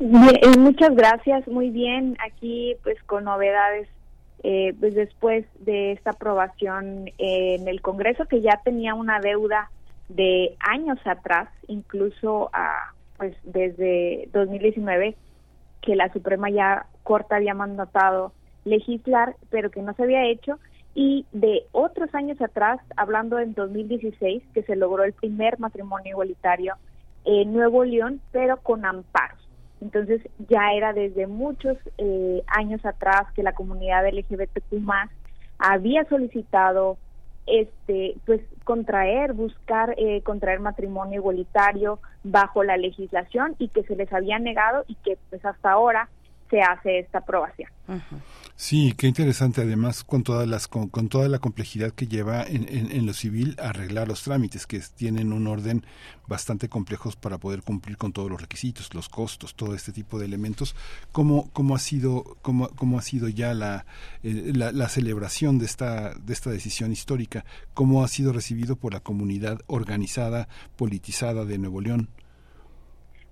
Eh, 0.00 0.58
muchas 0.58 0.96
gracias, 0.96 1.46
muy 1.46 1.70
bien. 1.70 2.16
Aquí 2.26 2.74
pues 2.82 3.00
con 3.04 3.22
novedades 3.22 3.86
eh, 4.42 4.74
pues 4.80 4.96
después 4.96 5.44
de 5.60 5.92
esta 5.92 6.10
aprobación 6.10 7.08
en 7.18 7.68
el 7.68 7.80
Congreso 7.82 8.24
que 8.24 8.40
ya 8.40 8.60
tenía 8.64 8.96
una 8.96 9.20
deuda 9.20 9.70
de 10.08 10.56
años 10.60 10.98
atrás, 11.04 11.48
incluso 11.66 12.50
a, 12.52 12.92
pues 13.16 13.36
desde 13.44 14.28
2019, 14.32 15.16
que 15.82 15.96
la 15.96 16.12
Suprema 16.12 16.50
ya 16.50 16.86
Corte 17.02 17.34
había 17.34 17.54
mandatado 17.54 18.32
legislar, 18.64 19.36
pero 19.50 19.70
que 19.70 19.82
no 19.82 19.94
se 19.94 20.02
había 20.02 20.26
hecho, 20.26 20.58
y 20.94 21.26
de 21.32 21.64
otros 21.72 22.12
años 22.14 22.40
atrás, 22.40 22.80
hablando 22.96 23.38
en 23.38 23.54
2016, 23.54 24.42
que 24.52 24.62
se 24.64 24.76
logró 24.76 25.04
el 25.04 25.12
primer 25.12 25.58
matrimonio 25.58 26.10
igualitario 26.10 26.74
en 27.24 27.52
Nuevo 27.52 27.84
León, 27.84 28.20
pero 28.32 28.56
con 28.58 28.84
amparos. 28.84 29.38
Entonces 29.80 30.22
ya 30.48 30.72
era 30.74 30.92
desde 30.92 31.26
muchos 31.26 31.76
eh, 31.98 32.42
años 32.48 32.84
atrás 32.84 33.32
que 33.34 33.42
la 33.42 33.52
comunidad 33.52 34.08
LGBTQ 34.08 34.74
había 35.58 36.04
solicitado 36.08 36.98
este 37.50 38.16
pues 38.26 38.40
contraer 38.64 39.32
buscar 39.32 39.94
eh, 39.96 40.22
contraer 40.22 40.60
matrimonio 40.60 41.20
igualitario 41.20 42.00
bajo 42.22 42.64
la 42.64 42.76
legislación 42.76 43.54
y 43.58 43.68
que 43.68 43.82
se 43.84 43.96
les 43.96 44.12
había 44.12 44.38
negado 44.38 44.84
y 44.88 44.94
que 44.96 45.18
pues 45.30 45.44
hasta 45.44 45.72
ahora 45.72 46.08
se 46.50 46.60
hace 46.60 47.00
esta 47.00 47.18
aprobación. 47.18 47.70
Sí, 48.56 48.92
qué 48.98 49.06
interesante 49.06 49.62
además 49.62 50.04
con 50.04 50.22
todas 50.22 50.46
las 50.46 50.68
con, 50.68 50.90
toda 51.08 51.28
la 51.28 51.38
complejidad 51.38 51.92
que 51.92 52.06
lleva 52.06 52.42
en, 52.42 52.66
en, 52.68 53.06
lo 53.06 53.14
civil 53.14 53.56
arreglar 53.62 54.08
los 54.08 54.24
trámites 54.24 54.66
que 54.66 54.80
tienen 54.96 55.32
un 55.32 55.46
orden 55.46 55.86
bastante 56.26 56.68
complejos 56.68 57.16
para 57.16 57.38
poder 57.38 57.62
cumplir 57.62 57.96
con 57.96 58.12
todos 58.12 58.28
los 58.28 58.40
requisitos, 58.40 58.92
los 58.94 59.08
costos, 59.08 59.54
todo 59.54 59.74
este 59.74 59.92
tipo 59.92 60.18
de 60.18 60.26
elementos. 60.26 60.74
¿Cómo, 61.12 61.48
cómo 61.52 61.76
ha 61.76 61.78
sido 61.78 62.36
cómo, 62.42 62.68
cómo 62.70 62.98
ha 62.98 63.02
sido 63.02 63.28
ya 63.28 63.54
la, 63.54 63.86
eh, 64.22 64.52
la, 64.54 64.72
la 64.72 64.88
celebración 64.88 65.58
de 65.58 65.64
esta 65.64 66.14
de 66.14 66.32
esta 66.32 66.50
decisión 66.50 66.92
histórica? 66.92 67.44
¿Cómo 67.74 68.04
ha 68.04 68.08
sido 68.08 68.32
recibido 68.32 68.76
por 68.76 68.92
la 68.92 69.00
comunidad 69.00 69.60
organizada, 69.66 70.48
politizada 70.76 71.44
de 71.44 71.58
Nuevo 71.58 71.80
León? 71.80 72.08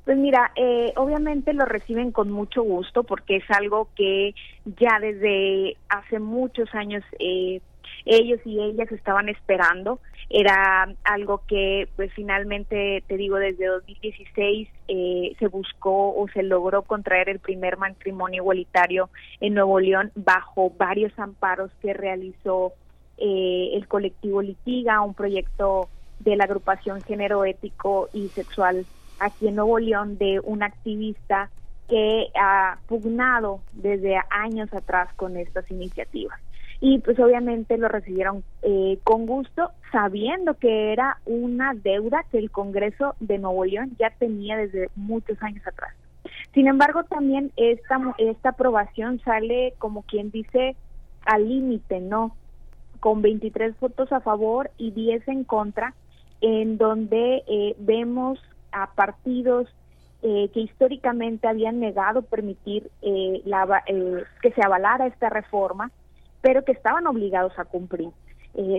Pues 0.07 0.19
mira, 0.19 0.53
eh, 0.55 0.93
obviamente 0.95 1.53
lo 1.53 1.65
reciben 1.65 2.13
con 2.13 2.31
mucho 2.31 2.63
gusto 2.63 3.03
porque 3.03 3.39
es 3.39 3.51
algo 3.51 3.89
que 3.97 4.37
ya 4.79 5.01
desde 5.01 5.77
hace 5.89 6.21
muchos 6.21 6.73
años 6.77 7.03
eh, 7.19 7.61
ellos 8.05 8.39
y 8.45 8.61
ellas 8.61 8.93
estaban 8.93 9.29
esperando. 9.29 9.99
Era 10.31 10.95
algo 11.03 11.43
que, 11.49 11.89
pues 11.97 12.13
finalmente, 12.15 13.03
te 13.09 13.17
digo, 13.17 13.35
desde 13.39 13.67
2016 13.67 14.69
eh, 14.87 15.35
se 15.41 15.49
buscó 15.49 16.17
o 16.17 16.29
se 16.29 16.45
logró 16.45 16.83
contraer 16.83 17.29
el 17.29 17.41
primer 17.41 17.77
matrimonio 17.77 18.43
igualitario 18.43 19.11
en 19.41 19.55
Nuevo 19.55 19.81
León 19.81 20.13
bajo 20.15 20.71
varios 20.79 21.19
amparos 21.19 21.73
que 21.83 21.93
realizó 21.93 22.75
el 23.19 23.89
colectivo 23.89 24.41
Litiga, 24.41 25.01
un 25.01 25.15
proyecto 25.15 25.89
de 26.21 26.37
la 26.37 26.45
agrupación 26.45 27.03
Género 27.03 27.45
Ético 27.45 28.09
y 28.13 28.29
Sexual 28.29 28.87
aquí 29.19 29.49
en 29.49 29.57
Nuevo 29.57 29.79
León 29.79 30.19
de 30.19 30.41
un 30.41 30.63
activista 30.63 31.51
que 31.89 32.29
ha 32.39 32.79
pugnado 32.89 33.61
desde 33.73 34.17
años 34.31 34.73
atrás 34.73 35.09
con 35.15 35.37
estas 35.37 35.71
iniciativas. 35.71 36.39
Y 36.81 36.99
pues 36.99 37.19
obviamente 37.19 37.79
lo 37.79 37.89
recibieron 37.89 38.45
eh, 38.63 38.99
con 39.03 39.27
gusto, 39.27 39.71
sabiendo 39.93 40.55
que 40.55 40.93
era 40.93 41.19
una 41.25 41.73
deuda 41.75 42.25
que 42.31 42.39
el 42.39 42.51
Congreso 42.51 43.15
de 43.21 43.39
Nuevo 43.39 43.65
León 43.65 43.97
ya 43.99 44.11
tenía 44.11 44.57
desde 44.57 44.91
muchos 44.95 45.43
años 45.43 45.67
atrás. 45.67 45.95
Sin 46.53 46.67
embargo, 46.67 47.05
también 47.05 47.53
esta, 47.57 47.99
esta 48.19 48.51
aprobación 48.51 49.21
sale, 49.21 49.75
como 49.79 50.03
quien 50.03 50.31
dice, 50.31 50.77
al 51.25 51.49
límite, 51.49 52.01
¿no? 52.01 52.37
Con 53.01 53.23
23 53.23 53.79
votos 53.79 54.13
a 54.13 54.21
favor 54.21 54.71
y 54.77 54.91
10 54.91 55.29
en 55.29 55.45
contra, 55.45 55.95
en 56.41 56.77
donde 56.79 57.43
eh, 57.47 57.75
vemos 57.79 58.39
a 58.73 58.93
partidos 58.95 59.69
eh, 60.23 60.51
que 60.53 60.61
históricamente 60.61 61.47
habían 61.47 61.79
negado 61.79 62.23
permitir 62.23 62.91
eh, 63.03 63.43
la, 63.45 63.85
eh, 63.87 64.25
que 64.43 64.51
se 64.51 64.61
avalara 64.65 65.07
esta 65.07 65.29
reforma, 65.29 65.93
pero 66.41 66.65
que 66.65 66.73
estaban 66.73 67.07
obligados 67.07 67.53
a 67.59 67.65
cumplir. 67.65 68.09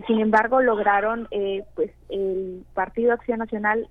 sin 0.07 0.19
embargo, 0.19 0.61
lograron, 0.61 1.27
pues 1.75 1.91
el 2.09 2.65
Partido 2.73 3.13
Acción 3.13 3.39
Nacional 3.39 3.87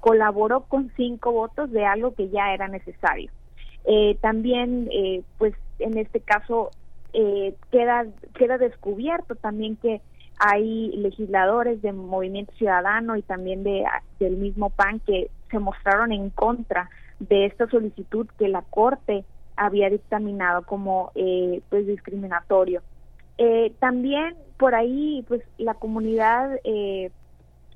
colaboró 0.00 0.60
con 0.60 0.92
cinco 0.96 1.32
votos 1.32 1.70
de 1.72 1.84
algo 1.84 2.14
que 2.14 2.28
ya 2.28 2.54
era 2.54 2.68
necesario. 2.68 3.30
también, 4.20 4.88
pues 5.38 5.54
en 5.80 5.98
este 5.98 6.20
caso, 6.20 6.70
queda, 7.72 8.06
queda 8.38 8.58
descubierto 8.58 9.34
también 9.34 9.76
que 9.76 10.00
hay 10.38 10.90
legisladores 10.96 11.82
de 11.82 11.92
Movimiento 11.92 12.52
Ciudadano 12.54 13.16
y 13.16 13.22
también 13.22 13.62
de 13.64 13.84
del 14.20 14.36
mismo 14.36 14.70
PAN 14.70 15.00
que 15.00 15.30
se 15.50 15.58
mostraron 15.58 16.12
en 16.12 16.30
contra 16.30 16.90
de 17.20 17.46
esta 17.46 17.68
solicitud 17.68 18.26
que 18.38 18.48
la 18.48 18.62
Corte 18.62 19.24
había 19.56 19.88
dictaminado 19.88 20.62
como 20.62 21.12
eh, 21.14 21.62
pues 21.70 21.86
discriminatorio. 21.86 22.82
Eh, 23.38 23.72
también 23.78 24.34
por 24.58 24.74
ahí 24.74 25.24
pues 25.28 25.42
la 25.58 25.74
comunidad 25.74 26.58
eh, 26.64 27.10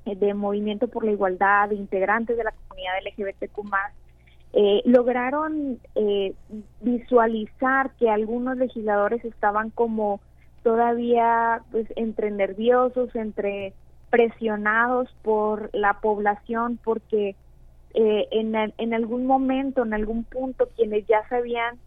de 0.05 0.33
Movimiento 0.33 0.87
por 0.87 1.03
la 1.03 1.11
Igualdad, 1.11 1.71
integrantes 1.71 2.37
de 2.37 2.43
la 2.43 2.53
comunidad 2.67 2.93
LGBTQ+, 3.05 3.61
eh, 4.53 4.81
lograron 4.85 5.79
eh, 5.95 6.33
visualizar 6.81 7.91
que 7.97 8.09
algunos 8.09 8.57
legisladores 8.57 9.23
estaban 9.23 9.69
como 9.69 10.19
todavía 10.63 11.61
pues 11.71 11.87
entre 11.95 12.31
nerviosos, 12.31 13.15
entre 13.15 13.73
presionados 14.09 15.09
por 15.21 15.69
la 15.73 15.99
población 16.01 16.79
porque 16.83 17.35
eh, 17.93 18.27
en, 18.31 18.55
en 18.55 18.93
algún 18.93 19.25
momento, 19.25 19.83
en 19.83 19.93
algún 19.93 20.23
punto, 20.23 20.69
quienes 20.75 21.05
ya 21.07 21.27
se 21.27 21.35
habían 21.35 21.77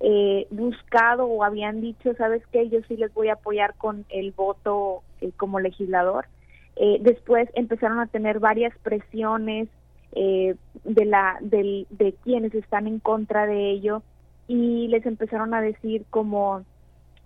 eh, 0.00 0.46
buscado 0.50 1.26
o 1.26 1.44
habían 1.44 1.80
dicho, 1.80 2.14
sabes 2.14 2.42
qué, 2.52 2.68
yo 2.68 2.80
sí 2.88 2.96
les 2.96 3.12
voy 3.14 3.28
a 3.28 3.34
apoyar 3.34 3.74
con 3.74 4.04
el 4.10 4.32
voto 4.32 5.02
eh, 5.20 5.30
como 5.36 5.60
legislador, 5.60 6.26
eh, 6.76 6.98
después 7.00 7.48
empezaron 7.54 8.00
a 8.00 8.06
tener 8.06 8.40
varias 8.40 8.76
presiones 8.78 9.68
eh, 10.12 10.56
de 10.84 11.04
la 11.04 11.38
del, 11.40 11.86
de 11.90 12.14
quienes 12.24 12.54
están 12.54 12.86
en 12.86 12.98
contra 12.98 13.46
de 13.46 13.70
ello 13.70 14.02
y 14.48 14.88
les 14.88 15.06
empezaron 15.06 15.54
a 15.54 15.60
decir 15.60 16.04
como 16.10 16.62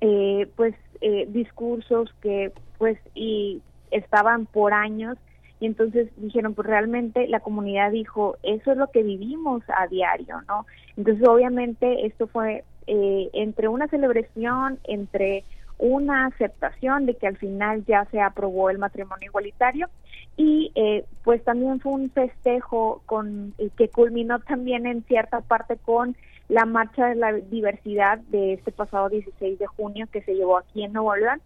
eh, 0.00 0.48
pues 0.56 0.74
eh, 1.00 1.26
discursos 1.28 2.14
que 2.20 2.52
pues 2.78 2.98
y 3.14 3.60
estaban 3.90 4.46
por 4.46 4.72
años. 4.72 5.16
Y 5.60 5.66
entonces 5.66 6.08
dijeron 6.16 6.54
pues 6.54 6.68
realmente 6.68 7.26
la 7.26 7.40
comunidad 7.40 7.90
dijo 7.90 8.36
eso 8.44 8.70
es 8.72 8.78
lo 8.78 8.92
que 8.92 9.02
vivimos 9.02 9.64
a 9.76 9.88
diario 9.88 10.40
no 10.46 10.64
entonces 10.96 11.26
obviamente 11.26 12.06
esto 12.06 12.28
fue 12.28 12.62
eh, 12.86 13.28
entre 13.32 13.66
una 13.66 13.88
celebración 13.88 14.78
entre 14.84 15.42
una 15.78 16.26
aceptación 16.26 17.06
de 17.06 17.14
que 17.14 17.26
al 17.26 17.36
final 17.36 17.84
ya 17.86 18.04
se 18.10 18.20
aprobó 18.20 18.70
el 18.70 18.78
matrimonio 18.78 19.28
igualitario. 19.28 19.88
Y 20.36 20.70
eh, 20.74 21.04
pues 21.24 21.42
también 21.44 21.80
fue 21.80 21.92
un 21.92 22.10
festejo 22.10 23.02
con 23.06 23.54
eh, 23.58 23.70
que 23.76 23.88
culminó 23.88 24.38
también 24.40 24.86
en 24.86 25.02
cierta 25.04 25.40
parte 25.40 25.76
con 25.76 26.16
la 26.48 26.64
marcha 26.64 27.08
de 27.08 27.14
la 27.14 27.32
diversidad 27.32 28.18
de 28.28 28.54
este 28.54 28.72
pasado 28.72 29.08
16 29.08 29.58
de 29.58 29.66
junio 29.66 30.06
que 30.10 30.22
se 30.22 30.34
llevó 30.34 30.58
aquí 30.58 30.82
en 30.82 30.92
Nuevo 30.92 31.14
León 31.14 31.42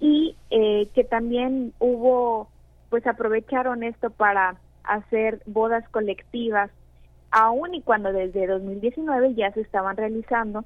y 0.00 0.36
eh, 0.50 0.88
que 0.94 1.04
también 1.04 1.72
hubo 1.78 2.48
pues 2.88 3.06
aprovecharon 3.06 3.82
esto 3.82 4.10
para 4.10 4.56
hacer 4.84 5.42
bodas 5.46 5.86
colectivas 5.90 6.70
aun 7.30 7.74
y 7.74 7.82
cuando 7.82 8.12
desde 8.12 8.46
2019 8.46 9.34
ya 9.34 9.52
se 9.52 9.60
estaban 9.60 9.96
realizando 9.96 10.64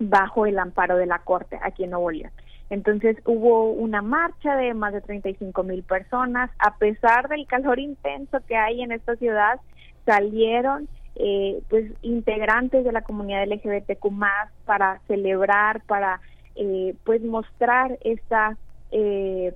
bajo 0.00 0.46
el 0.46 0.58
amparo 0.58 0.96
de 0.96 1.06
la 1.06 1.20
Corte 1.20 1.58
aquí 1.62 1.84
en 1.84 1.90
Nuevo 1.90 2.10
León. 2.10 2.32
Entonces 2.70 3.18
hubo 3.24 3.70
una 3.70 4.02
marcha 4.02 4.56
de 4.56 4.74
más 4.74 4.94
de 4.94 5.02
35 5.02 5.62
mil 5.62 5.82
personas, 5.84 6.50
a 6.58 6.76
pesar 6.78 7.28
del 7.28 7.46
calor 7.46 7.78
intenso 7.78 8.38
que 8.48 8.56
hay 8.56 8.82
en 8.82 8.92
esta 8.92 9.14
ciudad, 9.16 9.60
salieron 10.06 10.88
eh, 11.16 11.62
pues 11.68 11.92
integrantes 12.02 12.84
de 12.84 12.92
la 12.92 13.02
comunidad 13.02 13.46
LGBTQ 13.46 14.10
más 14.10 14.50
para 14.64 15.00
celebrar, 15.06 15.82
para 15.84 16.20
eh, 16.54 16.94
pues 17.04 17.22
mostrar 17.22 17.98
esta 18.02 18.56
eh, 18.90 19.54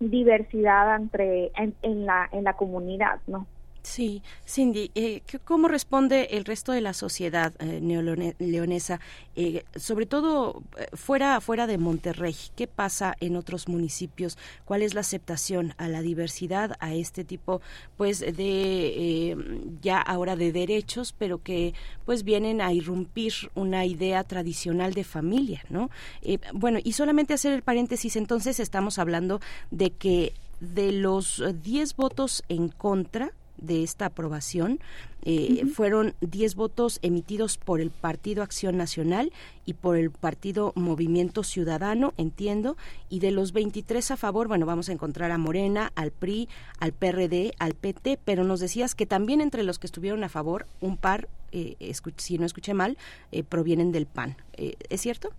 diversidad 0.00 0.96
entre 0.96 1.52
en, 1.56 1.74
en, 1.82 2.06
la 2.06 2.28
en 2.32 2.44
la 2.44 2.54
comunidad, 2.54 3.20
¿no? 3.26 3.46
Sí, 3.90 4.22
Cindy, 4.46 4.92
eh, 4.94 5.22
¿cómo 5.44 5.66
responde 5.66 6.28
el 6.30 6.44
resto 6.44 6.70
de 6.70 6.80
la 6.80 6.92
sociedad 6.92 7.52
eh, 7.58 7.80
neoleonesa, 7.82 9.00
eh, 9.34 9.64
sobre 9.74 10.06
todo 10.06 10.62
eh, 10.78 10.86
fuera, 10.92 11.40
fuera 11.40 11.66
de 11.66 11.76
Monterrey? 11.76 12.36
¿Qué 12.54 12.68
pasa 12.68 13.16
en 13.18 13.34
otros 13.34 13.66
municipios? 13.66 14.38
¿Cuál 14.64 14.82
es 14.82 14.94
la 14.94 15.00
aceptación 15.00 15.74
a 15.76 15.88
la 15.88 16.02
diversidad, 16.02 16.76
a 16.78 16.94
este 16.94 17.24
tipo, 17.24 17.62
pues, 17.96 18.20
de 18.20 18.32
eh, 18.38 19.36
ya 19.82 20.00
ahora 20.00 20.36
de 20.36 20.52
derechos, 20.52 21.12
pero 21.18 21.42
que, 21.42 21.74
pues, 22.04 22.22
vienen 22.22 22.60
a 22.60 22.72
irrumpir 22.72 23.32
una 23.56 23.86
idea 23.86 24.22
tradicional 24.22 24.94
de 24.94 25.02
familia, 25.02 25.64
¿no? 25.68 25.90
Eh, 26.22 26.38
bueno, 26.54 26.78
y 26.84 26.92
solamente 26.92 27.34
hacer 27.34 27.52
el 27.52 27.62
paréntesis, 27.62 28.14
entonces 28.14 28.60
estamos 28.60 29.00
hablando 29.00 29.40
de 29.72 29.90
que 29.90 30.32
de 30.60 30.92
los 30.92 31.42
10 31.64 31.96
votos 31.96 32.44
en 32.48 32.68
contra, 32.68 33.32
de 33.60 33.82
esta 33.82 34.06
aprobación 34.06 34.80
eh, 35.22 35.30
uh 35.50 35.66
-huh. 35.66 35.72
fueron 35.72 36.14
10 36.20 36.54
votos 36.54 36.98
emitidos 37.02 37.58
por 37.58 37.80
el 37.80 37.90
Partido 37.90 38.42
Acción 38.42 38.76
Nacional 38.76 39.32
y 39.66 39.74
por 39.74 39.96
el 39.96 40.10
Partido 40.10 40.72
Movimiento 40.74 41.42
Ciudadano, 41.42 42.12
entiendo, 42.16 42.76
y 43.08 43.20
de 43.20 43.30
los 43.30 43.52
23 43.52 44.10
a 44.10 44.16
favor, 44.16 44.48
bueno, 44.48 44.66
vamos 44.66 44.88
a 44.88 44.92
encontrar 44.92 45.30
a 45.30 45.38
Morena, 45.38 45.92
al 45.94 46.10
PRI, 46.10 46.48
al 46.80 46.92
PRD, 46.92 47.52
al 47.58 47.74
PT, 47.74 48.18
pero 48.24 48.44
nos 48.44 48.60
decías 48.60 48.94
que 48.94 49.06
también 49.06 49.40
entre 49.40 49.62
los 49.62 49.78
que 49.78 49.86
estuvieron 49.86 50.24
a 50.24 50.28
favor, 50.28 50.66
un 50.80 50.96
par, 50.96 51.28
eh, 51.52 51.76
si 52.16 52.38
no 52.38 52.46
escuché 52.46 52.74
mal, 52.74 52.96
eh, 53.32 53.42
provienen 53.42 53.92
del 53.92 54.06
PAN. 54.06 54.36
Eh, 54.54 54.74
¿Es 54.88 55.02
cierto? 55.02 55.30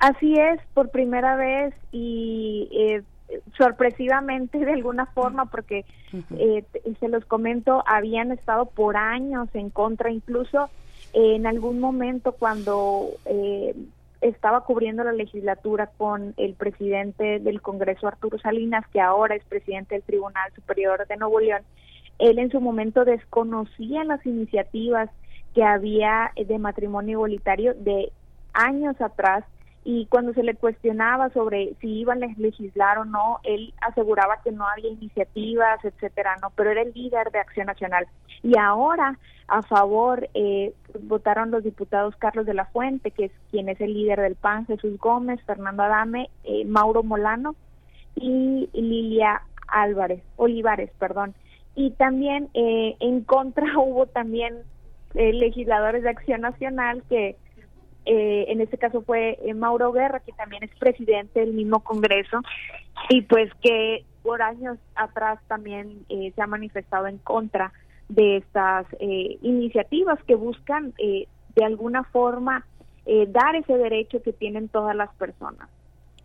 Así 0.00 0.34
es, 0.34 0.60
por 0.72 0.90
primera 0.90 1.36
vez 1.36 1.74
y 1.92 2.68
eh, 2.72 3.02
sorpresivamente 3.56 4.58
de 4.58 4.72
alguna 4.72 5.06
forma 5.06 5.46
porque 5.46 5.84
eh, 6.36 6.64
se 6.98 7.08
los 7.08 7.24
comento 7.24 7.82
habían 7.86 8.32
estado 8.32 8.66
por 8.66 8.96
años 8.96 9.48
en 9.54 9.70
contra 9.70 10.10
incluso 10.10 10.70
eh, 11.12 11.36
en 11.36 11.46
algún 11.46 11.80
momento 11.80 12.32
cuando 12.32 13.08
eh, 13.24 13.74
estaba 14.20 14.64
cubriendo 14.64 15.04
la 15.04 15.12
legislatura 15.12 15.90
con 15.96 16.34
el 16.36 16.54
presidente 16.54 17.38
del 17.38 17.62
Congreso 17.62 18.06
Arturo 18.08 18.38
Salinas 18.38 18.84
que 18.92 19.00
ahora 19.00 19.34
es 19.34 19.44
presidente 19.44 19.94
del 19.94 20.04
Tribunal 20.04 20.52
Superior 20.54 21.06
de 21.06 21.16
Nuevo 21.16 21.40
León 21.40 21.62
él 22.18 22.38
en 22.38 22.50
su 22.50 22.60
momento 22.60 23.04
desconocía 23.04 24.04
las 24.04 24.24
iniciativas 24.26 25.08
que 25.54 25.64
había 25.64 26.32
de 26.36 26.58
matrimonio 26.58 27.12
igualitario 27.12 27.74
de 27.74 28.12
años 28.52 29.00
atrás 29.00 29.44
y 29.84 30.06
cuando 30.06 30.34
se 30.34 30.42
le 30.42 30.54
cuestionaba 30.54 31.30
sobre 31.30 31.74
si 31.80 32.00
iban 32.00 32.22
a 32.22 32.26
legislar 32.36 32.98
o 32.98 33.04
no, 33.04 33.40
él 33.44 33.72
aseguraba 33.80 34.42
que 34.42 34.52
no 34.52 34.66
había 34.66 34.90
iniciativas, 34.90 35.82
etcétera, 35.84 36.36
no, 36.42 36.50
pero 36.54 36.70
era 36.70 36.82
el 36.82 36.92
líder 36.92 37.30
de 37.30 37.38
Acción 37.38 37.66
Nacional. 37.66 38.06
Y 38.42 38.58
ahora 38.58 39.18
a 39.48 39.62
favor 39.62 40.28
eh, 40.34 40.74
votaron 41.02 41.50
los 41.50 41.64
diputados 41.64 42.14
Carlos 42.16 42.46
de 42.46 42.54
la 42.54 42.66
Fuente, 42.66 43.10
que 43.10 43.26
es 43.26 43.32
quien 43.50 43.68
es 43.68 43.80
el 43.80 43.94
líder 43.94 44.20
del 44.20 44.36
PAN, 44.36 44.66
Jesús 44.66 44.98
Gómez, 44.98 45.40
Fernando 45.44 45.82
Adame, 45.82 46.28
eh, 46.44 46.64
Mauro 46.66 47.02
Molano 47.02 47.56
y 48.14 48.68
Lilia 48.74 49.42
Álvarez, 49.66 50.22
Olivares, 50.36 50.90
perdón. 50.98 51.34
Y 51.74 51.92
también 51.92 52.48
eh, 52.54 52.96
en 53.00 53.22
contra 53.22 53.66
hubo 53.78 54.06
también 54.06 54.54
eh, 55.14 55.32
legisladores 55.32 56.02
de 56.02 56.10
Acción 56.10 56.42
Nacional 56.42 57.02
que 57.08 57.36
eh, 58.06 58.46
en 58.48 58.60
este 58.60 58.78
caso 58.78 59.02
fue 59.02 59.38
eh, 59.44 59.54
Mauro 59.54 59.92
Guerra, 59.92 60.20
que 60.20 60.32
también 60.32 60.62
es 60.62 60.70
presidente 60.78 61.40
del 61.40 61.52
mismo 61.52 61.80
Congreso, 61.80 62.40
y 63.08 63.22
pues 63.22 63.50
que 63.62 64.04
por 64.22 64.42
años 64.42 64.78
atrás 64.94 65.38
también 65.48 66.04
eh, 66.08 66.32
se 66.34 66.42
ha 66.42 66.46
manifestado 66.46 67.06
en 67.06 67.18
contra 67.18 67.72
de 68.08 68.38
estas 68.38 68.86
eh, 68.98 69.38
iniciativas 69.42 70.18
que 70.24 70.34
buscan 70.34 70.92
eh, 70.98 71.26
de 71.54 71.64
alguna 71.64 72.04
forma 72.04 72.66
dar 73.28 73.56
ese 73.56 73.76
derecho 73.76 74.22
que 74.22 74.32
tienen 74.32 74.68
todas 74.68 74.94
las 74.94 75.12
personas. 75.16 75.68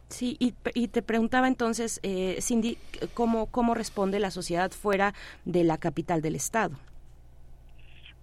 Sí, 0.07 0.37
y, 0.39 0.53
y, 0.75 0.89
te 0.89 1.01
preguntaba 1.01 1.47
entonces, 1.47 1.99
Cindy, 2.39 2.77
¿cómo, 3.15 3.47
¿cómo 3.47 3.73
responde 3.73 4.19
la 4.19 4.29
sociedad 4.29 4.69
fuera 4.69 5.15
de 5.45 5.63
la 5.63 5.79
capital 5.79 6.21
del 6.21 6.35
Estado? 6.35 6.75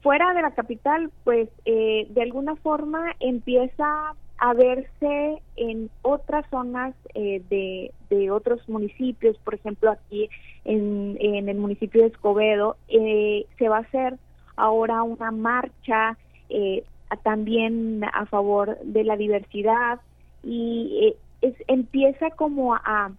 Fuera 0.03 0.35
de 0.35 0.43
la 0.43 0.51
capital, 0.51 1.11
pues 1.25 1.49
eh, 1.65 2.07
de 2.11 2.23
alguna 2.23 2.57
forma 2.57 3.13
empieza 3.21 4.15
a 4.39 4.55
verse 4.55 5.41
en 5.55 5.89
otras 6.03 6.45
zonas 6.51 6.95
eh, 7.15 7.43
de, 7.49 7.93
de, 8.11 8.31
otros 8.33 8.69
municipios, 8.69 9.39
por 9.39 9.55
ejemplo 9.55 9.91
aquí 9.91 10.29
en, 10.65 11.17
en 11.21 11.49
el 11.49 11.57
municipio 11.57 12.03
de 12.03 12.09
Escobedo, 12.09 12.77
eh, 12.89 13.47
se 13.57 13.69
va 13.69 13.77
a 13.77 13.83
hacer 13.83 14.19
ahora 14.57 15.05
una 15.05 15.31
marcha 15.31 16.19
eh, 16.49 16.83
también 17.23 18.03
a 18.13 18.27
favor 18.27 18.79
de 18.81 19.05
la 19.05 19.17
diversidad 19.17 20.01
y 20.43 21.15
es, 21.41 21.55
empieza 21.69 22.31
como 22.31 22.75
a, 22.75 23.13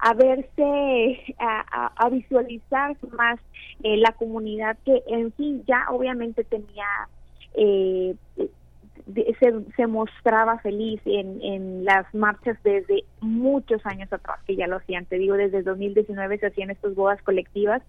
a 0.00 0.14
verse, 0.14 1.34
a, 1.38 2.08
visualizar 2.10 2.96
más 3.12 3.38
eh, 3.82 3.96
la 3.96 4.12
comunidad 4.12 4.76
que 4.84 5.02
en 5.08 5.32
fin 5.32 5.64
ya 5.66 5.86
obviamente 5.90 6.44
tenía, 6.44 6.86
eh, 7.54 8.14
se, 9.76 9.86
mostraba 9.86 10.58
feliz 10.58 11.00
en, 11.04 11.42
en 11.42 11.84
las 11.84 12.12
marchas 12.14 12.56
desde 12.62 13.04
muchos 13.20 13.84
años 13.86 14.12
atrás, 14.12 14.40
que 14.46 14.56
ya 14.56 14.66
lo 14.66 14.76
hacían, 14.76 15.04
te 15.06 15.16
digo, 15.16 15.34
desde 15.34 15.62
2019 15.62 16.38
se 16.38 16.46
hacían 16.46 16.70
estas 16.70 16.94
bodas 16.94 17.20
colectivas, 17.22 17.82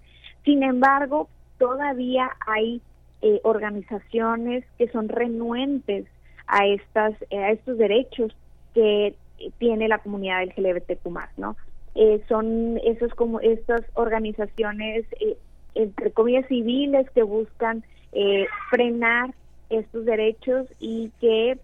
sin 0.45 0.63
embargo, 0.63 1.29
todavía 1.57 2.31
hay 2.47 2.81
eh, 3.21 3.39
organizaciones 3.43 4.63
que 4.77 4.87
son 4.89 5.09
renuentes 5.09 6.05
a 6.47 6.65
estas 6.65 7.13
a 7.31 7.51
estos 7.51 7.77
derechos 7.77 8.35
que 8.73 9.13
tiene 9.57 9.87
la 9.87 9.99
comunidad 9.99 10.43
LGBTQ+, 10.43 11.09
¿no? 11.37 11.55
Eh, 12.01 12.23
son 12.29 12.79
esos 12.85 13.13
como 13.13 13.41
estas 13.41 13.81
organizaciones 13.93 15.05
eh, 15.19 15.35
entre 15.75 16.11
comillas 16.11 16.47
civiles 16.47 17.09
que 17.09 17.23
buscan 17.23 17.83
eh, 18.13 18.47
frenar 18.69 19.33
estos 19.69 20.05
derechos 20.05 20.65
y 20.79 21.11
que 21.19 21.59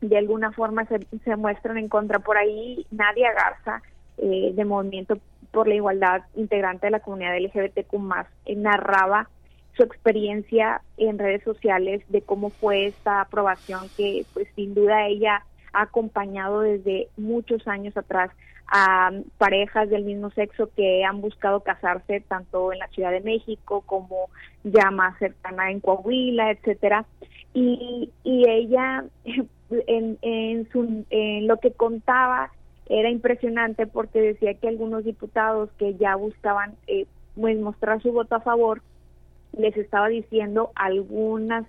de 0.00 0.18
alguna 0.18 0.50
forma 0.50 0.86
se, 0.86 1.06
se 1.22 1.36
muestran 1.36 1.78
en 1.78 1.88
contra. 1.88 2.18
Por 2.18 2.36
ahí 2.36 2.84
Nadia 2.90 3.32
Garza 3.32 3.80
de 4.18 4.64
Movimiento 4.66 5.18
por 5.52 5.68
la 5.68 5.76
Igualdad 5.76 6.22
integrante 6.34 6.88
de 6.88 6.90
la 6.90 7.00
comunidad 7.00 7.38
LGBTQ+, 7.38 7.94
narraba 8.56 9.30
su 9.76 9.84
experiencia 9.84 10.82
en 10.96 11.18
redes 11.18 11.44
sociales 11.44 12.02
de 12.08 12.20
cómo 12.22 12.50
fue 12.50 12.86
esta 12.86 13.20
aprobación 13.20 13.86
que 13.96 14.26
pues 14.34 14.48
sin 14.56 14.74
duda 14.74 15.06
ella 15.06 15.44
ha 15.72 15.82
acompañado 15.82 16.60
desde 16.60 17.08
muchos 17.16 17.66
años 17.66 17.96
atrás 17.96 18.30
a 18.70 19.10
parejas 19.36 19.90
del 19.90 20.04
mismo 20.04 20.30
sexo 20.30 20.70
que 20.76 21.04
han 21.04 21.20
buscado 21.20 21.60
casarse 21.60 22.20
tanto 22.20 22.72
en 22.72 22.78
la 22.78 22.86
Ciudad 22.88 23.10
de 23.10 23.20
México 23.20 23.82
como 23.84 24.30
ya 24.62 24.90
más 24.92 25.18
cercana 25.18 25.70
en 25.70 25.80
Coahuila, 25.80 26.52
etcétera. 26.52 27.04
Y, 27.52 28.10
y 28.22 28.48
ella 28.48 29.04
en, 29.86 30.18
en, 30.22 30.68
su, 30.70 31.04
en 31.10 31.48
lo 31.48 31.56
que 31.58 31.72
contaba 31.72 32.52
era 32.86 33.10
impresionante 33.10 33.86
porque 33.86 34.20
decía 34.20 34.54
que 34.54 34.68
algunos 34.68 35.04
diputados 35.04 35.70
que 35.78 35.94
ya 35.94 36.14
buscaban 36.14 36.74
eh, 36.86 37.06
pues 37.34 37.58
mostrar 37.58 38.00
su 38.02 38.12
voto 38.12 38.36
a 38.36 38.40
favor 38.40 38.82
les 39.52 39.76
estaba 39.76 40.08
diciendo 40.08 40.70
algunas 40.74 41.66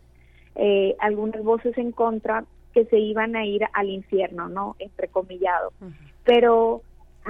eh, 0.56 0.96
algunas 1.00 1.44
voces 1.44 1.78
en 1.78 1.92
contra 1.92 2.44
que 2.74 2.86
se 2.86 3.00
iban 3.00 3.36
a 3.36 3.46
ir 3.46 3.64
al 3.74 3.90
infierno, 3.90 4.50
¿no? 4.50 4.76
Entrecomillado. 4.80 5.74
Pero 6.24 6.82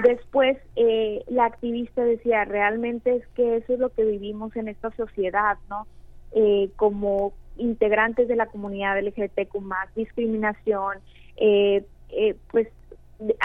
después 0.03 0.57
eh, 0.75 1.23
la 1.27 1.45
activista 1.45 2.03
decía, 2.03 2.45
realmente 2.45 3.15
es 3.15 3.27
que 3.35 3.57
eso 3.57 3.73
es 3.73 3.79
lo 3.79 3.89
que 3.89 4.05
vivimos 4.05 4.55
en 4.55 4.67
esta 4.67 4.91
sociedad, 4.91 5.57
¿no? 5.69 5.87
Eh, 6.33 6.69
como 6.77 7.33
integrantes 7.57 8.27
de 8.27 8.35
la 8.35 8.45
comunidad 8.45 8.99
LGBTQ 9.01 9.59
más, 9.61 9.93
discriminación, 9.95 10.99
eh, 11.37 11.83
eh, 12.09 12.35
pues 12.51 12.67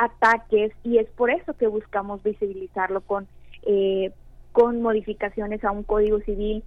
ataques, 0.00 0.72
y 0.84 0.98
es 0.98 1.06
por 1.10 1.30
eso 1.30 1.54
que 1.54 1.66
buscamos 1.66 2.22
visibilizarlo 2.22 3.00
con, 3.02 3.26
eh, 3.62 4.12
con 4.52 4.80
modificaciones 4.80 5.64
a 5.64 5.70
un 5.70 5.82
código 5.82 6.20
civil 6.20 6.62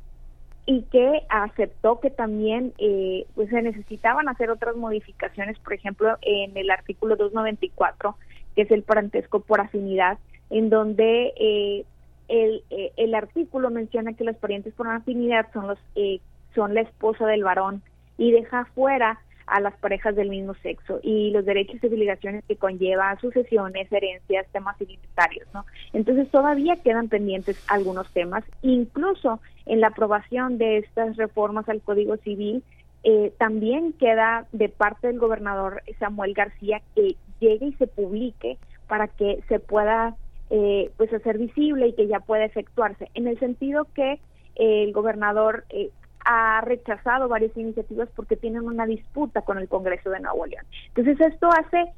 y 0.65 0.83
que 0.83 1.23
aceptó 1.29 1.99
que 1.99 2.11
también 2.11 2.73
eh, 2.77 3.25
pues 3.33 3.49
se 3.49 3.61
necesitaban 3.61 4.29
hacer 4.29 4.51
otras 4.51 4.75
modificaciones, 4.75 5.57
por 5.59 5.73
ejemplo, 5.73 6.17
en 6.21 6.55
el 6.55 6.69
artículo 6.69 7.15
294, 7.15 8.15
que 8.59 8.63
es 8.63 8.71
el 8.71 8.83
parentesco 8.83 9.39
por 9.39 9.61
afinidad, 9.61 10.17
en 10.49 10.69
donde 10.69 11.33
eh, 11.39 11.85
el, 12.27 12.61
eh, 12.69 12.91
el 12.97 13.15
artículo 13.15 13.69
menciona 13.69 14.11
que 14.11 14.25
los 14.25 14.35
parientes 14.35 14.73
por 14.73 14.89
afinidad 14.89 15.47
son 15.53 15.67
los 15.67 15.79
eh, 15.95 16.19
son 16.53 16.73
la 16.73 16.81
esposa 16.81 17.25
del 17.25 17.45
varón 17.45 17.81
y 18.17 18.31
deja 18.31 18.65
fuera 18.75 19.21
a 19.47 19.61
las 19.61 19.73
parejas 19.77 20.13
del 20.17 20.27
mismo 20.27 20.55
sexo 20.55 20.99
y 21.01 21.31
los 21.31 21.45
derechos 21.45 21.81
y 21.81 21.87
obligaciones 21.87 22.43
que 22.49 22.57
conlleva 22.57 23.17
sucesiones, 23.21 23.89
herencias, 23.93 24.45
temas 24.51 24.75
identitarios, 24.81 25.47
¿no? 25.53 25.65
Entonces 25.93 26.29
todavía 26.29 26.75
quedan 26.83 27.07
pendientes 27.07 27.63
algunos 27.69 28.11
temas, 28.11 28.43
incluso 28.61 29.39
en 29.67 29.79
la 29.79 29.87
aprobación 29.87 30.57
de 30.57 30.79
estas 30.79 31.15
reformas 31.15 31.69
al 31.69 31.79
Código 31.81 32.17
Civil, 32.17 32.61
eh, 33.05 33.31
también 33.37 33.93
queda 33.93 34.47
de 34.51 34.67
parte 34.67 35.07
del 35.07 35.17
gobernador 35.17 35.81
Samuel 35.97 36.33
García 36.33 36.81
que 36.93 37.15
llegue 37.39 37.67
y 37.67 37.73
se 37.73 37.87
publique 37.87 38.57
para 38.87 39.07
que 39.07 39.43
se 39.47 39.59
pueda 39.59 40.15
eh, 40.49 40.91
pues 40.97 41.13
hacer 41.13 41.37
visible 41.37 41.87
y 41.87 41.93
que 41.93 42.07
ya 42.07 42.19
pueda 42.19 42.45
efectuarse, 42.45 43.09
en 43.13 43.27
el 43.27 43.37
sentido 43.39 43.87
que 43.93 44.13
eh, 44.55 44.83
el 44.83 44.93
gobernador 44.93 45.65
eh, 45.69 45.89
ha 46.25 46.61
rechazado 46.61 47.27
varias 47.27 47.55
iniciativas 47.55 48.09
porque 48.15 48.35
tienen 48.35 48.63
una 48.63 48.85
disputa 48.85 49.41
con 49.41 49.57
el 49.57 49.67
Congreso 49.67 50.09
de 50.09 50.19
Nuevo 50.19 50.45
León. 50.45 50.65
Entonces 50.93 51.19
esto 51.21 51.49
hace 51.51 51.91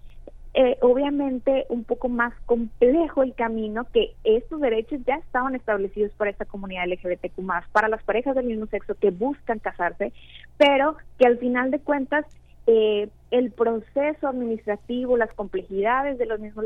eh, 0.54 0.78
obviamente 0.82 1.66
un 1.70 1.86
poco 1.86 2.10
más 2.10 2.34
complejo 2.46 3.24
el 3.24 3.34
camino 3.36 3.88
que 3.94 4.16
estos 4.26 4.60
derechos 4.60 5.00
ya 5.08 5.16
estaban 5.16 5.56
establecidos 5.56 6.12
para 6.18 6.30
esta 6.30 6.44
comunidad 6.44 6.88
LGBTQ 6.88 7.40
para 7.72 7.88
las 7.88 8.04
parejas 8.04 8.36
del 8.36 8.48
mismo 8.48 8.66
sexo 8.66 8.96
que 8.96 9.12
buscan 9.12 9.60
casarse, 9.60 10.12
pero 10.58 10.98
que 11.18 11.26
al 11.26 11.38
final 11.38 11.72
de 11.72 11.80
cuentas 11.80 12.26
eh, 12.68 13.10
el 13.32 13.52
proceso 13.52 14.28
administrativo, 14.28 15.18
las 15.18 15.34
complejidades 15.34 16.18
de 16.18 16.26
los 16.26 16.40
mismos 16.40 16.66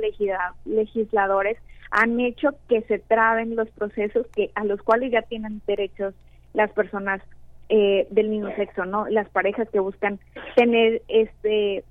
legisladores 0.66 1.58
han 1.92 2.20
hecho 2.20 2.50
que 2.68 2.82
se 2.84 3.00
traben 3.00 3.56
los 3.56 3.70
procesos 3.70 4.28
que 4.36 4.52
a 4.56 4.66
los 4.66 4.82
cuales 4.82 5.12
ya 5.12 5.22
tienen 5.22 5.62
derechos 5.68 6.14
las 6.54 6.72
personas 6.72 7.22
eh, 7.70 8.08
del 8.10 8.30
mismo 8.30 8.54
sexo, 8.56 8.86
¿no? 8.86 9.08
Las 9.08 9.30
parejas 9.30 9.70
que 9.70 9.80
buscan 9.80 10.20
tener 10.56 11.02
este 11.08 11.84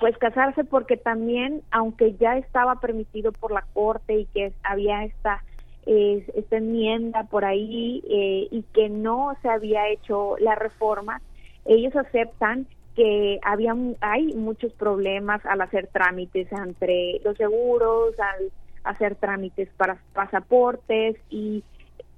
pues 0.00 0.18
casarse 0.18 0.64
porque 0.64 0.96
también 0.96 1.62
aunque 1.70 2.14
ya 2.14 2.36
estaba 2.36 2.80
permitido 2.80 3.30
por 3.30 3.52
la 3.52 3.64
corte 3.74 4.14
y 4.14 4.24
que 4.26 4.52
había 4.64 5.04
esta 5.04 5.44
eh, 5.86 6.26
esta 6.34 6.56
enmienda 6.56 7.24
por 7.24 7.44
ahí 7.44 8.02
eh, 8.10 8.48
y 8.50 8.62
que 8.72 8.88
no 8.88 9.36
se 9.42 9.48
había 9.48 9.88
hecho 9.88 10.36
la 10.40 10.56
reforma 10.56 11.20
ellos 11.64 11.94
aceptan 11.94 12.66
que 12.94 13.40
había 13.42 13.74
hay 14.00 14.34
muchos 14.34 14.72
problemas 14.72 15.44
al 15.46 15.60
hacer 15.60 15.88
trámites 15.88 16.50
entre 16.52 17.20
los 17.24 17.36
seguros 17.36 18.14
al 18.18 18.52
hacer 18.84 19.16
trámites 19.16 19.68
para 19.76 19.98
pasaportes 20.12 21.16
y 21.30 21.64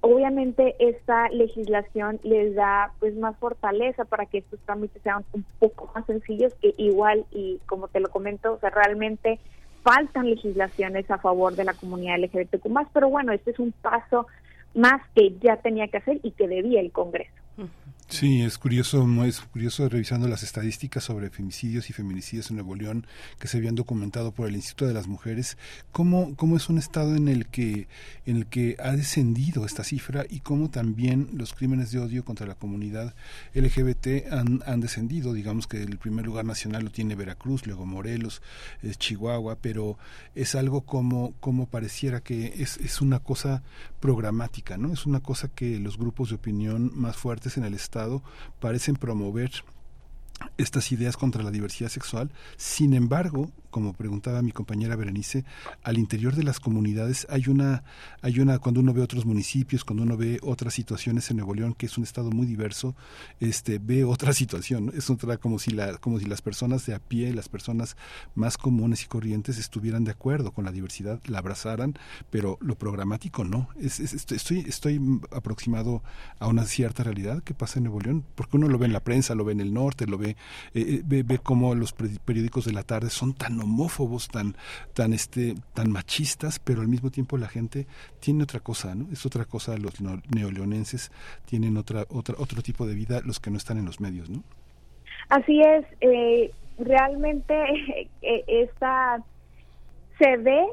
obviamente 0.01 0.75
esta 0.79 1.29
legislación 1.29 2.19
les 2.23 2.55
da 2.55 2.91
pues 2.99 3.15
más 3.15 3.35
fortaleza 3.37 4.05
para 4.05 4.25
que 4.25 4.39
estos 4.39 4.59
trámites 4.61 5.01
sean 5.01 5.25
un 5.33 5.45
poco 5.59 5.91
más 5.95 6.05
sencillos 6.05 6.53
que 6.61 6.73
igual 6.77 7.25
y 7.31 7.59
como 7.65 7.87
te 7.87 7.99
lo 7.99 8.09
comento, 8.09 8.53
o 8.53 8.59
sea, 8.59 8.69
realmente 8.69 9.39
faltan 9.83 10.29
legislaciones 10.29 11.09
a 11.09 11.17
favor 11.17 11.55
de 11.55 11.63
la 11.63 11.73
comunidad 11.73 12.19
LGBTQ 12.19 12.67
pero 12.93 13.09
bueno, 13.09 13.31
este 13.31 13.51
es 13.51 13.59
un 13.59 13.71
paso 13.71 14.27
más 14.75 15.01
que 15.15 15.35
ya 15.39 15.57
tenía 15.57 15.87
que 15.87 15.97
hacer 15.97 16.19
y 16.23 16.31
que 16.31 16.47
debía 16.47 16.81
el 16.81 16.91
Congreso. 16.91 17.31
Sí, 18.09 18.41
es 18.41 18.57
curioso, 18.57 19.05
es 19.25 19.41
curioso 19.41 19.89
revisando 19.89 20.29
las 20.29 20.41
estadísticas 20.41 21.03
sobre 21.03 21.29
femicidios 21.29 21.89
y 21.89 21.93
feminicidios 21.93 22.49
en 22.49 22.55
Nuevo 22.55 22.73
León 22.73 23.05
que 23.37 23.49
se 23.49 23.57
habían 23.57 23.75
documentado 23.75 24.31
por 24.31 24.47
el 24.47 24.55
Instituto 24.55 24.87
de 24.87 24.93
las 24.93 25.07
Mujeres, 25.07 25.57
cómo, 25.91 26.33
cómo 26.37 26.55
es 26.55 26.69
un 26.69 26.77
estado 26.77 27.17
en 27.17 27.27
el 27.27 27.47
que 27.47 27.89
en 28.25 28.37
el 28.37 28.45
que 28.45 28.77
ha 28.79 28.93
descendido 28.93 29.65
esta 29.65 29.83
cifra 29.83 30.25
y 30.29 30.39
cómo 30.39 30.69
también 30.69 31.31
los 31.33 31.53
crímenes 31.53 31.91
de 31.91 31.99
odio 31.99 32.23
contra 32.23 32.47
la 32.47 32.55
comunidad 32.55 33.13
LGBT 33.53 34.31
han, 34.31 34.63
han 34.65 34.79
descendido, 34.79 35.33
digamos 35.33 35.67
que 35.67 35.83
el 35.83 35.97
primer 35.97 36.25
lugar 36.25 36.45
nacional 36.45 36.85
lo 36.85 36.91
tiene 36.91 37.15
Veracruz, 37.15 37.67
luego 37.67 37.85
Morelos, 37.85 38.41
Chihuahua, 38.97 39.57
pero 39.61 39.97
es 40.33 40.55
algo 40.55 40.81
como 40.81 41.33
como 41.41 41.67
pareciera 41.67 42.21
que 42.21 42.53
es, 42.57 42.77
es 42.77 43.01
una 43.01 43.19
cosa 43.19 43.63
programática, 43.99 44.77
¿no? 44.77 44.93
Es 44.93 45.05
una 45.05 45.19
cosa 45.19 45.49
que 45.49 45.77
los 45.77 45.97
grupos 45.97 46.29
de 46.29 46.35
opinión 46.35 46.91
más 46.95 47.17
fuertes 47.17 47.57
en 47.57 47.65
el 47.65 47.73
estado 47.73 47.96
parecen 48.59 48.95
promover 48.95 49.51
estas 50.57 50.91
ideas 50.91 51.17
contra 51.17 51.43
la 51.43 51.51
diversidad 51.51 51.89
sexual. 51.89 52.31
Sin 52.57 52.93
embargo, 52.93 53.51
como 53.69 53.93
preguntaba 53.93 54.41
mi 54.41 54.51
compañera 54.51 54.95
Berenice, 54.95 55.45
al 55.83 55.97
interior 55.97 56.35
de 56.35 56.43
las 56.43 56.59
comunidades 56.59 57.27
hay 57.29 57.47
una, 57.47 57.83
hay 58.21 58.39
una, 58.39 58.59
cuando 58.59 58.81
uno 58.81 58.93
ve 58.93 59.01
otros 59.01 59.25
municipios, 59.25 59.83
cuando 59.83 60.03
uno 60.03 60.17
ve 60.17 60.39
otras 60.41 60.73
situaciones 60.73 61.29
en 61.29 61.37
Nuevo 61.37 61.53
León, 61.53 61.73
que 61.73 61.85
es 61.85 61.97
un 61.97 62.03
estado 62.03 62.31
muy 62.31 62.45
diverso, 62.45 62.95
este, 63.39 63.79
ve 63.79 64.03
otra 64.03 64.33
situación, 64.41 64.91
es 64.95 65.09
otra 65.09 65.37
como 65.37 65.59
si 65.59 65.71
la, 65.71 65.97
como 65.97 66.19
si 66.19 66.25
las 66.25 66.41
personas 66.41 66.85
de 66.85 66.95
a 66.95 66.99
pie, 66.99 67.33
las 67.33 67.49
personas 67.49 67.97
más 68.35 68.57
comunes 68.57 69.03
y 69.03 69.07
corrientes 69.07 69.57
estuvieran 69.57 70.03
de 70.03 70.11
acuerdo 70.11 70.51
con 70.51 70.65
la 70.65 70.71
diversidad, 70.71 71.19
la 71.25 71.39
abrazaran, 71.39 71.95
pero 72.29 72.57
lo 72.61 72.75
programático 72.75 73.43
no. 73.43 73.69
Es, 73.79 73.99
estoy, 73.99 74.59
estoy 74.59 75.01
aproximado 75.31 76.03
a 76.39 76.47
una 76.47 76.65
cierta 76.65 77.03
realidad 77.03 77.43
que 77.43 77.53
pasa 77.53 77.79
en 77.79 77.85
Nuevo 77.85 78.01
León, 78.01 78.23
porque 78.35 78.57
uno 78.57 78.67
lo 78.67 78.77
ve 78.77 78.85
en 78.85 78.93
la 78.93 79.01
prensa, 79.01 79.35
lo 79.35 79.45
ve 79.45 79.53
en 79.53 79.61
el 79.61 79.73
norte, 79.73 80.07
lo 80.07 80.17
ve, 80.17 80.35
eh, 80.73 81.01
ve, 81.05 81.23
ve 81.23 81.39
cómo 81.39 81.75
los 81.75 81.93
periódicos 81.93 82.65
de 82.65 82.73
la 82.73 82.83
tarde 82.83 83.09
son 83.09 83.33
tan 83.33 83.56
homófobos, 83.59 84.27
tan, 84.27 84.55
tan, 84.93 85.13
este, 85.13 85.55
tan 85.73 85.91
machistas, 85.91 86.59
pero 86.59 86.81
al 86.81 86.87
mismo 86.87 87.09
tiempo 87.11 87.37
la 87.37 87.47
gente 87.47 87.87
tiene 88.19 88.43
otra 88.43 88.59
cosa, 88.59 88.95
¿no? 88.95 89.07
Es 89.11 89.25
otra 89.25 89.45
cosa, 89.45 89.77
los 89.77 89.93
neoleonenses 90.01 91.11
tienen 91.45 91.77
otra, 91.77 92.05
otra, 92.09 92.35
otro 92.37 92.61
tipo 92.61 92.85
de 92.85 92.95
vida, 92.95 93.21
los 93.23 93.39
que 93.39 93.51
no 93.51 93.57
están 93.57 93.77
en 93.77 93.85
los 93.85 93.99
medios, 93.99 94.29
¿no? 94.29 94.43
Así 95.29 95.61
es, 95.61 95.85
eh, 96.01 96.51
realmente 96.77 97.53
eh, 98.21 98.43
esta 98.47 99.23
se 100.17 100.37
ve 100.37 100.65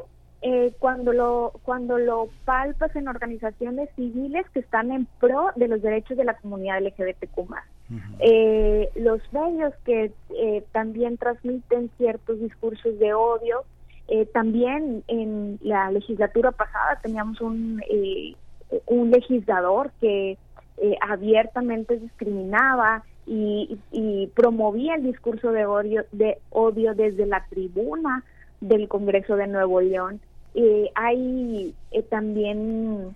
eh, 0.42 0.72
cuando 0.78 1.12
lo 1.12 1.52
cuando 1.62 1.98
lo 1.98 2.28
palpas 2.44 2.94
en 2.96 3.08
organizaciones 3.08 3.88
civiles 3.96 4.44
que 4.50 4.60
están 4.60 4.92
en 4.92 5.06
pro 5.18 5.50
de 5.56 5.68
los 5.68 5.82
derechos 5.82 6.16
de 6.16 6.24
la 6.24 6.34
comunidad 6.34 6.82
LGBTQ+. 6.82 7.54
Eh, 8.18 8.88
los 8.94 9.20
medios 9.32 9.74
que 9.84 10.10
eh, 10.36 10.64
también 10.72 11.16
transmiten 11.18 11.90
ciertos 11.98 12.40
discursos 12.40 12.98
de 12.98 13.14
odio, 13.14 13.64
también 14.32 15.02
en 15.08 15.58
la 15.62 15.90
legislatura 15.90 16.52
pasada 16.52 17.00
teníamos 17.02 17.40
un, 17.40 17.82
un 18.86 19.10
legislador 19.10 19.90
que 19.98 20.36
abiertamente 21.00 21.98
discriminaba 21.98 23.02
y, 23.26 23.78
y, 23.92 24.26
promovía 24.34 24.96
el 24.96 25.04
discurso 25.04 25.52
de 25.52 25.64
odio, 25.64 26.04
de 26.12 26.38
odio 26.50 26.94
desde 26.94 27.24
la 27.24 27.46
tribuna 27.48 28.22
del 28.60 28.88
Congreso 28.88 29.36
de 29.36 29.46
Nuevo 29.46 29.80
León. 29.80 30.20
Eh, 30.54 30.90
hay 30.94 31.74
eh, 31.90 32.02
también 32.02 33.14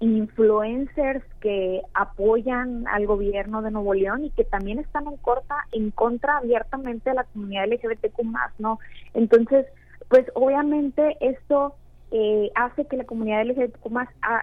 influencers 0.00 1.24
que 1.40 1.82
apoyan 1.94 2.86
al 2.88 3.06
gobierno 3.06 3.62
de 3.62 3.70
Nuevo 3.70 3.94
León 3.94 4.24
y 4.24 4.30
que 4.30 4.44
también 4.44 4.78
están 4.78 5.06
en 5.06 5.16
corta 5.16 5.56
en 5.72 5.90
contra 5.90 6.38
abiertamente 6.38 7.10
de 7.10 7.16
la 7.16 7.24
comunidad 7.24 7.66
LGBTQ 7.66 8.24
no 8.58 8.78
entonces 9.14 9.66
pues 10.08 10.26
obviamente 10.34 11.16
esto 11.20 11.74
eh, 12.10 12.50
hace 12.54 12.86
que 12.86 12.96
la 12.96 13.04
comunidad 13.04 13.44
LGBTQ 13.44 13.86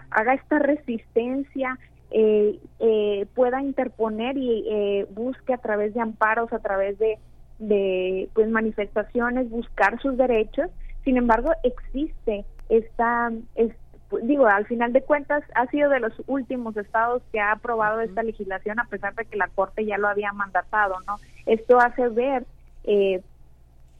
haga 0.10 0.34
esta 0.34 0.60
resistencia 0.60 1.78
eh, 2.14 2.60
eh, 2.80 3.26
pueda 3.36 3.61
interponer 3.61 4.38
y 4.38 4.65
eh, 4.69 5.07
busque 5.11 5.53
a 5.53 5.60
través 5.60 5.94
de 5.94 6.02
amparos, 6.02 6.52
a 6.52 6.60
través 6.60 6.99
de, 6.99 7.18
de 7.60 8.30
pues 8.34 8.49
manifestaciones, 8.49 9.49
buscar 9.49 9.99
sus 10.02 10.18
derechos. 10.18 10.69
Sin 11.06 11.15
embargo, 11.15 11.52
existe 11.64 12.44
esta, 12.68 13.32
es, 13.56 13.72
digo, 14.21 14.47
al 14.47 14.65
final 14.65 14.93
de 14.93 15.01
cuentas, 15.01 15.43
ha 15.55 15.67
sido 15.67 15.89
de 15.89 15.99
los 15.99 16.13
últimos 16.27 16.75
estados 16.77 17.21
que 17.31 17.39
ha 17.39 17.51
aprobado 17.51 18.01
esta 18.01 18.23
legislación, 18.23 18.79
a 18.79 18.85
pesar 18.85 19.15
de 19.15 19.25
que 19.25 19.38
la 19.38 19.47
Corte 19.47 19.85
ya 19.85 19.97
lo 19.97 20.07
había 20.07 20.33
mandatado, 20.33 20.95
¿no? 21.07 21.17
Esto 21.45 21.79
hace 21.79 22.07
ver, 22.09 22.45
eh, 22.83 23.21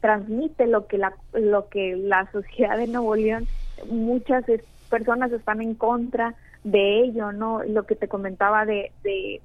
transmite 0.00 0.66
lo 0.66 0.86
que 0.86 0.98
la, 0.98 1.14
lo 1.32 1.68
que 1.68 1.96
la 1.96 2.30
sociedad 2.32 2.76
de 2.76 2.88
Nuevo 2.88 3.16
León, 3.16 3.46
muchas 3.90 4.44
personas 4.90 5.32
están 5.32 5.62
en 5.62 5.74
contra 5.74 6.34
de 6.64 7.00
ello, 7.00 7.32
¿no? 7.32 7.62
Lo 7.64 7.84
que 7.84 7.96
te 7.96 8.08
comentaba 8.08 8.66
de, 8.66 8.92
de, 9.02 9.40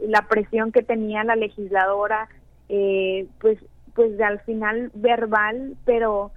la 0.00 0.28
presión 0.28 0.72
que 0.72 0.82
tenía 0.82 1.24
la 1.24 1.36
legisladora, 1.36 2.28
eh, 2.68 3.26
pues, 3.40 3.58
pues 3.94 4.16
de 4.18 4.24
al 4.24 4.40
final 4.40 4.90
verbal, 4.94 5.74
pero 5.84 6.32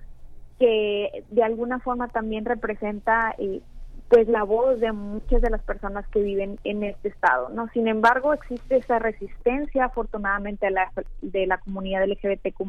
que 0.59 1.23
de 1.29 1.43
alguna 1.43 1.79
forma 1.79 2.07
también 2.07 2.45
representa 2.45 3.35
eh, 3.37 3.61
pues 4.09 4.27
la 4.27 4.43
voz 4.43 4.79
de 4.79 4.91
muchas 4.91 5.41
de 5.41 5.49
las 5.49 5.61
personas 5.63 6.07
que 6.09 6.21
viven 6.21 6.59
en 6.63 6.83
este 6.83 7.09
estado, 7.09 7.49
¿no? 7.49 7.67
Sin 7.69 7.87
embargo, 7.87 8.33
existe 8.33 8.77
esa 8.77 8.99
resistencia, 8.99 9.85
afortunadamente, 9.85 10.67
de 10.67 10.71
la, 10.71 10.91
de 11.21 11.47
la 11.47 11.57
comunidad 11.57 12.05
LGBTQ+, 12.05 12.65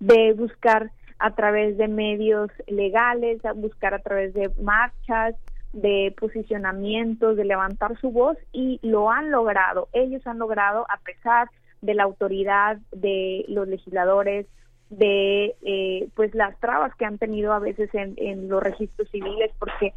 de 0.00 0.32
buscar 0.34 0.90
a 1.18 1.34
través 1.34 1.76
de 1.78 1.88
medios 1.88 2.50
legales, 2.66 3.40
buscar 3.56 3.94
a 3.94 4.00
través 4.00 4.34
de 4.34 4.50
marchas, 4.60 5.34
de 5.72 6.14
posicionamientos, 6.18 7.36
de 7.36 7.44
levantar 7.44 7.98
su 8.00 8.10
voz 8.10 8.36
y 8.52 8.78
lo 8.82 9.10
han 9.10 9.30
logrado. 9.30 9.88
Ellos 9.92 10.26
han 10.26 10.38
logrado, 10.38 10.86
a 10.88 10.98
pesar 10.98 11.48
de 11.80 11.94
la 11.94 12.04
autoridad 12.04 12.78
de 12.92 13.44
los 13.48 13.66
legisladores, 13.68 14.46
de 14.92 15.56
eh, 15.62 16.08
pues 16.14 16.34
las 16.34 16.58
trabas 16.60 16.94
que 16.96 17.06
han 17.06 17.16
tenido 17.18 17.52
a 17.52 17.58
veces 17.58 17.88
en, 17.94 18.48
los 18.48 18.62
registros 18.62 19.08
civiles, 19.10 19.50
porque 19.58 19.94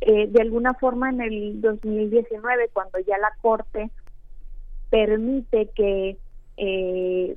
eh, 0.00 0.28
de 0.28 0.40
alguna 0.40 0.74
forma 0.74 1.10
en 1.10 1.20
el 1.20 1.60
2019, 1.60 2.70
cuando 2.72 2.98
ya 3.00 3.18
la 3.18 3.32
Corte 3.42 3.90
permite 4.88 5.68
que, 5.74 6.16
eh, 6.58 7.36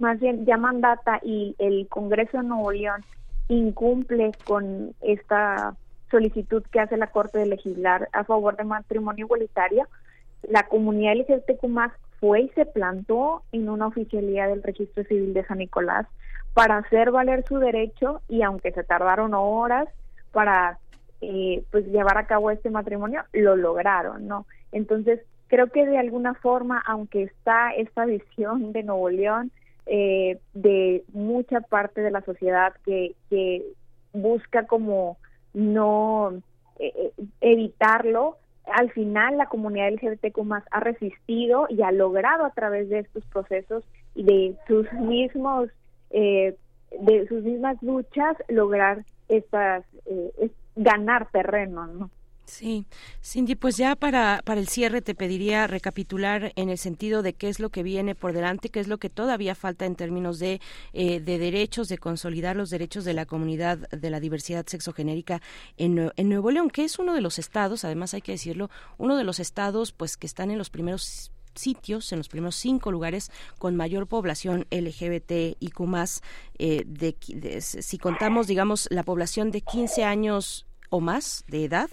más 0.00 0.18
bien 0.18 0.46
ya 0.46 0.56
mandata 0.56 1.20
y 1.22 1.54
el 1.58 1.88
Congreso 1.88 2.38
de 2.38 2.44
Nuevo 2.44 2.72
León 2.72 3.04
incumple 3.48 4.32
con 4.44 4.94
esta 5.02 5.76
solicitud 6.10 6.62
que 6.72 6.80
hace 6.80 6.96
la 6.96 7.08
Corte 7.08 7.38
de 7.38 7.46
legislar 7.46 8.08
a 8.12 8.24
favor 8.24 8.56
de 8.56 8.64
matrimonio 8.64 9.26
igualitario, 9.26 9.86
la 10.48 10.66
comunidad 10.68 11.16
LGBTQ 11.16 11.66
fue 12.18 12.42
y 12.42 12.48
se 12.50 12.64
plantó 12.64 13.42
en 13.52 13.68
una 13.68 13.88
oficialía 13.88 14.46
del 14.46 14.62
Registro 14.62 15.04
Civil 15.04 15.34
de 15.34 15.44
San 15.44 15.58
Nicolás 15.58 16.06
para 16.56 16.78
hacer 16.78 17.10
valer 17.10 17.44
su 17.46 17.58
derecho 17.58 18.22
y 18.30 18.40
aunque 18.40 18.72
se 18.72 18.82
tardaron 18.82 19.34
horas 19.34 19.90
para 20.32 20.78
eh, 21.20 21.62
pues 21.70 21.84
llevar 21.88 22.16
a 22.16 22.26
cabo 22.26 22.50
este 22.50 22.70
matrimonio, 22.70 23.24
lo 23.34 23.56
lograron, 23.56 24.26
¿no? 24.26 24.46
Entonces, 24.72 25.20
creo 25.48 25.66
que 25.66 25.84
de 25.84 25.98
alguna 25.98 26.32
forma, 26.32 26.82
aunque 26.86 27.24
está 27.24 27.74
esta 27.76 28.06
visión 28.06 28.72
de 28.72 28.84
Nuevo 28.84 29.10
León, 29.10 29.52
eh, 29.84 30.38
de 30.54 31.04
mucha 31.12 31.60
parte 31.60 32.00
de 32.00 32.10
la 32.10 32.22
sociedad 32.22 32.72
que, 32.86 33.14
que 33.28 33.62
busca 34.14 34.66
como 34.66 35.18
no 35.52 36.40
eh, 36.78 36.90
eh, 36.96 37.12
evitarlo. 37.42 38.38
Al 38.64 38.90
final 38.92 39.36
la 39.36 39.50
comunidad 39.50 39.92
LGBTQ 39.92 40.42
más 40.42 40.64
ha 40.70 40.80
resistido 40.80 41.66
y 41.68 41.82
ha 41.82 41.92
logrado 41.92 42.46
a 42.46 42.50
través 42.54 42.88
de 42.88 43.00
estos 43.00 43.26
procesos 43.26 43.84
y 44.14 44.22
de 44.22 44.56
sus 44.66 44.90
mismos 44.94 45.68
eh, 46.10 46.56
de 47.00 47.26
sus 47.28 47.42
mismas 47.42 47.82
luchas 47.82 48.36
lograr 48.48 49.04
estas 49.28 49.84
ganar 50.76 51.28
terreno, 51.30 51.86
¿no? 51.86 52.10
Sí, 52.46 52.86
Cindy, 53.24 53.56
pues 53.56 53.76
ya 53.76 53.96
para, 53.96 54.40
para 54.44 54.60
el 54.60 54.68
cierre 54.68 55.02
te 55.02 55.16
pediría 55.16 55.66
recapitular 55.66 56.52
en 56.54 56.68
el 56.68 56.78
sentido 56.78 57.22
de 57.22 57.32
qué 57.32 57.48
es 57.48 57.58
lo 57.58 57.70
que 57.70 57.82
viene 57.82 58.14
por 58.14 58.32
delante, 58.32 58.68
qué 58.68 58.78
es 58.78 58.86
lo 58.86 58.98
que 58.98 59.10
todavía 59.10 59.56
falta 59.56 59.84
en 59.84 59.96
términos 59.96 60.38
de, 60.38 60.60
eh, 60.92 61.18
de 61.18 61.38
derechos, 61.38 61.88
de 61.88 61.98
consolidar 61.98 62.54
los 62.54 62.70
derechos 62.70 63.04
de 63.04 63.14
la 63.14 63.26
comunidad 63.26 63.78
de 63.90 64.10
la 64.10 64.20
diversidad 64.20 64.64
sexogenérica 64.64 65.42
en, 65.76 66.12
en 66.14 66.28
Nuevo 66.28 66.52
León, 66.52 66.70
que 66.70 66.84
es 66.84 67.00
uno 67.00 67.14
de 67.14 67.20
los 67.20 67.40
estados, 67.40 67.84
además 67.84 68.14
hay 68.14 68.22
que 68.22 68.32
decirlo, 68.32 68.70
uno 68.96 69.16
de 69.16 69.24
los 69.24 69.40
estados 69.40 69.90
pues 69.90 70.16
que 70.16 70.28
están 70.28 70.52
en 70.52 70.58
los 70.58 70.70
primeros 70.70 71.32
sitios, 71.56 72.12
en 72.12 72.18
los 72.18 72.28
primeros 72.28 72.56
cinco 72.56 72.90
lugares 72.90 73.30
con 73.58 73.76
mayor 73.76 74.06
población 74.06 74.66
LGBT 74.70 75.56
y 75.58 75.70
eh, 76.58 76.84
de, 76.86 77.60
si 77.60 77.98
contamos, 77.98 78.46
digamos, 78.46 78.88
la 78.90 79.02
población 79.02 79.50
de 79.50 79.60
15 79.60 80.04
años 80.04 80.66
o 80.90 81.00
más 81.00 81.44
de 81.48 81.64
edad. 81.64 81.88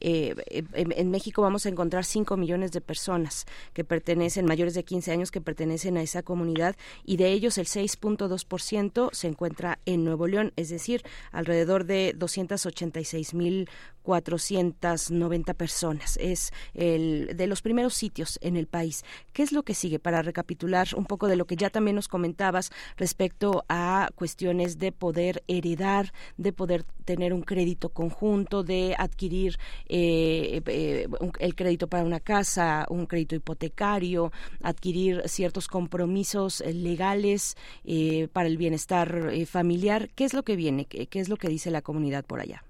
Eh, 0.00 0.34
en, 0.50 1.10
México 1.10 1.42
vamos 1.42 1.66
a 1.66 1.68
encontrar 1.68 2.04
5 2.04 2.36
millones 2.36 2.72
de 2.72 2.80
personas 2.80 3.46
que 3.72 3.84
pertenecen, 3.84 4.46
mayores 4.46 4.74
de 4.74 4.84
15 4.84 5.12
años, 5.12 5.30
que 5.30 5.40
pertenecen 5.40 5.96
a 5.96 6.02
esa 6.02 6.22
comunidad 6.22 6.76
y 7.04 7.16
de 7.16 7.32
ellos 7.32 7.58
el 7.58 7.66
6.2% 7.66 9.10
se 9.12 9.28
encuentra 9.28 9.78
en 9.86 10.04
Nuevo 10.04 10.26
León, 10.26 10.52
es 10.56 10.68
decir, 10.68 11.02
alrededor 11.32 11.84
de 11.84 12.12
286 12.16 13.34
mil 13.34 13.68
490 14.06 15.54
personas. 15.54 16.16
Es 16.18 16.52
el 16.74 17.32
de 17.34 17.48
los 17.48 17.60
primeros 17.60 17.94
sitios 17.94 18.38
en 18.40 18.56
el 18.56 18.68
país. 18.68 19.04
¿Qué 19.32 19.42
es 19.42 19.50
lo 19.50 19.64
que 19.64 19.74
sigue 19.74 19.98
para 19.98 20.22
recapitular 20.22 20.88
un 20.96 21.06
poco 21.06 21.26
de 21.26 21.34
lo 21.34 21.46
que 21.46 21.56
ya 21.56 21.70
también 21.70 21.96
nos 21.96 22.06
comentabas 22.06 22.70
respecto 22.96 23.64
a 23.68 24.10
cuestiones 24.14 24.78
de 24.78 24.92
poder 24.92 25.42
heredar, 25.48 26.12
de 26.36 26.52
poder 26.52 26.84
tener 27.04 27.32
un 27.32 27.42
crédito 27.42 27.88
conjunto, 27.88 28.35
de 28.44 28.94
adquirir 28.98 29.56
eh, 29.88 30.60
eh, 30.66 31.08
el 31.40 31.54
crédito 31.54 31.88
para 31.88 32.04
una 32.04 32.20
casa, 32.20 32.86
un 32.90 33.06
crédito 33.06 33.34
hipotecario, 33.34 34.30
adquirir 34.62 35.22
ciertos 35.26 35.68
compromisos 35.68 36.60
legales 36.66 37.56
eh, 37.84 38.28
para 38.32 38.48
el 38.48 38.56
bienestar 38.56 39.32
familiar? 39.46 40.08
¿Qué 40.14 40.24
es 40.24 40.34
lo 40.34 40.42
que 40.42 40.56
viene? 40.56 40.84
¿Qué 40.84 41.08
es 41.18 41.28
lo 41.28 41.36
que 41.36 41.48
dice 41.48 41.70
la 41.70 41.82
comunidad 41.82 42.24
por 42.24 42.40
allá? 42.40 42.62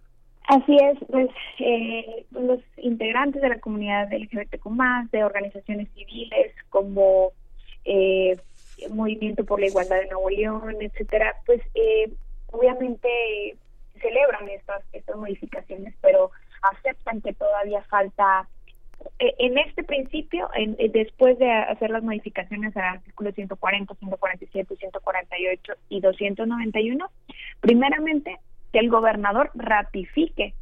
Así 0.46 0.76
es, 0.76 0.96
pues 1.10 1.28
eh, 1.58 2.24
los 2.30 2.60
integrantes 2.76 3.42
de 3.42 3.48
la 3.48 3.58
comunidad 3.58 4.12
LGBTQ+, 4.12 5.10
de 5.10 5.24
organizaciones 5.24 5.88
civiles 5.92 6.52
como 6.70 7.32
eh, 7.84 8.36
Movimiento 8.90 9.44
por 9.44 9.58
la 9.58 9.66
Igualdad 9.66 9.96
de 9.96 10.06
Nuevo 10.06 10.30
León, 10.30 10.76
etcétera, 10.80 11.34
pues 11.46 11.60
eh, 11.74 12.12
obviamente 12.52 13.56
celebran 14.00 14.48
estas 14.48 14.82
estas 14.92 15.16
modificaciones, 15.16 15.94
pero 16.00 16.30
aceptan 16.62 17.20
que 17.20 17.32
todavía 17.32 17.82
falta 17.82 18.48
eh, 19.18 19.34
en 19.38 19.58
este 19.58 19.84
principio, 19.84 20.48
en, 20.54 20.76
después 20.92 21.38
de 21.38 21.50
hacer 21.50 21.90
las 21.90 22.02
modificaciones 22.02 22.76
al 22.76 22.96
artículo 22.96 23.32
140, 23.32 23.94
147, 23.94 24.76
148 24.76 25.72
y 25.88 26.00
291, 26.00 27.10
primeramente 27.60 28.38
que 28.72 28.78
el 28.78 28.90
gobernador 28.90 29.50
ratifique 29.54 30.54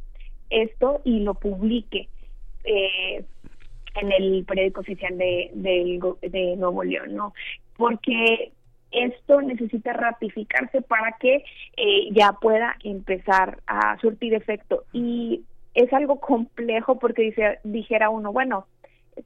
esto 0.49 1.01
y 1.03 1.21
lo 1.21 1.33
publique 1.33 2.07
eh, 2.63 3.25
en 3.95 4.11
el 4.11 4.45
periódico 4.45 4.81
oficial 4.81 5.17
de, 5.17 5.51
de, 5.53 6.55
Nuevo 6.57 6.83
León, 6.83 7.15
¿no? 7.15 7.33
Porque 7.77 8.51
esto 8.95 9.41
necesita 9.41 9.93
ratificarse 9.93 10.81
para 10.81 11.13
que 11.19 11.43
eh, 11.77 12.09
ya 12.11 12.33
pueda 12.33 12.75
empezar 12.83 13.59
a 13.67 13.97
surtir 13.99 14.33
efecto. 14.33 14.83
Y 14.93 15.43
es 15.73 15.91
algo 15.93 16.19
complejo 16.19 16.99
porque 16.99 17.23
dice, 17.23 17.59
dijera 17.63 18.09
uno, 18.09 18.31
bueno, 18.31 18.65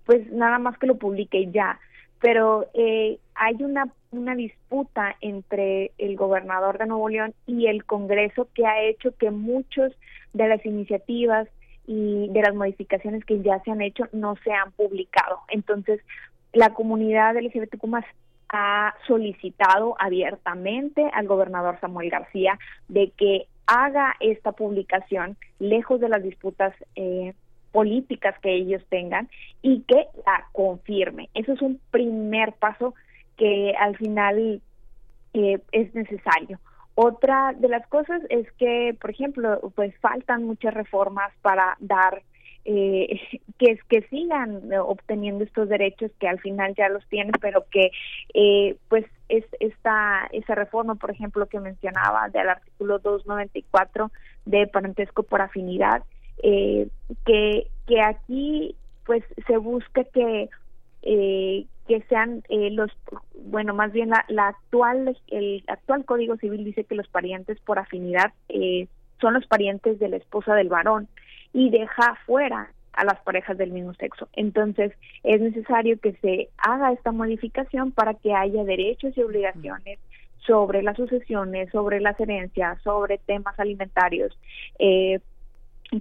pues 0.06 0.32
nada 0.32 0.60
más 0.60 0.78
que 0.78 0.88
lo 0.88 0.98
publique 0.98 1.52
ya. 1.52 1.80
Pero 2.22 2.68
eh, 2.74 3.18
hay 3.36 3.56
una, 3.64 3.88
una 4.12 4.36
disputa 4.36 5.16
entre 5.22 5.91
el 5.98 6.16
gobernador 6.18 6.78
de 6.78 6.88
Nuevo 6.88 7.08
León 7.08 7.34
y 7.46 7.68
el 7.68 7.86
Congreso 7.86 8.50
que 8.54 8.66
ha 8.66 8.82
hecho 8.82 9.16
que 9.18 9.32
muchos 9.32 9.94
de 10.34 10.48
las 10.48 10.66
iniciativas 10.66 11.48
y 11.88 12.28
de 12.30 12.41
las 12.41 12.54
modificaciones 12.54 13.26
que 13.26 13.41
ya 13.41 13.60
se 13.64 13.72
han 13.72 13.82
hecho 13.82 14.04
no 14.12 14.36
se 14.44 14.52
han 14.52 14.72
publicado. 14.74 15.40
Entonces, 15.48 16.02
la 16.54 16.74
comunidad 16.74 17.36
LGBTQ 17.36 17.84
ha 18.50 18.96
solicitado 19.08 19.96
abiertamente 20.00 21.10
al 21.14 21.28
gobernador 21.28 21.80
Samuel 21.80 22.10
García 22.10 22.58
de 22.88 23.12
que 23.12 23.48
haga 23.68 24.16
esta 24.20 24.52
publicación 24.52 25.38
lejos 25.60 26.00
de 26.02 26.10
las 26.10 26.24
disputas 26.24 26.74
eh, 26.96 27.34
políticas 27.72 28.36
que 28.40 28.56
ellos 28.56 28.82
tengan 28.90 29.30
y 29.62 29.82
que 29.82 30.08
la 30.26 30.48
confirme. 30.52 31.30
Eso 31.36 31.54
es 31.54 31.62
un 31.62 31.80
primer 31.92 32.54
paso 32.54 32.96
que 33.38 33.74
al 33.80 33.96
final 33.98 34.62
eh, 35.34 35.60
es 35.72 35.94
necesario. 35.94 36.60
Otra 36.96 37.54
de 37.56 37.70
las 37.70 37.88
cosas 37.88 38.22
es 38.30 38.52
que, 38.54 38.98
por 39.00 39.12
ejemplo, 39.12 39.72
pues 39.76 39.96
faltan 40.00 40.44
muchas 40.44 40.74
reformas 40.74 41.32
para 41.42 41.78
dar 41.80 42.24
eh, 42.72 43.20
que, 43.58 43.80
que 43.90 44.02
sigan 44.10 44.62
obteniendo 44.80 45.44
estos 45.44 45.70
derechos 45.70 46.12
que 46.20 46.28
al 46.28 46.40
final 46.40 46.76
ya 46.76 46.88
los 46.88 47.04
tienen, 47.08 47.34
pero 47.41 47.66
que 47.72 47.90
eh, 48.36 48.78
pues 48.90 49.06
es 49.28 49.44
esta 49.60 50.28
esa 50.32 50.54
reforma, 50.54 50.94
por 50.94 51.10
ejemplo, 51.10 51.48
que 51.48 51.60
mencionaba 51.60 52.30
del 52.30 52.48
artículo 52.48 53.00
294 53.00 54.12
de 54.46 54.68
parentesco 54.68 55.24
por 55.24 55.41
afinidad, 55.41 56.04
eh, 56.44 56.88
que 57.26 57.68
que 57.88 58.02
aquí 58.02 58.76
pues 59.04 59.24
se 59.48 59.58
busca 59.58 60.04
que 60.04 60.50
eh, 61.02 61.66
que 61.88 62.02
sean 62.04 62.44
eh, 62.50 62.70
los 62.70 62.91
bueno 63.46 63.74
más 63.74 63.91
bien 63.91 64.10
la, 64.10 64.26
la, 64.28 64.50
actual 64.50 65.18
el 65.30 65.64
actual 65.68 66.06
código 66.06 66.38
civil 66.38 66.64
dice 66.64 66.84
que 66.84 66.94
los 66.94 67.08
parientes 67.08 67.60
por 67.62 67.80
afinidad 67.80 68.32
eh, 68.50 68.88
son 69.20 69.34
los 69.34 69.48
parientes 69.48 69.98
de 69.98 70.10
la 70.10 70.18
esposa 70.18 70.54
del 70.54 70.70
varón 70.70 71.08
y 71.54 71.70
deja 71.70 72.16
fuera 72.26 72.72
a 72.94 73.06
las 73.06 73.20
parejas 73.22 73.58
del 73.58 73.72
mismo 73.72 73.94
sexo. 73.94 74.28
Entonces, 74.34 74.92
es 75.24 75.40
necesario 75.40 76.00
que 76.00 76.14
se 76.14 76.50
haga 76.58 76.92
esta 76.92 77.12
modificación 77.12 77.92
para 77.92 78.14
que 78.14 78.34
haya 78.34 78.64
derechos 78.64 79.18
y 79.18 79.22
obligaciones 79.22 80.00
sobre 80.46 80.84
las 80.84 80.98
sucesiones, 80.98 81.70
sobre 81.72 82.02
las 82.02 82.20
herencias, 82.20 82.82
sobre 82.82 83.20
temas 83.20 83.58
alimentarios, 83.60 84.38
eh, 84.80 85.20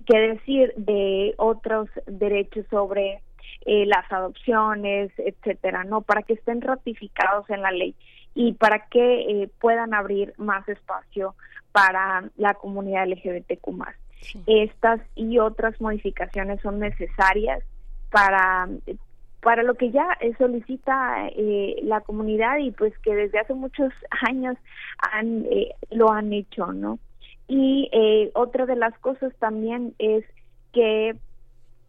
qué 0.07 0.19
decir 0.19 0.75
de 0.77 1.35
otros 1.37 1.89
derechos 2.07 2.67
sobre 2.71 3.21
eh, 3.65 3.87
las 3.87 4.11
adopciones, 4.11 5.11
etcétera, 5.19 5.85
¿no? 5.85 6.03
Para 6.03 6.23
que 6.23 6.35
estén 6.35 6.61
ratificados 6.61 7.49
en 7.51 7.63
la 7.63 7.71
ley 7.71 7.95
y 8.35 8.53
para 8.53 8.87
que 8.87 9.21
eh, 9.21 9.51
puedan 9.61 9.95
abrir 9.95 10.35
más 10.37 10.69
espacio 10.69 11.35
para 11.73 12.25
la 12.37 12.55
comunidad 12.55 13.07
LGBTQ. 13.07 13.69
Estas 14.47 15.01
y 15.15 15.39
otras 15.39 15.81
modificaciones 15.81 16.61
son 16.61 16.79
necesarias 16.79 17.63
para 18.11 18.69
para 19.41 19.63
lo 19.63 19.75
que 19.75 19.93
ya 19.93 20.19
solicita 20.37 21.29
eh, 21.29 21.77
la 21.83 22.01
comunidad 22.01 22.59
y 22.59 22.73
pues 22.73 22.93
que 22.99 23.15
desde 23.15 23.39
hace 23.39 23.55
muchos 23.55 23.93
años 24.29 24.57
han 25.13 25.45
eh, 25.51 25.75
lo 25.91 26.11
han 26.11 26.33
hecho, 26.33 26.73
¿no? 26.73 26.99
Y 27.47 27.89
eh, 27.93 28.31
otra 28.35 28.67
de 28.67 28.77
las 28.77 28.97
cosas 28.99 29.33
también 29.39 29.95
es 29.99 30.25
que 30.73 31.17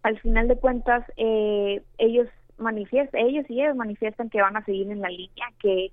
al 0.04 0.20
final 0.20 0.48
de 0.48 0.56
cuentas 0.56 1.04
eh, 1.18 1.82
ellos 1.98 2.28
manifiestan, 2.58 3.22
ellos 3.22 3.46
y 3.50 3.62
ellos 3.62 3.76
manifiestan 3.76 4.30
que 4.30 4.42
van 4.42 4.56
a 4.56 4.64
seguir 4.64 4.90
en 4.90 5.02
la 5.02 5.10
línea, 5.10 5.48
que 5.60 5.92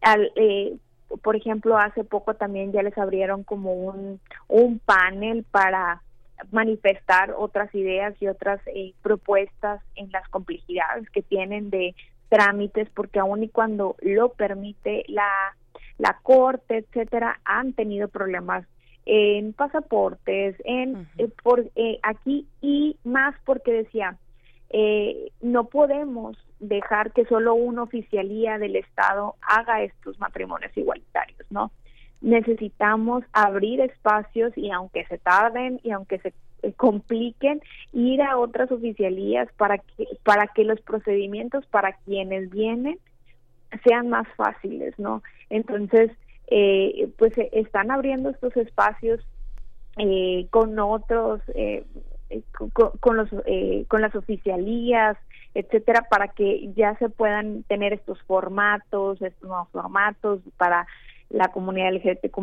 al, 0.00 0.32
eh, 0.36 0.74
por 1.22 1.36
ejemplo, 1.36 1.78
hace 1.78 2.04
poco 2.04 2.34
también 2.34 2.72
ya 2.72 2.82
les 2.82 2.96
abrieron 2.98 3.44
como 3.44 3.72
un, 3.72 4.20
un 4.48 4.78
panel 4.80 5.44
para 5.50 6.02
manifestar 6.50 7.34
otras 7.36 7.74
ideas 7.74 8.14
y 8.20 8.28
otras 8.28 8.60
eh, 8.66 8.92
propuestas 9.02 9.80
en 9.94 10.10
las 10.10 10.28
complejidades 10.28 11.08
que 11.10 11.22
tienen 11.22 11.70
de 11.70 11.94
trámites, 12.28 12.88
porque 12.90 13.20
aun 13.20 13.44
y 13.44 13.48
cuando 13.48 13.96
lo 14.00 14.30
permite 14.30 15.04
la, 15.08 15.30
la 15.98 16.18
corte, 16.22 16.78
etcétera, 16.78 17.40
han 17.44 17.72
tenido 17.72 18.08
problemas 18.08 18.66
en 19.06 19.52
pasaportes, 19.52 20.56
en 20.64 21.08
eh, 21.16 21.28
por 21.42 21.70
eh, 21.76 22.00
aquí 22.02 22.48
y 22.60 22.96
más 23.04 23.34
porque 23.44 23.72
decía 23.72 24.18
eh, 24.70 25.30
no 25.40 25.64
podemos 25.64 26.36
dejar 26.58 27.12
que 27.12 27.24
solo 27.26 27.54
una 27.54 27.82
oficialía 27.82 28.58
del 28.58 28.76
Estado 28.76 29.36
haga 29.42 29.82
estos 29.82 30.18
matrimonios 30.18 30.76
igualitarios, 30.76 31.40
¿no? 31.50 31.70
Necesitamos 32.20 33.24
abrir 33.32 33.80
espacios 33.80 34.56
y 34.56 34.70
aunque 34.70 35.04
se 35.06 35.18
tarden 35.18 35.80
y 35.82 35.90
aunque 35.90 36.18
se 36.18 36.32
eh, 36.62 36.72
compliquen, 36.72 37.60
ir 37.92 38.22
a 38.22 38.38
otras 38.38 38.72
oficialías 38.72 39.48
para 39.56 39.78
que 39.78 40.08
para 40.24 40.46
que 40.48 40.64
los 40.64 40.80
procedimientos 40.80 41.66
para 41.66 41.92
quienes 42.04 42.50
vienen 42.50 42.98
sean 43.84 44.08
más 44.08 44.26
fáciles, 44.36 44.98
¿no? 44.98 45.22
Entonces, 45.50 46.10
eh, 46.48 47.08
pues 47.18 47.32
están 47.52 47.90
abriendo 47.90 48.30
estos 48.30 48.56
espacios 48.56 49.20
eh, 49.98 50.46
con 50.50 50.78
otros 50.78 51.40
eh, 51.54 51.84
eh, 52.30 52.42
con, 53.00 53.16
los 53.16 53.28
eh, 53.46 53.84
con 53.88 54.02
las 54.02 54.14
oficialías 54.14 55.16
etcétera 55.54 56.06
para 56.10 56.28
que 56.28 56.72
ya 56.74 56.96
se 56.98 57.08
puedan 57.08 57.62
tener 57.64 57.92
estos 57.92 58.20
formatos 58.22 59.20
estos 59.22 59.48
nuevos 59.48 59.68
formatos 59.70 60.40
para 60.56 60.86
la 61.30 61.48
comunidad 61.48 61.92
LGBTQ 61.94 62.38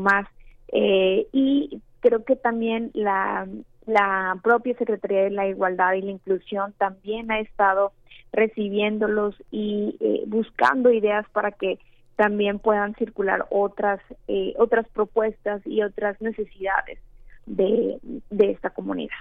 eh, 0.75 1.27
y 1.31 1.81
creo 1.99 2.23
que 2.23 2.35
también 2.35 2.91
la 2.93 4.37
propia 4.41 4.75
Secretaría 4.77 5.23
de 5.23 5.29
la 5.29 5.47
Igualdad 5.47 5.93
y 5.93 6.01
la 6.01 6.11
Inclusión 6.11 6.73
también 6.77 7.31
ha 7.31 7.39
estado 7.39 7.93
recibiéndolos 8.31 9.35
y 9.51 9.95
eh, 9.99 10.23
buscando 10.25 10.91
ideas 10.91 11.25
para 11.29 11.51
que 11.51 11.77
también 12.15 12.59
puedan 12.59 12.95
circular 12.95 13.45
otras 13.49 13.99
eh, 14.27 14.53
otras 14.57 14.87
propuestas 14.89 15.61
y 15.65 15.81
otras 15.83 16.19
necesidades 16.21 16.99
de, 17.45 17.99
de 18.29 18.51
esta 18.51 18.71
comunidad. 18.71 19.15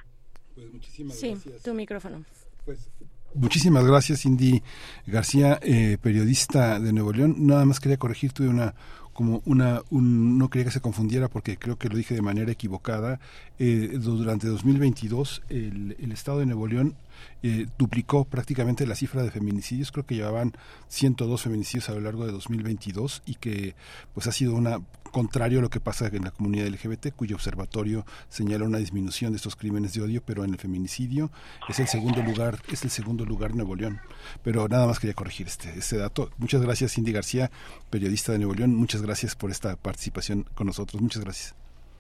Pues 0.54 0.72
muchísimas 0.72 1.16
sí, 1.18 1.30
gracias. 1.30 1.62
tu 1.62 1.74
micrófono. 1.74 2.24
Pues, 2.64 2.90
muchísimas 3.34 3.84
gracias, 3.84 4.20
Cindy 4.20 4.62
García, 5.06 5.58
eh, 5.62 5.98
periodista 6.00 6.78
de 6.78 6.92
Nuevo 6.92 7.12
León. 7.12 7.36
Nada 7.46 7.64
más 7.64 7.80
quería 7.80 7.96
corregir, 7.96 8.32
tuve 8.32 8.48
una 8.48 8.74
como 9.12 9.42
una 9.44 9.82
un, 9.90 10.38
no 10.38 10.48
quería 10.48 10.64
que 10.64 10.70
se 10.70 10.80
confundiera 10.80 11.28
porque 11.28 11.58
creo 11.58 11.76
que 11.76 11.88
lo 11.88 11.96
dije 11.96 12.14
de 12.14 12.22
manera 12.22 12.50
equivocada 12.50 13.20
eh, 13.58 13.90
durante 14.00 14.48
2022 14.48 15.42
el, 15.50 15.96
el 16.00 16.12
estado 16.12 16.38
de 16.38 16.46
Nuevo 16.46 16.66
León 16.66 16.96
eh, 17.43 17.66
duplicó 17.78 18.24
prácticamente 18.24 18.86
la 18.86 18.94
cifra 18.94 19.23
de 19.23 19.31
feminicidios 19.31 19.93
creo 19.93 20.07
que 20.07 20.15
llevaban 20.15 20.53
102 20.89 21.43
feminicidios 21.43 21.89
a 21.89 21.94
lo 21.94 22.01
largo 22.01 22.27
de 22.27 22.32
2022 22.32 23.23
y 23.27 23.35
que 23.36 23.74
pues 24.15 24.27
ha 24.27 24.32
sido 24.32 24.55
una 24.55 24.81
contrario 25.11 25.59
a 25.59 25.62
lo 25.62 25.69
que 25.69 25.81
pasa 25.81 26.07
en 26.07 26.24
la 26.24 26.31
comunidad 26.31 26.66
LGBT 26.69 27.15
cuyo 27.15 27.36
observatorio 27.36 28.07
señala 28.28 28.65
una 28.65 28.78
disminución 28.78 29.32
de 29.32 29.36
estos 29.36 29.57
crímenes 29.57 29.93
de 29.93 30.03
odio 30.03 30.23
pero 30.24 30.44
en 30.44 30.53
el 30.53 30.59
feminicidio 30.59 31.31
es 31.69 31.81
el 31.81 31.86
segundo 31.86 32.23
lugar 32.23 32.57
es 32.73 32.82
el 32.85 32.90
segundo 32.90 33.27
lugar 33.27 33.55
Nuevo 33.55 33.77
León 33.77 34.01
pero 34.43 34.69
nada 34.69 34.86
más 34.86 34.99
quería 34.99 35.15
corregir 35.15 35.49
este 35.49 35.70
este 35.77 35.99
dato 35.99 36.31
muchas 36.39 36.62
gracias 36.62 36.94
Cindy 36.94 37.12
García 37.12 37.51
periodista 37.90 38.32
de 38.32 38.39
Nuevo 38.39 38.55
León 38.55 38.74
muchas 38.74 39.03
gracias 39.03 39.36
por 39.36 39.51
esta 39.51 39.77
participación 39.77 40.44
con 40.55 40.66
nosotros. 40.66 41.01
Muchas 41.01 41.23
gracias. 41.24 41.55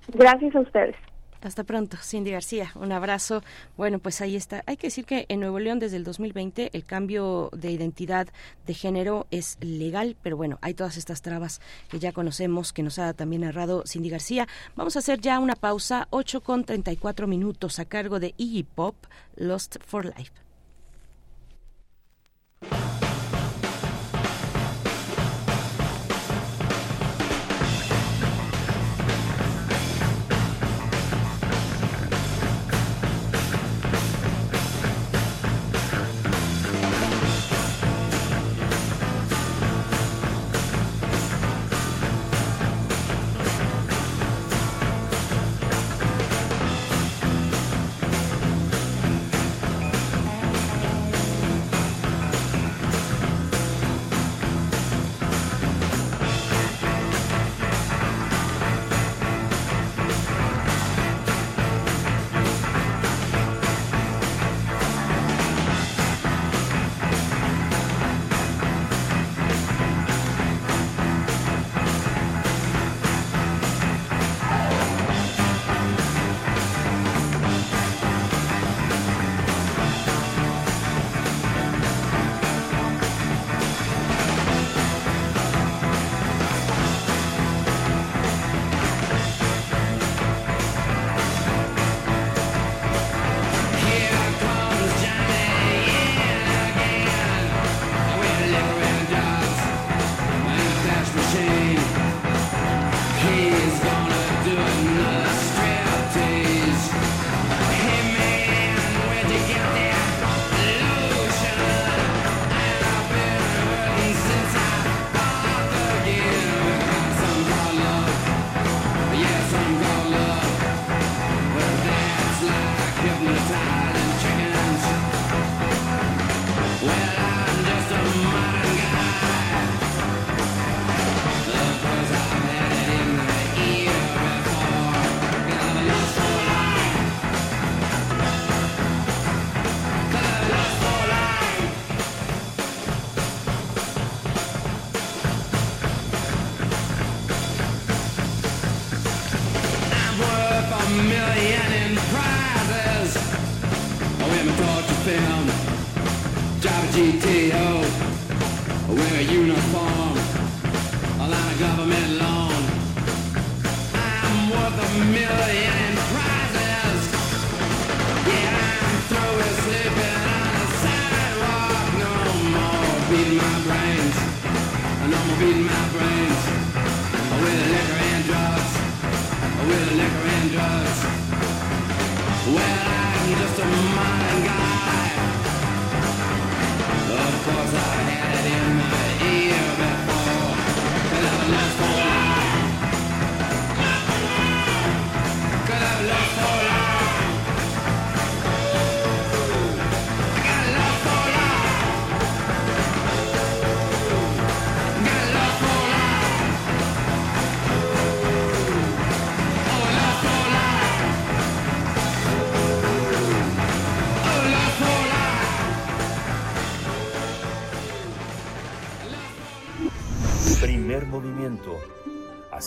Gracias 0.08 0.54
a 0.54 0.60
ustedes. 0.60 0.96
Hasta 1.42 1.64
pronto, 1.64 1.96
Cindy 1.96 2.30
García. 2.30 2.72
Un 2.76 2.92
abrazo. 2.92 3.42
Bueno, 3.76 3.98
pues 3.98 4.20
ahí 4.20 4.36
está. 4.36 4.62
Hay 4.66 4.76
que 4.76 4.86
decir 4.86 5.04
que 5.04 5.26
en 5.28 5.40
Nuevo 5.40 5.58
León 5.58 5.80
desde 5.80 5.96
el 5.96 6.04
2020 6.04 6.70
el 6.72 6.84
cambio 6.84 7.50
de 7.52 7.72
identidad 7.72 8.28
de 8.66 8.74
género 8.74 9.26
es 9.30 9.58
legal, 9.60 10.16
pero 10.22 10.36
bueno, 10.36 10.58
hay 10.62 10.74
todas 10.74 10.96
estas 10.96 11.20
trabas 11.20 11.60
que 11.88 11.98
ya 11.98 12.12
conocemos, 12.12 12.72
que 12.72 12.82
nos 12.82 12.98
ha 12.98 13.12
también 13.12 13.42
narrado 13.42 13.82
Cindy 13.86 14.10
García. 14.10 14.46
Vamos 14.76 14.94
a 14.96 15.00
hacer 15.00 15.20
ya 15.20 15.38
una 15.40 15.56
pausa, 15.56 16.06
8 16.10 16.42
con 16.42 16.64
34 16.64 17.26
minutos 17.26 17.78
a 17.78 17.84
cargo 17.86 18.20
de 18.20 18.34
Iggy 18.36 18.62
Pop, 18.62 18.94
Lost 19.36 19.76
for 19.84 20.04
Life. 20.04 20.41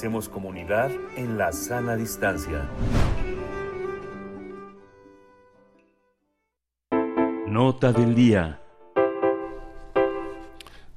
Hacemos 0.06 0.30
comunidad 0.30 0.92
en 1.18 1.40
la 1.40 1.52
sana 1.52 1.96
distancia. 1.96 2.70
Nota 7.48 7.92
del 7.92 8.14
día. 8.14 8.65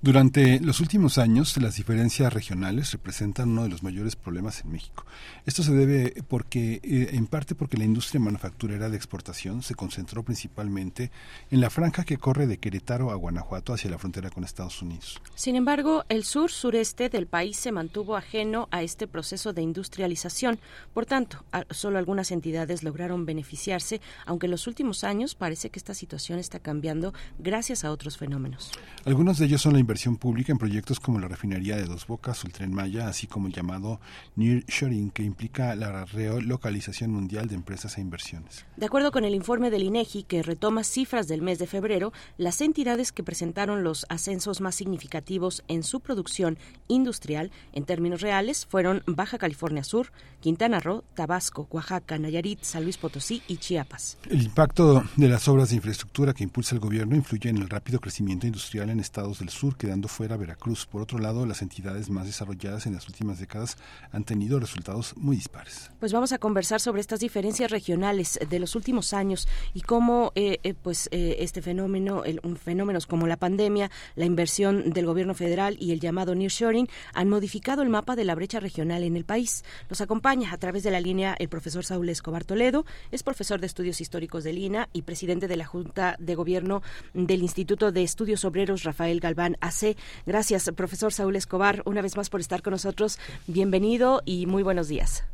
Durante 0.08 0.58
los 0.60 0.80
últimos 0.80 1.18
años, 1.18 1.54
las 1.58 1.76
diferencias 1.76 2.32
regionales 2.32 2.92
representan 2.92 3.50
uno 3.50 3.64
de 3.64 3.68
los 3.68 3.82
mayores 3.82 4.16
problemas 4.16 4.62
en 4.62 4.72
México. 4.72 5.04
Esto 5.44 5.62
se 5.62 5.74
debe 5.74 6.24
porque, 6.26 6.80
eh, 6.82 7.10
en 7.12 7.26
parte 7.26 7.54
porque 7.54 7.76
la 7.76 7.84
industria 7.84 8.18
manufacturera 8.18 8.88
de 8.88 8.96
exportación 8.96 9.60
se 9.60 9.74
concentró 9.74 10.22
principalmente 10.22 11.10
en 11.50 11.60
la 11.60 11.68
franja 11.68 12.04
que 12.04 12.16
corre 12.16 12.46
de 12.46 12.56
Querétaro 12.56 13.10
a 13.10 13.16
Guanajuato 13.16 13.74
hacia 13.74 13.90
la 13.90 13.98
frontera 13.98 14.30
con 14.30 14.44
Estados 14.44 14.80
Unidos. 14.80 15.20
Sin 15.34 15.56
embargo, 15.56 16.06
el 16.08 16.24
sur-sureste 16.24 17.10
del 17.10 17.26
país 17.26 17.58
se 17.58 17.70
mantuvo 17.70 18.16
ajeno 18.16 18.66
a 18.70 18.82
este 18.82 19.08
proceso 19.08 19.52
de 19.52 19.60
industrialización. 19.60 20.58
Por 20.94 21.04
tanto, 21.04 21.44
solo 21.68 21.98
algunas 21.98 22.30
entidades 22.30 22.82
lograron 22.82 23.26
beneficiarse, 23.26 24.00
aunque 24.24 24.46
en 24.46 24.52
los 24.52 24.66
últimos 24.66 25.04
años 25.04 25.34
parece 25.34 25.68
que 25.68 25.78
esta 25.78 25.92
situación 25.92 26.38
está 26.38 26.60
cambiando 26.60 27.12
gracias 27.38 27.84
a 27.84 27.92
otros 27.92 28.16
fenómenos. 28.16 28.70
Algunos 29.04 29.36
de 29.36 29.44
ellos 29.44 29.60
son 29.60 29.74
la 29.74 29.80
inversión 29.80 29.97
pública 30.16 30.52
en 30.52 30.58
proyectos 30.58 31.00
como 31.00 31.18
la 31.18 31.28
refinería 31.28 31.76
de 31.76 31.84
Dos 31.84 32.06
Bocas 32.06 32.42
o 32.42 32.46
el 32.46 32.52
Tren 32.52 32.72
Maya, 32.72 33.08
así 33.08 33.26
como 33.26 33.48
el 33.48 33.52
llamado 33.52 34.00
nearshoring, 34.36 35.10
que 35.10 35.22
implica 35.22 35.74
la 35.74 36.04
relocalización 36.04 37.10
mundial 37.10 37.48
de 37.48 37.54
empresas 37.54 37.98
e 37.98 38.00
inversiones. 38.00 38.64
De 38.76 38.86
acuerdo 38.86 39.10
con 39.10 39.24
el 39.24 39.34
informe 39.34 39.70
del 39.70 39.82
INEGI 39.82 40.22
que 40.22 40.42
retoma 40.42 40.84
cifras 40.84 41.28
del 41.28 41.42
mes 41.42 41.58
de 41.58 41.66
febrero, 41.66 42.12
las 42.36 42.60
entidades 42.60 43.12
que 43.12 43.22
presentaron 43.22 43.82
los 43.82 44.06
ascensos 44.08 44.60
más 44.60 44.74
significativos 44.74 45.64
en 45.68 45.82
su 45.82 46.00
producción 46.00 46.58
industrial 46.86 47.50
en 47.72 47.84
términos 47.84 48.20
reales 48.20 48.66
fueron 48.66 49.02
Baja 49.06 49.38
California 49.38 49.84
Sur, 49.84 50.12
Quintana 50.40 50.80
Roo, 50.80 51.04
Tabasco, 51.14 51.66
Oaxaca, 51.70 52.18
Nayarit, 52.18 52.62
San 52.62 52.84
Luis 52.84 52.96
Potosí 52.96 53.42
y 53.48 53.56
Chiapas. 53.56 54.18
El 54.30 54.42
impacto 54.42 55.04
de 55.16 55.28
las 55.28 55.48
obras 55.48 55.70
de 55.70 55.76
infraestructura 55.76 56.32
que 56.32 56.44
impulsa 56.44 56.74
el 56.74 56.80
gobierno 56.80 57.16
influye 57.16 57.50
en 57.50 57.58
el 57.58 57.68
rápido 57.68 58.00
crecimiento 58.00 58.46
industrial 58.46 58.90
en 58.90 59.00
estados 59.00 59.40
del 59.40 59.48
sur, 59.48 59.76
quedando 59.88 60.08
fuera 60.08 60.36
Veracruz. 60.36 60.84
Por 60.84 61.00
otro 61.00 61.18
lado, 61.18 61.46
las 61.46 61.62
entidades 61.62 62.10
más 62.10 62.26
desarrolladas 62.26 62.84
en 62.84 62.92
las 62.92 63.08
últimas 63.08 63.38
décadas 63.38 63.78
han 64.12 64.22
tenido 64.22 64.60
resultados 64.60 65.16
muy 65.16 65.36
dispares. 65.36 65.90
Pues 65.98 66.12
vamos 66.12 66.32
a 66.32 66.38
conversar 66.38 66.78
sobre 66.78 67.00
estas 67.00 67.20
diferencias 67.20 67.70
regionales 67.70 68.38
de 68.50 68.58
los 68.58 68.74
últimos 68.74 69.14
años 69.14 69.48
y 69.72 69.80
cómo 69.80 70.30
eh, 70.34 70.58
eh, 70.62 70.74
pues 70.74 71.08
eh, 71.10 71.36
este 71.38 71.62
fenómeno, 71.62 72.22
el, 72.24 72.38
un 72.42 72.58
fenómenos 72.58 73.06
como 73.06 73.26
la 73.26 73.38
pandemia, 73.38 73.90
la 74.14 74.26
inversión 74.26 74.90
del 74.90 75.06
gobierno 75.06 75.32
federal 75.32 75.78
y 75.80 75.92
el 75.92 76.00
llamado 76.00 76.34
nearshoring 76.34 76.86
han 77.14 77.30
modificado 77.30 77.80
el 77.80 77.88
mapa 77.88 78.14
de 78.14 78.26
la 78.26 78.34
brecha 78.34 78.60
regional 78.60 79.04
en 79.04 79.16
el 79.16 79.24
país. 79.24 79.64
Nos 79.88 80.02
acompaña 80.02 80.52
a 80.52 80.58
través 80.58 80.82
de 80.82 80.90
la 80.90 81.00
línea 81.00 81.34
el 81.38 81.48
profesor 81.48 81.86
Saúl 81.86 82.10
Escobar 82.10 82.44
Toledo, 82.44 82.84
es 83.10 83.22
profesor 83.22 83.58
de 83.58 83.68
estudios 83.68 84.02
históricos 84.02 84.44
del 84.44 84.58
INA 84.58 84.90
y 84.92 85.00
presidente 85.00 85.48
de 85.48 85.56
la 85.56 85.64
Junta 85.64 86.16
de 86.18 86.34
Gobierno 86.34 86.82
del 87.14 87.40
Instituto 87.40 87.90
de 87.90 88.02
Estudios 88.02 88.44
Obreros 88.44 88.82
Rafael 88.82 89.20
Galván 89.20 89.56
AC. 89.68 89.96
Gracias, 90.26 90.70
profesor 90.76 91.12
Saúl 91.12 91.36
Escobar, 91.36 91.82
una 91.84 92.02
vez 92.02 92.16
más 92.16 92.30
por 92.30 92.40
estar 92.40 92.62
con 92.62 92.72
nosotros. 92.72 93.18
Bienvenido 93.46 94.22
y 94.24 94.46
muy 94.46 94.62
buenos 94.62 94.88
días. 94.88 95.24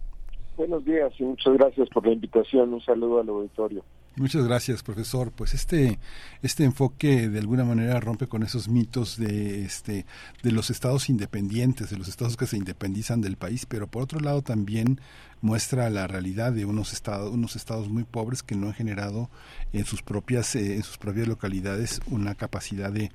Buenos 0.56 0.85
días 0.85 1.12
y 1.19 1.24
muchas 1.24 1.55
gracias 1.55 1.89
por 1.89 2.06
la 2.06 2.12
invitación. 2.12 2.74
Un 2.74 2.81
saludo 2.81 3.20
al 3.20 3.28
auditorio. 3.28 3.82
Muchas 4.16 4.45
gracias, 4.45 4.85
profesor. 4.85 5.32
Pues 5.32 5.55
este, 5.55 5.99
este 6.41 6.62
enfoque 6.62 7.28
de 7.28 7.41
alguna 7.41 7.65
manera 7.65 7.99
rompe 7.99 8.28
con 8.28 8.45
esos 8.45 8.69
mitos 8.69 9.16
de, 9.19 9.65
este, 9.65 10.07
de 10.41 10.53
los 10.53 10.70
estados 10.70 11.09
independientes, 11.09 11.91
de 11.91 11.97
los 11.97 12.07
estados 12.07 12.36
que 12.36 12.47
se 12.47 12.57
independizan 12.57 13.20
del 13.20 13.36
país, 13.36 13.66
pero 13.66 13.89
por 13.89 14.03
otro 14.03 14.20
lado 14.20 14.41
también 14.43 15.01
muestra 15.41 15.91
la 15.91 16.07
realidad 16.07 16.53
de 16.53 16.65
unos 16.65 16.93
estados, 16.93 17.32
unos 17.32 17.57
estados 17.57 17.89
muy 17.89 18.05
pobres 18.05 18.45
que 18.45 18.55
no 18.55 18.69
han 18.69 18.74
generado 18.74 19.31
en 19.73 19.85
sus 19.85 20.01
propias, 20.03 20.55
eh, 20.55 20.77
en 20.77 20.85
sus 20.85 20.97
propias 20.97 21.27
localidades 21.27 22.01
una 22.07 22.36
capacidad 22.36 22.93
de, 22.93 23.11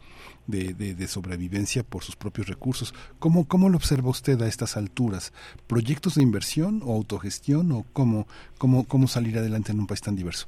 de, 0.47 0.73
de, 0.73 0.95
de 0.95 1.07
sobrevivencia 1.07 1.84
por 1.84 2.03
sus 2.03 2.17
propios 2.17 2.47
recursos. 2.47 2.93
¿Cómo, 3.19 3.47
¿Cómo 3.47 3.69
lo 3.69 3.77
observa 3.77 4.09
usted 4.09 4.41
a 4.41 4.49
estas 4.49 4.76
alturas? 4.76 5.31
¿Proyectos 5.65 6.15
de 6.15 6.23
inversión 6.23 6.81
o 6.84 6.93
autogestión 6.93 7.71
o 7.71 7.85
cómo, 7.93 8.27
cómo, 8.57 8.84
cómo 8.84 9.07
salir 9.07 9.38
adelante 9.38 9.71
en 9.71 9.80
un 9.80 9.88
país 9.88 10.01
tan 10.01 10.17
diverso? 10.17 10.47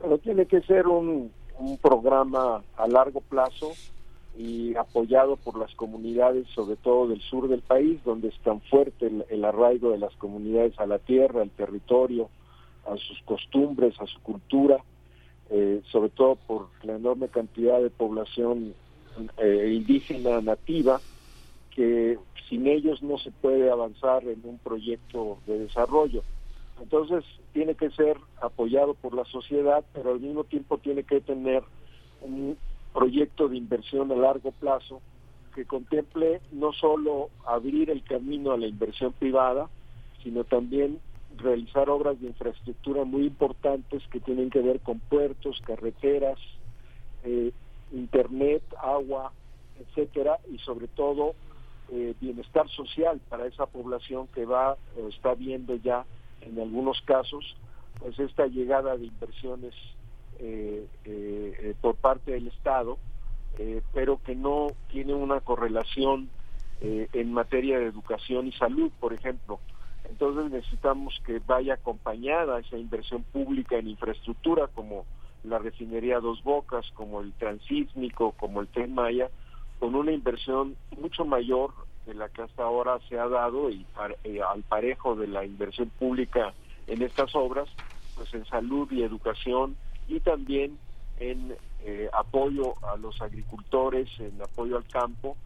Pero 0.00 0.18
tiene 0.18 0.46
que 0.46 0.60
ser 0.62 0.86
un, 0.86 1.32
programa 1.82 2.62
a 2.76 2.86
largo 2.86 3.20
plazo 3.20 3.72
y 4.36 4.76
apoyado 4.76 5.36
por 5.36 5.58
las 5.58 5.74
comunidades, 5.74 6.46
sobre 6.54 6.76
todo 6.76 7.08
del 7.08 7.20
sur 7.20 7.48
del 7.48 7.62
país, 7.62 8.02
donde 8.04 8.28
es 8.28 8.38
tan 8.40 8.60
fuerte 8.60 9.08
el, 9.08 9.24
el 9.28 9.44
arraigo 9.44 9.90
de 9.90 9.98
las 9.98 10.14
comunidades 10.16 10.78
a 10.78 10.86
la 10.86 11.00
tierra, 11.00 11.42
al 11.42 11.50
territorio, 11.50 12.28
a 12.86 12.96
sus 12.96 13.20
costumbres, 13.22 14.00
a 14.00 14.06
su 14.06 14.20
cultura, 14.20 14.78
eh, 15.50 15.80
sobre 15.90 16.10
todo 16.10 16.36
por 16.36 16.68
la 16.82 16.96
enorme 16.96 17.28
cantidad 17.28 17.80
de 17.80 17.90
población 17.90 18.74
eh, 19.38 19.72
indígena 19.74 20.40
nativa, 20.40 21.00
que 21.74 22.18
sin 22.48 22.66
ellos 22.66 23.02
no 23.02 23.18
se 23.18 23.30
puede 23.30 23.70
avanzar 23.70 24.24
en 24.24 24.40
un 24.44 24.58
proyecto 24.58 25.38
de 25.46 25.60
desarrollo. 25.60 26.22
Entonces 26.80 27.24
tiene 27.52 27.74
que 27.74 27.90
ser 27.90 28.16
apoyado 28.40 28.94
por 28.94 29.14
la 29.14 29.24
sociedad, 29.24 29.84
pero 29.92 30.12
al 30.12 30.20
mismo 30.20 30.44
tiempo 30.44 30.78
tiene 30.78 31.02
que 31.04 31.20
tener 31.20 31.62
un 32.22 32.56
proyecto 32.92 33.48
de 33.48 33.56
inversión 33.56 34.10
a 34.12 34.16
largo 34.16 34.52
plazo 34.52 35.00
que 35.54 35.64
contemple 35.64 36.40
no 36.52 36.72
solo 36.72 37.30
abrir 37.44 37.90
el 37.90 38.04
camino 38.04 38.52
a 38.52 38.56
la 38.56 38.66
inversión 38.66 39.12
privada, 39.12 39.68
sino 40.22 40.44
también 40.44 41.00
realizar 41.36 41.90
obras 41.90 42.20
de 42.20 42.28
infraestructura 42.28 43.04
muy 43.04 43.26
importantes 43.26 44.02
que 44.08 44.20
tienen 44.20 44.50
que 44.50 44.60
ver 44.60 44.80
con 44.80 45.00
puertos, 45.00 45.60
carreteras, 45.64 46.38
eh, 47.24 47.52
internet, 47.92 48.62
agua, 48.82 49.32
etcétera, 49.80 50.38
y 50.52 50.58
sobre 50.58 50.88
todo 50.88 51.34
eh, 51.90 52.14
bienestar 52.20 52.68
social 52.68 53.20
para 53.28 53.46
esa 53.46 53.66
población 53.66 54.26
que 54.28 54.44
va 54.44 54.76
o 54.96 55.08
está 55.08 55.34
viendo 55.34 55.74
ya 55.76 56.04
en 56.42 56.60
algunos 56.60 57.00
casos 57.02 57.56
pues 57.98 58.18
esta 58.18 58.46
llegada 58.46 58.96
de 58.96 59.06
inversiones 59.06 59.74
eh, 60.38 60.86
eh, 61.04 61.74
por 61.80 61.96
parte 61.96 62.32
del 62.32 62.46
Estado, 62.48 62.98
eh, 63.58 63.82
pero 63.92 64.20
que 64.22 64.36
no 64.36 64.68
tiene 64.88 65.14
una 65.14 65.40
correlación 65.40 66.30
en 66.80 67.32
materia 67.32 67.80
de 67.80 67.86
educación 67.86 68.46
y 68.46 68.52
salud, 68.52 68.92
por 69.00 69.12
ejemplo. 69.12 69.58
Entonces 70.08 70.48
necesitamos 70.52 71.20
que 71.26 71.40
vaya 71.44 71.74
acompañada 71.74 72.60
esa 72.60 72.78
inversión 72.78 73.24
pública 73.24 73.76
en 73.76 73.88
infraestructura 73.88 74.68
como 74.68 75.04
la 75.42 75.58
refinería 75.58 76.20
Dos 76.20 76.44
Bocas, 76.44 76.88
como 76.94 77.20
el 77.20 77.32
transísmico, 77.32 78.30
como 78.38 78.60
el 78.60 78.68
Tren 78.68 78.94
Maya, 78.94 79.28
con 79.80 79.96
una 79.96 80.12
inversión 80.12 80.76
mucho 80.96 81.24
mayor 81.24 81.72
de 82.08 82.14
la 82.14 82.30
que 82.30 82.42
hasta 82.42 82.62
ahora 82.62 82.98
se 83.06 83.18
ha 83.18 83.28
dado 83.28 83.68
y 83.68 83.84
eh, 84.24 84.40
al 84.40 84.62
parejo 84.62 85.14
de 85.14 85.26
la 85.26 85.44
inversión 85.44 85.90
pública 85.90 86.54
en 86.86 87.02
estas 87.02 87.34
obras, 87.34 87.68
pues 88.16 88.32
en 88.32 88.46
salud 88.46 88.90
y 88.90 89.02
educación 89.02 89.76
y 90.08 90.18
también 90.20 90.78
en 91.20 91.54
eh, 91.84 92.08
apoyo 92.14 92.72
a 92.88 92.96
los 92.96 93.20
agricultores, 93.20 94.08
en 94.20 94.40
apoyo 94.40 94.78
al 94.78 94.86
campo 94.86 95.36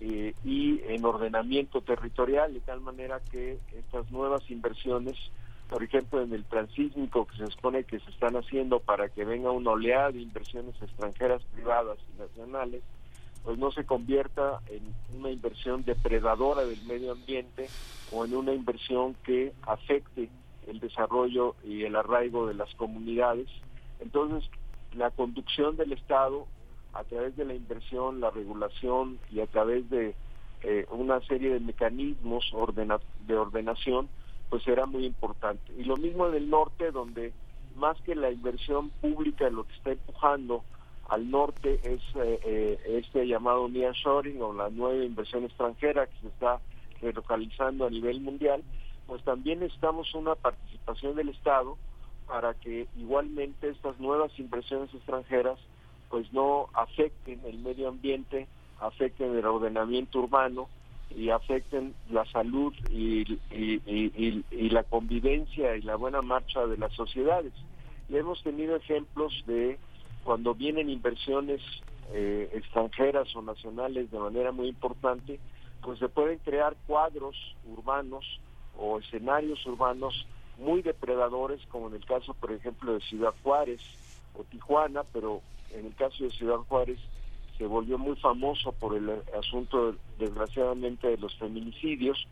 eh, 0.00 0.34
y 0.44 0.80
en 0.88 1.04
ordenamiento 1.04 1.80
territorial, 1.80 2.54
de 2.54 2.60
tal 2.60 2.80
manera 2.80 3.20
que 3.30 3.60
estas 3.78 4.10
nuevas 4.10 4.50
inversiones, 4.50 5.16
por 5.68 5.84
ejemplo, 5.84 6.22
en 6.22 6.32
el 6.32 6.44
transísmico 6.44 7.24
que 7.26 7.36
se 7.36 7.46
supone 7.46 7.84
que 7.84 8.00
se 8.00 8.10
están 8.10 8.34
haciendo 8.34 8.80
para 8.80 9.08
que 9.10 9.24
venga 9.24 9.52
una 9.52 9.70
oleada 9.70 10.10
de 10.10 10.22
inversiones 10.22 10.74
extranjeras, 10.82 11.44
privadas 11.54 11.98
y 12.12 12.20
nacionales, 12.20 12.82
pues 13.44 13.58
no 13.58 13.70
se 13.72 13.84
convierta 13.84 14.60
en 14.68 14.94
una 15.18 15.30
inversión 15.30 15.84
depredadora 15.84 16.64
del 16.64 16.82
medio 16.84 17.12
ambiente 17.12 17.68
o 18.12 18.24
en 18.24 18.34
una 18.34 18.52
inversión 18.52 19.14
que 19.24 19.52
afecte 19.62 20.28
el 20.66 20.80
desarrollo 20.80 21.56
y 21.64 21.84
el 21.84 21.96
arraigo 21.96 22.46
de 22.46 22.54
las 22.54 22.74
comunidades. 22.74 23.48
Entonces, 24.00 24.48
la 24.94 25.10
conducción 25.10 25.76
del 25.76 25.92
Estado 25.92 26.46
a 26.92 27.04
través 27.04 27.36
de 27.36 27.44
la 27.44 27.54
inversión, 27.54 28.20
la 28.20 28.30
regulación 28.30 29.18
y 29.30 29.40
a 29.40 29.46
través 29.46 29.88
de 29.90 30.14
eh, 30.62 30.86
una 30.90 31.20
serie 31.22 31.50
de 31.50 31.60
mecanismos 31.60 32.52
de 33.26 33.36
ordenación, 33.36 34.08
pues 34.48 34.62
será 34.64 34.86
muy 34.86 35.06
importante. 35.06 35.72
Y 35.78 35.84
lo 35.84 35.96
mismo 35.96 36.26
en 36.26 36.34
el 36.34 36.50
norte, 36.50 36.90
donde 36.90 37.32
más 37.76 38.00
que 38.02 38.14
la 38.14 38.30
inversión 38.30 38.90
pública, 39.00 39.48
lo 39.48 39.64
que 39.64 39.74
está 39.74 39.92
empujando 39.92 40.64
al 41.10 41.28
norte 41.28 41.80
es 41.82 42.00
eh, 42.14 42.40
eh, 42.44 42.80
este 42.86 43.26
llamado 43.26 43.68
nearshoring 43.68 44.40
o 44.40 44.52
la 44.52 44.70
nueva 44.70 45.04
inversión 45.04 45.44
extranjera 45.44 46.06
que 46.06 46.18
se 46.20 46.28
está 46.28 46.60
relocalizando 47.02 47.84
a 47.84 47.90
nivel 47.90 48.20
mundial, 48.20 48.62
pues 49.08 49.22
también 49.24 49.58
necesitamos 49.58 50.14
una 50.14 50.36
participación 50.36 51.16
del 51.16 51.30
Estado 51.30 51.76
para 52.28 52.54
que 52.54 52.86
igualmente 52.96 53.70
estas 53.70 53.98
nuevas 53.98 54.30
inversiones 54.38 54.94
extranjeras 54.94 55.58
pues 56.10 56.32
no 56.32 56.68
afecten 56.74 57.40
el 57.44 57.58
medio 57.58 57.88
ambiente, 57.88 58.46
afecten 58.78 59.36
el 59.36 59.44
ordenamiento 59.44 60.20
urbano 60.20 60.68
y 61.16 61.30
afecten 61.30 61.92
la 62.08 62.24
salud 62.26 62.72
y, 62.88 63.24
la 64.70 64.84
convivencia 64.84 65.76
y 65.76 65.82
la 65.82 65.96
buena 65.96 66.22
marcha 66.22 66.66
de 66.66 66.76
las 66.76 66.92
sociedades. 66.92 67.52
Y 68.08 68.16
hemos 68.16 68.40
tenido 68.44 68.76
ejemplos 68.76 69.42
de 69.46 69.76
cuando 70.24 70.54
vienen 70.54 70.90
inversiones 70.90 71.60
eh, 72.12 72.50
extranjeras 72.54 73.34
o 73.36 73.42
nacionales 73.42 74.10
de 74.10 74.18
manera 74.18 74.52
muy 74.52 74.68
importante, 74.68 75.38
pues 75.82 75.98
se 75.98 76.08
pueden 76.08 76.38
crear 76.38 76.76
cuadros 76.86 77.36
urbanos 77.66 78.24
o 78.76 78.98
escenarios 78.98 79.64
urbanos 79.66 80.26
muy 80.58 80.82
depredadores, 80.82 81.60
como 81.68 81.88
en 81.88 81.94
el 81.94 82.04
caso, 82.04 82.34
por 82.34 82.52
ejemplo, 82.52 82.92
de 82.92 83.00
Ciudad 83.00 83.34
Juárez 83.42 83.80
o 84.34 84.44
Tijuana, 84.44 85.04
pero 85.12 85.40
en 85.72 85.86
el 85.86 85.94
caso 85.94 86.24
de 86.24 86.30
Ciudad 86.30 86.58
Juárez 86.68 86.98
se 87.56 87.66
volvió 87.66 87.98
muy 87.98 88.16
famoso 88.16 88.72
por 88.72 88.96
el 88.96 89.22
asunto, 89.38 89.94
desgraciadamente, 90.18 91.08
de 91.08 91.18
los 91.18 91.36
feminicidios, 91.36 92.26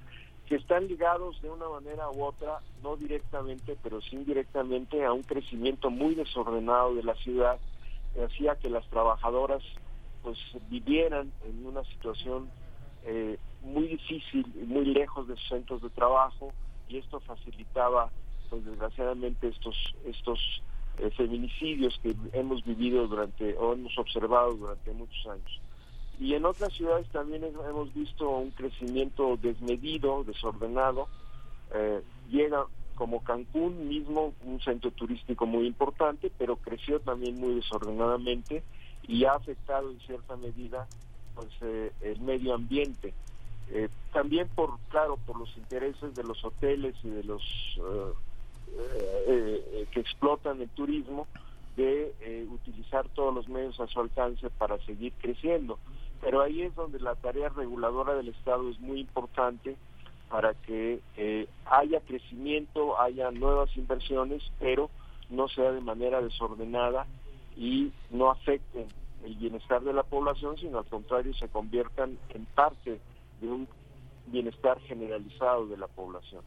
que 0.46 0.56
están 0.56 0.88
ligados 0.88 1.40
de 1.42 1.50
una 1.50 1.68
manera 1.68 2.10
u 2.10 2.24
otra, 2.24 2.60
no 2.82 2.96
directamente, 2.96 3.76
pero 3.82 4.00
sí 4.00 4.16
indirectamente, 4.16 5.04
a 5.04 5.12
un 5.12 5.22
crecimiento 5.22 5.90
muy 5.90 6.14
desordenado 6.14 6.94
de 6.94 7.02
la 7.02 7.14
ciudad, 7.16 7.58
hacía 8.24 8.56
que 8.56 8.70
las 8.70 8.86
trabajadoras 8.88 9.62
pues 10.22 10.38
vivieran 10.68 11.32
en 11.44 11.66
una 11.66 11.84
situación 11.84 12.50
eh, 13.04 13.38
muy 13.62 13.88
difícil, 13.88 14.46
muy 14.66 14.86
lejos 14.86 15.28
de 15.28 15.36
sus 15.36 15.48
centros 15.48 15.82
de 15.82 15.90
trabajo, 15.90 16.52
y 16.88 16.98
esto 16.98 17.20
facilitaba 17.20 18.10
pues 18.50 18.64
desgraciadamente 18.64 19.48
estos 19.48 19.76
estos 20.04 20.62
eh, 20.98 21.10
feminicidios 21.10 21.98
que 22.02 22.14
hemos 22.32 22.64
vivido 22.64 23.06
durante 23.06 23.56
o 23.56 23.74
hemos 23.74 23.96
observado 23.98 24.54
durante 24.54 24.92
muchos 24.92 25.26
años. 25.26 25.60
Y 26.18 26.34
en 26.34 26.44
otras 26.44 26.72
ciudades 26.72 27.08
también 27.10 27.44
hemos 27.44 27.94
visto 27.94 28.28
un 28.28 28.50
crecimiento 28.50 29.36
desmedido 29.36 30.24
desordenado 30.24 31.06
eh, 31.74 32.02
llega 32.30 32.66
como 32.98 33.22
Cancún 33.22 33.88
mismo 33.88 34.34
un 34.44 34.60
centro 34.60 34.90
turístico 34.90 35.46
muy 35.46 35.66
importante 35.66 36.30
pero 36.36 36.56
creció 36.56 37.00
también 37.00 37.38
muy 37.38 37.54
desordenadamente 37.54 38.64
y 39.06 39.24
ha 39.24 39.34
afectado 39.34 39.90
en 39.90 40.00
cierta 40.00 40.36
medida 40.36 40.86
pues 41.34 41.48
eh, 41.62 41.92
el 42.02 42.20
medio 42.20 42.54
ambiente 42.54 43.14
eh, 43.70 43.88
también 44.12 44.48
por, 44.48 44.78
claro, 44.88 45.18
por 45.26 45.38
los 45.38 45.54
intereses 45.56 46.14
de 46.14 46.24
los 46.24 46.42
hoteles 46.42 46.94
y 47.04 47.10
de 47.10 47.24
los 47.24 47.42
eh, 47.78 48.12
eh, 49.26 49.86
que 49.90 50.00
explotan 50.00 50.60
el 50.60 50.68
turismo, 50.70 51.26
de 51.76 52.48
utilizar 52.50 53.08
todos 53.10 53.32
los 53.32 53.48
medios 53.48 53.78
a 53.78 53.86
su 53.86 54.00
alcance 54.00 54.50
para 54.50 54.78
seguir 54.84 55.12
creciendo. 55.20 55.78
Pero 56.20 56.42
ahí 56.42 56.62
es 56.62 56.74
donde 56.74 56.98
la 56.98 57.14
tarea 57.14 57.50
reguladora 57.50 58.14
del 58.14 58.28
Estado 58.30 58.68
es 58.68 58.80
muy 58.80 58.98
importante 58.98 59.76
para 60.28 60.54
que 60.54 61.00
haya 61.66 62.00
crecimiento, 62.00 63.00
haya 63.00 63.30
nuevas 63.30 63.74
inversiones, 63.76 64.42
pero 64.58 64.90
no 65.30 65.48
sea 65.48 65.72
de 65.72 65.80
manera 65.80 66.20
desordenada 66.20 67.06
y 67.56 67.92
no 68.10 68.30
afecten 68.30 68.86
el 69.24 69.34
bienestar 69.34 69.82
de 69.82 69.92
la 69.92 70.02
población, 70.02 70.56
sino 70.58 70.78
al 70.78 70.86
contrario 70.86 71.34
se 71.34 71.48
conviertan 71.48 72.18
en 72.30 72.44
parte 72.46 73.00
de 73.40 73.48
un 73.48 73.68
bienestar 74.26 74.78
generalizado 74.80 75.66
de 75.66 75.76
la 75.76 75.86
población. 75.88 76.42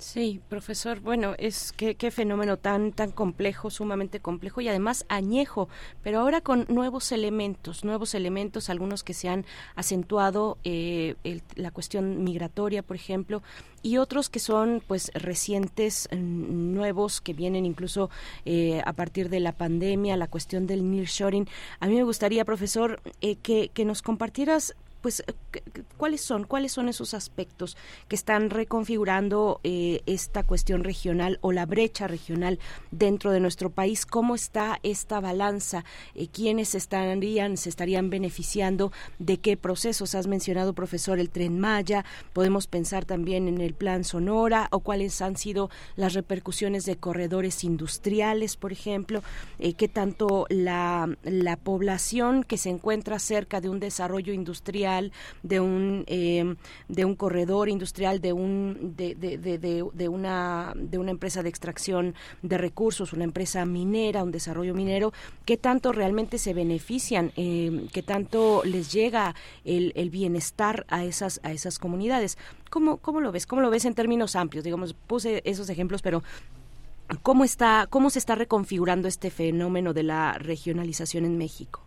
Sí, 0.00 0.40
profesor. 0.48 1.00
Bueno, 1.00 1.34
es 1.36 1.72
que 1.72 1.94
qué 1.94 2.10
fenómeno 2.10 2.56
tan 2.56 2.92
tan 2.92 3.10
complejo, 3.10 3.68
sumamente 3.68 4.18
complejo 4.18 4.62
y 4.62 4.68
además 4.68 5.04
añejo, 5.10 5.68
pero 6.02 6.20
ahora 6.20 6.40
con 6.40 6.64
nuevos 6.70 7.12
elementos, 7.12 7.84
nuevos 7.84 8.14
elementos, 8.14 8.70
algunos 8.70 9.04
que 9.04 9.12
se 9.12 9.28
han 9.28 9.44
acentuado, 9.76 10.56
eh, 10.64 11.16
la 11.54 11.70
cuestión 11.70 12.24
migratoria, 12.24 12.82
por 12.82 12.96
ejemplo, 12.96 13.42
y 13.82 13.98
otros 13.98 14.30
que 14.30 14.38
son 14.38 14.82
pues 14.86 15.10
recientes, 15.12 16.08
nuevos, 16.12 17.20
que 17.20 17.34
vienen 17.34 17.66
incluso 17.66 18.08
eh, 18.46 18.80
a 18.86 18.94
partir 18.94 19.28
de 19.28 19.40
la 19.40 19.52
pandemia, 19.52 20.16
la 20.16 20.28
cuestión 20.28 20.66
del 20.66 20.90
nearshoring. 20.90 21.46
A 21.78 21.88
mí 21.88 21.94
me 21.96 22.04
gustaría, 22.04 22.46
profesor, 22.46 23.02
eh, 23.20 23.36
que, 23.36 23.68
que 23.74 23.84
nos 23.84 24.00
compartieras 24.00 24.74
pues 25.00 25.22
eh, 25.26 25.32
cuáles 25.96 26.20
son 26.20 26.44
cuáles 26.44 26.72
son 26.72 26.88
esos 26.88 27.14
aspectos 27.14 27.76
que 28.08 28.16
están 28.16 28.50
reconfigurando 28.50 29.60
eh, 29.64 30.02
esta 30.06 30.42
cuestión 30.42 30.84
regional 30.84 31.38
o 31.40 31.52
la 31.52 31.66
brecha 31.66 32.06
regional 32.06 32.58
dentro 32.90 33.30
de 33.30 33.40
nuestro 33.40 33.70
país 33.70 34.06
cómo 34.06 34.34
está 34.34 34.78
esta 34.82 35.20
balanza 35.20 35.84
eh, 36.14 36.28
quiénes 36.28 36.74
estarían 36.74 37.56
se 37.56 37.68
estarían 37.68 38.10
beneficiando 38.10 38.92
de 39.18 39.38
qué 39.38 39.56
procesos 39.56 40.14
has 40.14 40.26
mencionado 40.26 40.74
profesor 40.74 41.18
el 41.18 41.30
tren 41.30 41.58
Maya 41.58 42.04
podemos 42.32 42.66
pensar 42.66 43.04
también 43.04 43.48
en 43.48 43.60
el 43.60 43.74
plan 43.74 44.04
Sonora 44.04 44.68
o 44.70 44.80
cuáles 44.80 45.20
han 45.22 45.36
sido 45.36 45.70
las 45.96 46.14
repercusiones 46.14 46.84
de 46.84 46.96
corredores 46.96 47.64
industriales 47.64 48.56
por 48.56 48.72
ejemplo 48.72 49.22
qué 49.76 49.88
tanto 49.88 50.46
la 50.48 51.08
la 51.22 51.56
población 51.56 52.44
que 52.44 52.58
se 52.58 52.70
encuentra 52.70 53.18
cerca 53.18 53.60
de 53.60 53.68
un 53.68 53.80
desarrollo 53.80 54.32
industrial 54.32 54.89
de 55.42 55.60
un 55.60 56.04
em, 56.06 56.56
de 56.88 57.04
un 57.04 57.14
corredor 57.14 57.68
industrial, 57.68 58.20
de 58.20 58.32
un 58.32 58.94
de, 58.96 59.14
de, 59.14 59.38
de, 59.58 60.08
una 60.08 60.72
de 60.76 60.98
una 60.98 61.10
empresa 61.10 61.42
de 61.42 61.48
extracción 61.48 62.14
de 62.42 62.58
recursos, 62.58 63.12
una 63.12 63.24
empresa 63.24 63.64
minera, 63.64 64.24
un 64.24 64.32
desarrollo 64.32 64.74
minero, 64.74 65.12
qué 65.44 65.56
tanto 65.56 65.92
realmente 65.92 66.38
se 66.38 66.54
benefician, 66.54 67.32
eh, 67.36 67.86
qué 67.92 68.02
tanto 68.02 68.62
les 68.64 68.92
llega 68.92 69.34
el, 69.64 69.92
el 69.94 70.10
bienestar 70.10 70.86
a 70.88 71.04
esas 71.04 71.40
a 71.42 71.52
esas 71.52 71.78
comunidades. 71.78 72.38
¿Cómo, 72.70 72.98
¿Cómo 72.98 73.20
lo 73.20 73.32
ves? 73.32 73.46
¿Cómo 73.46 73.62
lo 73.62 73.70
ves 73.70 73.84
en 73.84 73.94
términos 73.94 74.36
amplios? 74.36 74.64
Digamos, 74.64 74.94
puse 74.94 75.42
esos 75.44 75.68
ejemplos, 75.70 76.02
pero 76.02 76.22
¿Cómo, 77.22 77.44
está, 77.44 77.88
¿Cómo 77.90 78.08
se 78.10 78.18
está 78.18 78.34
reconfigurando 78.36 79.08
este 79.08 79.30
fenómeno 79.30 79.92
de 79.92 80.04
la 80.04 80.34
regionalización 80.34 81.24
en 81.24 81.38
México? 81.38 81.82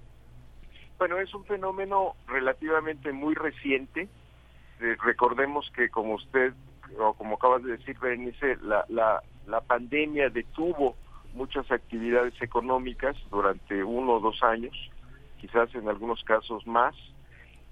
Bueno, 0.97 1.19
es 1.19 1.33
un 1.33 1.45
fenómeno 1.45 2.15
relativamente 2.27 3.11
muy 3.11 3.35
reciente. 3.35 4.07
Eh, 4.79 4.95
recordemos 5.03 5.69
que 5.75 5.89
como 5.89 6.15
usted, 6.15 6.53
o 6.97 7.13
como 7.13 7.35
acabas 7.35 7.63
de 7.63 7.77
decir, 7.77 7.97
Berenice, 7.99 8.57
la, 8.61 8.85
la, 8.89 9.21
la 9.47 9.61
pandemia 9.61 10.29
detuvo 10.29 10.95
muchas 11.33 11.69
actividades 11.71 12.39
económicas 12.41 13.15
durante 13.31 13.83
uno 13.83 14.13
o 14.13 14.19
dos 14.19 14.41
años, 14.43 14.75
quizás 15.39 15.73
en 15.75 15.89
algunos 15.89 16.23
casos 16.23 16.65
más. 16.67 16.95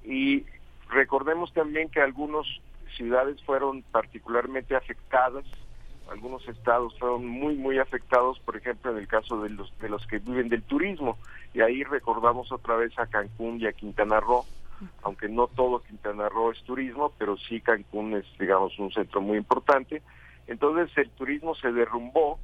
Y 0.03 0.45
recordemos 0.89 1.53
también 1.53 1.89
que 1.89 2.02
algunas 2.02 2.45
ciudades 2.98 3.41
fueron 3.43 3.84
particularmente 3.84 4.76
afectadas 4.76 5.45
algunos 6.12 6.46
estados 6.48 6.98
fueron 7.00 7.26
muy 7.26 7.56
muy 7.56 7.80
afectados, 7.80 8.40
por 8.40 8.58
ejemplo 8.58 8.92
en 8.92 8.98
el 8.98 9.08
caso 9.08 9.42
de 9.42 9.50
los 9.50 9.78
de 9.80 9.90
los 9.90 10.06
que 10.08 10.20
viven 10.20 10.50
del 10.50 10.64
turismo 10.64 11.18
y 11.54 11.62
ahí 11.62 11.84
recordamos 11.84 12.52
otra 12.52 12.76
vez 12.76 12.98
a 13.00 13.08
Cancún 13.08 13.60
y 13.62 13.66
a 13.66 13.74
Quintana 13.74 14.20
Roo, 14.20 14.46
aunque 15.04 15.30
no 15.30 15.48
todo 15.48 15.82
Quintana 15.82 16.28
Roo 16.30 16.52
es 16.52 16.62
turismo, 16.64 17.14
pero 17.18 17.38
sí 17.38 17.62
Cancún 17.62 18.16
es 18.16 18.26
digamos 18.40 18.78
un 18.78 18.92
centro 18.92 19.22
muy 19.22 19.38
importante. 19.38 20.02
Entonces 20.48 20.96
el 20.98 21.10
turismo 21.12 21.56
se 21.56 21.72
derrumbó 21.72 22.40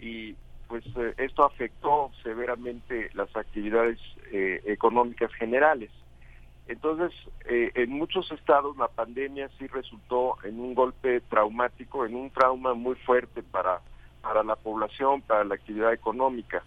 y 0.00 0.34
pues 0.66 0.84
eh, 0.96 1.14
esto 1.18 1.44
afectó 1.44 2.10
severamente 2.24 3.10
las 3.14 3.34
actividades 3.36 4.00
eh, 4.32 4.62
económicas 4.66 5.32
generales. 5.34 5.90
Entonces, 6.68 7.12
eh, 7.48 7.70
en 7.74 7.90
muchos 7.90 8.30
estados 8.32 8.76
la 8.76 8.88
pandemia 8.88 9.48
sí 9.58 9.66
resultó 9.68 10.36
en 10.42 10.58
un 10.58 10.74
golpe 10.74 11.20
traumático, 11.22 12.04
en 12.04 12.16
un 12.16 12.30
trauma 12.30 12.74
muy 12.74 12.96
fuerte 12.96 13.42
para, 13.42 13.80
para 14.20 14.42
la 14.42 14.56
población, 14.56 15.22
para 15.22 15.44
la 15.44 15.54
actividad 15.54 15.92
económica. 15.92 16.64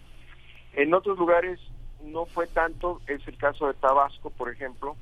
En 0.72 0.94
otros 0.94 1.18
lugares 1.18 1.60
no 2.02 2.24
fue 2.26 2.46
tanto, 2.46 3.00
es 3.06 3.26
el 3.28 3.36
caso 3.36 3.66
de 3.66 3.74
Tabasco, 3.74 4.30
por 4.30 4.50
ejemplo, 4.50 4.96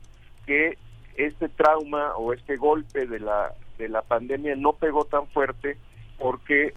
que 0.46 0.76
este 1.16 1.48
trauma 1.48 2.16
o 2.16 2.32
este 2.32 2.56
golpe 2.56 3.06
de 3.06 3.20
la, 3.20 3.52
de 3.76 3.88
la 3.88 4.02
pandemia 4.02 4.56
no 4.56 4.72
pegó 4.72 5.04
tan 5.04 5.26
fuerte 5.28 5.76
porque 6.18 6.74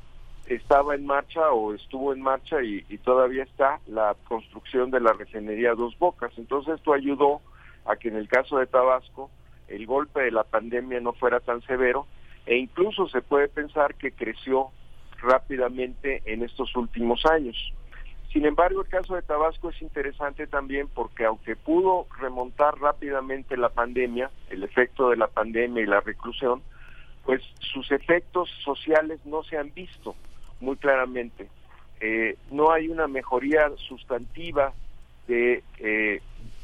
estaba 0.48 0.96
en 0.96 1.06
marcha 1.06 1.52
o 1.52 1.74
estuvo 1.74 2.14
en 2.14 2.22
marcha 2.22 2.62
y, 2.62 2.82
todavía 3.00 3.44
está 3.44 3.80
la 3.88 4.16
construcción 4.28 4.92
de 4.92 5.00
la 5.00 5.14
refinería 5.14 5.74
Dos 5.74 5.98
Bocas. 5.98 6.32
Entonces 6.38 6.76
esto 6.76 6.94
ayudó 6.94 7.42
a 7.86 7.96
que 7.96 8.10
en 8.10 8.16
el 8.16 8.28
caso 8.28 8.58
de 8.58 8.68
Tabasco 8.68 9.30
el 9.68 9.86
golpe 9.86 10.22
de 10.22 10.32
la 10.32 10.44
pandemia 10.44 11.00
no 11.00 11.14
fuera 11.14 11.40
tan 11.40 11.62
severo 11.62 12.06
e 12.46 12.58
incluso 12.58 13.08
se 13.08 13.22
puede 13.22 13.48
pensar 13.48 13.96
que 13.96 14.12
creció 14.12 14.70
rápidamente 15.22 16.22
en 16.26 16.44
estos 16.44 16.76
últimos 16.76 17.26
años. 17.26 17.56
Sin 18.34 18.46
embargo, 18.46 18.82
el 18.82 18.88
caso 18.88 19.16
de 19.16 19.22
Tabasco 19.22 19.70
es 19.70 19.82
interesante 19.82 20.48
también 20.48 20.88
porque 20.88 21.26
aunque 21.26 21.56
pudo 21.56 22.08
remontar 22.20 22.80
rápidamente 22.80 23.58
la 23.58 23.70
pandemia, 23.70 24.32
el 24.50 24.64
efecto 24.64 25.10
de 25.10 25.18
la 25.18 25.28
pandemia 25.28 25.84
y 25.84 25.86
la 25.86 26.00
reclusión, 26.00 26.62
pues 27.26 27.42
sus 27.60 27.92
efectos 27.92 28.50
sociales 28.64 29.20
no 29.26 29.44
se 29.44 29.58
han 29.58 29.74
visto 29.74 30.16
muy 30.62 30.78
claramente. 30.78 31.50
Eh, 32.00 32.38
no 32.52 32.72
hay 32.72 32.88
una 32.88 33.08
mejoría 33.08 33.70
sustantiva 33.88 34.74
de 35.28 35.64
eh, 35.80 36.22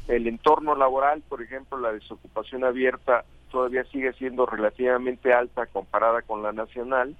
el 0.08 0.26
entorno 0.26 0.74
laboral, 0.74 1.22
por 1.28 1.42
ejemplo, 1.42 1.78
la 1.78 1.92
desocupación 1.92 2.64
abierta 2.64 3.24
todavía 3.50 3.84
sigue 3.84 4.12
siendo 4.14 4.46
relativamente 4.46 5.32
alta 5.32 5.66
comparada 5.66 6.22
con 6.22 6.42
la 6.42 6.52
nacional 6.52 7.14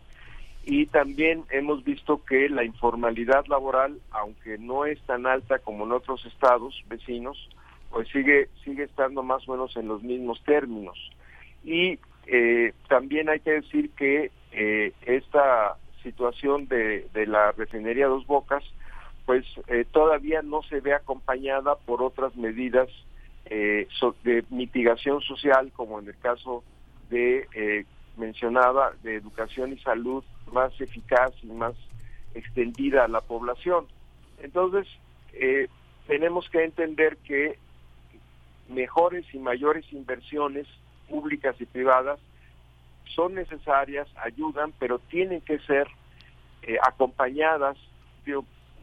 y 0.64 0.86
también 0.86 1.44
hemos 1.50 1.84
visto 1.84 2.22
que 2.24 2.48
la 2.48 2.64
informalidad 2.64 3.46
laboral, 3.46 3.98
aunque 4.10 4.58
no 4.58 4.84
es 4.84 5.00
tan 5.02 5.26
alta 5.26 5.58
como 5.60 5.84
en 5.84 5.92
otros 5.92 6.24
estados 6.26 6.84
vecinos, 6.88 7.48
pues 7.90 8.08
sigue 8.08 8.48
sigue 8.64 8.84
estando 8.84 9.22
más 9.22 9.48
o 9.48 9.52
menos 9.52 9.76
en 9.76 9.88
los 9.88 10.02
mismos 10.02 10.42
términos. 10.44 10.98
Y 11.64 11.98
eh, 12.26 12.72
también 12.88 13.30
hay 13.30 13.40
que 13.40 13.52
decir 13.52 13.90
que 13.90 14.30
eh, 14.52 14.92
esta 15.06 15.76
situación 16.02 16.68
de, 16.68 17.08
de 17.14 17.26
la 17.26 17.52
refinería 17.52 18.06
Dos 18.06 18.26
Bocas, 18.26 18.64
pues 19.28 19.44
eh, 19.66 19.84
todavía 19.92 20.40
no 20.40 20.62
se 20.62 20.80
ve 20.80 20.94
acompañada 20.94 21.74
por 21.74 22.02
otras 22.02 22.34
medidas 22.34 22.88
eh, 23.44 23.86
so- 24.00 24.16
de 24.24 24.42
mitigación 24.48 25.20
social, 25.20 25.70
como 25.76 25.98
en 25.98 26.08
el 26.08 26.16
caso 26.16 26.64
de 27.10 27.46
eh, 27.52 27.84
mencionaba 28.16 28.92
de 29.02 29.16
educación 29.16 29.74
y 29.74 29.78
salud 29.80 30.24
más 30.50 30.72
eficaz 30.80 31.34
y 31.42 31.48
más 31.48 31.74
extendida 32.34 33.04
a 33.04 33.08
la 33.08 33.20
población. 33.20 33.86
Entonces, 34.42 34.88
eh, 35.34 35.68
tenemos 36.06 36.48
que 36.48 36.64
entender 36.64 37.18
que 37.18 37.58
mejores 38.70 39.26
y 39.34 39.38
mayores 39.40 39.84
inversiones 39.92 40.66
públicas 41.06 41.54
y 41.60 41.66
privadas 41.66 42.18
son 43.14 43.34
necesarias, 43.34 44.08
ayudan, 44.24 44.72
pero 44.78 44.98
tienen 44.98 45.42
que 45.42 45.58
ser 45.58 45.86
eh, 46.62 46.78
acompañadas 46.82 47.76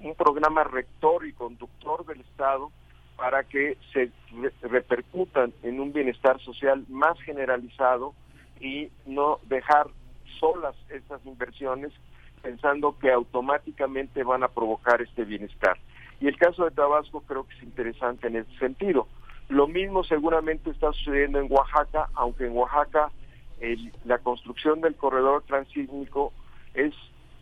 un 0.01 0.15
programa 0.15 0.63
rector 0.63 1.25
y 1.25 1.33
conductor 1.33 2.05
del 2.05 2.21
Estado 2.21 2.71
para 3.15 3.43
que 3.43 3.77
se 3.93 4.11
re- 4.31 4.53
repercutan 4.61 5.53
en 5.63 5.79
un 5.79 5.93
bienestar 5.93 6.39
social 6.41 6.83
más 6.89 7.19
generalizado 7.21 8.13
y 8.59 8.89
no 9.05 9.39
dejar 9.45 9.87
solas 10.39 10.75
estas 10.89 11.25
inversiones 11.25 11.91
pensando 12.41 12.97
que 12.99 13.11
automáticamente 13.11 14.23
van 14.23 14.43
a 14.43 14.49
provocar 14.49 15.01
este 15.01 15.23
bienestar. 15.23 15.77
Y 16.19 16.27
el 16.27 16.37
caso 16.37 16.65
de 16.65 16.71
Tabasco 16.71 17.21
creo 17.21 17.45
que 17.47 17.55
es 17.55 17.63
interesante 17.63 18.27
en 18.27 18.37
ese 18.37 18.57
sentido. 18.57 19.07
Lo 19.49 19.67
mismo 19.67 20.03
seguramente 20.03 20.69
está 20.69 20.91
sucediendo 20.93 21.39
en 21.39 21.47
Oaxaca, 21.51 22.09
aunque 22.15 22.45
en 22.47 22.55
Oaxaca 22.55 23.11
el- 23.59 23.91
la 24.03 24.17
construcción 24.19 24.81
del 24.81 24.95
corredor 24.95 25.43
transísmico 25.43 26.33
es 26.73 26.93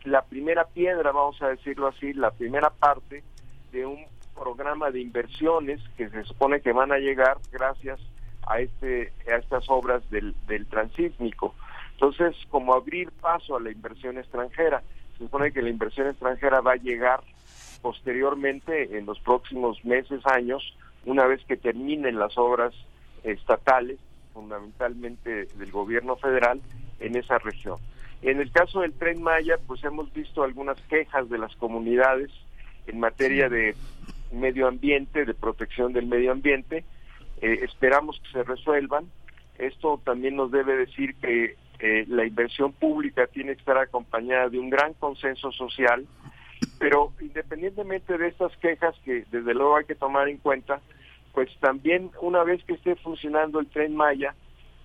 la 0.05 0.23
primera 0.23 0.65
piedra, 0.65 1.11
vamos 1.11 1.41
a 1.41 1.49
decirlo 1.49 1.87
así, 1.87 2.13
la 2.13 2.31
primera 2.31 2.69
parte 2.69 3.23
de 3.71 3.85
un 3.85 4.05
programa 4.35 4.91
de 4.91 5.01
inversiones 5.01 5.79
que 5.97 6.09
se 6.09 6.23
supone 6.23 6.61
que 6.61 6.71
van 6.73 6.91
a 6.91 6.97
llegar 6.97 7.37
gracias 7.51 7.99
a 8.47 8.59
este 8.59 9.13
a 9.31 9.35
estas 9.37 9.69
obras 9.69 10.07
del, 10.09 10.35
del 10.47 10.65
transísmico. 10.67 11.55
Entonces, 11.93 12.35
como 12.49 12.73
abrir 12.73 13.11
paso 13.11 13.55
a 13.55 13.61
la 13.61 13.71
inversión 13.71 14.17
extranjera, 14.17 14.83
se 15.13 15.19
supone 15.19 15.51
que 15.51 15.61
la 15.61 15.69
inversión 15.69 16.07
extranjera 16.07 16.59
va 16.61 16.73
a 16.73 16.77
llegar 16.77 17.21
posteriormente 17.81 18.97
en 18.97 19.05
los 19.05 19.19
próximos 19.19 19.83
meses, 19.85 20.25
años, 20.25 20.75
una 21.05 21.25
vez 21.27 21.43
que 21.45 21.57
terminen 21.57 22.17
las 22.17 22.37
obras 22.37 22.73
estatales, 23.23 23.99
fundamentalmente 24.33 25.45
del 25.45 25.71
gobierno 25.71 26.15
federal, 26.15 26.61
en 26.99 27.15
esa 27.15 27.37
región. 27.39 27.77
En 28.23 28.39
el 28.39 28.51
caso 28.51 28.81
del 28.81 28.93
tren 28.93 29.21
Maya, 29.21 29.57
pues 29.67 29.83
hemos 29.83 30.11
visto 30.13 30.43
algunas 30.43 30.79
quejas 30.83 31.29
de 31.29 31.37
las 31.37 31.53
comunidades 31.57 32.31
en 32.87 32.99
materia 32.99 33.49
de 33.49 33.75
medio 34.31 34.67
ambiente, 34.67 35.25
de 35.25 35.33
protección 35.33 35.91
del 35.91 36.07
medio 36.07 36.31
ambiente. 36.31 36.85
Eh, 37.41 37.59
esperamos 37.63 38.19
que 38.21 38.31
se 38.31 38.43
resuelvan. 38.43 39.05
Esto 39.57 40.01
también 40.03 40.37
nos 40.37 40.51
debe 40.51 40.77
decir 40.77 41.15
que 41.15 41.57
eh, 41.79 42.05
la 42.07 42.25
inversión 42.25 42.71
pública 42.71 43.27
tiene 43.27 43.53
que 43.53 43.59
estar 43.59 43.77
acompañada 43.77 44.47
de 44.47 44.57
un 44.57 44.69
gran 44.69 44.93
consenso 44.93 45.51
social, 45.51 46.07
pero 46.79 47.11
independientemente 47.19 48.17
de 48.17 48.29
estas 48.29 48.55
quejas 48.57 48.95
que 49.03 49.25
desde 49.31 49.53
luego 49.53 49.75
hay 49.75 49.85
que 49.85 49.95
tomar 49.95 50.29
en 50.29 50.37
cuenta, 50.37 50.79
pues 51.33 51.49
también 51.59 52.09
una 52.21 52.43
vez 52.43 52.63
que 52.63 52.73
esté 52.73 52.95
funcionando 52.95 53.59
el 53.59 53.67
tren 53.67 53.97
Maya, 53.97 54.33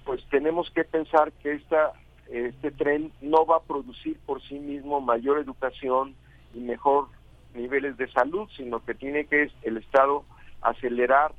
pues 0.04 0.24
tenemos 0.28 0.70
que 0.72 0.82
pensar 0.82 1.30
que 1.40 1.52
esta, 1.52 1.92
este 2.30 2.70
tren 2.70 3.10
no 3.20 3.46
va 3.46 3.56
a 3.56 3.62
producir 3.62 4.18
por 4.26 4.42
sí 4.42 4.58
mismo 4.58 5.00
mayor 5.00 5.38
educación 5.38 6.14
y 6.54 6.60
mejor 6.60 7.06
niveles 7.54 7.96
de 7.96 8.10
salud, 8.10 8.48
sino 8.56 8.84
que 8.84 8.94
tiene 8.94 9.24
que 9.24 9.50
el 9.62 9.78
Estado 9.78 10.24
acelerar 10.60 11.32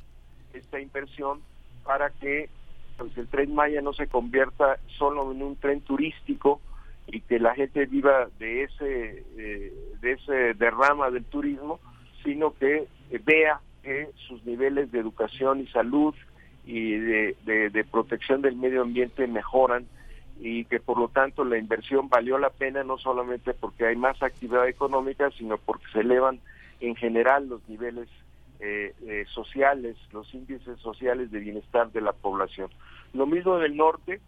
esta 0.53 0.79
inversión 0.79 1.41
para 1.83 2.09
que 2.09 2.49
pues, 2.97 3.15
el 3.17 3.27
tren 3.27 3.53
Maya 3.53 3.81
no 3.81 3.93
se 3.93 4.07
convierta 4.07 4.79
solo 4.97 5.31
en 5.31 5.43
un 5.43 5.55
tren 5.55 5.81
turístico 5.81 6.59
y 7.07 7.21
que 7.21 7.39
la 7.39 7.53
gente 7.55 7.85
viva 7.85 8.27
de 8.39 8.63
ese 8.63 9.23
eh, 9.37 9.73
de 10.01 10.11
ese 10.11 10.53
derrama 10.55 11.09
del 11.09 11.25
turismo, 11.25 11.79
sino 12.23 12.53
que 12.53 12.87
vea 13.25 13.61
que 13.83 14.09
sus 14.27 14.43
niveles 14.45 14.91
de 14.91 14.99
educación 14.99 15.61
y 15.61 15.67
salud 15.67 16.13
y 16.65 16.91
de, 16.91 17.35
de 17.45 17.83
protección 17.85 18.41
del 18.41 18.55
medio 18.55 18.83
ambiente 18.83 19.25
mejoran 19.25 19.87
y 20.39 20.63
que 20.65 20.79
por 20.79 20.97
lo 20.97 21.09
tanto 21.09 21.43
la 21.43 21.57
inversión 21.57 22.07
valió 22.07 22.37
la 22.37 22.49
pena 22.49 22.83
no 22.83 22.97
solamente 22.97 23.53
porque 23.53 23.85
hay 23.85 23.95
más 23.95 24.21
actividad 24.23 24.67
económica, 24.67 25.29
sino 25.31 25.57
porque 25.57 25.85
se 25.91 25.99
elevan 25.99 26.39
en 26.79 26.95
general 26.95 27.49
los 27.49 27.67
niveles 27.67 28.07
eh, 28.61 28.93
eh, 29.05 29.25
sociales, 29.33 29.97
los 30.13 30.33
índices 30.33 30.79
sociales 30.79 31.31
de 31.31 31.39
bienestar 31.39 31.91
de 31.91 32.01
la 32.01 32.13
población. 32.13 32.69
Lo 33.13 33.25
mismo 33.25 33.57
del 33.57 33.75
norte, 33.75 34.21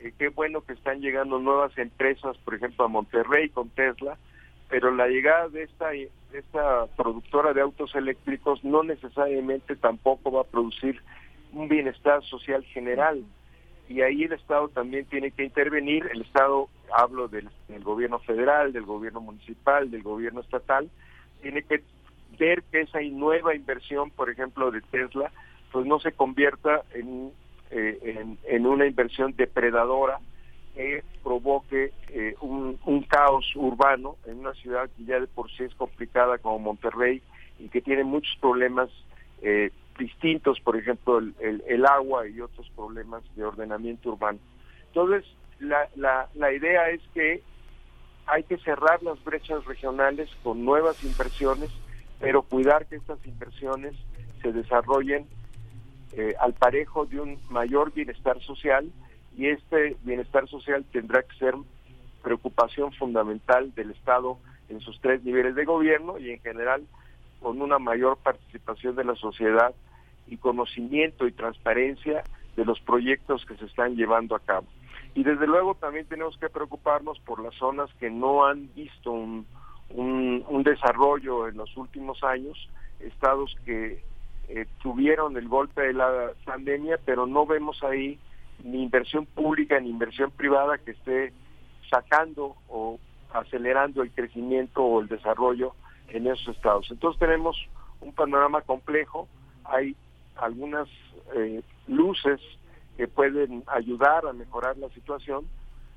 eh, 0.00 0.12
qué 0.18 0.28
bueno 0.28 0.62
que 0.62 0.72
están 0.72 1.00
llegando 1.00 1.38
nuevas 1.38 1.76
empresas, 1.76 2.36
por 2.38 2.54
ejemplo 2.54 2.86
a 2.86 2.88
Monterrey 2.88 3.50
con 3.50 3.68
Tesla, 3.68 4.16
pero 4.70 4.90
la 4.90 5.06
llegada 5.08 5.48
de 5.48 5.64
esta, 5.64 5.90
de 5.90 6.10
esta 6.32 6.86
productora 6.96 7.52
de 7.52 7.60
autos 7.60 7.94
eléctricos 7.94 8.64
no 8.64 8.82
necesariamente 8.82 9.76
tampoco 9.76 10.32
va 10.32 10.42
a 10.42 10.44
producir 10.44 11.02
un 11.52 11.68
bienestar 11.68 12.22
social 12.24 12.64
general 12.64 13.22
y 13.88 14.02
ahí 14.02 14.24
el 14.24 14.34
Estado 14.34 14.68
también 14.68 15.06
tiene 15.06 15.30
que 15.30 15.44
intervenir. 15.44 16.08
El 16.12 16.22
Estado, 16.22 16.68
hablo 16.92 17.28
del, 17.28 17.48
gobierno 17.82 18.18
federal, 18.20 18.72
del 18.72 18.84
gobierno 18.84 19.20
municipal, 19.20 19.90
del 19.90 20.02
gobierno 20.02 20.40
estatal, 20.40 20.90
tiene 21.40 21.62
que 21.62 21.82
ver 22.38 22.62
que 22.70 22.82
esa 22.82 23.00
nueva 23.00 23.54
inversión, 23.54 24.10
por 24.10 24.30
ejemplo, 24.30 24.70
de 24.70 24.82
Tesla, 24.82 25.32
pues 25.72 25.86
no 25.86 25.98
se 26.00 26.12
convierta 26.12 26.82
en, 26.92 27.32
eh, 27.70 28.36
en, 28.44 28.66
una 28.66 28.86
inversión 28.86 29.34
depredadora 29.36 30.20
que 30.74 31.02
provoque 31.22 31.92
eh, 32.10 32.34
un, 32.40 32.78
un 32.84 33.02
caos 33.02 33.50
urbano 33.56 34.16
en 34.26 34.40
una 34.40 34.52
ciudad 34.54 34.88
que 34.96 35.04
ya 35.04 35.18
de 35.18 35.26
por 35.26 35.50
sí 35.50 35.64
es 35.64 35.74
complicada 35.74 36.38
como 36.38 36.58
Monterrey 36.58 37.22
y 37.58 37.68
que 37.68 37.80
tiene 37.80 38.04
muchos 38.04 38.36
problemas 38.40 38.90
eh, 39.42 39.70
distintos, 39.98 40.60
por 40.60 40.76
ejemplo, 40.76 41.18
el, 41.18 41.62
el, 41.66 41.86
agua 41.86 42.28
y 42.28 42.40
otros 42.40 42.68
problemas 42.76 43.22
de 43.34 43.44
ordenamiento 43.44 44.10
urbano. 44.10 44.38
Entonces, 44.86 45.24
la, 45.58 45.88
la, 45.96 46.28
la 46.34 46.52
idea 46.52 46.90
es 46.90 47.00
que 47.14 47.42
hay 48.26 48.44
que 48.44 48.58
cerrar 48.58 49.02
las 49.02 49.22
brechas 49.24 49.64
regionales 49.64 50.28
con 50.42 50.64
nuevas 50.64 51.02
inversiones, 51.02 51.70
pero 52.20 52.42
cuidar 52.42 52.86
que 52.86 52.96
estas 52.96 53.24
inversiones 53.26 53.94
se 54.42 54.52
desarrollen 54.52 55.26
eh, 56.12 56.34
al 56.40 56.54
parejo 56.54 57.06
de 57.06 57.20
un 57.20 57.38
mayor 57.50 57.92
bienestar 57.92 58.40
social 58.42 58.90
y 59.36 59.48
este 59.48 59.96
bienestar 60.02 60.48
social 60.48 60.84
tendrá 60.92 61.22
que 61.22 61.36
ser 61.36 61.54
preocupación 62.22 62.92
fundamental 62.92 63.74
del 63.74 63.90
Estado 63.92 64.38
en 64.68 64.80
sus 64.80 65.00
tres 65.00 65.22
niveles 65.22 65.54
de 65.54 65.64
gobierno 65.64 66.18
y 66.18 66.30
en 66.30 66.40
general 66.40 66.82
con 67.40 67.60
una 67.62 67.78
mayor 67.78 68.18
participación 68.18 68.96
de 68.96 69.04
la 69.04 69.14
sociedad 69.16 69.74
y 70.26 70.36
conocimiento 70.36 71.26
y 71.26 71.32
transparencia 71.32 72.24
de 72.56 72.64
los 72.64 72.80
proyectos 72.80 73.44
que 73.46 73.56
se 73.56 73.66
están 73.66 73.96
llevando 73.96 74.34
a 74.34 74.40
cabo. 74.40 74.66
Y 75.14 75.22
desde 75.22 75.46
luego 75.46 75.74
también 75.74 76.06
tenemos 76.06 76.36
que 76.38 76.48
preocuparnos 76.48 77.18
por 77.20 77.42
las 77.42 77.54
zonas 77.54 77.90
que 77.98 78.10
no 78.10 78.44
han 78.44 78.72
visto 78.74 79.10
un, 79.10 79.46
desarrollo 80.64 81.48
en 81.48 81.56
los 81.56 81.74
últimos 81.76 82.22
años, 82.22 82.68
estados 83.00 83.56
que 83.64 84.02
eh, 84.48 84.66
tuvieron 84.82 85.36
el 85.36 85.48
golpe 85.48 85.82
de 85.82 85.94
la 85.94 86.32
pandemia, 86.44 86.98
pero 87.04 87.26
no 87.26 87.46
vemos 87.46 87.82
ahí 87.82 88.18
ni 88.62 88.82
inversión 88.82 89.24
pública 89.24 89.80
ni 89.80 89.88
inversión 89.88 90.30
privada 90.30 90.78
que 90.78 90.90
esté 90.90 91.32
sacando 91.88 92.56
o 92.68 92.98
acelerando 93.32 94.02
el 94.02 94.10
crecimiento 94.10 94.82
o 94.82 95.00
el 95.00 95.08
desarrollo 95.08 95.74
en 96.08 96.26
esos 96.26 96.56
estados. 96.56 96.90
Entonces 96.90 97.18
tenemos 97.18 97.56
un 98.00 98.12
panorama 98.12 98.62
complejo, 98.62 99.28
hay 99.64 99.96
algunas 100.36 100.88
eh, 101.34 101.62
luces 101.86 102.40
que 102.96 103.08
pueden 103.08 103.64
ayudar 103.66 104.26
a 104.26 104.32
mejorar 104.32 104.76
la 104.78 104.88
situación, 104.90 105.46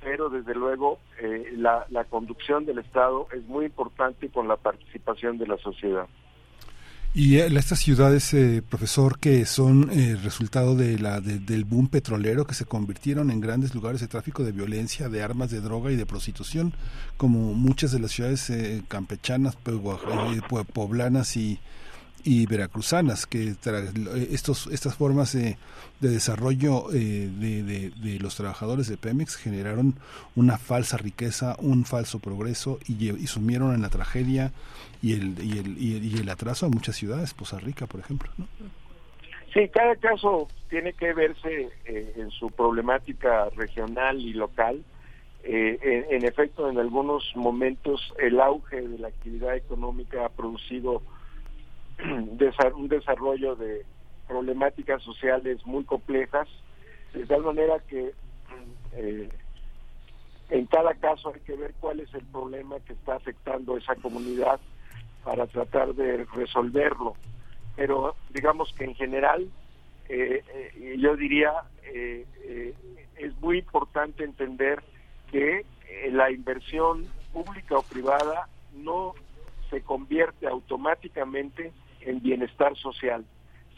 pero 0.02 0.30
desde 0.30 0.56
luego 0.56 1.00
eh, 1.20 1.54
la, 1.56 1.86
la 1.90 2.06
conducción 2.06 2.66
del 2.66 2.80
Estado 2.80 3.28
es 3.34 3.44
muy 3.46 3.66
importante 3.66 4.30
con 4.30 4.48
la 4.48 4.58
participación 4.58 5.38
de 5.38 5.48
la 5.48 5.58
sociedad. 5.58 6.08
Y 7.14 7.40
eh, 7.40 7.48
estas 7.48 7.80
ciudades, 7.80 8.34
eh, 8.34 8.64
profesor, 8.68 9.20
que 9.20 9.46
son 9.46 9.90
eh, 9.92 10.16
resultado 10.24 10.76
de 10.76 10.98
la, 10.98 11.20
del 11.20 11.66
boom 11.66 11.90
petrolero, 11.90 12.48
que 12.48 12.54
se 12.54 12.64
convirtieron 12.64 13.32
en 13.32 13.42
grandes 13.42 13.76
lugares 13.76 14.00
de 14.00 14.08
tráfico 14.08 14.46
de 14.46 14.54
violencia, 14.54 15.10
de 15.10 15.22
armas, 15.22 15.52
de 15.52 15.60
droga 15.60 15.92
y 15.92 15.98
de 15.98 16.06
prostitución, 16.06 16.74
como 17.18 17.54
muchas 17.54 17.92
de 17.92 18.00
las 18.00 18.12
ciudades 18.12 18.50
campechanas, 18.88 19.58
poblanas 20.74 21.36
y, 21.36 21.60
y 22.24 22.46
veracruzanas, 22.46 23.26
que 23.26 23.56
estos, 24.30 24.68
estas 24.68 24.96
formas 24.96 25.34
de, 25.34 25.58
desarrollo 26.00 26.92
eh, 26.94 27.30
de, 27.30 28.20
los 28.20 28.36
trabajadores 28.36 28.88
de 28.88 28.98
Pemex 28.98 29.36
generaron 29.36 29.96
una 30.36 30.58
falsa 30.58 30.98
riqueza, 30.98 31.56
un 31.60 31.86
falso 31.86 32.20
progreso 32.20 32.80
y, 32.88 33.10
y 33.10 33.28
sumieron 33.28 33.74
en 33.74 33.82
la 33.82 33.90
tragedia 33.90 34.52
y 35.02 35.14
el, 35.14 35.36
y 35.44 35.58
el, 35.58 35.78
y 35.78 36.18
el, 36.20 36.30
atraso 36.30 36.66
a 36.66 36.70
muchas 36.70 36.96
ciudades, 36.96 37.34
Poza 37.34 37.60
Rica, 37.60 37.88
por 37.88 38.00
ejemplo. 38.00 38.32
¿no? 38.38 38.48
Sí, 39.54 39.68
cada 39.70 39.96
caso 39.98 40.48
tiene 40.70 40.94
que 40.94 41.14
verse 41.14 41.70
eh, 41.86 42.14
en 42.16 42.32
su 42.32 42.50
problemática 42.52 43.50
regional 43.50 44.20
y 44.20 44.34
local. 44.34 44.84
Eh, 45.44 46.08
en, 46.12 46.24
efecto, 46.24 46.70
en 46.70 46.78
algunos 46.78 47.24
momentos 47.36 48.14
el 48.20 48.40
auge 48.40 48.88
de 48.88 49.00
la 49.00 49.08
actividad 49.08 49.56
económica 49.56 50.26
ha 50.26 50.30
producido 50.30 51.02
un 52.76 52.88
desarrollo 52.88 53.56
de 53.56 53.86
problemáticas 54.28 55.04
sociales 55.04 55.66
muy 55.66 55.84
complejas, 55.84 56.48
de 57.14 57.26
tal 57.26 57.44
manera 57.44 57.80
que 57.80 58.14
eh, 58.94 59.30
en 60.50 60.66
cada 60.68 60.94
caso 60.96 61.34
hay 61.34 61.42
que 61.42 61.56
ver 61.56 61.74
cuál 61.80 62.00
es 62.00 62.14
el 62.14 62.24
problema 62.26 62.80
que 62.80 62.94
está 62.94 63.16
afectando 63.16 63.76
a 63.76 63.80
esa 63.80 63.96
comunidad 63.96 64.60
para 65.24 65.48
tratar 65.48 65.94
de 65.96 66.26
resolverlo. 66.34 67.16
Pero 67.76 68.16
digamos 68.30 68.74
que 68.74 68.86
en 68.86 68.96
general, 68.96 69.50
eh, 70.10 70.44
eh, 70.54 70.96
yo 70.98 71.16
diría, 71.16 71.54
es 71.84 73.40
muy 73.42 73.60
importante 73.60 74.24
entender 74.24 74.82
que 75.30 75.66
la 76.12 76.32
inversión 76.32 77.06
pública 77.34 77.78
o 77.78 77.84
privada 77.84 78.48
no 78.74 79.14
se 79.72 79.82
convierte 79.82 80.48
automáticamente 80.48 81.74
en 82.02 82.22
bienestar 82.22 82.78
social, 82.78 83.26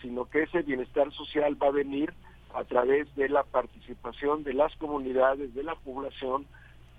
sino 0.01 0.25
que 0.25 0.43
ese 0.43 0.63
bienestar 0.63 1.13
social 1.13 1.55
va 1.61 1.67
a 1.67 1.71
venir 1.71 2.13
a 2.53 2.65
través 2.65 3.13
de 3.15 3.29
la 3.29 3.43
participación 3.43 4.43
de 4.43 4.53
las 4.53 4.75
comunidades, 4.75 5.53
de 5.53 5.63
la 5.63 5.75
población, 5.75 6.45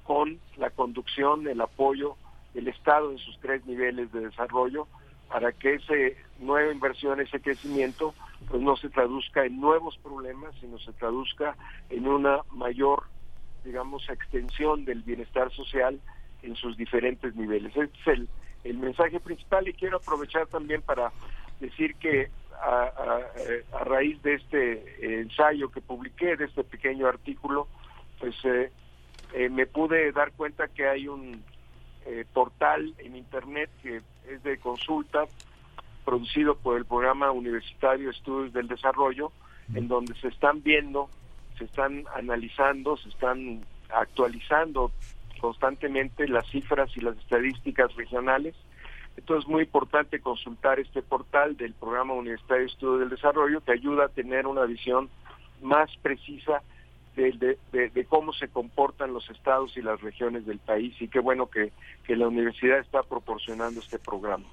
con 0.04 0.38
la 0.56 0.70
conducción, 0.70 1.46
el 1.48 1.60
apoyo 1.60 2.16
del 2.54 2.68
Estado 2.68 3.10
en 3.10 3.18
sus 3.18 3.38
tres 3.40 3.66
niveles 3.66 4.12
de 4.12 4.20
desarrollo, 4.20 4.86
para 5.28 5.52
que 5.52 5.74
esa 5.74 5.94
nueva 6.38 6.72
inversión, 6.72 7.20
ese 7.20 7.40
crecimiento, 7.40 8.14
pues 8.48 8.62
no 8.62 8.76
se 8.76 8.90
traduzca 8.90 9.44
en 9.44 9.60
nuevos 9.60 9.98
problemas, 9.98 10.54
sino 10.60 10.78
se 10.78 10.92
traduzca 10.92 11.56
en 11.90 12.06
una 12.06 12.40
mayor, 12.52 13.04
digamos, 13.64 14.08
extensión 14.08 14.84
del 14.84 15.02
bienestar 15.02 15.50
social 15.52 16.00
en 16.42 16.54
sus 16.56 16.76
diferentes 16.76 17.34
niveles. 17.34 17.74
Este 17.76 17.98
es 18.00 18.06
el, 18.18 18.28
el 18.64 18.78
mensaje 18.78 19.20
principal 19.20 19.68
y 19.68 19.74
quiero 19.74 19.98
aprovechar 19.98 20.46
también 20.46 20.82
para 20.82 21.12
decir 21.60 21.94
que 21.96 22.30
a, 22.60 23.80
raíz 23.84 24.22
de 24.22 24.34
este 24.34 25.20
ensayo 25.20 25.70
que 25.70 25.80
publiqué, 25.80 26.36
de 26.36 26.46
este 26.46 26.64
pequeño 26.64 27.06
artículo, 27.06 27.68
pues 28.18 28.34
eh, 28.44 28.70
eh, 29.34 29.48
me 29.50 29.66
pude 29.66 30.12
dar 30.12 30.32
cuenta 30.32 30.68
que 30.68 30.88
hay 30.88 31.08
un 31.08 31.42
eh, 32.06 32.24
portal 32.32 32.94
en 32.98 33.16
internet 33.16 33.70
que 33.82 34.00
es 34.28 34.42
de 34.42 34.58
consulta 34.58 35.24
producido 36.04 36.56
por 36.56 36.76
el 36.76 36.84
programa 36.84 37.30
universitario 37.30 38.10
Estudios 38.10 38.52
del 38.52 38.68
Desarrollo, 38.68 39.32
en 39.74 39.88
donde 39.88 40.14
se 40.20 40.28
están 40.28 40.62
viendo, 40.62 41.08
se 41.58 41.64
están 41.64 42.04
analizando, 42.14 42.98
se 42.98 43.08
están 43.08 43.64
actualizando 43.88 44.92
constantemente 45.44 46.26
las 46.26 46.48
cifras 46.48 46.90
y 46.96 47.02
las 47.02 47.18
estadísticas 47.18 47.94
regionales. 47.96 48.54
Entonces 49.14 49.44
es 49.44 49.50
muy 49.50 49.64
importante 49.64 50.18
consultar 50.18 50.80
este 50.80 51.02
portal 51.02 51.54
del 51.58 51.74
Programa 51.74 52.14
Universitario 52.14 52.62
de 52.62 52.72
Estudio 52.72 52.98
del 53.00 53.10
Desarrollo 53.10 53.60
que 53.60 53.72
ayuda 53.72 54.06
a 54.06 54.08
tener 54.08 54.46
una 54.46 54.64
visión 54.64 55.10
más 55.60 55.94
precisa 55.98 56.62
de, 57.14 58.06
cómo 58.08 58.32
se 58.32 58.48
comportan 58.48 59.12
los 59.12 59.28
estados 59.28 59.76
y 59.76 59.82
las 59.82 60.00
regiones 60.00 60.46
del 60.46 60.60
país 60.60 60.94
y 60.98 61.08
qué 61.08 61.20
bueno 61.20 61.50
que, 61.50 61.72
que 62.06 62.16
la 62.16 62.26
universidad 62.26 62.78
está 62.78 63.02
proporcionando 63.02 63.80
este 63.80 63.98
programa. 63.98 64.46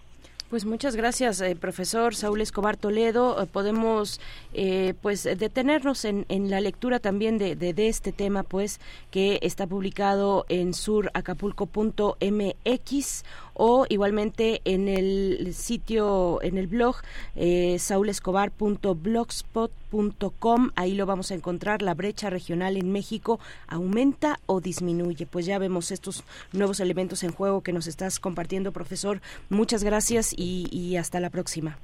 Pues 0.52 0.66
muchas 0.66 0.96
gracias, 0.98 1.40
eh, 1.40 1.56
profesor 1.56 2.14
Saúl 2.14 2.42
Escobar 2.42 2.76
Toledo. 2.76 3.42
Eh, 3.42 3.46
podemos 3.46 4.20
eh, 4.54 4.96
pues 5.02 5.24
detenernos 5.24 6.04
en, 6.04 6.26
en, 6.28 6.50
la 6.50 6.60
lectura 6.60 7.00
también 7.00 7.38
de, 7.38 7.56
de, 7.56 7.74
de, 7.74 7.88
este 7.88 8.12
tema, 8.12 8.44
pues 8.44 8.82
que 9.12 9.40
está 9.44 9.66
publicado 9.66 10.46
en 10.50 10.74
suracapulco.mx 10.74 13.24
o 13.54 13.86
igualmente 13.90 14.62
en 14.66 14.88
el 14.88 15.54
sitio, 15.54 16.42
en 16.42 16.58
el 16.58 16.66
blog 16.68 16.96
eh, 17.36 17.78
saulescobar.blogspot.com. 17.80 20.72
Ahí 20.76 20.96
lo 20.96 21.06
vamos 21.06 21.32
a 21.32 21.36
encontrar. 21.36 21.82
La 21.82 21.94
brecha 21.94 22.30
regional 22.30 22.78
en 22.78 22.92
México 22.92 23.40
aumenta 23.68 24.40
o 24.46 24.62
disminuye. 24.62 25.26
Pues 25.26 25.46
ya 25.46 25.60
vemos 25.60 25.92
estos 25.92 26.24
nuevos 26.54 26.80
elementos 26.80 27.24
en 27.24 27.32
juego 27.32 27.62
que 27.62 27.74
nos 27.74 27.88
estás 27.88 28.20
compartiendo, 28.20 28.72
profesor. 28.72 29.22
Muchas 29.50 29.84
gracias 29.84 30.34
y, 30.36 30.68
y 30.72 30.96
hasta 30.98 31.20
la 31.20 31.30
próxima. 31.30 31.78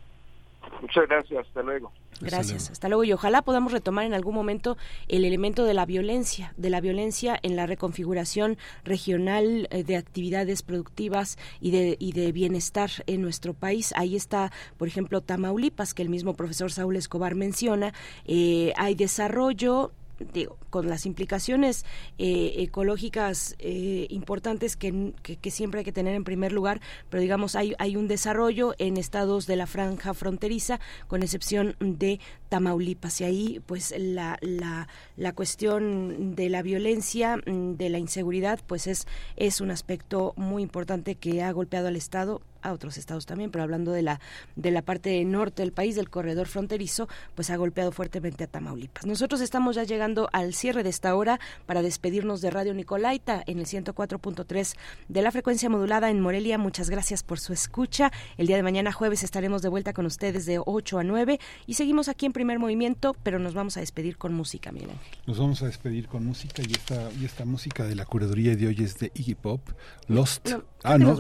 Muchas 0.82 1.08
gracias. 1.08 1.48
Hasta 1.48 1.62
luego. 1.62 1.92
Gracias, 2.22 2.72
hasta 2.72 2.88
luego. 2.88 3.04
Y 3.04 3.14
ojalá 3.14 3.42
podamos 3.42 3.72
retomar 3.72 4.06
en 4.06 4.14
algún 4.14 4.34
momento 4.34 4.78
el 5.08 5.26
elemento 5.26 5.66
de 5.66 5.74
la 5.74 5.86
violencia, 5.86 6.54
de 6.58 6.70
la 6.70 6.82
violencia 6.82 7.38
en 7.42 7.56
la 7.56 7.66
reconfiguración 7.66 8.58
regional 8.84 9.68
eh, 9.72 9.84
de 9.84 9.96
actividades 9.96 10.64
productivas 10.64 11.38
y 11.60 11.72
de, 11.72 11.96
y 12.00 12.14
de 12.14 12.32
bienestar 12.32 12.90
en 13.06 13.22
nuestro 13.22 13.54
país. 13.54 13.94
Ahí 13.96 14.16
está, 14.16 14.52
por 14.78 14.88
ejemplo, 14.88 15.22
Tamaulipas, 15.22 15.94
que 15.94 16.04
el 16.04 16.10
mismo 16.10 16.34
profesor 16.34 16.72
Saúl 16.72 16.96
Escobar 16.96 17.36
menciona. 17.36 17.94
Eh, 18.26 18.74
hay 18.78 18.96
desarrollo 18.96 19.92
digo, 20.34 20.58
con 20.70 20.90
las 20.90 21.06
implicaciones 21.06 21.86
eh, 22.18 22.56
ecológicas 22.58 23.56
eh, 23.60 24.08
importantes 24.10 24.76
que, 24.76 25.14
que, 25.22 25.52
siempre 25.52 25.80
hay 25.80 25.86
que 25.86 25.92
tener 25.92 26.14
en 26.16 26.24
primer 26.24 26.52
lugar, 26.52 26.82
pero 27.10 27.22
digamos, 27.22 27.56
hay, 27.56 27.74
hay 27.80 27.96
un 27.96 28.08
desarrollo 28.08 28.76
en 28.78 28.98
estados 28.98 29.48
de 29.48 29.56
la 29.56 29.68
franja 29.68 30.14
fronteriza, 30.14 30.80
con 31.08 31.24
excepción 31.24 31.76
de 31.80 32.20
Tamaulipas. 32.50 33.22
Y 33.22 33.24
ahí, 33.24 33.62
pues, 33.66 33.94
la, 33.98 34.38
la, 34.42 34.88
la 35.16 35.34
cuestión 35.34 36.36
de 36.36 36.50
la 36.50 36.62
violencia, 36.62 37.38
de 37.46 37.90
la 37.90 37.98
inseguridad, 37.98 38.60
pues 38.68 38.88
es, 38.88 39.08
es 39.36 39.62
un 39.62 39.72
aspecto 39.72 40.34
muy 40.36 40.64
importante 40.64 41.16
que 41.16 41.42
ha 41.44 41.52
golpeado 41.52 41.88
al 41.88 41.96
Estado 41.96 42.42
a 42.62 42.74
otros 42.74 42.98
estados 42.98 43.26
también, 43.26 43.52
pero 43.52 43.64
hablando 43.64 43.92
de 43.92 44.02
la, 44.02 44.20
de 44.56 44.72
la 44.72 44.82
parte 44.82 45.24
norte 45.26 45.62
del 45.62 45.72
país, 45.72 45.96
del 45.96 46.10
corredor 46.10 46.48
fronterizo, 46.48 47.08
pues 47.36 47.50
ha 47.50 47.56
golpeado 47.58 47.92
fuertemente 47.92 48.44
a 48.44 48.48
Tamaulipas. 48.48 49.06
Nosotros 49.06 49.42
estamos 49.42 49.76
ya 49.76 49.84
llegando 49.84 50.30
al 50.34 50.54
cierre 50.54 50.84
de 50.84 50.90
esta 50.90 51.16
hora 51.16 51.40
para 51.66 51.82
despedirnos 51.82 52.42
de 52.42 52.52
Radio 52.52 52.74
Nicolaita 52.74 53.44
en 53.46 53.60
el 53.60 53.66
104.3 53.66 54.76
de 55.08 55.22
la 55.22 55.32
frecuencia 55.32 55.70
modulada 55.70 56.10
en 56.10 56.20
Morelia. 56.20 56.58
Muchas 56.58 56.90
gracias 56.90 57.24
por 57.24 57.40
su 57.40 57.54
escucha. 57.54 58.12
El 58.38 58.48
día 58.48 58.56
de 58.56 58.64
mañana 58.64 58.92
jueves 58.92 59.24
estaremos 59.24 59.62
de 59.62 59.70
vuelta 59.70 59.94
con 59.94 60.06
ustedes 60.06 60.46
de 60.46 60.60
8 60.64 61.00
a 61.00 61.04
9 61.04 61.40
y 61.66 61.74
seguimos 61.74 62.08
aquí 62.10 62.26
en 62.26 62.34
primer 62.34 62.60
movimiento, 62.60 63.16
pero 63.24 63.40
nos 63.40 63.54
vamos 63.54 63.78
a 63.78 63.80
despedir 63.80 64.18
con 64.18 64.34
música, 64.34 64.72
Miguel 64.72 64.90
Nos 65.26 65.38
vamos 65.38 65.62
a 65.62 65.66
despedir 65.66 66.08
con 66.08 66.26
música 66.26 66.62
y 66.68 66.72
esta, 66.72 67.10
y 67.20 67.26
esta 67.26 67.46
música 67.46 67.84
de 67.84 67.96
la 67.96 68.06
curaduría 68.06 68.56
de 68.56 68.68
hoy 68.68 68.78
es 68.80 69.00
de 69.00 69.12
Iggy 69.14 69.36
Pop, 69.36 69.62
Lost. 70.08 70.50
ah, 70.84 70.98
no, 70.98 71.16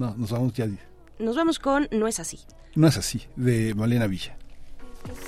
no, 0.00 0.14
nos 0.16 0.30
vamos 0.30 0.54
ya. 0.54 0.66
Nos 1.18 1.36
vamos 1.36 1.58
con 1.58 1.86
No 1.90 2.08
es 2.08 2.18
así. 2.18 2.38
No 2.74 2.86
es 2.86 2.96
así, 2.96 3.22
de 3.36 3.74
Malena 3.74 4.06
Villa. 4.06 4.34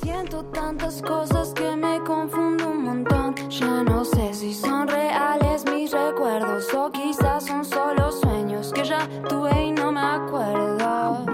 Siento 0.01 0.45
tantas 0.47 1.03
cosas 1.03 1.53
que 1.53 1.77
me 1.77 1.99
confundo 2.01 2.71
un 2.71 2.85
montón. 2.85 3.35
Ya 3.51 3.83
no 3.83 4.03
sé 4.05 4.33
si 4.33 4.55
son 4.55 4.89
reales 4.89 5.65
mis 5.71 5.91
recuerdos 5.93 6.73
o 6.75 6.91
quizás 6.91 7.45
son 7.45 7.65
solo 7.65 8.11
sueños 8.13 8.73
que 8.73 8.85
ya 8.85 9.07
tuve 9.29 9.67
y 9.67 9.73
no 9.73 9.93
me 9.93 10.01
acuerdo. 10.01 11.27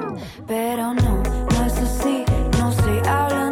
Pero 0.46 0.94
no, 0.94 1.22
no 1.22 1.64
es 1.64 1.78
así, 1.78 2.24
no 2.58 2.72
se 2.72 3.08
hablan 3.08 3.47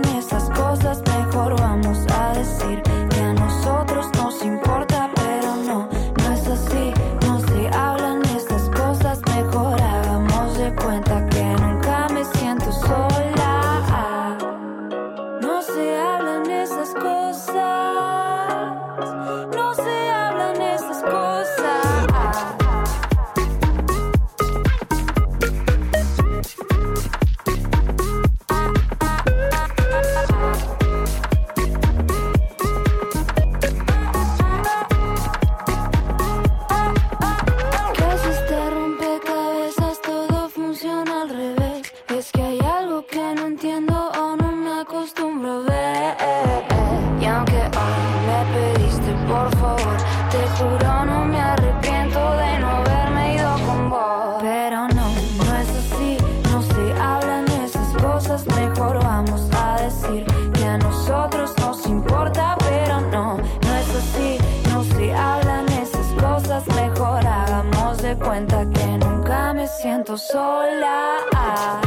cuenta 68.15 68.65
que 68.71 68.87
nunca 68.99 69.53
me 69.53 69.67
siento 69.67 70.17
sola. 70.17 71.86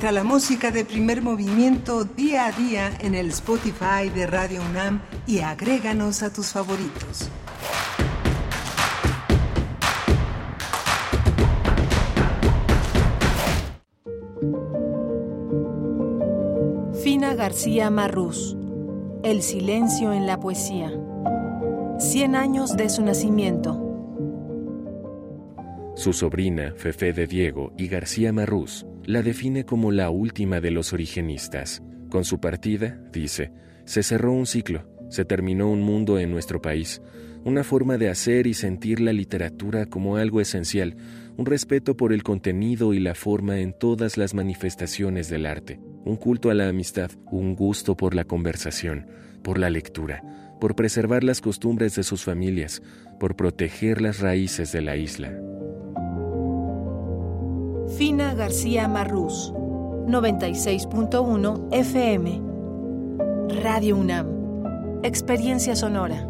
Encuentra 0.00 0.22
la 0.22 0.26
música 0.26 0.70
de 0.70 0.86
primer 0.86 1.20
movimiento 1.20 2.04
día 2.04 2.46
a 2.46 2.52
día 2.52 2.90
en 3.00 3.14
el 3.14 3.28
Spotify 3.28 4.08
de 4.08 4.26
Radio 4.26 4.62
UNAM 4.62 5.02
y 5.26 5.40
agréganos 5.40 6.22
a 6.22 6.32
tus 6.32 6.52
favoritos. 6.52 7.28
Fina 17.04 17.34
García 17.34 17.90
Marrús. 17.90 18.56
El 19.22 19.42
silencio 19.42 20.14
en 20.14 20.26
la 20.26 20.40
poesía. 20.40 20.90
Cien 21.98 22.36
años 22.36 22.74
de 22.74 22.88
su 22.88 23.04
nacimiento. 23.04 23.90
Su 25.94 26.14
sobrina, 26.14 26.72
Fefe 26.74 27.12
de 27.12 27.26
Diego 27.26 27.74
y 27.76 27.88
García 27.88 28.32
Marrús, 28.32 28.86
la 29.10 29.22
define 29.22 29.64
como 29.64 29.90
la 29.90 30.08
última 30.08 30.60
de 30.60 30.70
los 30.70 30.92
origenistas. 30.92 31.82
Con 32.10 32.24
su 32.24 32.38
partida, 32.38 33.00
dice, 33.12 33.50
se 33.84 34.04
cerró 34.04 34.32
un 34.32 34.46
ciclo, 34.46 34.88
se 35.08 35.24
terminó 35.24 35.68
un 35.68 35.82
mundo 35.82 36.20
en 36.20 36.30
nuestro 36.30 36.62
país, 36.62 37.02
una 37.44 37.64
forma 37.64 37.98
de 37.98 38.08
hacer 38.08 38.46
y 38.46 38.54
sentir 38.54 39.00
la 39.00 39.12
literatura 39.12 39.86
como 39.86 40.16
algo 40.16 40.40
esencial, 40.40 40.96
un 41.36 41.44
respeto 41.44 41.96
por 41.96 42.12
el 42.12 42.22
contenido 42.22 42.94
y 42.94 43.00
la 43.00 43.16
forma 43.16 43.58
en 43.58 43.72
todas 43.72 44.16
las 44.16 44.32
manifestaciones 44.32 45.28
del 45.28 45.46
arte, 45.46 45.80
un 46.04 46.14
culto 46.14 46.48
a 46.48 46.54
la 46.54 46.68
amistad, 46.68 47.10
un 47.32 47.56
gusto 47.56 47.96
por 47.96 48.14
la 48.14 48.22
conversación, 48.22 49.08
por 49.42 49.58
la 49.58 49.70
lectura, 49.70 50.22
por 50.60 50.76
preservar 50.76 51.24
las 51.24 51.40
costumbres 51.40 51.96
de 51.96 52.04
sus 52.04 52.22
familias, 52.22 52.80
por 53.18 53.34
proteger 53.34 54.02
las 54.02 54.20
raíces 54.20 54.70
de 54.70 54.82
la 54.82 54.96
isla. 54.96 55.36
Fina 57.96 58.34
García 58.34 58.88
Marrús. 58.88 59.52
96.1 59.52 61.68
FM. 61.72 62.42
Radio 63.62 63.96
UNAM. 63.96 65.00
Experiencia 65.02 65.74
sonora. 65.74 66.26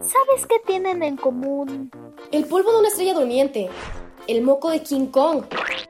¿Sabes 0.00 0.46
qué 0.48 0.60
tienen 0.66 1.02
en 1.02 1.16
común? 1.16 1.90
El 2.30 2.44
polvo 2.46 2.70
de 2.72 2.78
una 2.78 2.88
estrella 2.88 3.14
durmiente, 3.14 3.68
el 4.28 4.42
moco 4.42 4.70
de 4.70 4.82
King 4.82 5.06
Kong 5.06 5.44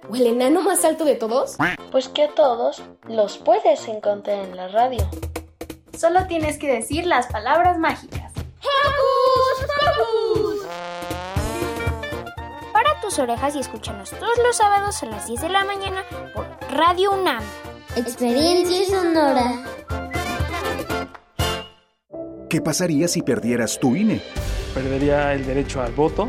o 0.09 0.17
el 0.17 0.27
enano 0.27 0.63
más 0.63 0.85
alto 0.85 1.05
de 1.05 1.17
todos. 1.17 1.57
Pues 1.93 2.09
que 2.09 2.23
a 2.25 2.35
todos 2.35 2.83
los 3.07 3.39
puedes 3.39 3.87
encontrar 3.89 4.45
en 4.45 4.57
la 4.57 4.69
radio. 4.69 5.09
Solo 5.99 6.29
tienes 6.29 6.59
que 6.59 6.73
decir 6.73 7.07
las 7.07 7.27
palabras 7.27 7.77
mágicas. 7.77 8.33
¡Hocus 8.61 9.67
Pocus! 9.97 10.67
Para 12.73 13.01
tus 13.01 13.19
orejas 13.19 13.57
y 13.57 13.59
escúchanos 13.59 14.11
todos 14.11 14.39
los 14.47 14.57
sábados 14.57 15.03
a 15.03 15.07
las 15.07 15.27
10 15.27 15.41
de 15.41 15.49
la 15.49 15.65
mañana 15.65 16.05
por 16.33 16.47
Radio 16.71 17.11
UNAM. 17.15 17.43
Experiencia 17.97 18.87
sonora. 18.87 19.65
¿Qué 22.49 22.61
pasaría 22.61 23.09
si 23.09 23.23
perdieras 23.23 23.81
tu 23.81 23.97
INE? 23.97 24.23
Perdería 24.75 25.33
el 25.33 25.45
derecho 25.45 25.83
al 25.83 25.91
voto. 25.91 26.29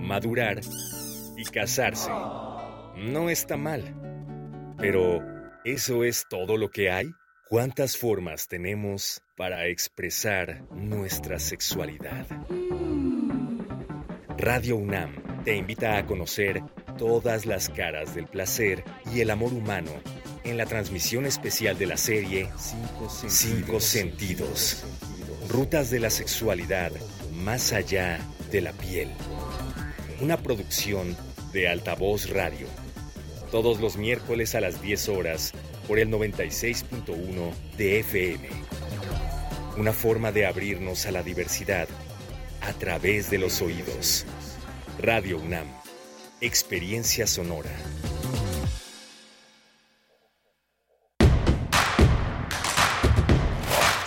madurar 0.00 0.60
y 1.36 1.44
casarse. 1.44 2.10
No 2.96 3.30
está 3.30 3.56
mal. 3.56 3.94
Pero, 4.78 5.22
¿eso 5.64 6.04
es 6.04 6.26
todo 6.28 6.56
lo 6.56 6.70
que 6.70 6.90
hay? 6.90 7.10
¿Cuántas 7.48 7.96
formas 7.96 8.48
tenemos 8.48 9.22
para 9.36 9.66
expresar 9.66 10.62
nuestra 10.72 11.38
sexualidad? 11.38 12.26
Radio 14.38 14.76
UNAM 14.76 15.42
te 15.44 15.56
invita 15.56 15.98
a 15.98 16.06
conocer 16.06 16.62
todas 16.96 17.46
las 17.46 17.68
caras 17.68 18.14
del 18.14 18.26
placer 18.26 18.84
y 19.12 19.20
el 19.20 19.30
amor 19.30 19.52
humano 19.52 19.90
en 20.44 20.56
la 20.56 20.66
transmisión 20.66 21.26
especial 21.26 21.78
de 21.78 21.86
la 21.86 21.96
serie 21.96 22.48
Cinco 23.28 23.80
Sentidos. 23.80 24.84
Rutas 25.48 25.90
de 25.90 26.00
la 26.00 26.10
sexualidad 26.10 26.92
más 27.32 27.72
allá 27.72 28.18
de 28.50 28.60
la 28.60 28.72
piel. 28.72 29.10
Una 30.20 30.36
producción 30.36 31.16
de 31.54 31.66
Altavoz 31.68 32.28
Radio. 32.28 32.66
Todos 33.50 33.80
los 33.80 33.96
miércoles 33.96 34.54
a 34.54 34.60
las 34.60 34.82
10 34.82 35.08
horas 35.08 35.52
por 35.88 35.98
el 35.98 36.10
96.1 36.10 37.54
de 37.78 38.00
FM. 38.00 38.48
Una 39.78 39.94
forma 39.94 40.30
de 40.30 40.44
abrirnos 40.44 41.06
a 41.06 41.10
la 41.10 41.22
diversidad 41.22 41.88
a 42.60 42.74
través 42.74 43.30
de 43.30 43.38
los 43.38 43.62
oídos. 43.62 44.26
Radio 44.98 45.38
UNAM. 45.38 45.68
Experiencia 46.42 47.26
sonora. 47.26 47.70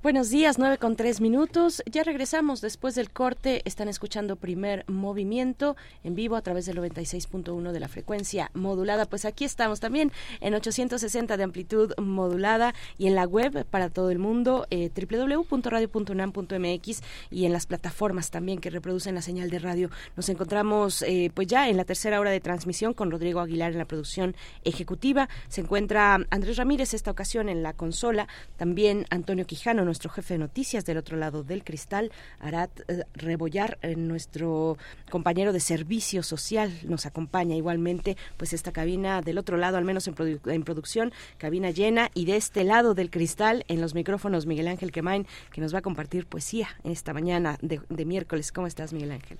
Buenos 0.00 0.30
días, 0.30 0.60
nueve 0.60 0.78
con 0.78 0.94
tres 0.94 1.20
minutos. 1.20 1.82
Ya 1.90 2.04
regresamos 2.04 2.60
después 2.60 2.94
del 2.94 3.10
corte. 3.10 3.62
Están 3.64 3.88
escuchando 3.88 4.36
primer 4.36 4.84
movimiento 4.86 5.74
en 6.04 6.14
vivo 6.14 6.36
a 6.36 6.40
través 6.40 6.66
del 6.66 6.78
96.1 6.78 7.72
de 7.72 7.80
la 7.80 7.88
frecuencia 7.88 8.52
modulada. 8.54 9.06
Pues 9.06 9.24
aquí 9.24 9.44
estamos 9.44 9.80
también 9.80 10.12
en 10.40 10.54
860 10.54 11.36
de 11.36 11.42
amplitud 11.42 11.94
modulada 11.98 12.76
y 12.96 13.08
en 13.08 13.16
la 13.16 13.24
web 13.24 13.66
para 13.66 13.90
todo 13.90 14.12
el 14.12 14.20
mundo, 14.20 14.68
eh, 14.70 14.88
www.radio.unam.mx 14.94 17.02
y 17.32 17.44
en 17.44 17.52
las 17.52 17.66
plataformas 17.66 18.30
también 18.30 18.60
que 18.60 18.70
reproducen 18.70 19.16
la 19.16 19.22
señal 19.22 19.50
de 19.50 19.58
radio. 19.58 19.90
Nos 20.14 20.28
encontramos 20.28 21.02
eh, 21.02 21.32
pues 21.34 21.48
ya 21.48 21.68
en 21.68 21.76
la 21.76 21.84
tercera 21.84 22.20
hora 22.20 22.30
de 22.30 22.38
transmisión 22.38 22.94
con 22.94 23.10
Rodrigo 23.10 23.40
Aguilar 23.40 23.72
en 23.72 23.78
la 23.78 23.84
producción 23.84 24.36
ejecutiva. 24.62 25.28
Se 25.48 25.60
encuentra 25.60 26.20
Andrés 26.30 26.56
Ramírez 26.56 26.94
esta 26.94 27.10
ocasión 27.10 27.48
en 27.48 27.64
la 27.64 27.72
consola, 27.72 28.28
también 28.56 29.04
Antonio 29.10 29.44
Quijano, 29.44 29.88
nuestro 29.98 30.10
jefe 30.12 30.34
de 30.34 30.38
noticias 30.38 30.84
del 30.84 30.96
otro 30.96 31.16
lado 31.16 31.42
del 31.42 31.64
cristal, 31.64 32.12
Arat 32.38 32.70
eh, 32.86 33.02
Rebollar, 33.14 33.78
eh, 33.82 33.96
nuestro 33.96 34.78
compañero 35.10 35.52
de 35.52 35.58
servicio 35.58 36.22
social, 36.22 36.72
nos 36.84 37.04
acompaña 37.04 37.56
igualmente, 37.56 38.16
pues 38.36 38.52
esta 38.52 38.70
cabina 38.70 39.22
del 39.22 39.38
otro 39.38 39.56
lado, 39.56 39.76
al 39.76 39.84
menos 39.84 40.06
en, 40.06 40.62
producción, 40.62 41.12
cabina 41.36 41.70
llena, 41.70 42.12
y 42.14 42.26
de 42.26 42.36
este 42.36 42.62
lado 42.62 42.94
del 42.94 43.10
cristal, 43.10 43.64
en 43.66 43.80
los 43.80 43.94
micrófonos, 43.94 44.46
Miguel 44.46 44.68
Ángel 44.68 44.92
Quemain, 44.92 45.26
que 45.50 45.60
nos 45.60 45.74
va 45.74 45.80
a 45.80 45.82
compartir 45.82 46.26
poesía 46.26 46.68
esta 46.84 47.12
mañana 47.12 47.58
de, 47.60 48.04
miércoles. 48.04 48.52
¿Cómo 48.52 48.68
estás, 48.68 48.92
Miguel 48.92 49.10
Ángel? 49.10 49.38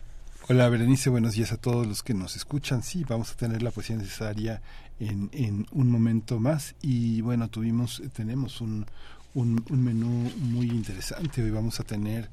Hola 0.49 0.69
Berenice, 0.69 1.09
buenos 1.09 1.35
días 1.35 1.53
a 1.53 1.57
todos 1.57 1.87
los 1.87 2.03
que 2.03 2.15
nos 2.15 2.35
escuchan. 2.35 2.83
Sí, 2.83 3.05
vamos 3.09 3.31
a 3.31 3.37
tener 3.37 3.63
la 3.63 3.71
poesía 3.71 3.97
necesaria 3.97 4.61
en, 4.99 5.31
en 5.33 5.67
un 5.71 5.91
momento 5.91 6.41
más 6.41 6.75
y 6.83 7.21
bueno, 7.21 7.49
tuvimos, 7.49 8.03
tenemos 8.15 8.61
un, 8.61 8.87
un, 9.35 9.65
menú 9.71 10.31
muy 10.39 10.69
interesante. 10.71 11.43
Hoy 11.43 11.51
vamos 11.51 11.81
a 11.81 11.85
tener 11.85 12.29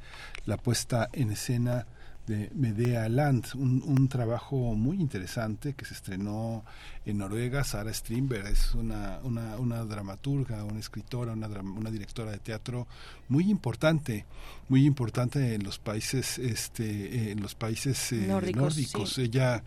la 0.46 0.58
puesta 0.58 1.10
en 1.14 1.32
escena 1.32 1.86
de 2.28 2.50
Medea 2.56 3.08
Land, 3.08 3.50
un, 3.54 4.08
trabajo 4.08 4.74
muy 4.74 5.00
interesante 5.00 5.74
que 5.74 5.86
se 5.86 5.94
estrenó 5.94 6.66
en 7.06 7.20
Noruega. 7.20 7.64
Sara 7.64 7.94
Strindberg 7.94 8.48
es 8.48 8.74
una, 8.74 9.20
una, 9.24 9.58
una 9.58 9.84
dramaturga, 9.84 10.64
una 10.64 10.80
escritora, 10.80 11.34
una, 11.34 11.48
una, 11.48 11.92
directora 11.92 12.32
de 12.32 12.40
teatro 12.40 12.88
muy 13.28 13.52
importante, 13.52 14.26
muy 14.70 14.86
importante 14.88 15.54
en 15.54 15.64
los 15.64 15.78
países, 15.78 16.40
este, 16.40 17.32
en 17.32 17.42
los 17.42 17.54
países 17.54 18.12
eh, 18.12 18.28
nórdicos. 18.56 19.20
Ella 19.20 19.62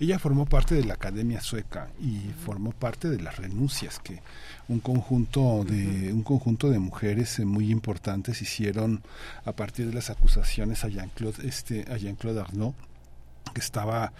ella 0.00 0.18
formó 0.18 0.46
parte 0.46 0.74
de 0.74 0.84
la 0.84 0.94
Academia 0.94 1.40
Sueca 1.40 1.88
y 2.00 2.30
formó 2.44 2.72
parte 2.72 3.08
de 3.08 3.20
las 3.20 3.36
renuncias 3.36 3.98
que 3.98 4.20
un 4.68 4.80
conjunto 4.80 5.64
de 5.64 6.12
un 6.12 6.22
conjunto 6.22 6.70
de 6.70 6.78
mujeres 6.78 7.38
eh, 7.38 7.44
muy 7.44 7.70
importantes 7.70 8.42
hicieron 8.42 9.02
a 9.44 9.52
partir 9.52 9.86
de 9.86 9.94
las 9.94 10.10
acusaciones 10.10 10.84
a 10.84 10.88
Jean-Claude 10.88 11.46
este 11.46 11.84
a 11.92 11.96
Jean-Claude 11.96 12.40
Arnaud 12.40 12.74
que 13.52 13.60
estaba 13.60 14.12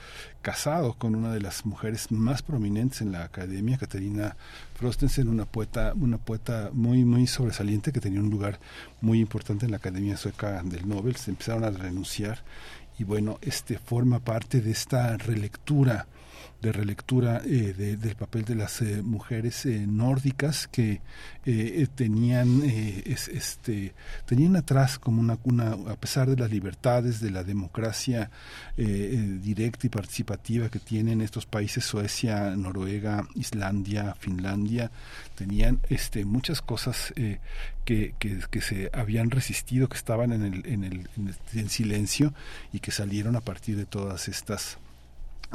casado 0.43 0.95
con 0.95 1.15
una 1.15 1.33
de 1.33 1.41
las 1.41 1.65
mujeres 1.65 2.11
más 2.13 2.43
prominentes 2.43 3.01
en 3.01 3.13
la 3.13 3.25
academia, 3.25 3.79
Caterina 3.79 4.37
Frostensen, 4.75 5.29
una 5.29 5.47
poeta, 5.47 5.93
una 5.97 6.19
poeta 6.19 6.71
muy, 6.73 7.05
muy 7.05 7.27
sobresaliente 7.27 7.93
que 7.93 8.01
tenía 8.01 8.21
un 8.21 8.31
lugar 8.31 8.61
muy 9.01 9.21
importante 9.21 9.65
en 9.65 9.73
la 9.73 9.79
Academia 9.79 10.17
Sueca 10.17 10.63
del 10.63 10.89
Nobel. 10.89 11.17
Se 11.17 11.31
empezaron 11.31 11.65
a 11.65 11.71
renunciar 11.71 12.43
y 12.99 13.05
bueno, 13.05 13.39
este 13.43 13.79
forma 13.79 14.21
parte 14.21 14.61
de 14.61 14.71
esta 14.71 15.17
relectura 15.17 16.07
de 16.65 16.73
relectura 16.73 17.43
eh, 17.45 17.97
del 18.01 18.17
papel 18.17 18.45
de 18.45 18.55
las 18.55 18.81
eh, 18.81 19.03
mujeres 19.03 19.67
eh, 19.67 19.87
nórdicas 19.87 20.67
que 20.67 21.01
tenían 21.95 22.63
este 22.65 23.93
tenían 24.25 24.57
atrás 24.57 24.99
como 24.99 25.21
una, 25.21 25.37
una 25.45 25.73
a 25.93 25.97
pesar 25.97 26.31
de 26.31 26.37
las 26.37 26.51
libertades 26.51 27.21
de 27.21 27.31
la 27.31 27.45
democracia 27.45 28.31
directa 28.77 29.87
y 29.87 29.91
participativa 29.91 30.71
que 30.71 30.79
tienen 30.79 31.21
estos 31.21 31.45
países 31.45 31.85
Suecia 31.85 32.57
Noruega 32.57 33.29
Islandia 33.35 34.17
Finlandia 34.19 34.91
tenían 35.35 35.81
este 35.91 36.25
muchas 36.25 36.63
cosas 36.63 37.13
que, 37.85 38.15
que, 38.19 38.61
se 38.63 38.89
habían 38.95 39.31
resistido 39.31 39.91
que 39.91 39.99
estaban 39.99 40.33
en 40.33 40.45
el, 40.45 40.67
en 40.67 40.85
el 40.85 41.09
en 41.53 41.69
silencio 41.69 42.33
y 42.73 42.81
que 42.81 42.91
salieron 42.91 43.37
a 43.37 43.43
partir 43.43 43.77
de 43.77 43.85
todas 43.85 44.29
estas 44.29 44.79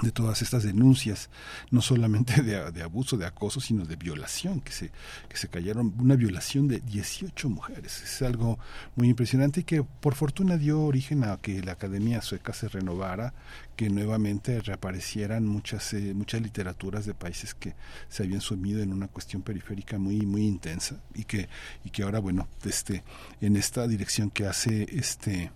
de 0.02 0.12
todas 0.12 0.42
estas 0.42 0.64
denuncias, 0.64 1.30
no 1.72 1.82
solamente 1.82 2.42
de, 2.42 2.82
abuso, 2.82 3.18
de 3.18 3.26
acoso, 3.26 3.60
sino 3.60 3.86
de 3.86 3.96
violación, 3.96 4.62
que 4.62 4.72
se, 4.72 4.92
que 5.28 5.38
se 5.38 5.48
cayeron, 5.48 5.94
una 6.00 6.16
violación 6.16 6.68
de 6.68 6.80
18 6.80 7.50
mujeres. 7.50 8.02
Es 8.02 8.22
algo 8.22 8.60
muy 8.96 9.10
impresionante 9.10 9.62
y 9.62 9.64
que 9.64 9.84
por 9.84 10.16
fortuna 10.16 10.58
dio 10.58 10.82
origen 10.82 11.24
a 11.24 11.38
que 11.38 11.62
la 11.62 11.74
Academia 11.74 12.22
Sueca 12.22 12.54
se 12.54 12.70
renovara, 12.70 13.34
que 13.76 13.90
nuevamente 13.90 14.60
reaparecieran 14.62 15.46
muchas, 15.46 15.94
eh, 15.94 16.14
muchas 16.14 16.42
literaturas 16.42 17.06
de 17.06 17.14
países 17.14 17.54
que 17.54 17.76
se 18.10 18.24
habían 18.24 18.42
sumido 18.42 18.82
en 18.82 18.94
una 18.94 19.08
cuestión 19.08 19.42
periférica 19.42 19.98
muy, 19.98 20.26
muy 20.26 20.46
intensa 20.46 21.02
y 21.14 21.24
que, 21.24 21.50
y 21.84 21.90
que 21.90 22.04
ahora, 22.04 22.20
bueno, 22.20 22.48
este, 22.66 23.04
en 23.42 23.56
esta 23.56 23.88
dirección 23.88 24.30
que 24.30 24.48
hace 24.48 24.88
este 24.92 25.52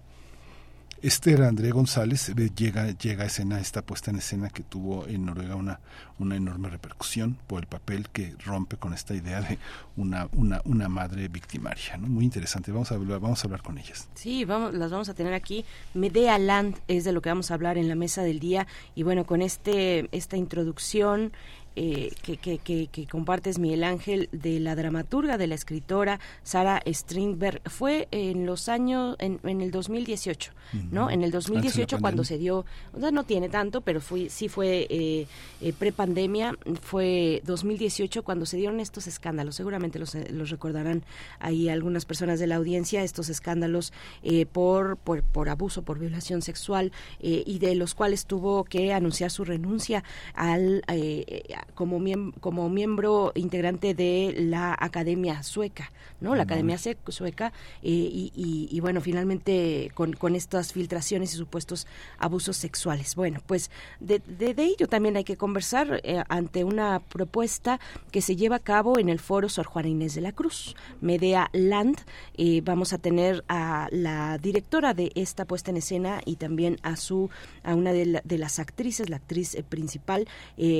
Esther 1.03 1.41
André 1.41 1.71
González 1.71 2.29
eh, 2.29 2.49
llega, 2.55 2.89
llega 2.91 3.25
a 3.25 3.27
escena, 3.27 3.59
esta 3.59 3.81
puesta 3.81 4.09
en 4.09 4.19
escena 4.19 4.49
que 4.49 4.63
tuvo 4.63 5.05
en 5.05 5.25
Noruega 5.25 5.57
una, 5.57 5.81
una 6.17 6.37
enorme 6.37 6.69
repercusión 6.69 7.37
por 7.45 7.59
el 7.59 7.67
papel 7.67 8.07
que 8.07 8.33
rompe 8.45 8.77
con 8.77 8.93
esta 8.93 9.13
idea 9.13 9.41
de 9.41 9.59
una, 9.97 10.29
una, 10.31 10.61
una 10.63 10.87
madre 10.87 11.27
victimaria. 11.27 11.97
¿no? 11.97 12.07
Muy 12.07 12.23
interesante, 12.23 12.71
vamos 12.71 12.93
a, 12.93 12.95
hablar, 12.95 13.19
vamos 13.19 13.43
a 13.43 13.47
hablar 13.47 13.61
con 13.61 13.77
ellas. 13.77 14.07
Sí, 14.15 14.45
vamos, 14.45 14.73
las 14.75 14.91
vamos 14.91 15.09
a 15.09 15.13
tener 15.13 15.33
aquí. 15.33 15.65
Medea 15.93 16.39
Land 16.39 16.77
es 16.87 17.03
de 17.03 17.11
lo 17.11 17.21
que 17.21 17.27
vamos 17.27 17.51
a 17.51 17.55
hablar 17.55 17.77
en 17.77 17.89
la 17.89 17.95
mesa 17.95 18.23
del 18.23 18.39
día 18.39 18.65
y 18.95 19.03
bueno, 19.03 19.25
con 19.25 19.41
este 19.41 20.07
esta 20.13 20.37
introducción 20.37 21.33
eh, 21.75 22.11
que, 22.21 22.37
que, 22.37 22.87
que, 22.87 23.07
compartes, 23.07 23.57
Miguel 23.57 23.83
Ángel, 23.83 24.29
de 24.31 24.59
la 24.59 24.75
dramaturga, 24.75 25.39
de 25.39 25.47
la 25.47 25.55
escritora 25.55 26.19
Sara 26.43 26.83
Strindberg, 26.85 27.61
fue 27.67 28.07
en 28.11 28.45
los 28.45 28.69
años, 28.69 29.15
en, 29.17 29.39
en 29.43 29.59
el 29.59 29.71
2018, 29.71 30.51
¿no? 30.91 31.09
En 31.09 31.23
el 31.23 31.31
2018 31.31 31.97
cuando 31.99 32.23
se 32.23 32.37
dio, 32.37 32.65
o 32.93 32.99
sea, 32.99 33.09
no 33.09 33.23
tiene 33.23 33.49
tanto, 33.49 33.81
pero 33.81 34.01
fue, 34.01 34.29
sí 34.29 34.49
fue 34.49 34.85
eh, 34.87 35.27
eh, 35.61 35.73
pre-pandemia, 35.73 36.55
fue 36.79 37.41
2018 37.43 38.23
cuando 38.23 38.45
se 38.45 38.57
dieron 38.57 38.79
estos 38.79 39.07
escándalos, 39.07 39.55
seguramente 39.55 39.97
los, 39.97 40.13
los 40.13 40.51
recordarán 40.51 41.03
ahí 41.39 41.69
algunas 41.69 42.05
personas 42.05 42.39
de 42.39 42.45
la 42.45 42.55
audiencia, 42.55 43.03
estos 43.03 43.29
escándalos 43.29 43.93
por, 44.51 44.97
por, 44.97 45.23
por, 45.23 45.49
abuso, 45.49 45.81
por 45.81 45.97
violación 45.97 46.43
sexual, 46.43 46.91
y 47.19 47.57
de 47.57 47.73
los 47.73 47.95
cuales 47.95 48.27
tuvo 48.27 48.63
que 48.63 48.93
anunciar 48.93 49.31
su 49.31 49.43
renuncia 49.43 50.03
al 50.35 50.83
como, 51.73 51.99
como 52.39 52.69
miembro 52.69 53.31
integrante 53.35 53.93
de 53.93 54.35
la 54.37 54.75
Academia 54.79 55.41
Sueca, 55.43 55.91
¿no? 56.21 56.35
La 56.35 56.43
Academia 56.43 56.77
Sueca, 56.77 57.53
eh, 57.81 58.31
y, 58.35 58.79
bueno, 58.79 59.01
finalmente 59.01 59.91
con, 59.93 60.13
con, 60.13 60.35
estas 60.35 60.73
filtraciones 60.73 61.33
y 61.33 61.37
supuestos 61.37 61.87
abusos 62.17 62.57
sexuales. 62.57 63.15
Bueno, 63.15 63.39
pues 63.45 63.71
de, 63.99 64.19
de, 64.19 64.53
ello 64.63 64.87
también 64.87 65.17
hay 65.17 65.23
que 65.23 65.37
conversar 65.37 66.01
eh, 66.03 66.23
ante 66.29 66.63
una 66.63 66.99
propuesta 66.99 67.79
que 68.11 68.21
se 68.21 68.35
lleva 68.35 68.57
a 68.57 68.59
cabo 68.59 68.99
en 68.99 69.09
el 69.09 69.19
foro 69.19 69.49
Sor 69.49 69.65
Juana 69.65 69.89
Inés 69.89 70.15
de 70.15 70.21
la 70.21 70.31
Cruz, 70.31 70.75
Medea 71.01 71.49
Land. 71.53 71.97
Eh, 72.35 72.61
vamos 72.63 72.93
a 72.93 72.97
tener 72.97 73.43
a 73.47 73.87
la 73.91 74.37
directora 74.37 74.93
de 74.93 75.11
esta 75.15 75.45
puesta 75.45 75.71
en 75.71 75.77
escena 75.77 76.21
y 76.25 76.37
también 76.37 76.77
a 76.83 76.95
su 76.95 77.29
a 77.63 77.75
una 77.75 77.93
de, 77.93 78.21
de 78.23 78.37
las 78.37 78.59
actrices, 78.59 79.09
la 79.09 79.17
actriz 79.17 79.55
principal. 79.69 80.27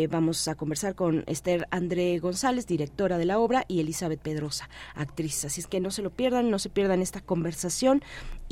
vamos 0.10 0.47
a 0.47 0.55
conversar 0.55 0.73
con 0.95 1.24
Esther 1.28 1.68
André 1.72 2.18
González, 2.20 2.66
directora 2.66 3.18
de 3.18 3.26
la 3.26 3.40
obra, 3.40 3.64
y 3.68 3.80
Elizabeth 3.80 4.20
Pedrosa, 4.20 4.70
actriz. 4.95 5.45
Así 5.45 5.62
es 5.62 5.68
que 5.68 5.80
no 5.80 5.91
se 5.91 6.02
lo 6.02 6.10
pierdan, 6.10 6.50
no 6.50 6.60
se 6.60 6.70
pierdan 6.70 7.02
esta 7.02 7.22
conversación 7.22 8.04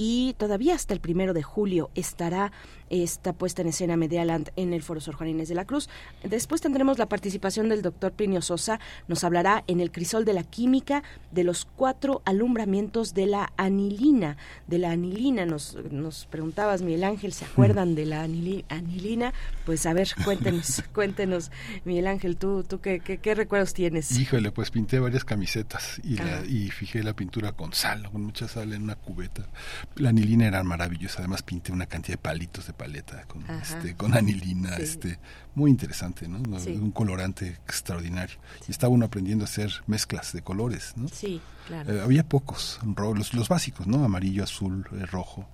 y 0.03 0.34
todavía 0.40 0.73
hasta 0.73 0.95
el 0.95 0.99
primero 0.99 1.32
de 1.32 1.44
julio 1.44 1.91
estará 1.94 2.52
esta 2.90 3.34
puesta 3.34 3.61
en 3.61 3.68
escena 3.68 3.98
Medialand 3.98 4.49
en 4.56 4.73
el 4.73 4.82
Foro 4.82 4.99
Sor 4.99 5.14
Juan 5.14 5.30
Inés 5.30 5.48
de 5.48 5.53
la 5.53 5.65
Cruz. 5.65 5.90
Después 6.23 6.60
tendremos 6.60 6.98
la 6.98 7.06
participación 7.06 7.69
del 7.69 7.84
doctor 7.84 8.11
Plinio 8.11 8.41
Sosa, 8.41 8.80
nos 9.07 9.23
hablará 9.23 9.64
en 9.68 9.80
el 9.80 9.91
crisol 9.91 10.26
de 10.26 10.34
la 10.34 10.44
química 10.44 11.03
de 11.32 11.44
los 11.44 11.65
cuatro 11.65 12.23
alumbramientos 12.26 13.14
de 13.14 13.28
la 13.28 13.53
anilina. 13.57 14.38
De 14.65 14.80
la 14.80 14.90
anilina, 14.90 15.45
nos, 15.45 15.78
nos 15.91 16.26
preguntabas, 16.26 16.82
Miguel 16.82 17.03
Ángel, 17.03 17.32
¿se 17.32 17.45
acuerdan 17.45 17.94
de 17.94 18.06
la 18.07 18.23
anilina? 18.23 19.34
Pues 19.68 19.86
a 19.86 19.94
ver, 19.94 20.10
cuéntenos, 20.26 20.84
cuéntenos, 20.94 21.52
Miguel 21.86 22.07
Ángel, 22.07 22.38
¿tú, 22.38 22.64
tú 22.64 22.82
qué, 22.82 22.99
qué, 22.99 23.36
recuerdos 23.36 23.76
tienes? 23.76 24.18
Híjole, 24.18 24.52
pues 24.52 24.72
pinté 24.72 24.99
varias 24.99 25.23
camisetas 25.23 26.02
y, 26.03 26.18
la, 26.18 26.44
y 26.44 26.69
fijé 26.72 27.03
la 27.03 27.14
pintura 27.14 27.52
con 27.52 27.72
sal, 27.72 28.10
con 28.11 28.23
mucha 28.23 28.48
sal 28.48 28.73
en 28.73 28.82
una 28.82 28.95
cubeta. 28.95 29.48
La 29.95 30.09
anilina 30.09 30.47
era 30.47 30.63
maravillosa, 30.63 31.19
además 31.19 31.43
pinté 31.43 31.72
una 31.72 31.85
cantidad 31.85 32.13
de 32.18 32.22
palitos 32.22 32.68
de 32.68 32.73
paleta 32.73 33.26
con, 33.26 33.45
este, 33.49 33.95
con 33.95 34.15
anilina, 34.15 34.77
este, 34.77 35.19
muy 35.53 35.69
interesante, 35.69 36.27
¿no? 36.27 36.39
Un 36.39 36.91
colorante 36.91 37.47
extraordinario. 37.65 38.38
Y 38.68 38.72
estaba 38.72 38.93
uno 38.93 39.05
aprendiendo 39.05 39.43
a 39.43 39.47
hacer 39.47 39.72
mezclas 39.88 40.31
de 40.34 40.41
colores, 40.41 40.93
¿no? 40.95 41.07
Sí, 41.09 41.41
claro. 41.68 41.93
Eh, 41.93 42.01
había 42.01 42.23
pocos, 42.23 42.80
los, 42.95 43.34
los 43.34 43.49
básicos, 43.49 43.85
¿no? 43.85 44.03
Amarillo, 44.03 44.43
azul, 44.43 44.88
eh, 44.93 45.05
rojo. 45.05 45.47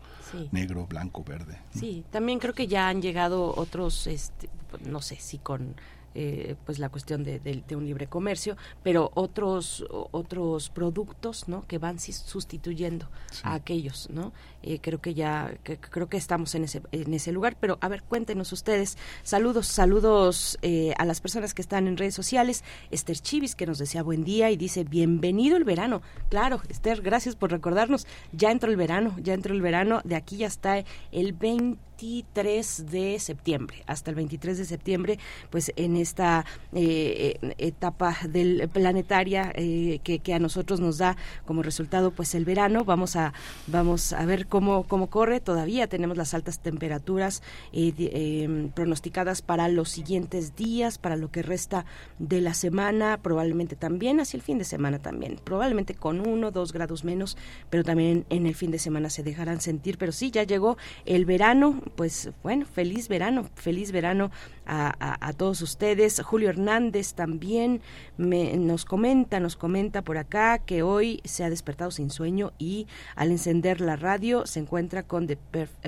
negro, 0.52 0.86
blanco, 0.86 1.24
verde. 1.24 1.60
Sí, 1.74 2.04
también 2.12 2.40
creo 2.40 2.54
que 2.54 2.68
ya 2.68 2.90
han 2.90 3.02
llegado 3.02 3.56
otros, 3.56 4.08
este, 4.08 4.50
no 4.86 5.02
sé 5.02 5.16
si 5.20 5.38
con 5.40 5.76
eh, 6.20 6.56
pues 6.66 6.80
la 6.80 6.90
cuestión 6.90 7.24
de, 7.24 7.64
un 7.76 7.86
libre 7.86 8.08
comercio, 8.08 8.58
pero 8.82 9.12
otros 9.14 9.86
otros 9.92 10.72
productos, 10.72 11.48
¿no? 11.48 11.68
Que 11.68 11.78
van 11.78 12.00
sustituyendo 12.00 13.08
a 13.44 13.54
aquellos, 13.54 14.10
¿no? 14.10 14.34
Eh, 14.64 14.80
creo 14.82 15.00
que 15.00 15.14
ya 15.14 15.56
creo 15.64 16.10
que 16.10 16.18
estamos 16.18 16.56
en 16.56 16.64
ese 16.64 16.82
en 16.92 17.14
ese 17.14 17.32
lugar, 17.32 17.56
pero 17.60 17.78
a 17.82 17.88
ver 17.88 18.02
cuéntenos 18.02 18.52
ustedes. 18.52 18.98
Saludos 19.22 19.68
saludos 19.68 20.58
eh, 20.64 20.96
a 20.98 21.06
las 21.06 21.22
personas 21.22 21.54
que 21.54 21.62
están 21.62 21.88
en 21.88 21.98
redes 21.98 22.16
sociales. 22.16 22.64
Esther 22.90 23.20
Chivis 23.20 23.54
que 23.54 23.68
nos 23.68 23.78
desea 23.78 24.02
buen 24.02 24.24
día 24.24 24.50
y 24.50 24.58
dice 24.58 24.86
bienvenido 24.86 25.56
el 25.56 25.66
verano. 25.66 26.02
Claro, 26.30 26.64
Esther, 26.68 27.04
gracias 27.04 27.36
por 27.36 27.52
recordarnos. 27.52 28.08
Ya 28.32 28.50
entró 28.50 28.72
el 28.72 28.78
verano, 28.78 29.16
ya 29.22 29.36
entró 29.36 29.54
el 29.54 29.62
verano. 29.62 30.02
De 30.04 30.16
aquí 30.16 30.38
ya 30.38 30.48
está 30.48 30.84
el 31.12 31.34
20 31.34 31.87
23 31.98 32.92
de 32.92 33.20
septiembre, 33.20 33.84
hasta 33.88 34.12
el 34.12 34.16
23 34.16 34.60
de 34.60 34.66
septiembre, 34.66 35.20
pues 35.50 35.72
en 35.78 35.98
esta 35.98 36.46
eh, 36.74 37.40
eh, 37.42 37.56
etapa 37.58 38.16
del 38.30 38.70
planetaria 38.72 39.52
eh, 39.56 40.00
que, 40.04 40.34
a 40.34 40.40
nosotros 40.40 40.80
nos 40.80 41.00
da 41.00 41.18
como 41.46 41.64
resultado 41.64 42.12
pues 42.12 42.36
el 42.36 42.46
verano, 42.46 42.86
vamos 42.86 43.16
a 43.16 43.34
vamos 43.66 44.14
a 44.14 44.26
ver 44.26 44.46
cómo 44.46 44.84
cómo 44.84 45.08
corre. 45.08 45.40
Todavía 45.40 45.88
tenemos 45.88 46.18
las 46.18 46.36
altas 46.36 46.60
temperaturas 46.60 47.42
em, 47.72 48.70
pronosticadas 48.70 49.42
para 49.42 49.68
los 49.68 49.90
siguientes 49.90 50.56
días, 50.56 51.00
para 51.00 51.16
lo 51.16 51.32
que 51.32 51.42
resta 51.42 51.86
de 52.20 52.42
la 52.42 52.54
semana, 52.54 53.18
probablemente 53.18 53.76
también 53.76 54.20
hacia 54.20 54.38
el 54.38 54.44
fin 54.44 54.60
de 54.60 54.66
semana 54.66 55.00
también, 55.00 55.40
probablemente 55.44 55.96
con 55.96 56.28
uno, 56.28 56.52
dos 56.52 56.74
grados 56.74 57.04
menos, 57.04 57.38
pero 57.72 57.84
también 57.84 58.26
en 58.30 58.46
el 58.46 58.54
fin 58.54 58.70
de 58.70 58.78
semana 58.78 59.10
se 59.10 59.24
dejarán 59.24 59.62
sentir. 59.62 59.98
Pero 59.98 60.12
sí, 60.12 60.30
ya 60.30 60.44
llegó 60.44 60.78
el 61.06 61.26
verano, 61.26 61.82
pues 61.90 62.32
bueno, 62.44 62.66
feliz 62.66 63.08
verano, 63.08 63.46
feliz 63.56 63.92
verano 63.92 64.32
a, 64.68 65.34
todos 65.38 65.62
ustedes. 65.62 66.22
Julio 66.22 66.50
Hernández 66.50 67.14
también 67.14 67.82
me, 68.18 68.58
nos 68.58 68.86
comenta, 68.86 69.40
nos 69.40 69.56
comenta 69.56 70.02
por 70.02 70.18
acá 70.18 70.60
que 70.60 70.84
hoy 70.84 71.22
se 71.24 71.44
ha 71.44 71.50
despertado 71.50 71.92
sin 71.92 72.10
sueño 72.10 72.54
y 72.58 72.88
al 73.16 73.32
encender 73.32 73.82
la 73.82 73.96
radio 73.96 74.46
se 74.46 74.60
encuentra 74.60 75.04
con 75.04 75.28
The 75.28 75.38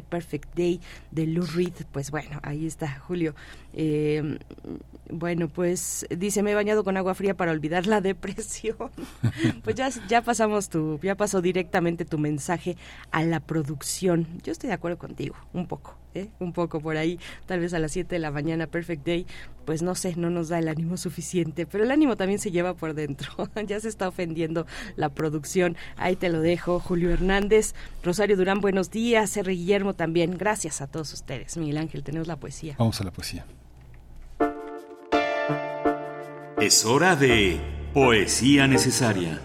Perfect 0.10 0.56
Day 0.56 0.80
de 1.12 1.28
Lou 1.28 1.46
Reed. 1.46 1.74
Pues 1.92 2.12
bueno, 2.12 2.40
ahí 2.44 2.66
está 2.66 3.00
Julio. 3.00 3.36
Eh, 3.74 4.40
bueno, 5.10 5.50
pues 5.50 6.06
dice, 6.16 6.44
me 6.44 6.52
he 6.52 6.56
bañado 6.56 6.84
con 6.84 6.96
agua 6.96 7.16
fría 7.16 7.36
para 7.36 7.52
olvidar 7.52 7.88
la 7.88 8.02
depresión. 8.02 8.78
pues 9.64 9.76
ya, 9.76 9.90
ya 10.08 10.22
pasamos 10.22 10.70
tu, 10.70 11.00
ya 11.02 11.16
pasó 11.16 11.42
directamente 11.42 12.06
tu 12.06 12.18
mensaje 12.18 12.78
a 13.12 13.24
la 13.24 13.40
producción. 13.40 14.28
Yo 14.44 14.52
estoy 14.52 14.68
de 14.68 14.76
acuerdo 14.76 14.98
contigo, 14.98 15.36
un 15.54 15.68
poco. 15.68 15.98
¿Eh? 16.14 16.28
un 16.40 16.54
poco 16.54 16.80
por 16.80 16.98
ahí, 16.98 17.20
tal 17.46 17.60
vez 17.60 17.74
a 17.74 17.80
las 17.80 17.92
7 17.92 18.16
de 18.16 18.20
la 18.20 18.32
mañana, 18.32 18.68
Perfect 18.68 19.06
Day, 19.06 19.26
pues 19.66 19.82
no 19.82 19.96
sé, 19.96 20.16
no 20.16 20.30
nos 20.30 20.50
da 20.50 20.60
el 20.60 20.68
ánimo 20.68 20.98
suficiente, 20.98 21.66
pero 21.66 21.84
el 21.84 21.92
ánimo 21.92 22.18
también 22.18 22.40
se 22.40 22.52
lleva 22.52 22.74
por 22.74 22.94
dentro, 22.94 23.32
ya 23.68 23.80
se 23.80 23.90
está 23.90 24.08
ofendiendo 24.08 24.66
la 24.96 25.10
producción, 25.10 25.78
ahí 25.98 26.16
te 26.16 26.30
lo 26.30 26.42
dejo, 26.42 26.80
Julio 26.80 27.12
Hernández, 27.12 27.74
Rosario 28.04 28.38
Durán, 28.38 28.62
buenos 28.62 28.92
días, 28.92 29.36
R. 29.38 29.52
Guillermo 29.52 29.94
también, 29.94 30.38
gracias 30.38 30.82
a 30.82 30.88
todos 30.88 31.14
ustedes, 31.14 31.58
Miguel 31.58 31.78
Ángel, 31.78 32.04
tenemos 32.04 32.28
la 32.28 32.38
poesía. 32.38 32.76
Vamos 32.78 33.00
a 33.02 33.04
la 33.04 33.12
poesía. 33.12 33.46
Es 36.60 36.84
hora 36.84 37.16
de 37.16 37.58
Poesía 37.94 38.68
Necesaria. 38.68 39.42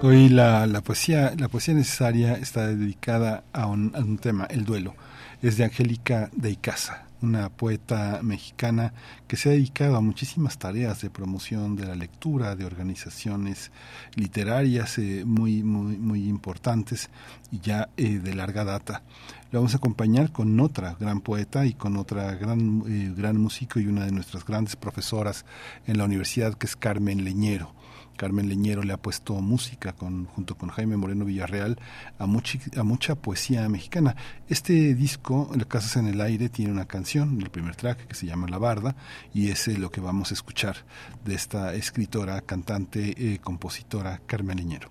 Hoy 0.00 0.28
la, 0.28 0.80
poesía, 0.84 1.34
la 1.36 1.48
poesía 1.48 1.74
necesaria 1.74 2.34
está 2.34 2.68
dedicada 2.68 3.42
a 3.52 3.66
un, 3.66 3.90
a 3.96 3.98
un 3.98 4.16
tema, 4.16 4.44
el 4.44 4.64
duelo. 4.64 4.94
Es 5.42 5.56
de 5.56 5.64
Angélica 5.64 6.30
de 6.36 6.52
Icaza, 6.52 7.08
una 7.20 7.48
poeta 7.48 8.20
mexicana 8.22 8.92
que 9.26 9.36
se 9.36 9.48
ha 9.48 9.52
dedicado 9.52 9.96
a 9.96 10.00
muchísimas 10.00 10.56
tareas 10.56 11.00
de 11.00 11.10
promoción 11.10 11.74
de 11.74 11.86
la 11.86 11.96
lectura, 11.96 12.54
de 12.54 12.64
organizaciones 12.64 13.72
literarias 14.14 14.98
eh, 14.98 15.24
muy, 15.26 15.64
muy, 15.64 15.98
muy 15.98 16.28
importantes 16.28 17.10
y 17.50 17.58
ya 17.58 17.88
eh, 17.96 18.20
de 18.20 18.34
larga 18.36 18.62
data. 18.62 19.02
La 19.50 19.58
vamos 19.58 19.74
a 19.74 19.78
acompañar 19.78 20.30
con 20.30 20.60
otra 20.60 20.96
gran 21.00 21.20
poeta 21.20 21.66
y 21.66 21.72
con 21.72 21.96
otra 21.96 22.36
gran, 22.36 22.84
eh, 22.86 23.12
gran 23.16 23.36
músico 23.36 23.80
y 23.80 23.88
una 23.88 24.04
de 24.04 24.12
nuestras 24.12 24.44
grandes 24.44 24.76
profesoras 24.76 25.44
en 25.88 25.98
la 25.98 26.04
universidad 26.04 26.54
que 26.54 26.66
es 26.66 26.76
Carmen 26.76 27.24
Leñero. 27.24 27.77
Carmen 28.18 28.48
Leñero 28.48 28.82
le 28.82 28.92
ha 28.92 29.00
puesto 29.00 29.34
música 29.40 29.92
con, 29.92 30.26
junto 30.26 30.58
con 30.58 30.68
Jaime 30.70 30.96
Moreno 30.96 31.24
Villarreal 31.24 31.78
a, 32.18 32.26
mucha 32.26 33.14
poesía 33.14 33.66
mexicana. 33.68 34.16
Este 34.48 34.94
disco, 34.94 35.50
El 35.54 35.66
Casas 35.68 35.96
en 35.96 36.08
el 36.08 36.20
Aire, 36.20 36.48
tiene 36.48 36.72
una 36.72 36.86
canción, 36.86 37.40
el 37.40 37.48
primer 37.48 37.76
track, 37.76 38.08
que 38.08 38.14
se 38.14 38.26
llama 38.26 38.48
La 38.48 38.58
Barda, 38.58 38.96
y 39.32 39.50
es 39.50 39.68
lo 39.68 39.90
que 39.90 40.00
vamos 40.00 40.32
a 40.32 40.34
escuchar 40.34 40.84
de 41.24 41.36
esta 41.36 41.72
escritora, 41.74 42.40
cantante, 42.40 43.14
eh, 43.16 43.38
compositora 43.38 44.20
Carmen 44.26 44.58
Leñero. 44.58 44.90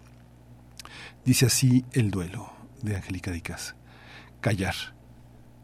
Dice 1.26 1.48
así 1.48 1.86
El 1.91 2.10
duelo 2.10 2.54
de 2.82 2.95
Angélica 2.95 3.32
Dicas. 3.32 3.76
Callar, 4.40 4.76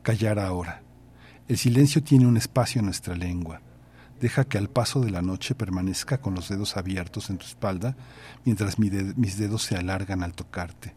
callar 0.02 0.38
ahora. 0.38 0.84
El 1.48 1.57
silencio 1.57 2.03
tiene 2.03 2.27
un 2.27 2.35
espacio 2.35 2.80
en 2.80 2.85
nuestra 2.85 3.15
lengua 3.15 3.61
Deja 4.23 4.45
que 4.45 4.57
al 4.57 4.69
paso 4.69 5.01
de 5.01 5.11
la 5.11 5.21
noche 5.21 5.53
permanezca 5.53 6.21
con 6.21 6.33
los 6.33 6.47
dedos 6.47 6.77
abiertos 6.77 7.29
en 7.29 7.37
tu 7.37 7.45
espalda 7.45 7.97
mientras 8.45 8.79
mis 8.79 9.37
dedos 9.37 9.63
se 9.63 9.75
alargan 9.75 10.23
al 10.23 10.33
tocarte. 10.33 10.95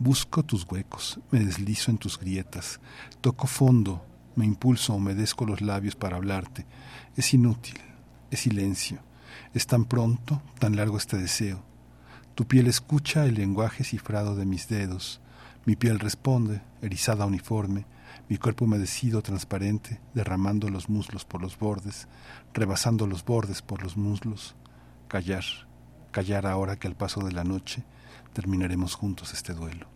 Busco 0.00 0.42
tus 0.42 0.66
huecos, 0.68 1.20
me 1.30 1.38
deslizo 1.38 1.92
en 1.92 1.98
tus 1.98 2.18
grietas, 2.18 2.80
toco 3.20 3.46
fondo, 3.46 4.04
me 4.34 4.46
impulso, 4.46 4.94
humedezco 4.94 5.46
los 5.46 5.60
labios 5.60 5.94
para 5.94 6.16
hablarte. 6.16 6.66
Es 7.14 7.32
inútil, 7.34 7.78
es 8.32 8.40
silencio. 8.40 8.98
Es 9.54 9.68
tan 9.68 9.84
pronto, 9.84 10.42
tan 10.58 10.74
largo 10.74 10.96
este 10.96 11.18
deseo. 11.18 11.62
Tu 12.34 12.48
piel 12.48 12.66
escucha 12.66 13.26
el 13.26 13.36
lenguaje 13.36 13.84
cifrado 13.84 14.34
de 14.34 14.44
mis 14.44 14.66
dedos. 14.66 15.20
Mi 15.66 15.76
piel 15.76 16.00
responde, 16.00 16.62
erizada 16.82 17.26
uniforme, 17.26 17.86
mi 18.28 18.38
cuerpo 18.38 18.64
humedecido, 18.64 19.22
transparente, 19.22 20.00
derramando 20.14 20.68
los 20.68 20.88
muslos 20.88 21.24
por 21.24 21.40
los 21.40 21.58
bordes, 21.58 22.08
rebasando 22.54 23.06
los 23.06 23.24
bordes 23.24 23.62
por 23.62 23.82
los 23.82 23.96
muslos. 23.96 24.56
Callar, 25.08 25.44
callar 26.10 26.46
ahora 26.46 26.76
que 26.76 26.88
al 26.88 26.96
paso 26.96 27.20
de 27.20 27.32
la 27.32 27.44
noche 27.44 27.84
terminaremos 28.32 28.94
juntos 28.94 29.32
este 29.32 29.54
duelo. 29.54 29.95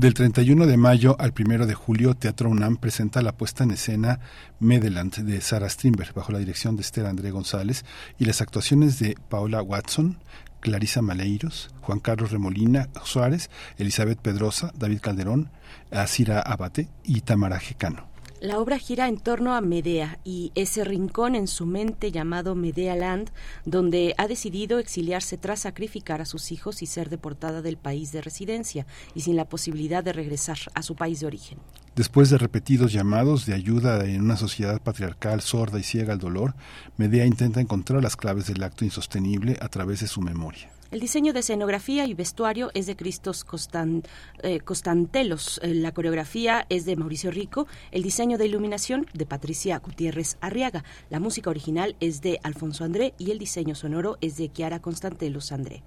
Del 0.00 0.14
31 0.14 0.66
de 0.66 0.78
mayo 0.78 1.14
al 1.18 1.34
1 1.38 1.66
de 1.66 1.74
julio, 1.74 2.14
Teatro 2.14 2.48
UNAM 2.48 2.78
presenta 2.78 3.20
la 3.20 3.32
puesta 3.32 3.64
en 3.64 3.72
escena 3.72 4.18
Medeland 4.58 5.14
de 5.16 5.42
Sarah 5.42 5.68
Strindberg, 5.68 6.14
bajo 6.14 6.32
la 6.32 6.38
dirección 6.38 6.74
de 6.74 6.80
Esther 6.80 7.04
André 7.04 7.30
González, 7.32 7.84
y 8.18 8.24
las 8.24 8.40
actuaciones 8.40 8.98
de 8.98 9.14
Paola 9.28 9.60
Watson, 9.60 10.16
Clarisa 10.60 11.02
Maleiros, 11.02 11.68
Juan 11.82 12.00
Carlos 12.00 12.30
Remolina 12.30 12.88
Suárez, 13.04 13.50
Elizabeth 13.76 14.18
Pedrosa, 14.18 14.72
David 14.74 15.00
Calderón, 15.00 15.50
Asira 15.90 16.40
Abate 16.40 16.88
y 17.04 17.20
Tamara 17.20 17.60
Jecano. 17.60 18.09
La 18.40 18.58
obra 18.58 18.78
gira 18.78 19.06
en 19.06 19.18
torno 19.18 19.54
a 19.54 19.60
Medea 19.60 20.18
y 20.24 20.50
ese 20.54 20.82
rincón 20.82 21.34
en 21.34 21.46
su 21.46 21.66
mente 21.66 22.10
llamado 22.10 22.54
Medea 22.54 22.96
Land, 22.96 23.28
donde 23.66 24.14
ha 24.16 24.28
decidido 24.28 24.78
exiliarse 24.78 25.36
tras 25.36 25.60
sacrificar 25.60 26.22
a 26.22 26.24
sus 26.24 26.50
hijos 26.50 26.80
y 26.80 26.86
ser 26.86 27.10
deportada 27.10 27.60
del 27.60 27.76
país 27.76 28.12
de 28.12 28.22
residencia 28.22 28.86
y 29.14 29.20
sin 29.20 29.36
la 29.36 29.44
posibilidad 29.44 30.02
de 30.02 30.14
regresar 30.14 30.56
a 30.72 30.82
su 30.82 30.96
país 30.96 31.20
de 31.20 31.26
origen. 31.26 31.58
Después 31.94 32.30
de 32.30 32.38
repetidos 32.38 32.94
llamados 32.94 33.44
de 33.44 33.52
ayuda 33.52 34.06
en 34.06 34.22
una 34.22 34.38
sociedad 34.38 34.80
patriarcal 34.80 35.42
sorda 35.42 35.78
y 35.78 35.82
ciega 35.82 36.14
al 36.14 36.18
dolor, 36.18 36.54
Medea 36.96 37.26
intenta 37.26 37.60
encontrar 37.60 38.02
las 38.02 38.16
claves 38.16 38.46
del 38.46 38.62
acto 38.62 38.86
insostenible 38.86 39.58
a 39.60 39.68
través 39.68 40.00
de 40.00 40.06
su 40.06 40.22
memoria. 40.22 40.70
El 40.90 40.98
diseño 40.98 41.32
de 41.32 41.38
escenografía 41.38 42.04
y 42.04 42.14
vestuario 42.14 42.72
es 42.74 42.86
de 42.86 42.96
Cristos 42.96 43.44
Costan, 43.44 44.02
eh, 44.42 44.58
Costantelos, 44.58 45.60
Eh, 45.62 45.72
la 45.74 45.92
coreografía 45.92 46.66
es 46.68 46.84
de 46.84 46.96
Mauricio 46.96 47.30
Rico, 47.30 47.68
el 47.92 48.02
diseño 48.02 48.38
de 48.38 48.46
iluminación 48.46 49.06
de 49.14 49.24
Patricia 49.24 49.78
Gutiérrez 49.78 50.36
Arriaga, 50.40 50.82
la 51.08 51.20
música 51.20 51.48
original 51.48 51.94
es 52.00 52.22
de 52.22 52.40
Alfonso 52.42 52.82
André 52.82 53.14
y 53.18 53.30
el 53.30 53.38
diseño 53.38 53.76
sonoro 53.76 54.18
es 54.20 54.36
de 54.36 54.50
Chiara 54.50 54.80
Constantelos 54.80 55.52
André. 55.52 55.84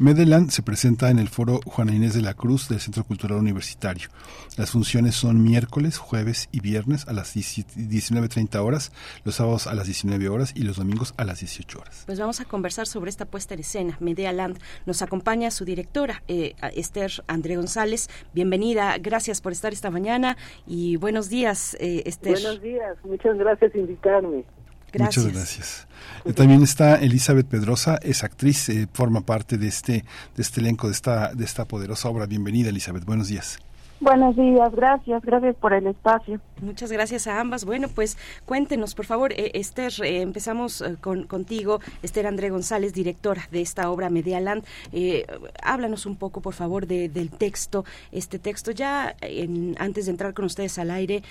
Medeland 0.00 0.48
se 0.48 0.62
presenta 0.62 1.10
en 1.10 1.18
el 1.18 1.28
foro 1.28 1.60
Juana 1.66 1.94
Inés 1.94 2.14
de 2.14 2.22
la 2.22 2.32
Cruz 2.32 2.70
del 2.70 2.80
Centro 2.80 3.04
Cultural 3.04 3.36
Universitario. 3.36 4.08
Las 4.56 4.70
funciones 4.70 5.14
son 5.14 5.44
miércoles, 5.44 5.98
jueves 5.98 6.48
y 6.52 6.60
viernes 6.60 7.06
a 7.06 7.12
las 7.12 7.36
19.30 7.36 8.64
horas, 8.64 8.92
los 9.26 9.34
sábados 9.34 9.66
a 9.66 9.74
las 9.74 9.84
19 9.84 10.30
horas 10.30 10.54
y 10.56 10.62
los 10.62 10.78
domingos 10.78 11.12
a 11.18 11.24
las 11.24 11.40
18 11.40 11.78
horas. 11.78 12.04
Pues 12.06 12.18
vamos 12.18 12.40
a 12.40 12.46
conversar 12.46 12.86
sobre 12.86 13.10
esta 13.10 13.26
puesta 13.26 13.52
en 13.52 13.60
escena, 13.60 13.98
Medea 14.00 14.32
Land. 14.32 14.58
Nos 14.86 15.02
acompaña 15.02 15.50
su 15.50 15.66
directora, 15.66 16.22
eh, 16.28 16.54
Esther 16.74 17.10
André 17.26 17.56
González. 17.56 18.08
Bienvenida, 18.32 18.96
gracias 18.96 19.42
por 19.42 19.52
estar 19.52 19.74
esta 19.74 19.90
mañana 19.90 20.38
y 20.66 20.96
buenos 20.96 21.28
días, 21.28 21.76
eh, 21.78 22.04
Esther. 22.06 22.40
Buenos 22.40 22.62
días, 22.62 22.96
muchas 23.04 23.36
gracias 23.36 23.70
por 23.72 23.80
invitarme. 23.82 24.44
Gracias. 24.92 25.24
Muchas 25.24 25.38
gracias. 25.38 25.86
Eh, 26.24 26.32
También 26.32 26.62
está 26.62 26.96
Elizabeth 26.96 27.46
Pedrosa, 27.46 27.98
es 28.02 28.24
actriz, 28.24 28.68
eh, 28.68 28.88
forma 28.92 29.20
parte 29.22 29.58
de 29.58 29.68
este, 29.68 30.04
de 30.36 30.42
este 30.42 30.60
elenco, 30.60 30.86
de 30.88 30.92
esta, 30.92 31.34
de 31.34 31.44
esta 31.44 31.64
poderosa 31.64 32.08
obra. 32.08 32.26
Bienvenida, 32.26 32.68
Elizabeth. 32.70 33.04
Buenos 33.04 33.28
días. 33.28 33.58
Buenos 34.02 34.34
días, 34.34 34.72
gracias, 34.74 35.22
gracias 35.22 35.54
por 35.56 35.74
el 35.74 35.86
espacio. 35.86 36.40
Muchas 36.62 36.90
gracias 36.90 37.26
a 37.26 37.38
ambas. 37.38 37.66
Bueno, 37.66 37.86
pues 37.94 38.16
cuéntenos, 38.46 38.94
por 38.94 39.04
favor, 39.04 39.30
eh, 39.32 39.50
Esther, 39.52 39.92
eh, 40.02 40.22
empezamos 40.22 40.80
eh, 40.80 40.96
con, 40.98 41.24
contigo, 41.26 41.80
Esther 42.02 42.26
André 42.26 42.48
González, 42.48 42.94
directora 42.94 43.42
de 43.50 43.60
esta 43.60 43.90
obra 43.90 44.08
Medialand. 44.08 44.64
Eh, 44.92 45.26
háblanos 45.62 46.06
un 46.06 46.16
poco, 46.16 46.40
por 46.40 46.54
favor, 46.54 46.86
de, 46.86 47.10
del 47.10 47.28
texto. 47.28 47.84
Este 48.10 48.38
texto, 48.38 48.70
ya 48.70 49.14
en- 49.20 49.76
antes 49.78 50.06
de 50.06 50.12
entrar 50.12 50.32
con 50.32 50.46
ustedes 50.46 50.78
al 50.78 50.90
aire, 50.90 51.22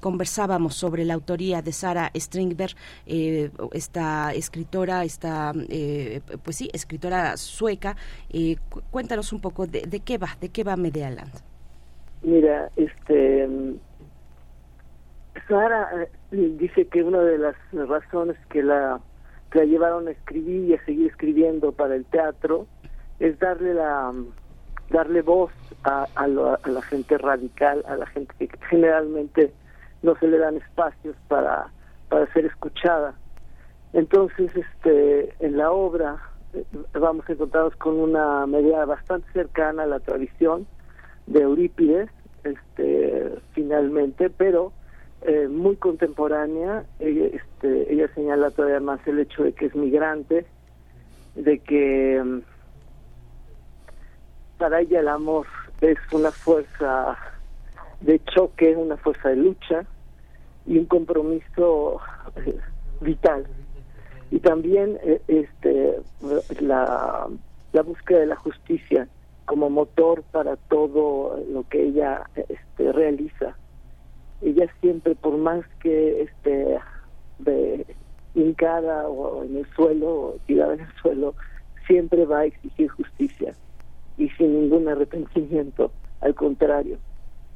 conversábamos 0.00 0.76
sobre 0.76 1.04
la 1.04 1.12
autoría 1.12 1.60
de 1.60 1.72
Sara 1.72 2.10
Stringberg, 2.14 2.74
esta 3.72 4.32
escritora, 4.32 5.04
esta, 5.04 5.52
pues 6.42 6.56
sí, 6.56 6.70
escritora 6.72 7.36
sueca. 7.36 7.96
Cu- 8.70 8.80
cuéntanos 8.90 9.30
un 9.34 9.40
poco 9.40 9.66
de, 9.66 9.82
de 9.82 10.00
qué 10.00 10.16
va, 10.16 10.38
de 10.40 10.48
qué 10.48 10.64
va 10.64 10.74
Medialand. 10.76 11.47
Mira, 12.22 12.70
este, 12.76 13.48
Sara, 15.46 15.88
eh, 16.02 16.10
dice 16.30 16.86
que 16.86 17.02
una 17.02 17.20
de 17.20 17.38
las 17.38 17.56
razones 17.72 18.36
que 18.50 18.62
la, 18.62 19.00
que 19.50 19.60
la 19.60 19.64
llevaron 19.64 20.08
a 20.08 20.10
escribir 20.10 20.70
y 20.70 20.74
a 20.74 20.84
seguir 20.84 21.10
escribiendo 21.10 21.72
para 21.72 21.94
el 21.94 22.04
teatro 22.06 22.66
es 23.18 23.38
darle 23.38 23.74
la 23.74 24.12
darle 24.90 25.22
voz 25.22 25.52
a, 25.84 26.06
a, 26.14 26.26
la 26.26 26.82
gente 26.88 27.18
radical, 27.18 27.84
a 27.86 27.96
la 27.96 28.06
gente 28.06 28.34
que 28.38 28.48
generalmente 28.70 29.52
no 30.02 30.16
se 30.16 30.28
le 30.28 30.38
dan 30.38 30.56
espacios 30.56 31.14
para, 31.28 31.68
para 32.08 32.32
ser 32.32 32.46
escuchada. 32.46 33.14
Entonces, 33.92 34.50
este, 34.56 35.34
en 35.40 35.58
la 35.58 35.70
obra 35.72 36.16
eh, 36.54 36.64
vamos 36.94 37.28
a 37.28 37.32
encontrarnos 37.32 37.76
con 37.76 37.98
una 37.98 38.46
medida 38.46 38.84
bastante 38.86 39.30
cercana 39.32 39.82
a 39.82 39.86
la 39.86 40.00
tradición 40.00 40.66
de 41.28 41.42
Eurípides, 41.42 42.08
este, 42.44 43.32
finalmente, 43.52 44.30
pero 44.30 44.72
eh, 45.22 45.48
muy 45.48 45.76
contemporánea. 45.76 46.84
Ella, 46.98 47.26
este, 47.26 47.92
ella 47.92 48.08
señala 48.14 48.50
todavía 48.50 48.80
más 48.80 49.06
el 49.06 49.20
hecho 49.20 49.44
de 49.44 49.52
que 49.52 49.66
es 49.66 49.74
migrante, 49.74 50.46
de 51.34 51.58
que 51.58 52.22
mm, 52.24 52.40
para 54.58 54.80
ella 54.80 55.00
el 55.00 55.08
amor 55.08 55.46
es 55.80 55.98
una 56.12 56.30
fuerza 56.30 57.16
de 58.00 58.20
choque, 58.24 58.74
una 58.76 58.96
fuerza 58.96 59.28
de 59.28 59.36
lucha 59.36 59.84
y 60.66 60.78
un 60.78 60.86
compromiso 60.86 62.00
eh, 62.36 62.58
vital. 63.00 63.46
Y 64.30 64.40
también 64.40 64.98
eh, 65.02 65.20
este 65.28 66.00
la, 66.60 67.28
la 67.72 67.82
búsqueda 67.82 68.20
de 68.20 68.26
la 68.26 68.36
justicia 68.36 69.08
como 69.48 69.70
motor 69.70 70.22
para 70.30 70.56
todo 70.56 71.42
lo 71.50 71.66
que 71.68 71.84
ella 71.84 72.28
este, 72.36 72.92
realiza. 72.92 73.56
Ella 74.42 74.66
siempre, 74.80 75.14
por 75.14 75.38
más 75.38 75.64
que 75.80 76.22
esté 76.22 76.78
de 77.38 77.86
hincada 78.34 79.08
o 79.08 79.42
en 79.42 79.56
el 79.56 79.66
suelo, 79.74 80.10
o 80.10 80.36
tirada 80.46 80.74
en 80.74 80.80
el 80.80 80.92
suelo, 81.00 81.34
siempre 81.86 82.26
va 82.26 82.40
a 82.40 82.44
exigir 82.44 82.88
justicia 82.90 83.54
y 84.18 84.28
sin 84.30 84.52
ningún 84.52 84.86
arrepentimiento, 84.86 85.90
al 86.20 86.34
contrario, 86.34 86.98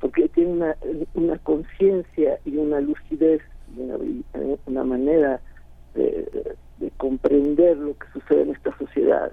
porque 0.00 0.28
tiene 0.31 0.52
una, 0.52 0.76
una 1.12 1.39
conciencia 1.39 2.39
y 2.47 2.57
una 2.57 2.81
lucidez, 2.81 3.42
una, 3.76 3.97
una 4.66 4.84
manera 4.84 5.42
de, 5.94 6.49
comprender 6.97 7.76
lo 7.76 7.97
que 7.99 8.07
sucede 8.12 8.42
en 8.42 8.50
esta 8.50 8.76
sociedad 8.78 9.33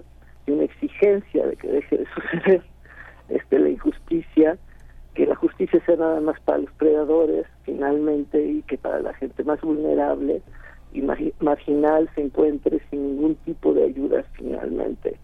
y 0.49 0.51
una 0.51 0.63
exigencia 0.63 1.45
de 1.45 1.55
que 1.55 1.67
deje 1.67 1.97
de 1.97 2.05
suceder 2.13 2.63
este, 3.29 3.59
la 3.59 3.69
injusticia, 3.69 4.57
que 5.13 5.25
la 5.25 5.35
justicia 5.35 5.79
sea 5.85 5.95
nada 5.95 6.19
más 6.21 6.39
para 6.41 6.59
los 6.59 6.71
predadores 6.73 7.45
finalmente 7.63 8.43
y 8.43 8.61
que 8.63 8.77
para 8.77 8.99
la 8.99 9.13
gente 9.13 9.43
más 9.43 9.61
vulnerable 9.61 10.41
y 10.91 11.03
marginal 11.39 12.09
se 12.15 12.21
encuentre 12.21 12.79
sin 12.89 13.15
ningún 13.15 13.35
tipo 13.45 13.73
de 13.73 13.83
ayuda 13.83 14.23
finalmente. 14.33 15.17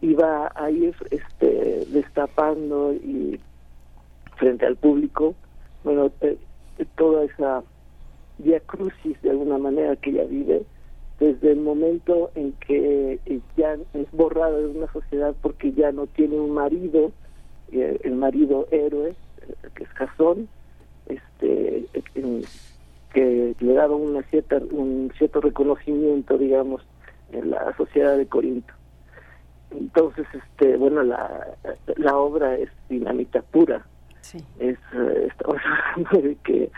Iba 0.00 0.50
a 0.54 0.70
ir 0.70 0.94
este 1.10 1.84
destapando 1.90 2.92
y 2.92 3.38
frente 4.36 4.66
al 4.66 4.76
público 4.76 5.34
bueno 5.84 6.10
eh, 6.20 6.36
toda 6.96 7.24
esa 7.24 7.62
via 8.38 8.60
crucis 8.60 9.20
de 9.22 9.30
alguna 9.30 9.58
manera 9.58 9.96
que 9.96 10.10
ella 10.10 10.24
vive 10.24 10.62
desde 11.20 11.52
el 11.52 11.60
momento 11.60 12.30
en 12.34 12.52
que 12.52 13.18
ya 13.56 13.76
es 13.94 14.10
borrada 14.12 14.56
de 14.56 14.66
una 14.66 14.92
sociedad 14.92 15.34
porque 15.42 15.72
ya 15.72 15.92
no 15.92 16.06
tiene 16.06 16.38
un 16.38 16.52
marido 16.52 17.12
eh, 17.72 17.98
el 18.04 18.14
marido 18.14 18.68
héroe 18.70 19.10
eh, 19.10 19.68
que 19.74 19.84
es 19.84 19.90
Jasón 19.90 20.48
este 21.06 21.86
que 23.12 23.54
le 23.58 23.72
daba 23.72 23.96
una 23.96 24.22
cierta 24.24 24.58
un 24.70 25.12
cierto 25.18 25.40
reconocimiento 25.40 26.38
digamos 26.38 26.82
en 27.32 27.50
la 27.50 27.76
sociedad 27.76 28.16
de 28.16 28.26
Corinto 28.26 28.72
entonces, 29.70 30.26
este, 30.32 30.76
bueno, 30.76 31.02
la, 31.02 31.46
la 31.96 32.16
obra 32.16 32.56
es 32.56 32.70
dinamita 32.88 33.42
pura. 33.42 33.84
Sí. 34.20 34.38
Es, 34.58 34.78
eh, 34.94 35.26
estamos 35.30 35.60
hablando 35.64 36.28
de 36.28 36.36
que, 36.36 36.70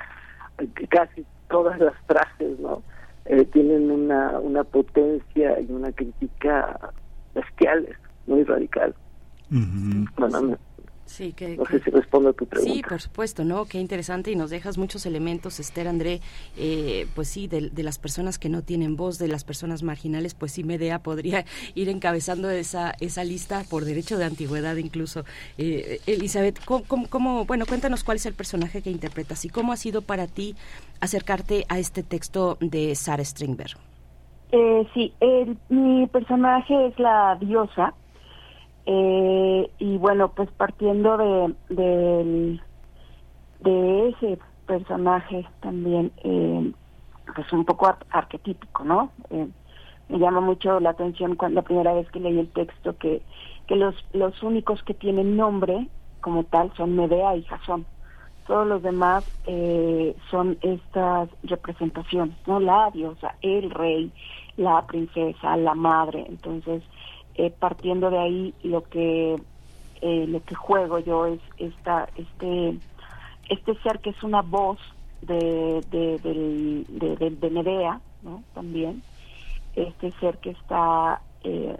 casi 0.88 1.24
todas 1.48 1.78
las 1.78 1.94
frases, 2.06 2.58
¿no? 2.58 2.82
Eh, 3.33 3.44
tienen 3.44 3.92
una, 3.92 4.41
una 4.41 4.65
potencia 4.65 5.60
y 5.60 5.70
una 5.70 5.92
crítica 5.92 6.76
bestiales, 7.33 7.97
muy 8.26 8.42
radical. 8.42 8.92
Bueno, 10.17 10.59
Sí, 11.10 11.32
que, 11.32 11.56
no 11.56 11.66
sé 11.66 11.80
si 11.80 11.90
respondo 11.90 12.28
a 12.28 12.32
tu 12.32 12.47
pregunta. 12.47 12.72
Sí, 12.72 12.82
por 12.89 13.00
supuesto, 13.00 13.44
¿no? 13.44 13.64
Qué 13.64 13.80
interesante 13.80 14.30
y 14.30 14.36
nos 14.36 14.48
dejas 14.48 14.78
muchos 14.78 15.06
elementos, 15.06 15.58
Esther 15.58 15.89
André, 15.89 16.20
eh, 16.56 17.08
pues 17.16 17.26
sí, 17.26 17.48
de, 17.48 17.72
las 17.82 17.98
personas 17.98 18.39
que 18.39 18.48
no 18.48 18.62
tienen 18.62 18.94
voz, 18.94 19.18
de 19.18 19.26
las 19.26 19.42
personas 19.42 19.82
marginales, 19.82 20.34
pues 20.34 20.52
sí, 20.52 20.62
Medea 20.62 21.00
podría 21.00 21.44
ir 21.74 21.89
encabezando 21.89 22.48
esa, 22.48 22.94
esa 23.00 23.24
lista 23.24 23.64
por 23.68 23.84
derecho 23.84 24.18
de 24.18 24.24
antigüedad 24.24 24.76
incluso. 24.76 25.24
Eh, 25.58 26.00
Elizabeth, 26.06 26.64
¿cómo, 26.64 27.44
bueno, 27.44 27.66
cuéntanos 27.66 28.05
cuál 28.05 28.18
es 28.18 28.26
el 28.26 28.34
personaje 28.34 28.80
que 28.80 28.90
interpretas 28.90 29.44
y 29.44 29.48
cómo 29.48 29.72
ha 29.72 29.76
sido 29.76 30.02
para 30.02 30.28
ti 30.28 30.55
acercarte 31.00 31.64
a 31.68 31.80
este 31.80 32.05
texto 32.05 32.56
de 32.60 32.94
Sarah 32.94 33.24
Stringberg. 33.24 33.76
Eh, 34.52 34.86
sí, 34.94 35.12
mi 35.68 36.06
personaje 36.06 36.86
es 36.86 36.98
la 37.00 37.36
diosa, 37.40 37.94
eh, 38.86 39.70
y 39.78 39.97
bueno, 39.99 40.33
pues 40.33 40.50
partiendo 40.52 41.17
de, 41.17 41.55
de, 41.68 42.60
de 43.60 44.09
ese 44.09 44.39
personaje 44.67 45.47
también, 45.60 46.12
eh, 46.25 46.73
pues 47.34 47.52
un 47.52 47.65
poco 47.65 47.94
arquetípico, 48.10 48.84
¿no? 48.84 49.10
Eh, 49.31 49.49
me 50.09 50.18
llama 50.18 50.41
mucho 50.41 50.81
la 50.81 50.91
atención 50.91 51.36
cuando 51.36 51.60
la 51.60 51.67
primera 51.67 51.92
vez 51.92 52.10
que 52.10 52.20
leí 52.20 52.39
el 52.39 52.50
texto 52.52 52.97
que, 52.99 53.23
que 53.67 53.76
los, 53.76 53.94
los 54.12 54.42
únicos 54.42 54.83
que 54.83 54.94
tienen 54.94 55.36
nombre 55.36 55.89
como 56.20 56.44
tal 56.44 56.73
son 56.76 56.97
Medea 56.97 57.36
y 57.36 57.44
Jasón. 57.44 57.86
Todos 58.47 58.67
los 58.67 58.83
demás 58.83 59.25
eh, 59.47 60.17
son 60.31 60.59
estas 60.62 61.28
representaciones, 61.44 62.36
¿no? 62.47 62.59
La 62.59 62.91
diosa, 62.91 63.36
el 63.42 63.70
rey, 63.70 64.12
la 64.57 64.84
princesa, 64.86 65.57
la 65.57 65.75
madre. 65.75 66.25
Entonces, 66.28 66.83
eh, 67.40 67.50
partiendo 67.58 68.10
de 68.10 68.18
ahí 68.18 68.54
lo 68.62 68.82
que 68.84 69.34
eh, 70.02 70.26
lo 70.28 70.44
que 70.44 70.54
juego 70.54 70.98
yo 70.98 71.24
es 71.24 71.40
esta 71.56 72.06
este 72.14 72.76
este 73.48 73.74
ser 73.82 74.00
que 74.00 74.10
es 74.10 74.22
una 74.22 74.42
voz 74.42 74.78
de 75.22 75.82
de, 75.90 76.18
de, 76.18 77.30
de, 77.30 77.50
Medea 77.50 77.98
¿no? 78.22 78.42
también 78.52 79.02
este 79.74 80.10
ser 80.20 80.36
que 80.36 80.50
está 80.50 81.22
eh, 81.44 81.78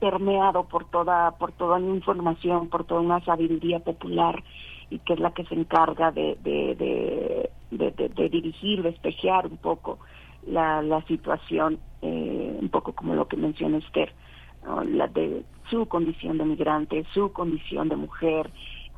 permeado 0.00 0.64
por 0.64 0.84
toda 0.86 1.30
por 1.38 1.52
toda 1.52 1.76
una 1.76 1.94
información 1.94 2.68
por 2.70 2.82
toda 2.82 3.02
una 3.02 3.24
sabiduría 3.24 3.78
popular 3.78 4.42
y 4.90 4.98
que 4.98 5.12
es 5.12 5.20
la 5.20 5.32
que 5.32 5.44
se 5.44 5.54
encarga 5.54 6.10
de 6.10 6.36
de, 6.42 7.48
de, 7.70 8.28
dirigir 8.28 8.82
despejar 8.82 9.46
un 9.46 9.58
poco 9.58 10.00
la, 10.44 10.82
la 10.82 11.02
situación 11.02 11.78
un 12.02 12.68
poco 12.72 12.92
como 12.94 13.14
lo 13.14 13.28
que 13.28 13.36
menciona 13.36 13.78
Esther 13.78 14.12
la 14.64 15.08
de 15.08 15.44
su 15.70 15.86
condición 15.86 16.38
de 16.38 16.44
migrante, 16.44 17.04
su 17.14 17.32
condición 17.32 17.88
de 17.88 17.96
mujer 17.96 18.50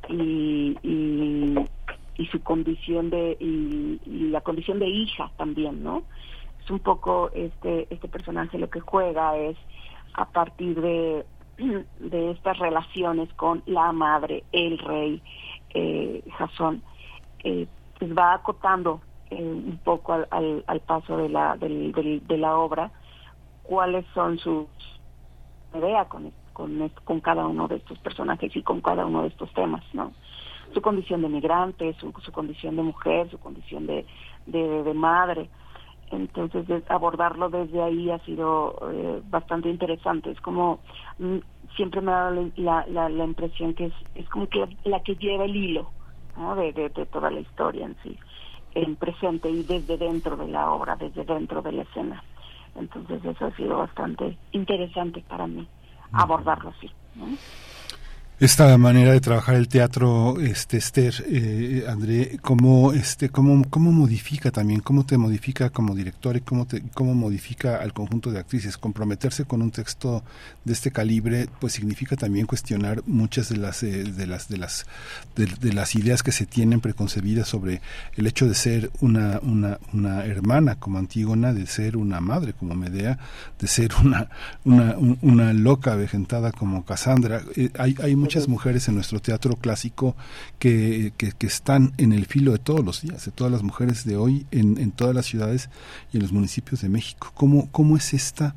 y, 0.08 0.76
y, 0.82 2.26
su 2.30 2.40
condición 2.42 3.10
de 3.10 3.36
y, 3.40 4.28
la 4.30 4.40
condición 4.40 4.78
de 4.78 4.88
hija 4.88 5.30
también, 5.36 5.82
¿no? 5.82 6.02
Es 6.62 6.70
un 6.70 6.78
poco 6.78 7.30
este 7.34 7.88
este 7.90 8.08
personaje 8.08 8.58
lo 8.58 8.70
que 8.70 8.80
juega 8.80 9.36
es 9.36 9.56
a 10.14 10.26
partir 10.30 10.80
de 10.80 11.24
de 11.98 12.30
estas 12.30 12.58
relaciones 12.58 13.32
con 13.34 13.62
la 13.66 13.92
madre, 13.92 14.44
el 14.52 14.78
rey, 14.78 15.22
eh, 15.74 16.22
eh, 17.44 17.66
pues 17.98 18.16
va 18.16 18.34
acotando 18.34 19.00
eh, 19.30 19.42
un 19.42 19.80
poco 19.84 20.12
al, 20.12 20.64
al, 20.66 20.80
paso 20.80 21.16
de 21.16 21.28
la, 21.28 21.56
de 21.56 22.38
la 22.38 22.56
obra 22.56 22.90
cuáles 23.62 24.04
son 24.14 24.38
sus 24.38 24.66
idea 25.78 26.04
con, 26.06 26.32
con, 26.52 26.90
con 27.04 27.20
cada 27.20 27.46
uno 27.46 27.68
de 27.68 27.76
estos 27.76 27.98
personajes 27.98 28.54
y 28.54 28.62
con 28.62 28.80
cada 28.80 29.06
uno 29.06 29.22
de 29.22 29.28
estos 29.28 29.52
temas, 29.54 29.82
¿no? 29.92 30.12
Su 30.72 30.80
condición 30.80 31.22
de 31.22 31.28
migrante, 31.28 31.94
su, 31.94 32.12
su 32.22 32.32
condición 32.32 32.76
de 32.76 32.82
mujer, 32.82 33.30
su 33.30 33.38
condición 33.38 33.86
de, 33.86 34.06
de, 34.46 34.94
madre. 34.94 35.50
Entonces, 36.10 36.66
abordarlo 36.88 37.50
desde 37.50 37.82
ahí 37.82 38.10
ha 38.10 38.18
sido 38.20 38.78
eh, 38.90 39.22
bastante 39.28 39.68
interesante. 39.68 40.30
Es 40.30 40.40
como, 40.40 40.80
mm, 41.18 41.38
siempre 41.76 42.00
me 42.00 42.12
ha 42.12 42.30
dado 42.30 42.50
la, 42.56 42.86
la, 42.86 43.08
la, 43.08 43.24
impresión 43.24 43.74
que 43.74 43.86
es, 43.86 43.94
es 44.14 44.28
como 44.30 44.46
que 44.48 44.66
la, 44.84 45.00
que 45.00 45.14
lleva 45.16 45.44
el 45.44 45.56
hilo 45.56 45.90
de, 46.56 46.72
de 46.72 47.06
toda 47.06 47.30
la 47.30 47.40
historia 47.40 47.86
en 47.86 47.96
sí, 48.02 48.18
en 48.74 48.96
presente 48.96 49.50
y 49.50 49.62
desde 49.62 49.98
dentro 49.98 50.36
de 50.36 50.48
la 50.48 50.70
obra, 50.70 50.96
desde 50.96 51.24
dentro 51.24 51.60
de 51.60 51.72
la 51.72 51.82
escena. 51.82 52.22
Entonces 52.74 53.24
eso 53.24 53.46
ha 53.46 53.56
sido 53.56 53.78
bastante 53.78 54.38
interesante 54.52 55.24
para 55.28 55.46
mí 55.46 55.68
abordarlo 56.12 56.70
así. 56.70 56.90
Esta 58.44 58.76
manera 58.76 59.12
de 59.12 59.20
trabajar 59.20 59.54
el 59.54 59.68
teatro, 59.68 60.40
este 60.40 60.76
Esther, 60.76 61.14
eh, 61.28 61.84
André, 61.88 62.38
cómo 62.42 62.92
este, 62.92 63.28
cómo, 63.28 63.62
cómo 63.70 63.92
modifica 63.92 64.50
también, 64.50 64.80
cómo 64.80 65.06
te 65.06 65.16
modifica 65.16 65.70
como 65.70 65.94
director 65.94 66.36
y 66.36 66.40
cómo 66.40 66.66
te, 66.66 66.82
cómo 66.92 67.14
modifica 67.14 67.76
al 67.76 67.92
conjunto 67.92 68.32
de 68.32 68.40
actrices. 68.40 68.76
Comprometerse 68.76 69.44
con 69.44 69.62
un 69.62 69.70
texto 69.70 70.24
de 70.64 70.72
este 70.72 70.90
calibre, 70.90 71.46
pues 71.60 71.74
significa 71.74 72.16
también 72.16 72.46
cuestionar 72.46 73.04
muchas 73.06 73.48
de 73.48 73.58
las 73.58 73.84
eh, 73.84 74.02
de 74.02 74.26
las 74.26 74.48
de 74.48 74.56
las 74.56 74.86
de, 75.36 75.72
las 75.72 75.94
ideas 75.94 76.24
que 76.24 76.32
se 76.32 76.44
tienen 76.44 76.80
preconcebidas 76.80 77.46
sobre 77.46 77.80
el 78.16 78.26
hecho 78.26 78.48
de 78.48 78.56
ser 78.56 78.90
una, 79.00 79.38
una, 79.44 79.78
una 79.92 80.24
hermana 80.24 80.74
como 80.80 80.98
Antígona, 80.98 81.52
de 81.52 81.68
ser 81.68 81.96
una 81.96 82.20
madre 82.20 82.54
como 82.54 82.74
Medea, 82.74 83.20
de 83.60 83.68
ser 83.68 83.92
una 84.02 84.28
una, 84.64 84.96
una 85.20 85.52
loca 85.52 85.94
vejentada 85.94 86.50
como 86.50 86.84
Cassandra. 86.84 87.42
Eh, 87.54 87.70
hay 87.78 87.94
hay 88.02 88.16
muchas 88.16 88.31
mujeres 88.48 88.88
en 88.88 88.94
nuestro 88.94 89.20
teatro 89.20 89.56
clásico 89.56 90.16
que, 90.58 91.12
que, 91.16 91.46
están 91.46 91.92
en 91.98 92.12
el 92.12 92.26
filo 92.26 92.52
de 92.52 92.58
todos 92.58 92.84
los 92.84 93.02
días, 93.02 93.24
de 93.24 93.32
todas 93.32 93.52
las 93.52 93.62
mujeres 93.62 94.04
de 94.04 94.16
hoy 94.16 94.46
en, 94.50 94.78
en 94.78 94.92
todas 94.92 95.14
las 95.14 95.26
ciudades 95.26 95.70
y 96.12 96.16
en 96.16 96.22
los 96.22 96.32
municipios 96.32 96.80
de 96.80 96.88
México. 96.88 97.30
¿Cómo, 97.34 97.70
cómo 97.70 97.96
es 97.96 98.14
esta 98.14 98.54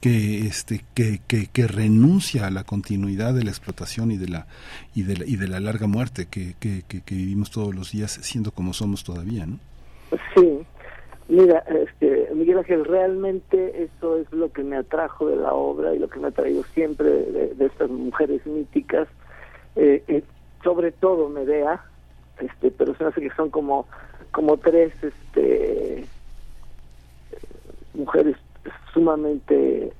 que 0.00 0.40
este 0.46 0.84
que, 0.92 1.20
que, 1.26 1.46
que, 1.46 1.66
renuncia 1.66 2.46
a 2.46 2.50
la 2.50 2.64
continuidad 2.64 3.32
de 3.32 3.42
la 3.42 3.50
explotación 3.50 4.10
y 4.10 4.18
de 4.18 4.28
la 4.28 4.46
y 4.94 5.02
de 5.02 5.16
la, 5.16 5.24
y 5.24 5.36
de 5.36 5.48
la 5.48 5.60
larga 5.60 5.86
muerte 5.86 6.26
que, 6.26 6.54
que, 6.60 7.02
vivimos 7.08 7.50
todos 7.50 7.74
los 7.74 7.92
días 7.92 8.18
siendo 8.20 8.50
como 8.50 8.74
somos 8.74 9.02
todavía 9.02 9.46
no 9.46 9.58
sí 10.36 10.53
mira 11.28 11.58
este 11.60 12.28
Miguel 12.34 12.58
Ángel 12.58 12.84
realmente 12.84 13.84
eso 13.84 14.18
es 14.18 14.30
lo 14.32 14.52
que 14.52 14.62
me 14.62 14.76
atrajo 14.76 15.26
de 15.28 15.36
la 15.36 15.52
obra 15.54 15.94
y 15.94 15.98
lo 15.98 16.08
que 16.08 16.18
me 16.20 16.28
ha 16.28 16.32
traído 16.32 16.62
siempre 16.74 17.08
de, 17.08 17.54
de 17.54 17.66
estas 17.66 17.90
mujeres 17.90 18.44
míticas. 18.46 19.08
Eh, 19.76 20.02
eh, 20.06 20.22
sobre 20.62 20.92
todo 20.92 21.28
Medea, 21.28 21.84
este, 22.40 22.70
pero 22.70 22.94
se 22.94 23.04
me 23.04 23.10
hace 23.10 23.20
que 23.20 23.34
son 23.36 23.50
como, 23.50 23.86
como 24.32 24.56
tres 24.56 24.92
este, 25.02 26.04
mujeres 27.92 28.36
sumamente 28.92 29.92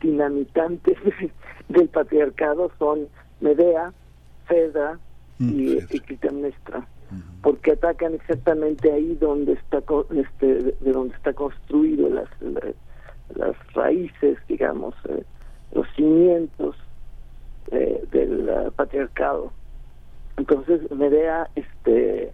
dinamitantes 0.00 0.96
del 1.68 1.88
patriarcado, 1.88 2.70
son 2.78 3.08
Medea, 3.40 3.92
Fedra 4.46 4.98
mm, 5.38 5.50
y, 5.50 6.00
Clitemnestra, 6.00 6.86
porque 7.42 7.72
atacan 7.72 8.14
exactamente 8.14 8.92
ahí 8.92 9.16
donde 9.20 9.54
está 9.54 9.82
este, 10.14 10.74
de 10.80 10.92
donde 10.92 11.14
está 11.14 11.32
construido 11.32 12.08
las, 12.08 12.28
las 13.34 13.74
raíces, 13.74 14.38
digamos, 14.48 14.94
eh, 15.08 15.24
los 15.74 15.86
cimientos 15.94 16.76
del 17.70 18.48
eh, 18.48 18.70
patriarcado. 18.76 19.52
Entonces, 20.36 20.90
Medea, 20.90 21.48
este, 21.54 22.32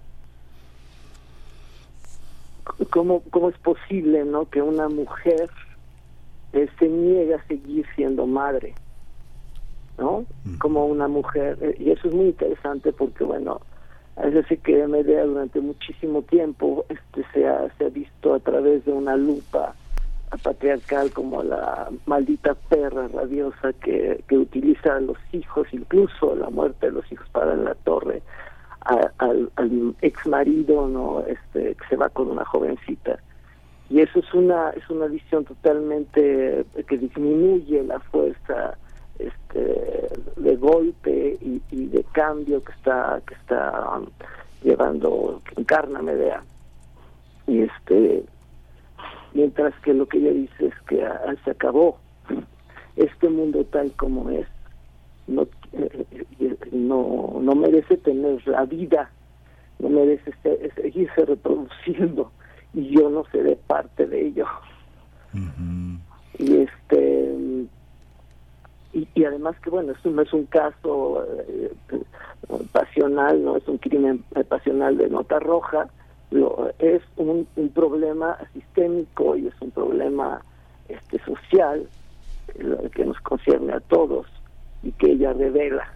¿cómo, 2.91 3.23
¿cómo 3.31 3.49
es 3.49 3.59
posible 3.59 4.25
no 4.25 4.49
que 4.49 4.63
una 4.63 4.89
mujer 4.89 5.51
eh, 6.53 6.69
se 6.79 6.89
niegue 6.89 7.35
a 7.35 7.47
seguir 7.47 7.87
siendo 7.95 8.27
madre? 8.27 8.75
¿No? 9.99 10.25
Como 10.61 10.87
una 10.87 11.09
mujer, 11.09 11.59
eh, 11.61 11.77
y 11.79 11.91
eso 11.91 12.09
es 12.09 12.15
muy 12.15 12.27
interesante 12.27 12.93
porque, 12.93 13.25
bueno, 13.25 13.61
es 14.25 14.35
decir 14.35 14.59
que 14.61 14.87
Medea 14.87 15.25
durante 15.25 15.61
muchísimo 15.61 16.23
tiempo 16.23 16.85
este, 16.89 17.25
se, 17.33 17.47
ha, 17.47 17.69
se 17.77 17.87
ha 17.87 17.89
visto 17.89 18.35
a 18.35 18.41
través 18.41 18.85
de 18.85 18.93
una 18.93 19.17
lupa 19.17 19.75
patriarcal 20.43 21.11
como 21.13 21.43
la 21.43 21.89
maldita 22.07 22.55
perra 22.55 23.09
rabiosa 23.09 23.73
que, 23.75 24.23
que 24.29 24.37
utiliza 24.37 24.97
a 24.97 25.01
los 25.01 25.17
hijos, 25.33 25.67
incluso 25.73 26.37
la 26.37 26.51
muerte 26.51 26.87
de 26.87 26.93
los 26.93 27.11
hijos 27.11 27.29
para 27.31 27.55
en 27.55 27.65
la 27.65 27.75
torre, 27.75 28.23
al, 28.81 29.51
al 29.57 29.95
ex 30.03 30.27
marido 30.27 30.89
no 30.89 31.21
este 31.27 31.75
que 31.75 31.89
se 31.89 31.97
va 31.97 32.09
con 32.09 32.31
una 32.31 32.45
jovencita. 32.45 33.19
Y 33.91 34.01
eso 34.01 34.19
es 34.19 34.35
una 34.35 34.71
es 34.71 34.89
una 34.91 35.07
visión 35.07 35.45
totalmente 35.45 36.65
que 36.87 36.99
disminuye 36.99 37.83
la 37.85 38.01
fuerza 38.01 38.77
este 39.19 40.09
de 40.37 40.57
golpe 40.57 41.39
y, 41.41 41.61
y 41.71 41.87
de 41.87 42.05
cambio 42.13 42.63
que 42.63 42.73
está 42.73 43.21
que 43.27 43.35
está 43.35 43.97
um, 43.97 44.07
llevando 44.63 45.43
que 45.45 45.61
encarna 45.61 46.03
Medea. 46.03 46.43
Y 47.47 47.63
este 47.63 48.25
mientras 49.35 49.75
que 49.81 49.95
lo 49.95 50.07
que 50.07 50.19
ella 50.19 50.33
dice 50.33 50.67
es 50.67 50.75
que 50.89 51.05
ah, 51.05 51.35
se 51.45 51.51
acabó. 51.51 51.99
Este 52.97 53.29
mundo 53.29 53.65
tal 53.65 53.93
como 53.93 54.31
es 54.31 54.47
no 55.27 55.47
eh, 55.73 56.57
no 56.73 57.39
no 57.41 57.55
merece 57.55 57.97
tener 57.99 58.47
la 58.49 58.65
vida 58.65 59.11
no 59.79 59.89
merece 59.89 60.33
seguirse 60.75 61.25
reproduciendo 61.25 62.33
y 62.75 62.91
yo 62.91 63.09
no 63.09 63.25
seré 63.31 63.57
parte 63.57 64.07
de 64.07 64.27
ello. 64.27 64.47
Y 66.39 66.57
este 66.57 67.67
y, 69.15 69.25
además 69.25 69.57
que 69.61 69.71
bueno 69.71 69.93
esto 69.93 70.11
no 70.11 70.23
es 70.23 70.33
un 70.33 70.47
caso 70.47 71.25
eh, 71.49 71.73
pasional 72.73 73.45
no 73.45 73.57
es 73.57 73.67
un 73.69 73.79
crimen 73.79 74.25
pasional 74.49 74.97
de 74.97 75.09
nota 75.09 75.39
roja 75.39 75.89
lo, 76.31 76.71
es 76.79 77.03
un, 77.17 77.47
un, 77.57 77.69
problema 77.71 78.37
sistémico 78.53 79.37
y 79.37 79.47
es 79.47 79.55
un 79.61 79.71
problema 79.71 80.43
este 80.89 81.19
social 81.25 81.89
que 82.95 83.05
nos 83.05 83.19
concierne 83.21 83.73
a 83.73 83.81
todos 83.81 84.27
y 84.83 84.93
que 84.93 85.13
ella 85.13 85.33
revela. 85.33 85.93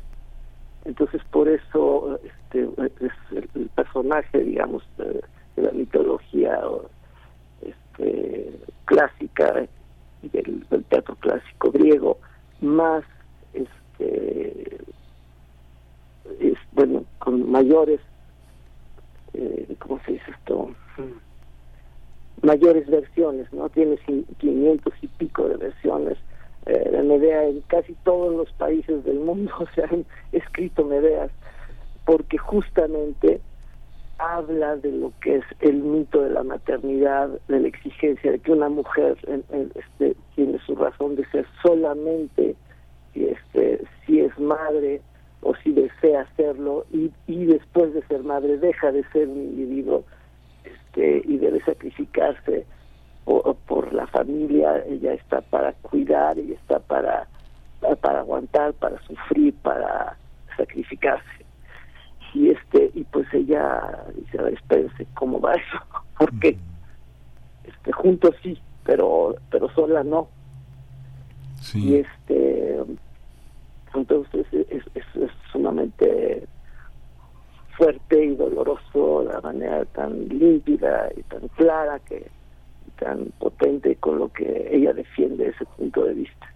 Entonces 0.84 1.22
por 1.30 1.48
eso 1.48 2.18
este, 2.24 2.68
es 3.00 3.12
el, 3.54 3.68
personaje, 3.74 4.38
digamos, 4.38 4.82
de, 4.98 5.22
la 5.56 5.70
mitología 5.72 6.60
este, 7.62 8.52
clásica 8.86 9.66
del, 10.22 10.66
del, 10.68 10.84
teatro 10.84 11.14
clásico 11.16 11.70
griego 11.70 12.18
más 12.62 13.04
este 13.52 14.78
es 16.40 16.56
bueno 16.72 17.04
con 17.18 17.50
mayores 17.50 18.00
eh, 19.34 19.76
¿cómo 19.78 20.00
se 20.04 20.12
dice 20.12 20.30
esto? 20.30 20.70
Mayores 22.42 22.88
versiones, 22.88 23.52
¿no? 23.52 23.68
Tiene 23.68 23.96
500 24.38 24.92
y 25.00 25.06
pico 25.08 25.48
de 25.48 25.56
versiones. 25.56 26.18
Eh, 26.66 26.90
la 26.92 27.02
Medea 27.02 27.44
en 27.44 27.60
casi 27.62 27.94
todos 28.04 28.34
los 28.34 28.52
países 28.52 29.04
del 29.04 29.20
mundo 29.20 29.52
se 29.74 29.82
han 29.82 30.04
escrito 30.32 30.84
Medeas, 30.84 31.30
porque 32.04 32.38
justamente 32.38 33.40
habla 34.22 34.76
de 34.76 34.92
lo 34.92 35.12
que 35.20 35.36
es 35.36 35.44
el 35.60 35.82
mito 35.82 36.22
de 36.22 36.30
la 36.30 36.42
maternidad, 36.42 37.28
de 37.48 37.60
la 37.60 37.68
exigencia 37.68 38.32
de 38.32 38.38
que 38.38 38.52
una 38.52 38.68
mujer 38.68 39.16
este, 39.74 40.16
tiene 40.34 40.58
su 40.66 40.74
razón 40.76 41.16
de 41.16 41.24
ser 41.26 41.46
solamente 41.62 42.54
este, 43.14 43.84
si 44.06 44.20
es 44.20 44.38
madre 44.38 45.00
o 45.42 45.54
si 45.56 45.72
desea 45.72 46.22
hacerlo 46.22 46.86
y, 46.92 47.10
y 47.26 47.46
después 47.46 47.92
de 47.94 48.02
ser 48.06 48.22
madre 48.22 48.58
deja 48.58 48.92
de 48.92 49.04
ser 49.10 49.28
un 49.28 49.38
individuo 49.38 50.04
este, 50.64 51.22
y 51.24 51.38
debe 51.38 51.60
sacrificarse 51.64 52.64
por, 53.24 53.56
por 53.66 53.92
la 53.92 54.06
familia, 54.06 54.84
ella 54.88 55.14
está 55.14 55.40
para 55.40 55.72
cuidar, 55.74 56.38
ella 56.38 56.54
está 56.54 56.78
para, 56.78 57.26
para, 58.00 58.20
aguantar, 58.20 58.72
para 58.74 58.98
sufrir, 59.02 59.54
para 59.62 60.16
sacrificarse. 60.56 61.41
Y 62.34 62.50
este, 62.50 62.90
y 62.94 63.04
pues 63.04 63.26
ella 63.32 64.04
dice, 64.14 64.38
a 64.38 64.42
ver, 64.42 64.54
espérense, 64.54 65.06
¿cómo 65.14 65.40
va 65.40 65.52
eso? 65.54 65.78
Porque 66.18 66.56
este, 67.64 67.92
juntos 67.92 68.34
sí, 68.42 68.58
pero, 68.84 69.36
pero 69.50 69.68
sola 69.74 70.02
no. 70.02 70.28
Y 71.74 71.96
este 71.96 72.80
entonces 73.94 74.46
es, 74.52 74.82
es, 74.94 75.04
sumamente 75.52 76.46
fuerte 77.76 78.24
y 78.24 78.34
doloroso 78.34 79.24
la 79.24 79.40
manera 79.40 79.84
tan 79.86 80.28
límpida 80.28 81.10
y 81.16 81.22
tan 81.24 81.46
clara 81.48 81.98
que 82.00 82.26
tan 82.98 83.26
potente 83.38 83.96
con 83.96 84.18
lo 84.18 84.28
que 84.32 84.68
ella 84.70 84.92
defiende 84.92 85.48
ese 85.48 85.64
punto 85.76 86.04
de 86.04 86.14
vista. 86.14 86.51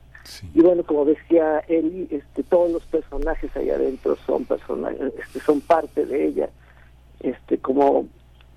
Y 0.54 0.60
bueno, 0.60 0.82
como 0.84 1.04
decía 1.04 1.60
Eli, 1.68 2.08
este, 2.10 2.42
todos 2.42 2.70
los 2.70 2.82
personajes 2.84 3.54
allá 3.56 3.76
adentro 3.76 4.16
son 4.26 4.44
personajes, 4.44 5.12
este, 5.18 5.40
son 5.40 5.60
parte 5.60 6.04
de 6.04 6.26
ella. 6.26 6.48
Este, 7.20 7.58
como 7.58 8.06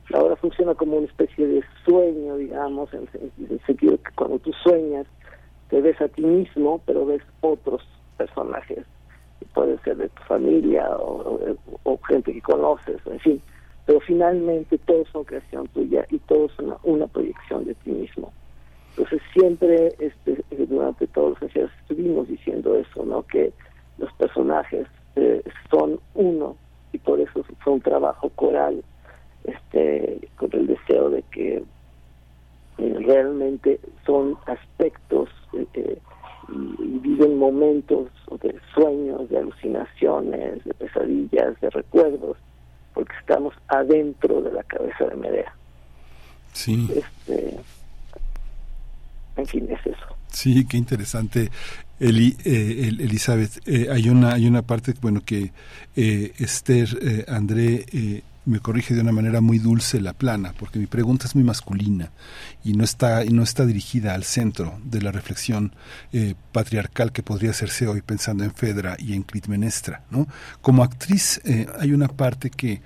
la 0.09 0.35
funciona 0.37 0.73
como 0.73 0.97
una 0.97 1.07
especie 1.07 1.47
de 1.47 1.63
sueño, 1.85 2.37
digamos, 2.37 2.91
en, 2.93 3.07
el 3.49 3.59
sentido 3.65 3.97
que 4.01 4.11
cuando 4.15 4.39
tú 4.39 4.51
sueñas 4.63 5.05
te 5.69 5.81
ves 5.81 6.01
a 6.01 6.07
ti 6.07 6.23
mismo, 6.23 6.81
pero 6.85 7.05
ves 7.05 7.21
otros 7.41 7.83
personajes, 8.17 8.85
puede 9.53 9.77
ser 9.79 9.97
de 9.97 10.09
tu 10.09 10.23
familia 10.23 10.87
o, 10.97 11.99
gente 12.07 12.33
que 12.33 12.41
conoces, 12.41 12.97
en 13.05 13.19
fin, 13.19 13.41
pero 13.85 13.99
finalmente 13.99 14.79
todos 14.79 15.07
son 15.09 15.23
creación 15.25 15.67
tuya 15.67 16.05
y 16.09 16.17
todos 16.19 16.51
son 16.53 16.75
una, 16.83 17.05
proyección 17.05 17.65
de 17.65 17.75
ti 17.75 17.91
mismo. 17.91 18.33
Entonces 18.99 19.21
siempre 19.31 19.95
este, 19.99 20.43
durante 20.67 21.07
todos 21.07 21.41
los 21.41 21.55
años 21.55 21.71
estuvimos 21.79 22.27
diciendo 22.27 22.75
eso, 22.75 23.05
¿no? 23.05 23.23
Que 23.23 23.53
los 23.97 24.11
personajes 24.15 24.87
eh, 25.15 25.41
son 25.71 26.01
uno 26.15 26.57
y 26.91 26.97
por 26.97 27.21
eso 27.21 27.45
fue 27.59 27.73
un 27.73 27.81
trabajo 27.81 28.29
coral 28.31 28.83
este 29.45 30.27
con 30.35 30.49
el 30.51 30.67
deseo 30.67 31.09
de 31.11 31.23
que 31.31 31.63
eh, 32.77 32.95
realmente 32.99 33.79
son 34.05 34.37
aspectos 34.47 35.29
eh, 35.53 35.97
y, 36.49 36.99
viven 36.99 37.37
momentos 37.37 38.09
de 38.41 38.59
sueños, 38.73 39.29
de 39.29 39.37
alucinaciones, 39.37 40.61
de 40.65 40.73
pesadillas, 40.73 41.57
de 41.61 41.69
recuerdos, 41.69 42.35
porque 42.93 43.13
estamos 43.17 43.53
adentro 43.69 44.41
de 44.41 44.51
la 44.51 44.63
cabeza 44.63 45.05
de 45.05 45.15
Medea. 45.15 45.55
Sí. 46.51 46.89
Este, 46.93 47.57
en 49.39 49.47
fin, 49.47 49.67
es 49.71 49.85
eso. 49.85 50.05
Sí, 50.31 50.65
qué 50.65 50.77
interesante. 50.77 51.49
Eli, 51.99 52.37
eh, 52.45 52.91
Elizabeth, 52.99 53.59
eh, 53.65 53.87
hay 53.91 54.09
una 54.09 54.33
hay 54.33 54.47
una 54.47 54.61
parte 54.61 54.93
bueno 55.01 55.21
que 55.25 55.51
eh, 55.95 56.31
Esther 56.37 56.87
eh, 57.01 57.25
André 57.27 58.23
me 58.45 58.59
corrige 58.59 58.95
de 58.95 59.01
una 59.01 59.11
manera 59.11 59.41
muy 59.41 59.59
dulce 59.59 60.01
la 60.01 60.13
plana, 60.13 60.53
porque 60.57 60.79
mi 60.79 60.87
pregunta 60.87 61.27
es 61.27 61.35
muy 61.35 61.43
masculina 61.43 62.11
y 62.63 62.73
no 62.73 62.83
está, 62.83 63.23
y 63.23 63.29
no 63.29 63.43
está 63.43 63.65
dirigida 63.65 64.13
al 64.13 64.23
centro 64.23 64.79
de 64.83 65.01
la 65.01 65.11
reflexión 65.11 65.75
eh, 66.13 66.35
patriarcal 66.51 67.11
que 67.11 67.23
podría 67.23 67.51
hacerse 67.51 67.87
hoy 67.87 68.01
pensando 68.01 68.43
en 68.43 68.53
Fedra 68.53 68.95
y 68.97 69.13
en 69.13 69.23
Clitmenestra. 69.23 70.03
¿no? 70.09 70.27
Como 70.61 70.83
actriz 70.83 71.41
eh, 71.45 71.67
hay 71.79 71.91
una 71.91 72.07
parte 72.07 72.49
que, 72.49 72.81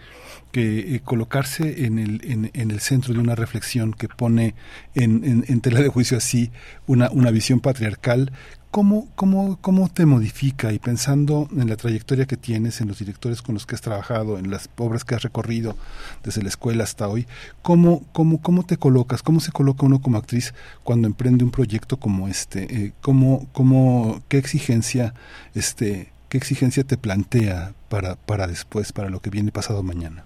que 0.52 0.96
eh, 0.96 1.02
colocarse 1.04 1.86
en 1.86 2.00
el, 2.00 2.22
en, 2.24 2.52
en, 2.54 2.72
el 2.72 2.80
centro 2.80 3.14
de 3.14 3.20
una 3.20 3.36
reflexión 3.36 3.94
que 3.94 4.08
pone 4.08 4.56
en, 4.96 5.24
en, 5.24 5.46
en 5.48 5.62
tela 5.62 5.82
de 5.82 5.90
juicio 5.90 6.18
así 6.18 6.52
una, 6.88 7.10
una 7.12 7.32
visión 7.32 7.60
patriarcal 7.60 8.32
¿Cómo, 8.74 9.08
cómo, 9.14 9.60
¿Cómo 9.62 9.88
te 9.88 10.08
modifica? 10.08 10.74
Y 10.74 10.80
pensando 10.80 11.48
en 11.52 11.70
la 11.70 11.76
trayectoria 11.76 12.26
que 12.26 12.38
tienes, 12.38 12.82
en 12.82 12.88
los 12.88 12.98
directores 12.98 13.44
con 13.44 13.54
los 13.54 13.68
que 13.68 13.76
has 13.76 13.82
trabajado, 13.82 14.40
en 14.40 14.50
las 14.50 14.68
obras 14.78 15.06
que 15.06 15.14
has 15.14 15.22
recorrido 15.22 15.78
desde 16.24 16.42
la 16.42 16.50
escuela 16.50 16.84
hasta 16.84 17.08
hoy, 17.08 17.28
¿cómo, 17.62 18.04
cómo, 18.14 18.42
cómo 18.42 18.64
te 18.64 18.78
colocas? 18.78 19.22
¿Cómo 19.22 19.42
se 19.42 19.52
coloca 19.52 19.86
uno 19.86 20.02
como 20.02 20.18
actriz 20.18 20.56
cuando 20.84 21.08
emprende 21.08 21.44
un 21.44 21.52
proyecto 21.52 21.98
como 21.98 22.28
este? 22.28 22.64
Eh, 22.64 22.94
¿cómo, 23.02 23.46
cómo, 23.54 24.24
¿Qué 24.28 24.40
exigencia 24.40 25.14
este, 25.54 26.12
qué 26.30 26.40
exigencia 26.40 26.84
te 26.84 26.98
plantea 26.98 27.76
para, 27.90 28.16
para 28.16 28.48
después, 28.48 28.92
para 28.92 29.12
lo 29.12 29.22
que 29.22 29.30
viene 29.30 29.52
pasado 29.52 29.84
mañana? 29.84 30.26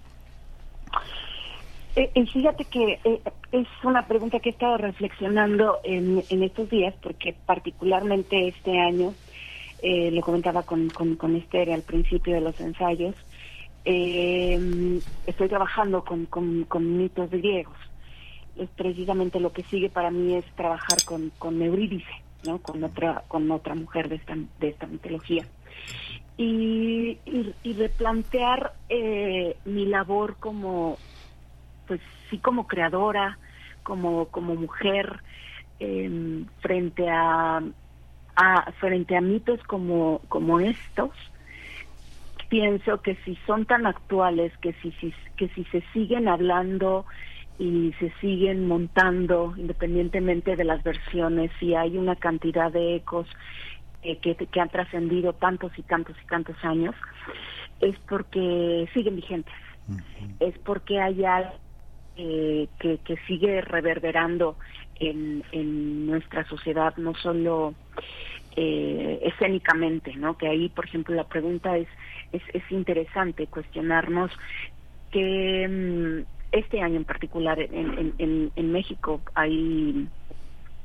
Eh, 2.00 2.26
fíjate 2.32 2.64
que 2.66 3.00
eh, 3.02 3.20
es 3.50 3.66
una 3.82 4.06
pregunta 4.06 4.38
que 4.38 4.50
he 4.50 4.52
estado 4.52 4.76
reflexionando 4.76 5.80
en, 5.82 6.22
estos 6.44 6.70
días, 6.70 6.94
porque 7.02 7.34
particularmente 7.44 8.46
este 8.46 8.78
año, 8.78 9.14
eh, 9.82 10.12
lo 10.12 10.20
comentaba 10.20 10.62
con, 10.62 10.90
con, 10.90 11.16
con, 11.16 11.34
Esther 11.34 11.72
al 11.72 11.82
principio 11.82 12.34
de 12.34 12.40
los 12.40 12.60
ensayos, 12.60 13.16
eh, 13.84 15.00
estoy 15.26 15.48
trabajando 15.48 16.04
con, 16.04 16.96
mitos 16.96 17.30
griegos. 17.30 17.76
Es 18.56 18.68
precisamente 18.76 19.40
lo 19.40 19.52
que 19.52 19.64
sigue 19.64 19.90
para 19.90 20.12
mí 20.12 20.36
es 20.36 20.44
trabajar 20.54 20.98
con, 21.04 21.32
con 21.36 21.60
Eurídice, 21.60 22.22
¿no? 22.44 22.58
con 22.58 22.84
otra 22.84 23.24
con 23.26 23.50
otra 23.50 23.74
mujer 23.74 24.08
de 24.08 24.16
esta, 24.16 24.36
de 24.60 24.68
esta 24.68 24.86
mitología. 24.86 25.44
Y, 26.36 27.18
replantear 27.76 28.74
eh, 28.88 29.56
mi 29.64 29.86
labor 29.86 30.36
como 30.38 30.96
pues 31.88 32.00
sí 32.30 32.38
como 32.38 32.66
creadora, 32.66 33.38
como, 33.82 34.26
como 34.26 34.54
mujer, 34.54 35.20
eh, 35.80 36.44
frente 36.60 37.08
a, 37.08 37.62
a, 38.36 38.72
frente 38.72 39.16
a 39.16 39.20
mitos 39.20 39.62
como, 39.64 40.20
como 40.28 40.60
estos, 40.60 41.10
pienso 42.48 43.00
que 43.02 43.16
si 43.24 43.36
son 43.46 43.64
tan 43.64 43.86
actuales, 43.86 44.52
que 44.58 44.72
si, 44.74 44.92
si, 44.92 45.12
que 45.36 45.48
si 45.48 45.64
se 45.64 45.82
siguen 45.92 46.28
hablando 46.28 47.04
y 47.58 47.92
se 47.98 48.12
siguen 48.20 48.68
montando 48.68 49.54
independientemente 49.56 50.54
de 50.54 50.64
las 50.64 50.82
versiones, 50.82 51.50
y 51.60 51.74
hay 51.74 51.96
una 51.96 52.16
cantidad 52.16 52.70
de 52.70 52.96
ecos 52.96 53.26
eh, 54.02 54.18
que, 54.18 54.36
que 54.36 54.60
han 54.60 54.68
trascendido 54.68 55.32
tantos 55.32 55.72
y 55.76 55.82
tantos 55.82 56.16
y 56.22 56.26
tantos 56.26 56.56
años, 56.62 56.94
es 57.80 57.98
porque 58.08 58.88
siguen 58.94 59.16
vigentes, 59.16 59.54
es 60.40 60.56
porque 60.58 61.00
hay 61.00 61.24
algo 61.24 61.52
eh, 62.18 62.68
que, 62.78 62.98
que, 62.98 63.16
sigue 63.26 63.60
reverberando 63.60 64.56
en, 65.00 65.44
en, 65.52 66.06
nuestra 66.06 66.44
sociedad, 66.46 66.96
no 66.96 67.14
solo 67.14 67.74
eh, 68.56 69.20
escénicamente, 69.22 70.14
¿no? 70.16 70.36
Que 70.36 70.48
ahí, 70.48 70.68
por 70.68 70.84
ejemplo, 70.84 71.14
la 71.14 71.28
pregunta 71.28 71.76
es, 71.76 71.88
es, 72.32 72.42
es 72.52 72.62
interesante 72.70 73.46
cuestionarnos 73.46 74.30
que 75.12 75.66
mm, 75.66 76.26
este 76.52 76.82
año 76.82 76.96
en 76.96 77.04
particular 77.04 77.60
en, 77.60 78.14
en, 78.18 78.52
en 78.54 78.72
México 78.72 79.22
hay, 79.34 80.08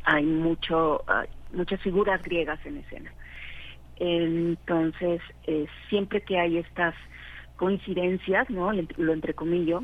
hay 0.03 0.25
mucho, 0.25 1.03
muchas 1.51 1.81
figuras 1.81 2.21
griegas 2.21 2.65
en 2.65 2.77
escena. 2.77 3.11
Entonces, 3.97 5.21
eh, 5.47 5.65
siempre 5.89 6.21
que 6.21 6.39
hay 6.39 6.57
estas 6.57 6.95
coincidencias, 7.55 8.49
¿no? 8.49 8.71
Lo 8.97 9.13
entrecomillo, 9.13 9.83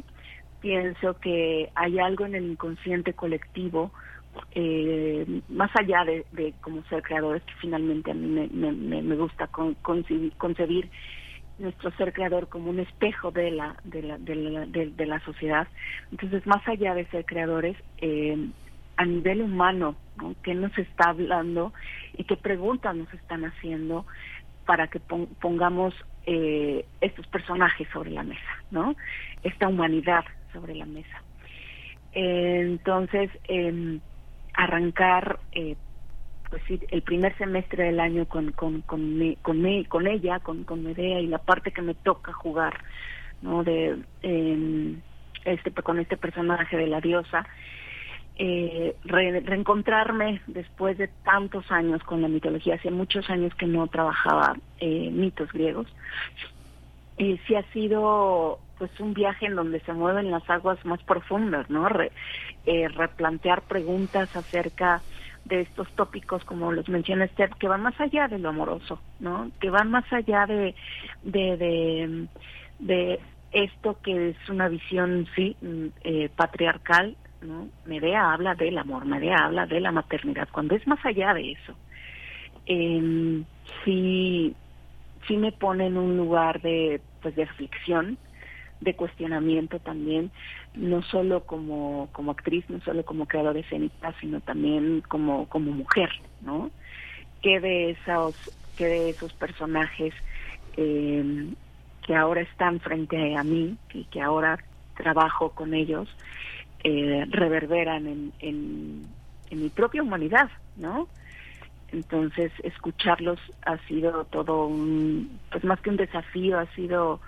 pienso 0.61 1.19
que 1.19 1.69
hay 1.75 1.99
algo 1.99 2.25
en 2.25 2.35
el 2.35 2.45
inconsciente 2.45 3.13
colectivo, 3.13 3.91
eh, 4.51 5.41
más 5.49 5.71
allá 5.75 6.05
de, 6.05 6.25
de, 6.31 6.53
como 6.61 6.83
ser 6.85 7.01
creadores, 7.03 7.43
que 7.43 7.53
finalmente 7.59 8.11
a 8.11 8.13
mí 8.13 8.27
me, 8.27 8.71
me, 8.71 9.01
me 9.01 9.15
gusta 9.15 9.47
con, 9.47 9.73
concebir, 9.75 10.33
concebir, 10.37 10.89
nuestro 11.57 11.91
ser 11.97 12.13
creador 12.13 12.47
como 12.47 12.69
un 12.69 12.79
espejo 12.79 13.31
de 13.31 13.51
la, 13.51 13.75
de 13.83 14.01
la, 14.01 14.17
de 14.17 14.35
la, 14.35 14.65
de, 14.65 14.91
de 14.91 15.05
la 15.05 15.19
sociedad. 15.25 15.67
Entonces, 16.09 16.47
más 16.47 16.65
allá 16.67 16.93
de 16.93 17.05
ser 17.07 17.25
creadores, 17.25 17.75
eh, 17.97 18.37
a 18.95 19.05
nivel 19.05 19.41
humano, 19.41 19.95
¿no? 20.17 20.35
¿qué 20.43 20.53
nos 20.53 20.77
está 20.77 21.11
hablando 21.11 21.71
y 22.17 22.25
qué 22.25 22.35
preguntas 22.35 22.93
nos 22.95 23.13
están 23.13 23.45
haciendo 23.45 24.05
para 24.65 24.87
que 24.87 24.99
pongamos 24.99 25.95
eh, 26.25 26.85
estos 26.99 27.25
personajes 27.27 27.87
sobre 27.93 28.11
la 28.11 28.23
mesa, 28.23 28.63
¿no? 28.71 28.95
Esta 29.41 29.69
humanidad 29.69 30.25
sobre 30.53 30.75
la 30.75 30.85
mesa. 30.85 31.23
Eh, 32.13 32.61
entonces, 32.61 33.29
eh, 33.47 33.99
arrancar, 34.53 35.39
eh, 35.51 35.75
pues 36.49 36.61
sí, 36.67 36.79
el 36.89 37.01
primer 37.03 37.37
semestre 37.37 37.85
del 37.85 37.99
año 37.99 38.25
con 38.25 38.51
con 38.51 38.81
con, 38.81 39.17
me, 39.17 39.35
con, 39.41 39.61
me, 39.61 39.85
con 39.85 40.07
ella, 40.07 40.39
con 40.39 40.63
con 40.63 40.83
Medea 40.83 41.19
y 41.19 41.27
la 41.27 41.37
parte 41.37 41.71
que 41.71 41.81
me 41.81 41.93
toca 41.93 42.33
jugar, 42.33 42.79
¿no? 43.41 43.63
De 43.63 43.99
este 45.45 45.71
con 45.71 45.99
este 45.99 46.17
personaje 46.17 46.77
de 46.77 46.87
la 46.87 47.01
diosa. 47.01 47.45
Eh, 48.41 48.95
re, 49.03 49.41
reencontrarme 49.41 50.41
después 50.47 50.97
de 50.97 51.09
tantos 51.25 51.69
años 51.73 52.01
con 52.03 52.21
la 52.21 52.29
mitología, 52.29 52.75
hace 52.75 52.89
muchos 52.89 53.29
años 53.29 53.53
que 53.55 53.65
no 53.65 53.85
trabajaba 53.87 54.55
eh, 54.79 55.09
mitos 55.11 55.51
griegos, 55.51 55.87
y 57.17 57.37
sí 57.39 57.55
ha 57.55 57.63
sido 57.73 58.59
pues 58.79 58.97
un 58.99 59.13
viaje 59.13 59.45
en 59.45 59.55
donde 59.55 59.81
se 59.81 59.93
mueven 59.93 60.31
las 60.31 60.49
aguas 60.49 60.83
más 60.85 61.03
profundas, 61.03 61.69
¿no? 61.69 61.87
Eh, 62.65 62.87
replantear 62.87 63.61
preguntas 63.63 64.33
acerca 64.33 65.03
de 65.45 65.61
estos 65.61 65.87
tópicos, 65.95 66.43
como 66.45 66.71
los 66.71 66.87
menciona 66.87 67.25
Esther, 67.25 67.51
que 67.59 67.67
van 67.67 67.81
más 67.83 67.99
allá 67.99 68.27
de 68.27 68.39
lo 68.39 68.49
amoroso, 68.49 69.01
¿no? 69.19 69.51
Que 69.59 69.69
van 69.69 69.91
más 69.91 70.11
allá 70.13 70.45
de, 70.45 70.73
de, 71.23 72.27
de, 72.79 73.19
esto 73.51 73.97
que 74.01 74.29
es 74.29 74.49
una 74.49 74.69
visión, 74.69 75.27
sí, 75.35 75.57
eh, 76.03 76.29
patriarcal, 76.35 77.17
¿no? 77.41 77.67
Medea 77.85 78.31
habla 78.31 78.55
del 78.55 78.77
amor, 78.77 79.05
Medea 79.05 79.45
habla 79.45 79.65
de 79.65 79.81
la 79.81 79.91
maternidad, 79.91 80.47
cuando 80.51 80.75
es 80.75 80.87
más 80.87 81.03
allá 81.05 81.33
de 81.33 81.51
eso. 81.51 81.75
Eh, 82.65 83.43
sí, 83.83 84.55
sí 85.27 85.37
me 85.37 85.51
pone 85.51 85.87
en 85.87 85.97
un 85.97 86.15
lugar 86.15 86.61
de, 86.61 87.01
pues, 87.21 87.35
de 87.35 87.43
aflicción, 87.43 88.17
de 88.79 88.95
cuestionamiento 88.95 89.79
también, 89.79 90.31
no 90.73 91.01
solo 91.03 91.45
como, 91.45 92.09
como 92.11 92.31
actriz, 92.31 92.63
no 92.69 92.79
solo 92.81 93.03
como 93.03 93.25
creadora 93.25 93.59
escénica, 93.59 94.13
sino 94.21 94.41
también 94.41 95.01
como, 95.07 95.47
como 95.47 95.71
mujer, 95.71 96.09
¿no? 96.41 96.71
¿Qué 97.41 97.59
de 97.59 97.91
esos, 97.91 98.35
qué 98.75 98.85
de 98.85 99.09
esos 99.11 99.33
personajes 99.33 100.13
eh, 100.77 101.53
que 102.05 102.15
ahora 102.15 102.41
están 102.41 102.79
frente 102.79 103.35
a 103.35 103.43
mí 103.43 103.77
y 103.93 104.05
que 104.05 104.21
ahora 104.21 104.59
trabajo 104.95 105.51
con 105.51 105.73
ellos, 105.73 106.09
eh, 106.83 107.25
reverberan 107.29 108.07
en, 108.07 108.33
en, 108.39 109.07
en 109.49 109.61
mi 109.61 109.69
propia 109.69 110.03
humanidad, 110.03 110.49
¿no? 110.75 111.07
Entonces, 111.91 112.51
escucharlos 112.63 113.39
ha 113.65 113.77
sido 113.87 114.25
todo 114.25 114.67
un, 114.67 115.39
pues 115.51 115.63
más 115.63 115.81
que 115.81 115.89
un 115.89 115.97
desafío, 115.97 116.59
ha 116.59 116.67
sido 116.75 117.19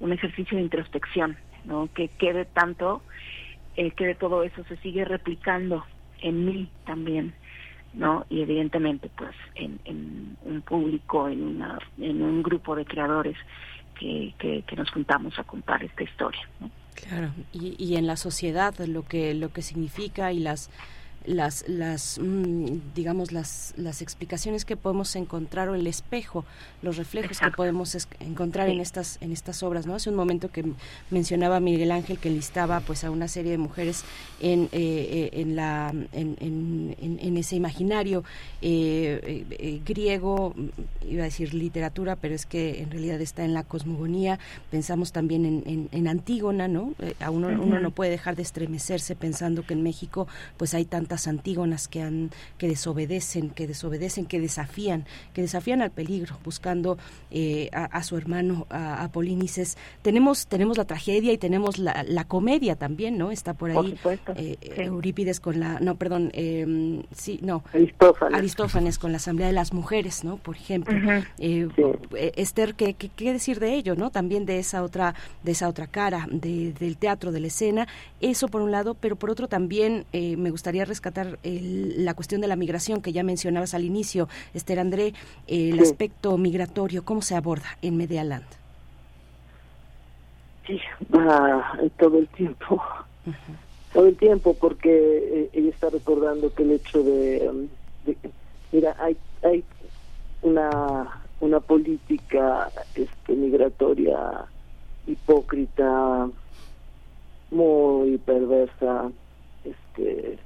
un 0.00 0.12
ejercicio 0.12 0.56
de 0.56 0.64
introspección, 0.64 1.36
¿no? 1.64 1.88
Que 1.94 2.08
quede 2.08 2.44
tanto, 2.44 3.02
eh, 3.76 3.92
que 3.92 4.06
de 4.06 4.14
todo 4.14 4.42
eso 4.42 4.64
se 4.64 4.76
sigue 4.78 5.04
replicando 5.04 5.84
en 6.20 6.44
mí 6.44 6.70
también. 6.84 7.34
¿no? 7.92 8.24
Y 8.30 8.42
evidentemente, 8.42 9.10
pues, 9.16 9.34
en, 9.56 9.80
en 9.84 10.36
un 10.44 10.62
público, 10.62 11.28
en, 11.28 11.42
una, 11.42 11.78
en 11.98 12.22
un 12.22 12.42
grupo 12.42 12.76
de 12.76 12.84
creadores 12.84 13.36
que, 13.98 14.32
que, 14.38 14.62
que 14.62 14.76
nos 14.76 14.90
juntamos 14.90 15.38
a 15.38 15.44
contar 15.44 15.82
esta 15.82 16.02
historia, 16.02 16.48
¿no? 16.60 16.70
Claro, 16.94 17.30
y, 17.52 17.74
y 17.82 17.96
en 17.96 18.06
la 18.06 18.16
sociedad 18.16 18.74
lo 18.78 19.06
que 19.06 19.32
lo 19.34 19.52
que 19.52 19.62
significa 19.62 20.32
y 20.32 20.38
las 20.38 20.70
las, 21.24 21.68
las 21.68 22.18
mm, 22.18 22.94
digamos, 22.94 23.32
las, 23.32 23.74
las 23.76 24.02
explicaciones 24.02 24.64
que 24.64 24.76
podemos 24.76 25.14
encontrar 25.16 25.68
o 25.68 25.74
el 25.74 25.86
espejo, 25.86 26.44
los 26.82 26.96
reflejos 26.96 27.38
que 27.40 27.50
podemos 27.50 27.96
encontrar 28.20 28.68
en 28.68 28.80
estas 28.80 29.18
en 29.20 29.32
estas 29.32 29.62
obras, 29.62 29.86
¿no? 29.86 29.94
Hace 29.94 30.10
un 30.10 30.16
momento 30.16 30.50
que 30.50 30.64
mencionaba 31.10 31.60
Miguel 31.60 31.92
Ángel 31.92 32.18
que 32.18 32.30
listaba 32.30 32.80
pues 32.80 33.04
a 33.04 33.10
una 33.10 33.28
serie 33.28 33.52
de 33.52 33.58
mujeres 33.58 34.04
en, 34.40 34.64
eh, 34.64 34.68
eh, 34.72 35.30
en 35.34 35.56
la 35.56 35.92
en, 36.12 36.96
en, 37.00 37.36
ese 37.36 37.56
imaginario 37.56 38.24
eh, 38.60 39.80
griego, 39.84 40.54
iba 41.08 41.22
a 41.22 41.24
decir 41.24 41.54
literatura, 41.54 42.16
pero 42.16 42.34
es 42.34 42.44
que 42.46 42.82
en 42.82 42.90
realidad 42.90 43.20
está 43.20 43.44
en 43.44 43.54
la 43.54 43.62
cosmogonía. 43.62 44.38
Pensamos 44.70 45.12
también 45.12 45.44
en, 45.44 45.88
en, 45.90 46.08
Antígona, 46.08 46.66
¿no? 46.66 46.94
a 47.20 47.30
uno, 47.30 47.48
uno 47.48 47.78
no 47.78 47.90
puede 47.92 48.10
dejar 48.10 48.36
de 48.36 48.42
estremecerse 48.42 49.14
pensando 49.14 49.64
que 49.64 49.74
en 49.74 49.82
México 49.82 50.26
pues 50.56 50.74
hay 50.74 50.84
tantas 51.10 51.26
antígonas 51.26 51.88
que 51.88 52.02
han 52.02 52.30
que 52.56 52.68
desobedecen, 52.68 53.50
que 53.50 53.66
desobedecen, 53.66 54.26
que 54.26 54.40
desafían, 54.40 55.04
que 55.34 55.42
desafían 55.42 55.82
al 55.82 55.90
peligro, 55.90 56.38
buscando 56.44 56.98
eh, 57.32 57.68
a, 57.72 58.02
su 58.04 58.16
hermano 58.16 58.66
a, 58.70 59.08
Polínices. 59.12 59.76
Tenemos 60.02 60.46
tenemos 60.46 60.78
la 60.78 60.84
tragedia 60.84 61.32
y 61.32 61.38
tenemos 61.38 61.78
la, 61.78 62.04
la 62.06 62.24
comedia 62.24 62.76
también, 62.76 63.18
¿no? 63.18 63.32
Está 63.32 63.54
por 63.54 63.70
ahí 63.72 63.98
eh, 64.36 64.56
Eurípides 64.76 65.40
con 65.40 65.58
la 65.58 65.80
no, 65.80 65.96
perdón, 65.96 66.30
eh, 66.32 67.02
sí, 67.12 67.40
no. 67.42 67.64
Aristófanes. 67.72 68.38
Aristófanes 68.38 68.98
con 68.98 69.10
la 69.10 69.16
Asamblea 69.16 69.48
de 69.48 69.52
las 69.52 69.72
Mujeres, 69.72 70.22
¿no? 70.22 70.36
Por 70.36 70.56
ejemplo. 70.56 70.94
Eh, 71.38 71.68
Esther, 72.36 72.74
¿qué, 72.74 72.94
¿qué, 72.94 73.32
decir 73.32 73.58
de 73.58 73.74
ello, 73.74 73.96
no? 73.96 74.10
También 74.10 74.46
de 74.46 74.58
esa 74.58 74.84
otra 74.84 75.14
de 75.42 75.52
esa 75.52 75.68
otra 75.68 75.88
cara 75.88 76.28
de, 76.30 76.72
del 76.72 76.96
teatro, 76.96 77.32
de 77.32 77.40
la 77.40 77.48
escena. 77.48 77.88
Eso 78.20 78.46
por 78.46 78.62
un 78.62 78.70
lado, 78.70 78.94
pero 78.94 79.16
por 79.16 79.30
otro 79.30 79.48
también 79.48 80.04
me 80.12 80.50
gustaría 80.50 80.84
rescatar 81.00 81.38
la 81.42 82.14
cuestión 82.14 82.42
de 82.42 82.46
la 82.46 82.56
migración 82.56 83.00
que 83.00 83.12
ya 83.12 83.22
mencionabas 83.22 83.72
al 83.72 83.84
inicio, 83.84 84.28
Esther 84.52 84.78
André, 84.78 85.14
el 85.46 85.80
aspecto 85.80 86.36
migratorio, 86.36 87.04
¿cómo 87.04 87.22
se 87.22 87.34
aborda 87.34 87.78
en 87.80 87.96
Medialand? 87.96 88.44
Sí, 90.66 90.78
todo 91.98 92.18
el 92.18 92.28
tiempo. 92.28 92.82
Todo 93.94 94.06
el 94.06 94.16
tiempo, 94.16 94.54
porque 94.54 94.90
eh, 94.92 95.50
ella 95.52 95.70
está 95.70 95.90
recordando 95.90 96.54
que 96.54 96.62
el 96.62 96.72
hecho 96.72 97.02
de, 97.02 97.48
um, 97.50 97.66
mira, 98.70 98.94
hay, 99.00 99.16
hay 99.42 99.64
una, 100.42 101.22
una 101.40 101.60
política 101.60 102.70
este, 102.94 103.32
migratoria 103.32 104.44
hipócrita, 105.06 106.28
muy 107.50 108.16
perversa, 108.18 109.10
este 109.64 110.38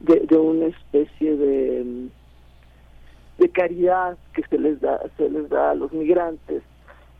de, 0.00 0.36
una 0.36 0.66
especie 0.66 1.36
de, 1.36 2.08
de 3.38 3.48
caridad 3.50 4.16
que 4.32 4.42
se 4.44 4.58
les 4.58 4.80
da 4.80 5.00
se 5.16 5.28
les 5.28 5.48
da 5.48 5.72
a 5.72 5.74
los 5.74 5.92
migrantes 5.92 6.62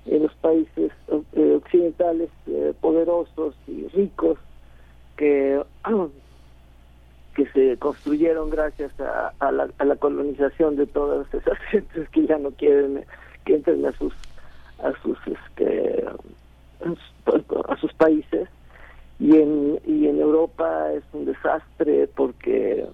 en 0.06 0.22
los 0.22 0.34
países 0.36 0.90
eh, 1.34 1.54
occidentales 1.56 2.30
eh, 2.46 2.72
poderosos 2.80 3.54
y 3.66 3.86
ricos 3.88 4.38
que 5.16 5.62
que 7.34 7.46
se 7.52 7.76
construyeron 7.76 8.50
gracias 8.50 8.92
a, 9.38 9.52
la, 9.52 9.68
a 9.78 9.84
la 9.84 9.96
colonización 9.96 10.76
de 10.76 10.86
todas 10.86 11.32
esas 11.32 11.58
gentes 11.70 12.08
que 12.08 12.26
ya 12.26 12.38
no 12.38 12.50
quieren 12.50 13.04
que 13.44 13.56
entren 13.56 13.84
a 13.86 13.92
sus 13.92 14.14
a 14.82 14.92
sus 15.02 15.18
este 15.26 16.04
a 17.68 17.76
sus 17.76 17.92
países 17.94 18.48
y 19.20 19.36
en, 19.36 19.78
y 19.86 20.08
en 20.08 20.18
Europa 20.18 20.92
es 20.94 21.04
un 21.12 21.26
desastre 21.26 22.08
porque, 22.16 22.86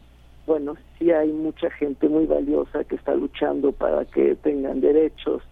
bueno, 0.45 0.75
sí 0.99 1.13
hay 1.13 1.33
mucha 1.33 1.71
gente 1.71 2.09
muy 2.09 2.27
valiosa 2.27 2.83
que 2.83 2.97
está 2.97 3.15
luchando 3.15 3.71
para 3.71 4.05
que 4.05 4.35
tengan 4.35 4.81
derechos 4.81 5.43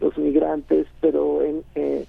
los 0.00 0.16
migrantes, 0.18 0.86
pero 1.00 1.42
en, 1.42 1.64
eh, 1.74 2.04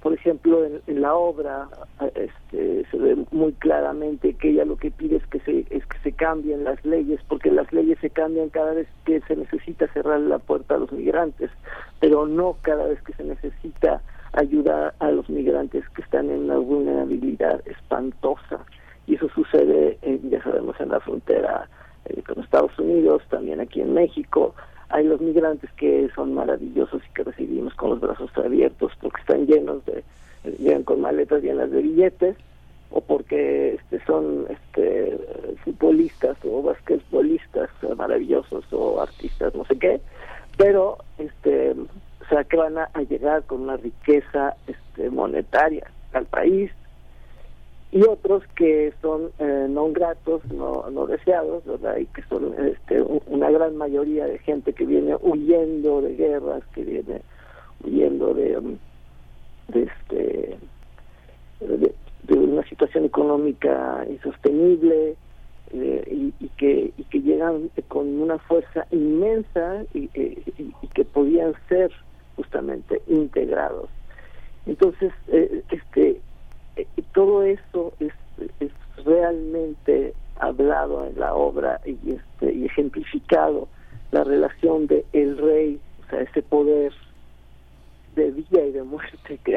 por 0.00 0.14
ejemplo, 0.14 0.64
en, 0.64 1.00
la 1.02 1.14
obra 1.14 1.68
este, 2.14 2.86
se 2.90 2.96
ve 2.96 3.16
muy 3.30 3.52
claramente 3.52 4.32
que 4.32 4.50
ella 4.50 4.64
lo 4.64 4.76
que 4.76 4.90
pide 4.90 5.16
es 5.16 5.26
que 5.26 5.40
se 5.40 5.66
es 5.70 5.84
que 5.84 5.98
se 6.02 6.12
cambien 6.12 6.64
las 6.64 6.82
leyes, 6.84 7.20
porque 7.28 7.50
las 7.50 7.70
leyes 7.74 7.98
se 8.00 8.08
cambian 8.08 8.48
cada 8.48 8.72
vez 8.72 8.88
que 9.04 9.20
se 9.22 9.36
necesita 9.36 9.86
cerrar 9.88 10.20
la 10.20 10.38
puerta 10.38 10.76
a 10.76 10.78
los 10.78 10.92
migrantes, 10.92 11.50
pero 12.00 12.26
no 12.26 12.56
cada 12.62 12.86
vez 12.86 13.02
que 13.02 13.12
se 13.12 13.24
necesita 13.24 14.00
ayudar 14.32 14.94
a 14.98 15.10
los 15.10 15.28
migrantes 15.28 15.88
que 15.90 16.02
están 16.02 16.30
en 16.30 16.44
una 16.44 16.58
vulnerabilidad 16.58 17.62
espantosa. 17.66 18.64
Y 19.06 19.14
eso 19.14 19.28
sucede, 19.34 19.98
ya 20.24 20.42
sabemos, 20.42 20.78
en 20.80 20.90
la 20.90 21.00
frontera 21.00 21.68
eh, 22.04 22.22
con 22.22 22.42
Estados 22.42 22.78
Unidos, 22.78 23.22
también 23.30 23.60
aquí 23.60 23.80
en 23.80 23.94
México. 23.94 24.54
Hay 24.90 25.04
los 25.04 25.20
migrantes 25.20 25.70
que 25.72 26.08
son 26.14 26.34
maravillosos 26.34 27.02
y 27.04 27.14
que 27.14 27.24
recibimos 27.24 27.74
con 27.74 27.90
los 27.90 28.00
brazos 28.00 28.30
abiertos 28.36 28.92
porque 29.00 29.20
están 29.20 29.46
llenos 29.46 29.84
de, 29.84 30.04
llegan 30.58 30.84
con 30.84 31.00
maletas 31.00 31.42
llenas 31.42 31.70
de 31.70 31.82
billetes 31.82 32.36
o 32.90 33.00
porque 33.02 33.74
este, 33.74 34.04
son 34.06 34.46
este, 34.48 35.18
futbolistas 35.64 36.38
o 36.44 36.62
basquetbolistas 36.62 37.68
maravillosos 37.96 38.64
o 38.72 39.00
artistas, 39.00 39.54
no 39.54 39.64
sé 39.66 39.78
qué, 39.78 40.00
pero 40.56 40.98
este 41.18 41.74
o 42.28 42.34
sea, 42.34 42.44
que 42.44 42.58
van 42.58 42.76
a, 42.76 42.90
llegar 43.08 43.44
con 43.44 43.62
una 43.62 43.78
riqueza 43.78 44.54
este, 44.66 45.08
monetaria 45.08 45.90
al 46.12 46.26
país 46.26 46.70
y 47.90 48.02
otros 48.02 48.42
que 48.54 48.92
son 49.00 49.30
eh, 49.38 49.66
no 49.70 49.90
gratos, 49.92 50.44
no, 50.52 50.90
no 50.90 51.06
deseados, 51.06 51.64
¿verdad? 51.64 51.96
Y 51.96 52.04
que 52.06 52.22
son 52.24 52.54
este, 52.66 53.00
una 53.00 53.50
gran 53.50 53.78
mayoría 53.78 54.26
de 54.26 54.38
gente 54.40 54.74
que 54.74 54.84
viene 54.84 55.16
huyendo 55.22 56.02
de 56.02 56.16
guerras, 56.16 56.62
que 56.74 56.82
viene 56.82 57.22
huyendo 57.82 58.34
de, 58.34 58.58
um, 58.58 58.76
este 59.72 60.58
de, 61.60 61.94
una 62.34 62.62
situación 62.68 63.06
económica 63.06 64.04
insostenible 64.06 65.16
eh, 65.72 66.32
y, 66.40 66.48
que 66.58 66.92
y 66.94 67.04
que 67.04 67.22
llegan 67.22 67.70
con 67.88 68.20
una 68.20 68.36
fuerza 68.38 68.86
inmensa 68.90 69.84
y, 69.94 70.10
y 70.14 70.86
que 70.88 71.06
podían 71.06 71.54
ser 71.70 71.90
justamente 72.38 73.02
integrados. 73.08 73.90
Entonces, 74.64 75.12
eh, 75.26 75.64
este, 75.72 76.20
eh, 76.76 76.86
todo 77.12 77.42
eso 77.42 77.92
es, 77.98 78.12
es, 78.60 78.70
realmente 79.04 80.12
hablado 80.38 81.06
en 81.06 81.18
la 81.18 81.34
obra 81.34 81.80
y, 81.84 81.96
este, 82.12 82.52
y 82.52 82.66
ejemplificado 82.66 83.68
la 84.12 84.24
relación 84.24 84.86
de 84.86 85.04
el 85.12 85.36
rey, 85.38 85.80
o 86.04 86.10
sea, 86.10 86.20
ese 86.20 86.42
poder 86.42 86.92
de 88.14 88.30
vida 88.30 88.64
y 88.64 88.72
de 88.72 88.82
muerte 88.82 89.38
que 89.44 89.56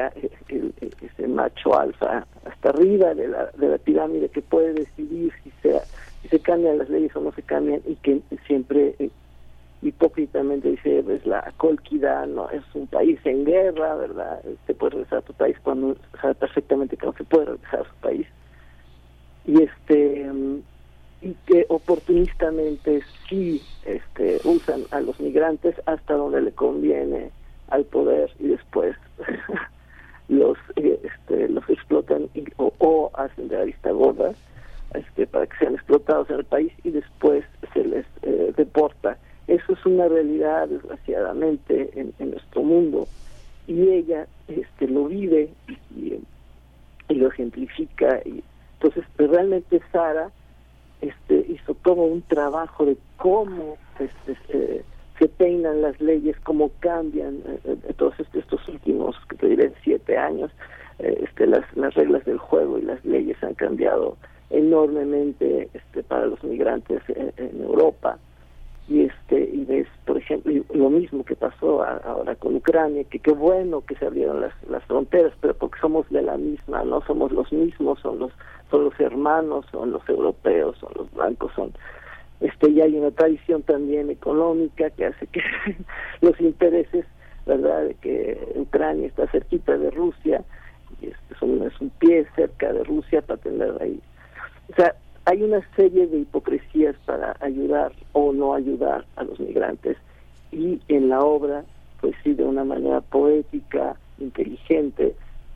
el, 0.49 0.73
ese 0.79 1.27
macho 1.27 1.77
alfa 1.77 2.25
hasta 2.45 2.69
arriba 2.69 3.13
de 3.13 3.27
la, 3.27 3.51
de 3.57 3.67
la 3.67 3.77
pirámide 3.77 4.29
que 4.29 4.41
puede 4.41 4.73
decidir 4.73 5.31
si 5.43 5.51
se, 5.61 5.79
si 6.21 6.29
se 6.29 6.39
cambian 6.39 6.77
las 6.77 6.89
leyes 6.89 7.15
o 7.15 7.21
no 7.21 7.31
se 7.31 7.41
cambian 7.43 7.81
y 7.85 7.95
que 7.95 8.21
siempre 8.47 8.95
eh, 8.99 9.09
hipócritamente 9.81 10.69
dice, 10.69 11.01
pues 11.03 11.25
la 11.25 11.51
colquidad 11.57 12.27
no 12.27 12.49
es 12.49 12.63
un 12.73 12.87
país 12.87 13.19
en 13.25 13.45
guerra, 13.45 13.95
¿verdad? 13.95 14.41
Te 14.67 14.73
puede 14.73 14.91
regresar 14.91 15.19
a 15.19 15.23
tu 15.23 15.33
país 15.33 15.57
cuando 15.63 15.95
sabe 16.21 16.35
perfectamente 16.35 16.97
que 16.97 17.05
no 17.05 17.13
se 17.13 17.23
puede 17.23 17.45
regresar 17.45 17.81
a 17.81 17.89
su 17.89 17.95
país. 17.95 18.27
Y 19.45 19.63
este 19.63 20.29
y 21.21 21.35
que 21.45 21.65
oportunistamente 21.69 23.01
sí 23.29 23.61
este 23.85 24.39
usan 24.43 24.83
a 24.91 24.99
los 25.01 25.19
migrantes 25.19 25.75
hasta 25.85 26.15
donde 26.15 26.41
le 26.41 26.51
conviene 26.51 27.31
al 27.69 27.85
poder 27.85 28.31
y 28.39 28.47
después 28.47 28.95
los 30.29 30.57
este, 30.75 31.47
los 31.47 31.69
explotan 31.69 32.27
o, 32.57 33.11
hacen 33.13 33.49
de 33.49 33.57
la 33.57 33.63
vista 33.65 33.91
gorda 33.91 34.33
este, 34.95 35.27
para 35.27 35.45
que 35.45 35.57
sean 35.57 35.75
explotados 35.75 36.29
en 36.31 36.37
el 36.37 36.45
país 36.45 36.73
y 36.83 36.89
después 36.89 37.45
se 37.73 37.83
les 37.83 38.05
eh, 38.23 38.53
deporta 38.57 39.17
eso 39.51 39.73
es 39.73 39.85
una 39.85 40.07
realidad, 40.07 40.69
desgraciadamente, 40.69 41.89
en, 41.95 42.31
nuestro 42.31 42.63
mundo. 42.63 43.05
Y 43.67 43.89
ella 43.89 44.25
este, 44.47 44.87
lo 44.87 45.05
vive 45.05 45.49
y, 45.67 46.19
lo 47.09 47.27
ejemplifica. 47.27 48.21
Y, 48.23 48.41
entonces, 48.73 49.03
pues, 49.17 49.29
realmente 49.29 49.81
Sara 49.91 50.31
este, 51.01 51.45
hizo 51.49 51.73
todo 51.83 52.03
un 52.03 52.21
trabajo 52.21 52.85
de 52.85 52.95
cómo 53.17 53.77
este, 53.99 54.83
se, 55.19 55.27
peinan 55.37 55.81
las 55.81 55.99
leyes, 55.99 56.35
cómo 56.43 56.71
cambian 56.79 57.41
eh, 57.45 57.59
eh 57.87 57.93
todos 57.95 58.15
estos, 58.19 58.67
últimos, 58.67 59.15
que 59.29 59.35
te 59.35 59.47
diré, 59.49 59.73
siete 59.83 60.17
años. 60.17 60.49
Eh, 60.99 61.25
este, 61.25 61.45
las, 61.45 61.65
las 61.75 61.93
reglas 61.93 62.23
del 62.23 62.37
juego 62.37 62.79
y 62.79 62.83
las 62.83 63.03
leyes 63.03 63.37
han 63.43 63.53
cambiado 63.55 64.15
enormemente 64.49 65.69
este, 65.73 66.03
para 66.03 66.27
los 66.27 66.41
migrantes 66.43 67.01
en, 67.09 67.61
Europa 67.61 68.17
y 68.91 69.03
este 69.03 69.49
y 69.53 69.63
ves 69.63 69.87
por 70.05 70.17
ejemplo 70.17 70.51
lo 70.73 70.89
mismo 70.89 71.23
que 71.23 71.35
pasó 71.35 71.81
ahora 71.81 72.35
con 72.35 72.55
Ucrania 72.55 73.05
que 73.05 73.19
qué 73.19 73.31
bueno 73.31 73.81
que 73.81 73.95
se 73.95 74.05
abrieron 74.05 74.41
las, 74.41 74.53
las 74.69 74.83
fronteras 74.83 75.31
pero 75.39 75.53
porque 75.53 75.79
somos 75.79 76.09
de 76.09 76.21
la 76.21 76.35
misma 76.37 76.83
no 76.83 77.01
somos 77.07 77.31
los 77.31 77.51
mismos 77.53 77.99
son 78.01 78.19
los 78.19 78.31
son 78.69 78.83
los 78.83 78.99
hermanos 78.99 79.65
son 79.71 79.91
los 79.91 80.07
europeos 80.09 80.77
son 80.79 80.91
los 80.95 81.09
blancos 81.13 81.53
son 81.55 81.71
este 82.41 82.69
y 82.69 82.81
hay 82.81 82.97
una 82.97 83.11
tradición 83.11 83.63
también 83.63 84.09
económica 84.09 84.89
que 84.89 85.05
hace 85.05 85.25
que 85.27 85.41
los 86.21 86.39
intereses 86.41 87.05
verdad 87.45 87.85
de 87.85 87.93
que 87.95 88.53
Ucrania 88.55 89.07
está 89.07 89.25
cerquita 89.27 89.77
de 89.77 89.89
Rusia 89.91 90.43
y 90.99 91.07
este 91.07 91.33
es 91.33 91.41
un, 91.41 91.63
es 91.63 91.79
un 91.79 91.89
pie 91.91 92.27
cerca 92.35 92.73
de 92.73 92.83
Rusia 92.83 93.21
para 93.21 93.39
tener 93.39 93.73
ahí. 93.81 93.99
O 94.69 94.75
sea 94.75 94.93
hay 95.25 95.43
una 95.43 95.61
serie 95.75 96.07
de 96.07 96.19
hipocresías 96.19 96.95
para 97.05 97.35
ayudar 97.41 97.91
o 98.13 98.33
no 98.33 98.53
ayudar 98.53 99.05
a 99.15 99.23
los 99.23 99.39
migrantes 99.39 99.97
y 100.51 100.79
en 100.87 101.09
la 101.09 101.21
obra 101.21 101.63
pues 101.99 102.15
sí 102.23 102.33
de 102.33 102.43
una 102.43 102.63
manera 102.63 103.01
poética 103.01 103.95
inteligente 104.19 105.15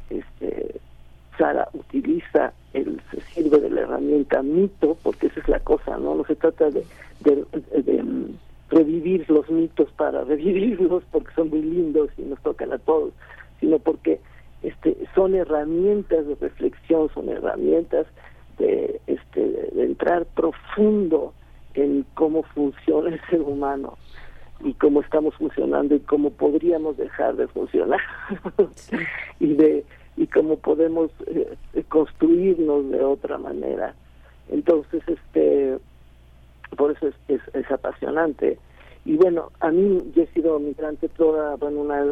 este 0.09 0.79
Sara 1.37 1.67
utiliza 1.73 2.53
el 2.73 3.01
se 3.11 3.19
sirve 3.21 3.59
de 3.59 3.69
la 3.69 3.81
herramienta 3.81 4.41
mito 4.43 4.97
porque 5.01 5.27
esa 5.27 5.39
es 5.39 5.47
la 5.49 5.59
cosa 5.59 5.97
no 5.97 6.15
no 6.15 6.23
se 6.25 6.35
trata 6.35 6.69
de, 6.69 6.85
de, 7.21 8.03
mm, 8.03 8.37
revivir 8.69 9.29
los 9.29 9.49
mitos 9.49 9.91
para 9.93 10.23
revivirlos 10.25 11.03
porque 11.11 11.33
son 11.35 11.49
muy 11.49 11.63
lindos 11.63 12.09
y 12.17 12.21
nos 12.21 12.39
tocan 12.41 12.71
a 12.71 12.77
todos 12.77 13.13
sino 13.59 13.79
porque 13.79 14.19
este 14.61 14.95
son 15.15 15.33
herramientas 15.33 16.27
de 16.27 16.35
reflexión 16.35 17.09
son 17.13 17.29
herramientas 17.29 18.05
de, 18.57 19.01
este, 19.07 19.41
de 19.41 19.83
entrar 19.83 20.25
profundo 20.25 21.33
en 21.73 22.05
cómo 22.13 22.43
funciona 22.43 23.09
el 23.09 23.21
ser 23.29 23.41
humano 23.41 23.97
y 24.61 24.73
cómo 24.73 25.01
estamos 25.01 25.35
funcionando 25.35 25.95
y 25.95 25.99
cómo 25.99 26.31
podríamos 26.31 26.97
dejar 26.97 27.35
de 27.35 27.47
funcionar. 27.47 27.99
Y 29.39 29.53
de 29.53 29.83
y 30.17 30.27
cómo 30.27 30.55
podemos 30.55 31.11
eh, 31.27 31.57
construirnos 31.89 32.89
de 32.89 33.03
otra 33.03 33.37
manera. 33.37 33.93
Entonces 34.49 35.03
este 35.07 35.77
por 36.77 36.91
eso 36.91 37.07
es, 37.07 37.15
es, 37.27 37.41
es, 37.53 37.69
apasionante. 37.69 38.57
Y 39.03 39.17
bueno 39.17 39.51
a 39.59 39.71
mí 39.71 40.11
yo 40.15 40.23
he 40.23 40.27
sido 40.27 40.57
migrante 40.59 41.09
toda 41.09 41.55
bueno 41.57 41.81
una 41.81 42.05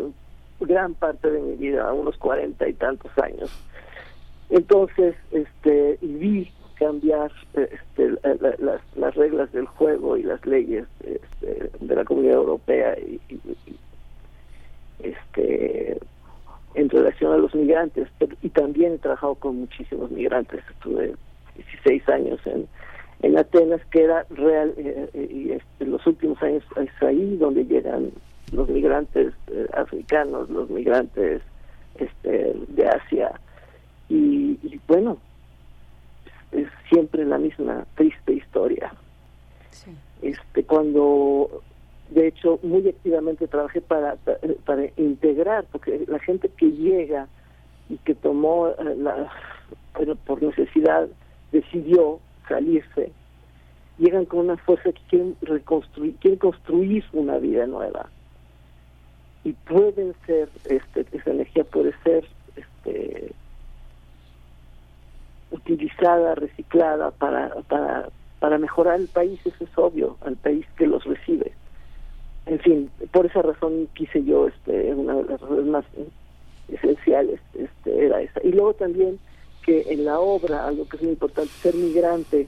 gran 0.59 0.93
parte 0.95 1.31
de 1.31 1.41
mi 1.41 1.55
vida 1.55 1.93
unos 1.93 2.17
cuarenta 2.17 2.67
y 2.67 2.73
tantos 2.73 3.11
años 3.17 3.49
entonces, 4.53 5.15
este, 5.31 5.97
vi 6.01 6.51
cambiar 6.75 7.31
este, 7.53 8.17
las, 8.59 8.81
las 8.95 9.15
reglas 9.15 9.51
del 9.51 9.65
juego 9.65 10.17
y 10.17 10.23
las 10.23 10.45
leyes 10.45 10.85
este, 11.03 11.69
de 11.79 11.95
la 11.95 12.03
Comunidad 12.03 12.35
Europea 12.35 12.97
y, 12.99 13.19
este 14.99 15.97
en 16.75 16.89
relación 16.89 17.33
a 17.33 17.37
los 17.37 17.53
migrantes. 17.53 18.07
Y 18.41 18.49
también 18.49 18.93
he 18.93 18.97
trabajado 18.97 19.35
con 19.35 19.59
muchísimos 19.59 20.09
migrantes. 20.09 20.63
Estuve 20.69 21.15
16 21.55 22.09
años 22.09 22.39
en 22.45 22.67
en 23.23 23.37
Atenas 23.37 23.81
que 23.89 24.03
era 24.03 24.25
real 24.29 24.73
eh, 24.77 25.09
eh, 25.13 25.27
y 25.31 25.51
este, 25.51 25.85
los 25.85 26.05
últimos 26.05 26.41
años 26.43 26.63
es 26.75 26.89
ahí 27.01 27.37
donde 27.37 27.65
llegan 27.65 28.11
los 28.51 28.67
migrantes 28.69 29.33
eh, 29.47 29.65
africanos 29.73 30.49
los 30.49 30.69
migrantes 30.69 31.41
este 31.95 32.53
de 32.67 32.87
Asia 32.87 33.31
y, 34.15 34.79
bueno, 34.87 35.17
es, 36.51 36.67
siempre 36.89 37.25
la 37.25 37.39
misma 37.39 37.85
triste 37.95 38.33
historia. 38.33 38.93
Este, 40.21 40.63
cuando, 40.63 41.63
de 42.11 42.27
hecho, 42.27 42.59
muy 42.61 42.87
activamente 42.87 43.47
trabajé 43.47 43.81
para, 43.81 44.15
para 44.65 44.85
integrar, 44.97 45.65
porque 45.71 46.05
la 46.07 46.19
gente 46.19 46.49
que 46.49 46.71
llega 46.71 47.27
y 47.89 47.97
que 47.97 48.13
tomó 48.13 48.69
eh, 48.69 48.95
la, 48.97 49.31
pero 49.97 50.15
por 50.15 50.41
necesidad 50.41 51.07
decidió 51.51 52.19
salirse, 52.47 53.11
llegan 53.97 54.25
con 54.25 54.41
una 54.41 54.57
fuerza 54.57 54.91
que 54.91 55.01
quieren 55.09 55.35
reconstruir, 55.41 56.15
quieren 56.17 56.39
construir 56.39 57.03
una 57.13 57.39
vida 57.39 57.65
nueva. 57.65 58.09
Y 59.43 59.53
pueden 59.53 60.13
ser, 60.25 60.49
este, 60.65 61.05
esa 61.11 61.31
energía 61.31 61.65
puede 61.65 61.93
ser 62.03 62.25
este, 62.55 63.33
utilizada, 65.53 66.35
reciclada 66.35 67.11
para, 67.11 67.49
para, 67.67 68.09
para 68.39 68.57
mejorar 68.57 68.99
el 68.99 69.07
país, 69.07 69.39
eso 69.45 69.63
es 69.63 69.77
obvio, 69.77 70.17
al 70.25 70.35
país 70.35 70.65
que 70.75 70.87
los 70.87 71.03
recibe. 71.05 71.53
En 72.45 72.59
fin, 72.59 72.89
por 73.11 73.25
esa 73.25 73.41
razón 73.41 73.87
quise 73.93 74.23
yo, 74.23 74.47
este, 74.47 74.93
una 74.93 75.15
de 75.15 75.23
las 75.23 75.39
razones 75.39 75.65
más 75.65 75.85
esenciales 76.67 77.39
este, 77.53 78.05
era 78.05 78.21
esa. 78.21 78.41
Y 78.43 78.51
luego 78.51 78.73
también 78.73 79.19
que 79.65 79.85
en 79.89 80.03
la 80.03 80.19
obra, 80.19 80.67
algo 80.67 80.87
que 80.89 80.97
es 80.97 81.03
muy 81.03 81.11
importante, 81.13 81.51
ser 81.61 81.75
migrante, 81.75 82.47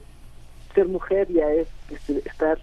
ser 0.74 0.86
mujer 0.86 1.28
ya 1.32 1.50
es 1.50 1.68
este, 1.90 2.18
estar 2.28 2.58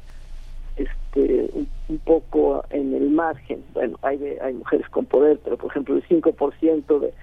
este 0.76 1.50
un, 1.54 1.98
poco 2.06 2.64
en 2.70 2.94
el 2.94 3.10
margen. 3.10 3.64
Bueno, 3.74 3.98
hay, 4.04 4.20
hay 4.42 4.54
mujeres 4.54 4.88
con 4.90 5.06
poder, 5.06 5.40
pero 5.44 5.58
por 5.58 5.72
ejemplo 5.72 5.96
el 5.96 6.08
5% 6.08 7.00
de, 7.00 7.14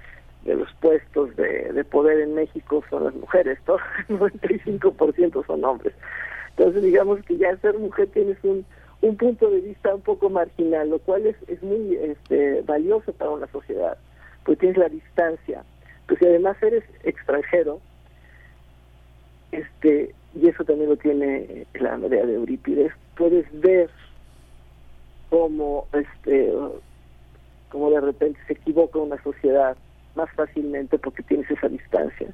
de 0.44 0.54
los 0.54 0.72
puestos 0.74 1.34
de, 1.36 1.72
de 1.72 1.84
poder 1.84 2.20
en 2.20 2.34
México 2.34 2.82
son 2.88 3.04
las 3.04 3.14
mujeres, 3.14 3.58
todo 3.66 3.78
el 4.08 4.18
95% 4.18 5.46
son 5.46 5.64
hombres. 5.64 5.94
Entonces 6.56 6.82
digamos 6.82 7.20
que 7.24 7.36
ya 7.36 7.56
ser 7.58 7.78
mujer 7.78 8.08
tienes 8.08 8.38
un, 8.42 8.64
un 9.02 9.16
punto 9.16 9.50
de 9.50 9.60
vista 9.60 9.94
un 9.94 10.02
poco 10.02 10.30
marginal, 10.30 10.90
lo 10.90 10.98
cual 10.98 11.26
es, 11.26 11.36
es 11.48 11.62
muy 11.62 11.96
este, 11.96 12.62
valioso 12.62 13.12
para 13.12 13.30
una 13.30 13.46
sociedad, 13.48 13.96
porque 14.44 14.60
tienes 14.60 14.78
la 14.78 14.88
distancia. 14.88 15.64
Pues 16.06 16.18
si 16.18 16.26
además 16.26 16.56
eres 16.62 16.84
extranjero, 17.04 17.80
este 19.52 20.14
y 20.34 20.48
eso 20.48 20.64
también 20.64 20.90
lo 20.90 20.96
tiene 20.96 21.66
la 21.74 21.96
Medea 21.96 22.24
de 22.24 22.34
Eurípides, 22.34 22.92
puedes 23.16 23.46
ver 23.60 23.90
cómo 25.28 25.86
este 25.92 26.52
como 27.68 27.90
de 27.90 28.00
repente 28.00 28.38
se 28.46 28.52
equivoca 28.54 28.98
una 28.98 29.20
sociedad 29.22 29.76
más 30.14 30.30
fácilmente 30.32 30.98
porque 30.98 31.22
tienes 31.22 31.50
esa 31.50 31.68
distancia 31.68 32.28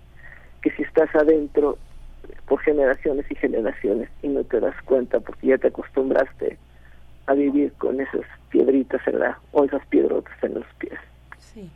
que 0.63 0.71
si 0.73 0.83
estás 0.83 1.15
adentro 1.15 1.79
por 2.49 2.61
generaciones 2.61 3.27
y 3.31 3.35
generaciones 3.37 4.09
y 4.23 4.29
no 4.29 4.45
te 4.45 4.61
das 4.61 4.75
cuenta 4.85 5.21
porque 5.21 5.49
ya 5.49 5.59
te 5.59 5.69
acostumbraste 5.69 6.59
a 7.27 7.35
vivir 7.35 7.73
con 7.75 8.01
esas 8.01 8.25
piedritas 8.51 9.01
en 9.07 9.19
la, 9.19 9.39
o 9.53 9.65
esas 9.65 9.85
piedrotas 9.87 10.35
en 10.43 10.55
los 10.55 10.67
pies. 10.79 10.99
Sí. 11.39 11.71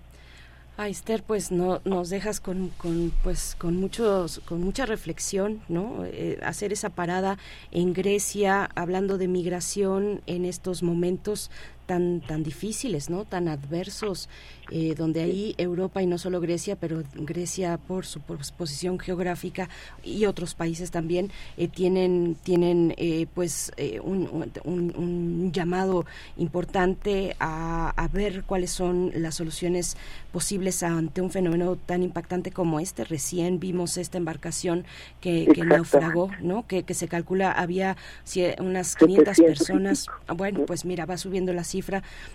Ah, 0.77 0.89
Esther, 0.89 1.23
pues 1.23 1.53
no, 1.53 1.81
nos 1.85 2.09
dejas 2.09 2.41
con, 2.41 2.71
con, 2.79 3.13
pues, 3.23 3.55
con, 3.59 3.77
muchos, 3.77 4.41
con 4.47 4.63
mucha 4.63 4.87
reflexión, 4.87 5.61
¿no? 5.69 6.05
Eh, 6.07 6.39
hacer 6.43 6.73
esa 6.73 6.89
parada 6.89 7.37
en 7.71 7.93
Grecia, 7.93 8.71
hablando 8.75 9.19
de 9.19 9.29
migración 9.29 10.23
en 10.27 10.47
estos 10.47 10.83
momentos 10.83 11.51
tan, 11.91 12.21
tan 12.21 12.45
difíciles, 12.45 13.11
¿no? 13.11 13.25
Tan 13.25 13.49
adversos, 13.49 14.29
eh, 14.71 14.95
donde 14.97 15.23
ahí 15.23 15.57
Europa 15.59 16.01
y 16.01 16.07
no 16.07 16.19
solo 16.19 16.41
Grecia, 16.41 16.77
pero 16.77 17.03
Grecia 17.15 17.79
por 17.79 18.07
su 18.07 18.21
posición 18.21 19.01
geográfica 19.01 19.69
y 20.05 20.27
otros 20.27 20.55
países 20.55 20.93
también 20.93 21.33
eh, 21.57 21.67
tienen, 21.67 22.37
tienen 22.45 22.95
eh, 22.97 23.27
pues 23.35 23.73
un, 24.05 24.53
un, 24.63 25.51
llamado 25.53 26.07
importante 26.37 27.35
a, 27.41 27.91
a, 27.91 28.07
ver 28.07 28.45
cuáles 28.45 28.71
son 28.71 29.11
las 29.17 29.35
soluciones 29.35 29.97
posibles 30.33 30.85
ante 30.85 31.21
un 31.21 31.33
fenómeno 31.33 31.75
tan 31.75 32.05
impactante 32.05 32.53
como 32.53 32.79
este. 32.79 33.03
Recién 33.05 33.59
vimos 33.59 33.97
esta 33.97 34.17
embarcación 34.17 34.85
que, 35.21 35.49
que 35.53 35.65
naufragó, 35.65 36.31
¿no? 36.41 36.69
Que, 36.69 36.85
que 36.85 36.95
se 36.95 37.09
calcula 37.09 37.51
había 37.51 37.97
unas 38.61 38.95
500 38.95 39.39
personas. 39.39 40.07
Bueno, 40.37 40.61
pues 40.67 40.85
mira, 40.85 41.05
va 41.05 41.17
subiendo 41.17 41.53
la 41.53 41.65
cifra 41.65 41.80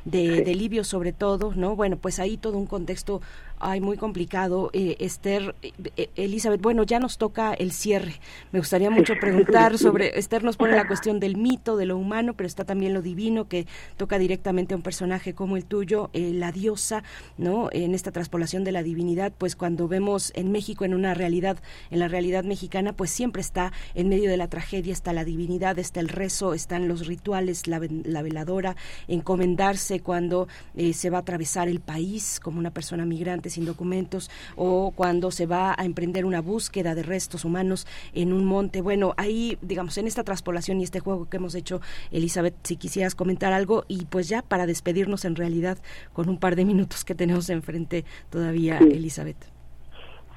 de, 0.04 0.44
de 0.44 0.56
Libio 0.56 0.84
sobre 0.84 1.14
todo, 1.14 1.54
¿no? 1.56 1.76
Bueno, 1.76 1.98
pues 1.98 2.20
ahí 2.20 2.38
todo 2.38 2.58
un 2.58 2.66
contexto 2.68 3.22
ay, 3.60 3.82
muy 3.82 3.98
complicado. 3.98 4.70
Eh, 4.74 4.98
Esther, 5.00 5.56
eh, 5.62 5.72
eh, 5.96 6.10
Elizabeth, 6.16 6.62
bueno, 6.62 6.84
ya 6.84 7.00
nos 7.00 7.18
toca 7.18 7.54
el 7.54 7.72
cierre. 7.72 8.20
Me 8.52 8.60
gustaría 8.60 8.90
mucho 8.90 9.14
preguntar 9.20 9.78
sobre, 9.78 10.18
Esther 10.20 10.44
nos 10.44 10.58
pone 10.58 10.76
la 10.76 10.88
cuestión 10.88 11.20
del 11.20 11.38
mito, 11.38 11.78
de 11.78 11.86
lo 11.86 11.98
humano, 11.98 12.34
pero 12.36 12.48
está 12.48 12.66
también 12.66 12.94
lo 12.94 13.02
divino 13.02 13.48
que 13.48 13.68
toca 13.98 14.18
directamente 14.18 14.74
a 14.74 14.78
un 14.78 14.84
personaje 14.84 15.34
como 15.34 15.58
el 15.58 15.66
tuyo, 15.66 16.10
la 16.14 16.52
diosa, 16.52 17.04
¿no? 17.38 17.70
En 17.72 17.94
esta 17.94 18.12
traspolación 18.12 18.64
de 18.64 18.72
la 18.72 18.84
divinidad, 18.84 19.34
pues 19.38 19.56
cuando 19.56 19.88
vemos 19.88 20.32
en 20.36 20.52
México, 20.52 20.86
en 20.86 20.94
una 20.94 21.14
realidad, 21.14 21.58
en 21.92 22.00
la 22.00 22.08
realidad 22.08 22.44
mexicana, 22.44 22.94
pues 22.94 23.12
siempre 23.12 23.42
está 23.42 23.72
en 23.94 24.10
medio 24.10 24.30
de 24.30 24.38
la 24.38 24.48
tragedia, 24.48 24.94
está 24.94 25.14
la 25.14 25.24
divinidad, 25.24 25.80
está 25.80 26.00
el 26.00 26.10
rezo, 26.10 26.54
están 26.54 26.88
los 26.88 27.08
rituales, 27.08 27.68
la, 27.68 27.82
la 28.04 28.22
veladora, 28.22 28.76
encomendarse 29.08 30.02
cuando 30.02 30.48
se 30.94 31.10
va 31.10 31.18
a 31.18 31.22
atravesar 31.22 31.68
el 31.68 31.80
país 31.80 32.40
como 32.40 32.60
una 32.60 32.72
persona 32.72 33.06
migrante 33.06 33.45
sin 33.50 33.66
documentos 33.66 34.30
o 34.56 34.92
cuando 34.96 35.32
se 35.32 35.46
va 35.46 35.76
a 35.78 35.86
emprender 35.86 36.26
una 36.26 36.42
búsqueda 36.42 36.96
de 36.96 37.04
restos 37.04 37.46
humanos 37.46 37.88
en 38.14 38.34
un 38.34 38.46
monte. 38.46 38.82
Bueno, 38.82 39.14
ahí, 39.18 39.58
digamos, 39.62 39.98
en 39.98 40.08
esta 40.08 40.24
traspolación 40.24 40.80
y 40.80 40.84
este 40.84 41.00
juego 41.00 41.30
que 41.30 41.38
hemos 41.38 41.56
hecho, 41.56 41.82
Elizabeth, 42.12 42.56
si 42.64 42.78
quisieras 42.78 43.16
comentar 43.16 43.54
algo 43.54 43.86
y 43.88 44.06
pues 44.06 44.30
ya 44.30 44.42
para 44.42 44.66
despedirnos 44.66 45.26
en 45.26 45.36
realidad 45.36 45.78
con 46.14 46.30
un 46.30 46.40
par 46.40 46.56
de 46.56 46.66
minutos 46.66 47.06
que 47.06 47.16
tenemos 47.16 47.50
enfrente 47.50 48.06
todavía, 48.30 48.78
Elizabeth. 48.80 49.56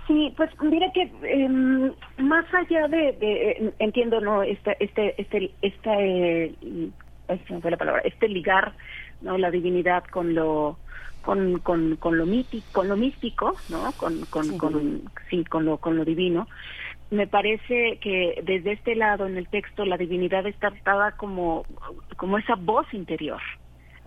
Sí, 0.08 0.32
pues 0.38 0.50
mira 0.62 0.90
que 0.92 1.02
em, 1.22 1.92
más 2.16 2.46
allá 2.54 2.88
de, 2.88 3.12
de, 3.12 3.74
entiendo 3.78 4.22
no 4.22 4.42
este 4.42 4.74
este 4.80 5.20
este 5.20 5.50
esta 5.60 6.00
eh, 6.00 6.54
fue 7.60 7.70
la 7.70 7.76
palabra 7.76 8.00
este 8.06 8.26
ligar 8.26 8.72
no 9.20 9.36
la 9.36 9.50
divinidad 9.50 10.04
con 10.04 10.34
lo 10.34 10.78
con, 11.28 11.58
con, 11.58 11.97
con 11.97 12.16
lo 12.16 12.24
mítico 12.24 12.65
con 12.73 12.89
lo 12.89 12.97
místico 12.97 13.55
no 13.68 13.92
con 13.98 14.24
con, 14.31 14.44
sí. 14.47 14.57
con 14.57 15.02
sí 15.28 15.44
con 15.44 15.66
lo 15.66 15.76
con 15.76 15.94
lo 15.98 16.07
divino. 16.07 16.48
Me 17.10 17.26
parece 17.26 17.98
que 18.00 18.42
desde 18.44 18.73
este 18.73 18.94
lado 18.94 19.26
en 19.26 19.36
el 19.36 19.47
texto 19.47 19.84
la 19.84 19.98
divinidad 19.98 20.47
está 20.47 20.70
tratada 20.70 21.12
como 21.18 21.66
como 22.16 22.39
esa 22.39 22.55
voz 22.55 22.86
interior 22.94 23.42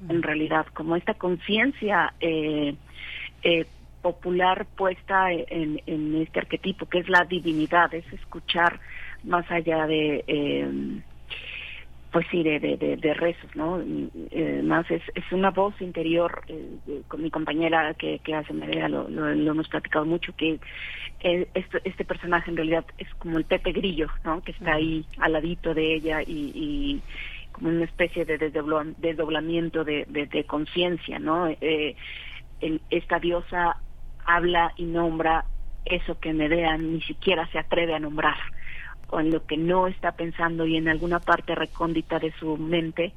en 0.09 0.24
realidad 0.24 0.66
como 0.74 0.95
esta 0.95 1.14
conciencia 1.14 2.11
eh, 2.22 2.74
eh, 3.43 3.67
popular 4.01 4.66
puesta 4.75 5.32
en, 5.32 5.80
en, 5.85 6.16
este 6.24 6.40
arquetipo, 6.40 6.88
que 6.88 6.98
es 6.98 7.08
la 7.08 7.24
divinidad, 7.25 7.93
es 7.93 8.11
escuchar 8.11 8.80
más 9.24 9.45
allá 9.51 9.85
de, 9.85 10.24
eh, 10.25 11.01
pues 12.11 12.25
sí, 12.30 12.43
de, 12.43 12.59
de, 12.59 12.98
de, 12.98 13.14
rezos, 13.14 13.56
¿no? 13.56 13.81
Eh, 14.31 14.61
más 14.64 14.90
es, 14.91 15.01
es 15.15 15.31
una 15.31 15.49
voz 15.51 15.80
interior, 15.81 16.41
eh, 16.49 17.03
con 17.07 17.23
mi 17.23 17.31
compañera 17.31 17.93
que, 17.93 18.19
que 18.19 18.35
hace 18.35 18.53
Medea 18.53 18.90
lo, 18.90 19.07
lo, 19.07 19.33
lo, 19.33 19.51
hemos 19.51 19.69
platicado 19.69 20.03
mucho, 20.06 20.35
que 20.35 20.59
este, 21.22 21.81
este 21.85 22.03
personaje 22.03 22.49
en 22.49 22.57
realidad 22.57 22.85
es 22.98 23.07
como 23.15 23.38
el 23.38 23.45
Pepe 23.45 23.72
Grillo, 23.72 24.07
¿no? 24.25 24.41
Que 24.41 24.51
está 24.51 24.73
ahí 24.73 25.06
al 25.19 25.33
ladito 25.33 25.73
de 25.73 25.95
ella 25.95 26.22
y, 26.22 26.51
y 26.53 27.01
como 27.53 27.69
una 27.69 27.85
especie 27.85 28.25
de 28.25 28.38
desdoblamiento 28.38 29.85
de, 29.85 30.06
de, 30.09 30.25
de 30.25 30.43
conciencia, 30.43 31.17
¿no? 31.17 31.48
Eh, 31.48 31.95
el, 32.59 32.81
esta 32.90 33.19
diosa 33.19 33.77
habla 34.25 34.73
y 34.75 34.83
nombra 34.83 35.45
eso 35.85 36.19
que 36.19 36.33
Medea 36.33 36.77
ni 36.77 37.01
siquiera 37.01 37.48
se 37.48 37.59
atreve 37.59 37.93
a 37.93 37.99
nombrar 37.99 38.38
o 39.11 39.19
en 39.19 39.31
lo 39.31 39.45
que 39.45 39.57
no 39.57 39.88
está 39.88 40.11
pensando 40.14 40.65
y 40.65 40.77
en 40.77 40.88
alguna 40.88 41.19
parte 41.19 41.53
recóndita 41.56 42.19
de 42.19 42.31
su 42.33 42.57
mente 42.57 43.14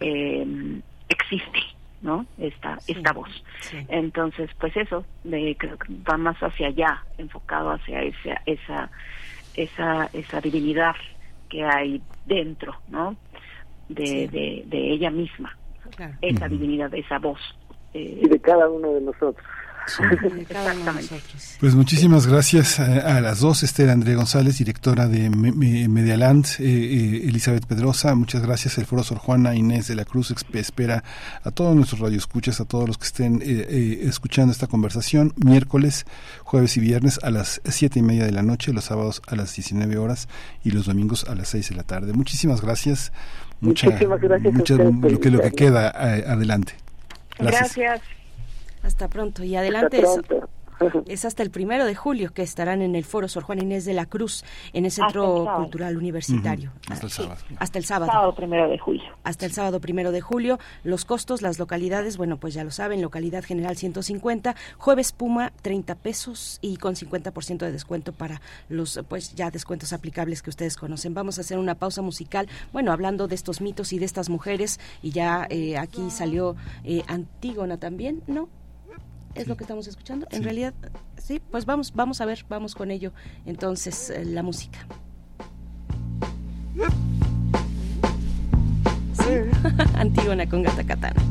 eh, 0.00 0.80
existe 1.08 1.58
no 2.02 2.24
esta 2.38 2.80
sí, 2.80 2.92
esta 2.92 3.12
voz. 3.12 3.28
sí. 3.60 3.76
entonces 3.88 4.50
pues 4.58 4.76
eso 4.76 5.04
de, 5.24 5.56
creo 5.58 5.76
que 5.78 5.92
va 6.08 6.16
más 6.16 6.38
hacia 6.42 6.68
allá 6.68 7.04
enfocado 7.18 7.70
hacia 7.70 8.02
esa 8.02 8.42
esa 8.46 8.90
esa 9.54 10.08
esa 10.12 10.40
divinidad 10.40 10.94
que 11.48 11.64
hay 11.64 12.00
dentro 12.26 12.76
no 12.88 13.16
de, 13.88 14.06
sí. 14.06 14.26
de, 14.28 14.62
de, 14.66 14.92
ella 14.92 15.10
misma. 15.10 15.56
Claro. 15.96 16.14
esa 16.22 16.46
divinidad 16.48 16.94
esa 16.94 17.18
voz. 17.18 17.40
Eh, 17.92 18.20
y 18.22 18.28
de 18.28 18.38
cada 18.40 18.68
uno 18.68 18.92
de 18.92 19.00
nosotros 19.00 19.44
pues 21.60 21.74
muchísimas 21.74 22.26
gracias 22.26 22.80
a, 22.80 23.16
a, 23.16 23.20
las 23.20 23.40
dos, 23.40 23.62
Esther 23.62 23.90
André 23.90 24.14
González, 24.14 24.58
directora 24.58 25.08
de 25.08 25.30
Me 25.30 25.52
Me 25.52 25.88
Medialand, 25.88 26.46
eh, 26.58 26.64
eh, 26.64 27.28
Elizabeth 27.28 27.66
Pedrosa, 27.66 28.14
muchas 28.14 28.42
gracias, 28.42 28.78
el 28.78 28.86
Foro 28.86 29.02
Sor 29.02 29.18
Juana, 29.18 29.54
Inés 29.54 29.88
de 29.88 29.96
la 29.96 30.04
Cruz, 30.04 30.34
espera 30.54 31.02
a 31.42 31.50
todos 31.50 31.74
nuestros 31.74 32.00
radioescuchas, 32.00 32.60
a 32.60 32.64
todos 32.64 32.86
los 32.86 32.98
que 32.98 33.06
estén 33.06 33.40
eh, 33.42 34.00
escuchando 34.02 34.52
esta 34.52 34.66
conversación, 34.66 35.32
miércoles, 35.36 36.06
jueves 36.44 36.76
y 36.76 36.80
viernes 36.80 37.18
a 37.22 37.30
las 37.30 37.60
siete 37.64 37.98
y 37.98 38.02
media 38.02 38.24
de 38.24 38.32
la 38.32 38.42
noche, 38.42 38.72
los 38.72 38.84
sábados 38.84 39.22
a 39.26 39.36
las 39.36 39.54
19 39.54 39.98
horas 39.98 40.28
y 40.64 40.70
los 40.70 40.86
domingos 40.86 41.24
a 41.28 41.34
las 41.34 41.48
6 41.48 41.70
de 41.70 41.76
la 41.76 41.82
tarde. 41.82 42.12
Muchísimas 42.12 42.60
gracias. 42.60 43.12
Mucha, 43.60 43.86
Muchísimas 43.86 44.20
gracias. 44.20 44.54
Mucha, 44.54 44.74
lo, 44.74 45.20
que, 45.20 45.30
lo 45.30 45.40
que 45.40 45.52
queda 45.52 45.88
adelante. 45.90 46.74
Gracias. 47.38 47.76
gracias. 47.76 48.19
Hasta 48.82 49.08
pronto. 49.08 49.44
Y 49.44 49.56
adelante 49.56 50.02
hasta 50.02 50.22
pronto. 50.22 50.48
Es 51.06 51.24
hasta 51.24 51.42
el 51.42 51.50
primero 51.50 51.84
de 51.84 51.94
julio 51.94 52.32
que 52.32 52.42
estarán 52.42 52.82
en 52.82 52.94
el 52.94 53.04
foro 53.04 53.28
Sor 53.28 53.42
Juan 53.42 53.60
Inés 53.60 53.84
de 53.84 53.94
la 53.94 54.06
Cruz, 54.06 54.44
en 54.72 54.84
el 54.84 54.90
Centro 54.90 55.42
el 55.42 55.56
Cultural 55.56 55.96
Universitario. 55.96 56.70
Uh 56.70 56.88
-huh. 56.88 56.92
Hasta 56.92 57.06
el 57.06 57.12
sábado. 57.12 57.36
Sí, 57.48 57.54
hasta 57.58 57.78
el 57.78 57.84
sábado. 57.84 58.12
Sábado 58.12 58.34
primero 58.34 58.68
de 58.68 58.78
julio. 58.78 59.04
Hasta 59.24 59.46
el 59.46 59.52
sábado 59.52 59.80
primero 59.80 60.12
de 60.12 60.20
julio. 60.20 60.58
Los 60.84 61.04
costos, 61.04 61.42
las 61.42 61.58
localidades, 61.58 62.16
bueno, 62.16 62.38
pues 62.38 62.54
ya 62.54 62.64
lo 62.64 62.70
saben, 62.70 63.02
localidad 63.02 63.44
general 63.44 63.76
150, 63.76 64.54
jueves 64.78 65.12
Puma 65.12 65.52
30 65.62 65.94
pesos 65.96 66.58
y 66.62 66.76
con 66.76 66.94
50% 66.94 67.58
de 67.58 67.72
descuento 67.72 68.12
para 68.12 68.40
los, 68.68 69.00
pues 69.08 69.34
ya 69.34 69.50
descuentos 69.50 69.92
aplicables 69.92 70.42
que 70.42 70.50
ustedes 70.50 70.76
conocen. 70.76 71.14
Vamos 71.14 71.38
a 71.38 71.42
hacer 71.42 71.58
una 71.58 71.74
pausa 71.74 72.02
musical, 72.02 72.48
bueno, 72.72 72.92
hablando 72.92 73.28
de 73.28 73.34
estos 73.34 73.60
mitos 73.60 73.92
y 73.92 73.98
de 73.98 74.06
estas 74.06 74.28
mujeres, 74.28 74.80
y 75.02 75.10
ya 75.10 75.46
eh, 75.50 75.76
aquí 75.76 76.10
salió 76.10 76.56
eh, 76.84 77.02
Antígona 77.06 77.76
también, 77.76 78.22
¿no? 78.26 78.48
Es 79.34 79.44
sí. 79.44 79.48
lo 79.48 79.56
que 79.56 79.64
estamos 79.64 79.86
escuchando. 79.86 80.26
Sí. 80.30 80.36
En 80.36 80.44
realidad, 80.44 80.74
sí, 81.16 81.40
pues 81.50 81.64
vamos, 81.66 81.92
vamos 81.94 82.20
a 82.20 82.26
ver, 82.26 82.44
vamos 82.48 82.74
con 82.74 82.90
ello. 82.90 83.12
Entonces, 83.46 84.10
eh, 84.10 84.24
la 84.24 84.42
música. 84.42 84.78
Sí. 89.12 89.34
Antígona 89.94 90.48
con 90.48 90.62
Gata 90.62 90.84
Katana. 90.84 91.22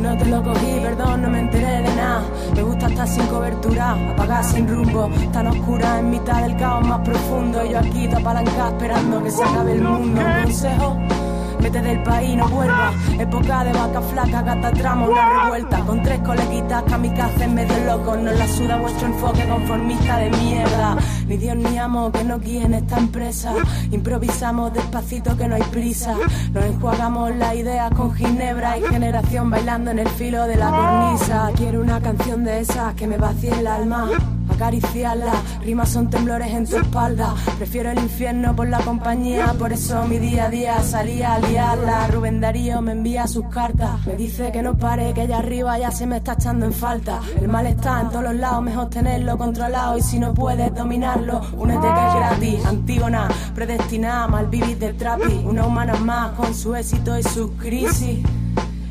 No 0.00 0.16
te 0.16 0.24
lo 0.26 0.42
cogí, 0.42 0.80
perdón, 0.80 1.22
no 1.22 1.30
me 1.30 1.40
enteré 1.40 1.82
de 1.82 1.96
nada. 1.96 2.24
Me 2.54 2.62
gusta 2.62 2.86
estar 2.86 3.08
sin 3.08 3.26
cobertura, 3.26 4.12
apagar 4.12 4.44
sin 4.44 4.68
rumbo, 4.68 5.10
tan 5.32 5.48
oscura 5.48 5.98
en 5.98 6.10
mitad 6.10 6.42
del 6.42 6.56
caos 6.56 6.86
más 6.86 7.00
profundo. 7.00 7.64
Yo 7.66 7.78
aquí 7.78 8.06
te 8.06 8.16
apalancada 8.16 8.68
esperando 8.70 9.22
que 9.22 9.30
se 9.30 9.42
acabe 9.42 9.72
el 9.72 9.82
mundo. 9.82 10.22
Consejo 10.44 11.25
Vete 11.60 11.80
del 11.80 12.02
país, 12.02 12.36
no 12.36 12.48
vuelva. 12.48 12.92
Época 13.18 13.64
de 13.64 13.72
vaca 13.72 14.00
flaca, 14.00 14.42
gata 14.42 14.72
tramo, 14.72 15.08
una 15.08 15.42
revuelta. 15.42 15.80
Con 15.80 16.02
tres 16.02 16.20
coleguitas, 16.20 16.82
kamikazes 16.84 17.50
medio 17.50 17.78
locos. 17.84 18.18
No 18.18 18.32
la 18.32 18.48
suda 18.48 18.76
vuestro 18.76 19.06
enfoque 19.06 19.48
conformista 19.48 20.18
de 20.18 20.30
mierda. 20.30 20.96
Ni 21.26 21.36
Dios 21.36 21.56
ni 21.56 21.78
amo 21.78 22.12
que 22.12 22.24
no 22.24 22.38
guíen 22.38 22.74
esta 22.74 22.98
empresa. 22.98 23.52
Improvisamos 23.90 24.72
despacito 24.72 25.36
que 25.36 25.48
no 25.48 25.56
hay 25.56 25.62
prisa. 25.64 26.14
Nos 26.52 26.64
enjuagamos 26.64 27.34
la 27.36 27.54
idea 27.54 27.90
con 27.90 28.14
ginebra 28.14 28.78
y 28.78 28.82
generación 28.82 29.50
bailando 29.50 29.90
en 29.90 29.98
el 29.98 30.08
filo 30.08 30.46
de 30.46 30.56
la 30.56 30.70
cornisa. 30.70 31.50
Quiero 31.56 31.80
una 31.80 32.00
canción 32.00 32.44
de 32.44 32.60
esas 32.60 32.94
que 32.94 33.06
me 33.06 33.16
vacíe 33.16 33.58
el 33.58 33.66
alma 33.66 34.10
acariciarla. 34.56 35.32
Rimas 35.62 35.90
son 35.90 36.10
temblores 36.10 36.48
en 36.48 36.66
tu 36.66 36.76
espalda. 36.76 37.34
Prefiero 37.58 37.90
el 37.90 37.98
infierno 37.98 38.56
por 38.56 38.68
la 38.68 38.78
compañía. 38.78 39.54
Por 39.58 39.72
eso 39.72 40.04
mi 40.06 40.18
día 40.18 40.46
a 40.46 40.50
día 40.50 40.82
salía 40.82 41.34
a 41.34 41.40
liarla. 41.48 42.08
Rubén 42.08 42.40
Darío 42.40 42.80
me 42.82 42.92
envía 42.92 43.26
sus 43.26 43.46
cartas. 43.48 44.06
Me 44.06 44.16
dice 44.16 44.50
que 44.52 44.62
no 44.62 44.76
pare, 44.76 45.12
que 45.14 45.22
allá 45.22 45.38
arriba 45.38 45.78
ya 45.78 45.90
se 45.90 46.06
me 46.06 46.18
está 46.18 46.34
echando 46.34 46.66
en 46.66 46.72
falta. 46.72 47.20
El 47.40 47.48
mal 47.48 47.66
está 47.66 48.00
en 48.00 48.10
todos 48.10 48.24
los 48.24 48.34
lados, 48.34 48.62
mejor 48.62 48.90
tenerlo 48.90 49.38
controlado. 49.38 49.98
Y 49.98 50.02
si 50.02 50.18
no 50.18 50.34
puedes 50.34 50.74
dominarlo, 50.74 51.40
únete 51.56 51.86
que 51.86 52.06
es 52.06 52.14
gratis. 52.14 52.66
Antígona, 52.66 53.28
predestinada, 53.54 54.28
mal 54.28 54.46
vivir 54.46 54.78
del 54.78 54.96
trapi. 54.96 55.42
Una 55.44 55.66
humana 55.66 55.94
más 55.96 56.32
con 56.32 56.54
su 56.54 56.74
éxito 56.74 57.18
y 57.18 57.22
su 57.22 57.56
crisis. 57.56 58.18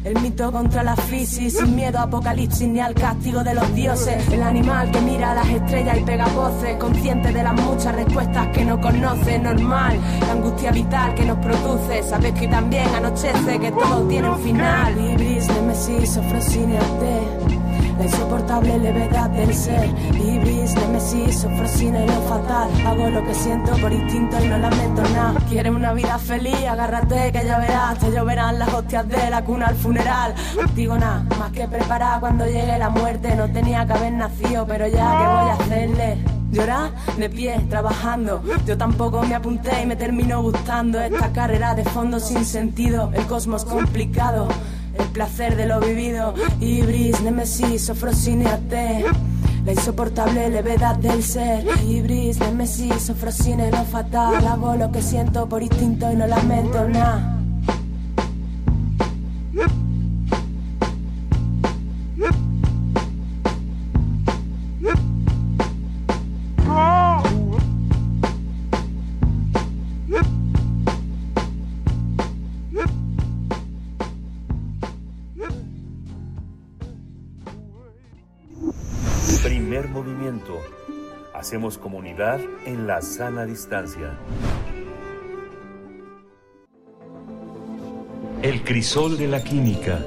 El 0.06 0.22
mito 0.22 0.52
contra 0.52 0.84
la 0.84 0.96
fisis, 0.96 1.58
sin 1.58 1.76
miedo 1.76 1.98
a 1.98 2.04
apocalipsis 2.04 2.68
ni 2.68 2.80
al 2.80 2.94
castigo 2.94 3.44
de 3.44 3.56
los 3.56 3.74
dioses. 3.74 4.28
El 4.32 4.44
animal 4.44 4.92
que 4.92 5.02
mira 5.02 5.34
las 5.34 5.50
estrellas 5.50 5.98
y 5.98 6.04
pega 6.04 6.28
voces, 6.28 6.78
consciente 6.78 7.34
de 7.34 7.42
las 7.42 7.60
muchas 7.60 7.96
respuestas 7.96 8.48
que 8.50 8.64
no 8.64 8.80
conoce. 8.80 9.40
Normal, 9.40 10.00
la 10.22 10.32
angustia 10.34 10.72
vital 10.72 11.16
que 11.16 11.26
nos 11.26 11.40
produce. 11.40 12.04
Sabes 12.04 12.34
que 12.34 12.48
también 12.48 12.88
anochece, 12.94 13.60
que 13.60 13.72
todo 13.72 14.08
tiene 14.08 14.30
un 14.30 14.40
final. 14.44 15.12
Ibris, 15.12 15.48
Nemesis, 15.48 16.18
Ofrosíneate. 16.18 17.45
La 17.98 18.04
insoportable 18.04 18.78
levedad 18.78 19.30
del 19.30 19.54
ser. 19.54 19.90
Ibris, 20.14 20.76
Nemesis, 20.76 21.40
Sofrosine, 21.40 22.06
lo 22.06 22.22
fatal. 22.24 22.70
Hago 22.86 23.10
lo 23.10 23.24
que 23.24 23.34
siento 23.34 23.72
por 23.78 23.92
instinto 23.92 24.44
y 24.44 24.48
no 24.48 24.58
lamento 24.58 25.02
nada. 25.14 25.40
Quieres 25.50 25.74
una 25.74 25.94
vida 25.94 26.18
feliz, 26.20 26.66
agárrate 26.68 27.32
que 27.32 27.46
ya 27.46 27.58
verás. 27.58 27.98
Te 28.00 28.12
lloverán 28.12 28.60
las 28.60 28.74
hostias 28.74 29.08
de 29.08 29.30
la 29.30 29.44
cuna 29.44 29.68
al 29.68 29.76
funeral. 29.76 30.36
Digo 30.76 30.98
nada, 30.98 31.26
más 31.40 31.52
que 31.52 31.68
preparar. 31.68 32.20
Cuando 32.20 32.46
llegue 32.46 32.78
la 32.78 32.90
muerte 32.90 33.36
No 33.36 33.50
tenía 33.52 33.86
que 33.86 33.94
haber 33.94 34.14
nacido, 34.14 34.66
pero 34.68 34.88
ya, 34.88 35.18
¿qué 35.18 35.28
voy 35.28 35.50
a 35.50 35.54
hacerle? 35.54 36.18
Llorar 36.52 36.92
de 37.18 37.30
pie, 37.30 37.66
trabajando. 37.70 38.42
Yo 38.66 38.78
tampoco 38.78 39.24
me 39.24 39.36
apunté 39.36 39.84
y 39.84 39.86
me 39.86 39.96
terminó 39.96 40.42
gustando 40.42 41.00
esta 41.02 41.32
carrera 41.32 41.76
de 41.76 41.84
fondo 41.84 42.20
sin 42.20 42.46
sentido. 42.46 43.12
El 43.14 43.26
cosmos 43.26 43.66
complicado 43.66 44.48
el 44.98 45.08
placer 45.10 45.56
de 45.56 45.66
lo 45.68 45.80
vivido. 45.80 46.34
Ibris, 46.60 47.22
Nemesis, 47.22 47.90
Ofrosíneate. 47.90 49.06
La 49.66 49.72
insoportable 49.72 50.50
levedad 50.50 50.96
del 50.98 51.24
ser. 51.24 51.66
Ibris, 51.88 52.40
Nemesis, 52.40 53.02
Sofrosine, 53.02 53.72
lo 53.72 53.84
fatal. 53.86 54.46
Hago 54.46 54.76
lo 54.76 54.92
que 54.92 55.02
siento 55.02 55.50
por 55.50 55.64
instinto 55.64 56.12
y 56.12 56.16
no 56.16 56.28
lamento 56.28 56.88
nada. 56.88 57.45
Comunidad 81.56 82.42
en 82.66 82.86
la 82.86 83.02
sana 83.02 83.46
distancia. 83.46 84.14
El 88.42 88.62
crisol 88.66 89.18
de 89.18 89.28
la 89.30 89.42
química. 89.42 90.00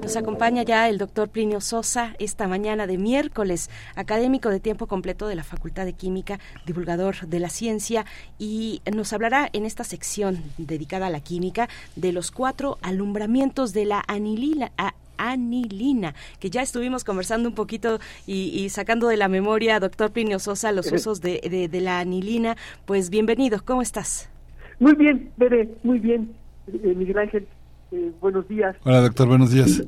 Nos 0.00 0.16
acompaña 0.16 0.62
ya 0.62 0.88
el 0.88 0.96
doctor 0.96 1.28
Plinio 1.28 1.60
Sosa 1.60 2.14
esta 2.20 2.46
mañana 2.46 2.86
de 2.86 2.98
miércoles, 2.98 3.68
académico 3.96 4.50
de 4.50 4.60
tiempo 4.60 4.86
completo 4.86 5.26
de 5.26 5.34
la 5.34 5.42
Facultad 5.42 5.84
de 5.84 5.94
Química, 5.94 6.38
divulgador 6.64 7.26
de 7.26 7.40
la 7.40 7.48
ciencia, 7.48 8.06
y 8.38 8.80
nos 8.94 9.12
hablará 9.12 9.50
en 9.52 9.66
esta 9.66 9.82
sección 9.82 10.40
dedicada 10.56 11.08
a 11.08 11.10
la 11.10 11.20
química 11.20 11.68
de 11.96 12.12
los 12.12 12.30
cuatro 12.30 12.78
alumbramientos 12.80 13.72
de 13.72 13.86
la 13.86 14.04
anilina, 14.06 14.70
anilina, 15.16 16.14
que 16.40 16.50
ya 16.50 16.62
estuvimos 16.62 17.04
conversando 17.04 17.48
un 17.48 17.54
poquito 17.54 17.98
y, 18.26 18.68
sacando 18.70 19.08
de 19.08 19.16
la 19.16 19.28
memoria, 19.28 19.80
doctor 19.80 20.10
Plinio 20.10 20.38
Sosa, 20.38 20.72
los 20.72 20.90
usos 20.92 21.20
de, 21.20 21.68
la 21.72 22.00
anilina. 22.00 22.56
Pues 22.84 23.10
bienvenido, 23.10 23.60
¿cómo 23.64 23.82
estás? 23.82 24.30
Muy 24.78 24.94
bien, 24.94 25.30
Bere, 25.36 25.68
muy 25.82 25.98
bien, 25.98 26.32
eh, 26.66 26.94
Miguel 26.96 27.18
Ángel. 27.18 27.46
Eh, 27.92 28.10
buenos 28.20 28.48
días. 28.48 28.74
Hola, 28.84 29.00
doctor, 29.02 29.28
buenos 29.28 29.52
días. 29.52 29.84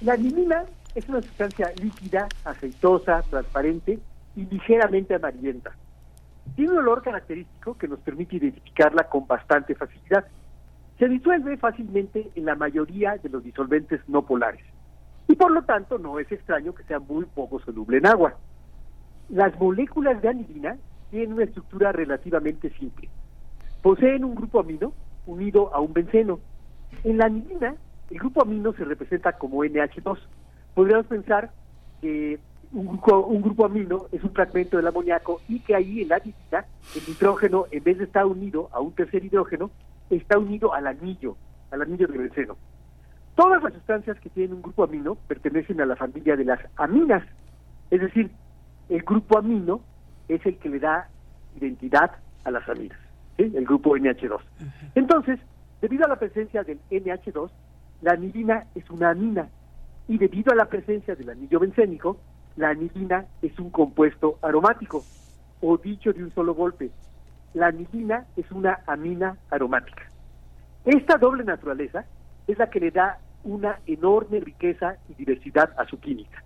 La 0.00 0.14
anilina 0.14 0.64
es 0.94 1.08
una 1.08 1.22
sustancia 1.22 1.72
líquida, 1.80 2.28
aceitosa, 2.44 3.22
transparente 3.30 3.98
y 4.36 4.44
ligeramente 4.46 5.14
amarillenta. 5.14 5.72
Tiene 6.56 6.72
un 6.72 6.78
olor 6.78 7.02
característico 7.02 7.76
que 7.76 7.88
nos 7.88 7.98
permite 8.00 8.36
identificarla 8.36 9.08
con 9.08 9.26
bastante 9.26 9.74
facilidad. 9.74 10.24
Se 10.98 11.08
disuelve 11.08 11.56
fácilmente 11.56 12.30
en 12.34 12.44
la 12.44 12.54
mayoría 12.54 13.16
de 13.16 13.28
los 13.28 13.42
disolventes 13.42 14.00
no 14.08 14.22
polares 14.22 14.64
y 15.26 15.34
por 15.34 15.50
lo 15.50 15.62
tanto 15.62 15.98
no 15.98 16.18
es 16.18 16.30
extraño 16.30 16.74
que 16.74 16.84
sea 16.84 17.00
muy 17.00 17.24
poco 17.24 17.58
soluble 17.60 17.98
en 17.98 18.06
agua. 18.06 18.34
Las 19.28 19.58
moléculas 19.58 20.20
de 20.22 20.28
anilina 20.28 20.76
tienen 21.10 21.32
una 21.32 21.44
estructura 21.44 21.92
relativamente 21.92 22.70
simple. 22.78 23.08
Poseen 23.82 24.24
un 24.24 24.34
grupo 24.34 24.60
amino 24.60 24.92
unido 25.26 25.74
a 25.74 25.80
un 25.80 25.92
benceno 25.92 26.40
en 27.02 27.18
la 27.18 27.26
anilina, 27.26 27.74
el 28.10 28.18
grupo 28.18 28.42
amino 28.42 28.72
se 28.74 28.84
representa 28.84 29.32
como 29.32 29.64
NH2. 29.64 30.18
Podríamos 30.74 31.06
pensar 31.06 31.50
que 32.00 32.38
un 32.72 33.40
grupo, 33.40 33.64
amino 33.64 34.06
es 34.10 34.22
un 34.24 34.30
fragmento 34.30 34.76
del 34.76 34.86
amoníaco 34.86 35.40
y 35.48 35.60
que 35.60 35.74
ahí 35.74 36.02
en 36.02 36.08
la 36.08 36.16
anilina 36.16 36.66
el 36.94 37.02
nitrógeno, 37.06 37.66
en 37.70 37.84
vez 37.84 37.98
de 37.98 38.04
estar 38.04 38.26
unido 38.26 38.68
a 38.72 38.80
un 38.80 38.92
tercer 38.92 39.24
hidrógeno, 39.24 39.70
está 40.10 40.38
unido 40.38 40.74
al 40.74 40.86
anillo, 40.86 41.36
al 41.70 41.82
anillo 41.82 42.06
de 42.06 42.18
benceno. 42.18 42.56
Todas 43.34 43.62
las 43.62 43.72
sustancias 43.72 44.18
que 44.20 44.30
tienen 44.30 44.54
un 44.54 44.62
grupo 44.62 44.84
amino 44.84 45.16
pertenecen 45.26 45.80
a 45.80 45.86
la 45.86 45.96
familia 45.96 46.36
de 46.36 46.44
las 46.44 46.60
aminas, 46.76 47.24
es 47.90 48.00
decir, 48.00 48.30
el 48.88 49.02
grupo 49.02 49.38
amino 49.38 49.80
es 50.28 50.44
el 50.46 50.56
que 50.58 50.68
le 50.68 50.78
da 50.78 51.08
identidad 51.56 52.12
a 52.44 52.50
las 52.50 52.68
aminas, 52.68 52.98
el 53.38 53.64
grupo 53.64 53.96
NH2. 53.96 54.40
Entonces, 54.94 55.40
Debido 55.84 56.06
a 56.06 56.08
la 56.08 56.16
presencia 56.16 56.62
del 56.62 56.80
NH2, 56.90 57.50
la 58.00 58.12
anilina 58.12 58.64
es 58.74 58.88
una 58.88 59.10
amina 59.10 59.50
y 60.08 60.16
debido 60.16 60.50
a 60.50 60.54
la 60.54 60.64
presencia 60.64 61.14
del 61.14 61.28
anillo 61.28 61.60
bencénico, 61.60 62.16
la 62.56 62.70
anilina 62.70 63.26
es 63.42 63.58
un 63.58 63.68
compuesto 63.68 64.38
aromático, 64.40 65.04
o 65.60 65.76
dicho 65.76 66.14
de 66.14 66.24
un 66.24 66.32
solo 66.32 66.54
golpe, 66.54 66.90
la 67.54 67.68
anilina 67.68 68.26
es 68.36 68.50
una 68.50 68.80
amina 68.86 69.38
aromática. 69.50 70.02
Esta 70.84 71.16
doble 71.16 71.44
naturaleza 71.44 72.04
es 72.46 72.58
la 72.58 72.68
que 72.68 72.80
le 72.80 72.90
da 72.90 73.18
una 73.44 73.78
enorme 73.86 74.40
riqueza 74.40 74.96
y 75.08 75.14
diversidad 75.14 75.70
a 75.78 75.86
su 75.86 75.98
química. 75.98 76.42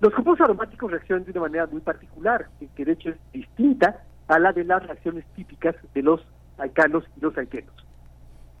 Los 0.00 0.12
compuestos 0.12 0.44
aromáticos 0.44 0.90
reaccionan 0.90 1.24
de 1.24 1.30
una 1.32 1.40
manera 1.40 1.66
muy 1.66 1.80
particular, 1.80 2.48
que 2.76 2.84
de 2.84 2.92
hecho 2.92 3.10
es 3.10 3.16
distinta 3.32 4.02
a 4.28 4.38
la 4.38 4.52
de 4.52 4.64
las 4.64 4.86
reacciones 4.86 5.24
típicas 5.34 5.74
de 5.94 6.02
los 6.02 6.20
alcanos 6.58 7.04
y 7.16 7.20
los 7.20 7.36
alquenos. 7.38 7.74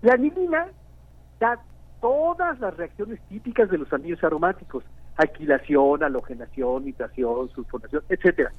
La 0.02 0.14
anilina 0.14 0.68
da 1.38 1.60
todas 2.00 2.58
las 2.58 2.76
reacciones 2.76 3.20
típicas 3.28 3.68
de 3.70 3.78
los 3.78 3.92
anillos 3.92 4.22
aromáticos, 4.24 4.84
alquilación, 5.16 6.02
halogenación, 6.02 6.84
nitración, 6.84 7.50
sulfonación, 7.50 8.02
etcétera. 8.08 8.52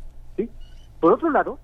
Por 1.00 1.14
otro 1.14 1.30
lado, 1.30 1.60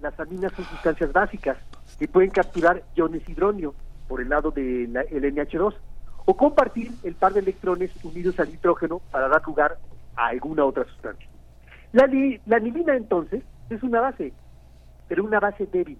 las 0.00 0.18
aminas 0.18 0.52
son 0.52 0.64
sustancias 0.66 1.12
básicas 1.12 1.56
que 1.98 2.08
pueden 2.08 2.30
capturar 2.30 2.82
iones 2.94 3.28
hidronio 3.28 3.74
por 4.08 4.20
el 4.20 4.28
lado 4.28 4.50
del 4.50 4.92
NH2 4.94 5.74
o 6.24 6.36
compartir 6.36 6.90
el 7.02 7.14
par 7.14 7.32
de 7.32 7.40
electrones 7.40 7.90
unidos 8.04 8.38
al 8.40 8.50
nitrógeno 8.50 9.00
para 9.10 9.28
dar 9.28 9.42
lugar 9.46 9.78
a 10.16 10.28
alguna 10.28 10.64
otra 10.64 10.84
sustancia. 10.84 11.28
La, 11.92 12.08
la 12.46 12.56
anilina 12.56 12.96
entonces 12.96 13.42
es 13.68 13.82
una 13.82 14.00
base, 14.00 14.32
pero 15.08 15.24
una 15.24 15.40
base 15.40 15.66
débil, 15.66 15.98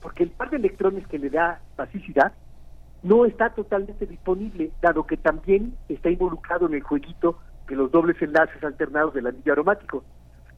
porque 0.00 0.24
el 0.24 0.30
par 0.30 0.50
de 0.50 0.56
electrones 0.56 1.06
que 1.06 1.18
le 1.18 1.30
da 1.30 1.60
basicidad 1.76 2.32
no 3.02 3.24
está 3.24 3.50
totalmente 3.50 4.06
disponible, 4.06 4.70
dado 4.80 5.06
que 5.06 5.16
también 5.16 5.74
está 5.88 6.10
involucrado 6.10 6.66
en 6.66 6.74
el 6.74 6.82
jueguito 6.82 7.38
de 7.68 7.76
los 7.76 7.90
dobles 7.90 8.20
enlaces 8.20 8.62
alternados 8.62 9.14
del 9.14 9.26
anillo 9.26 9.52
aromático. 9.52 10.04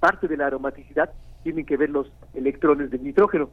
Parte 0.00 0.28
de 0.28 0.36
la 0.36 0.46
aromaticidad 0.46 1.10
tienen 1.44 1.64
que 1.64 1.76
ver 1.76 1.90
los 1.90 2.10
electrones 2.34 2.90
del 2.90 3.05
nitrógeno. 3.05 3.50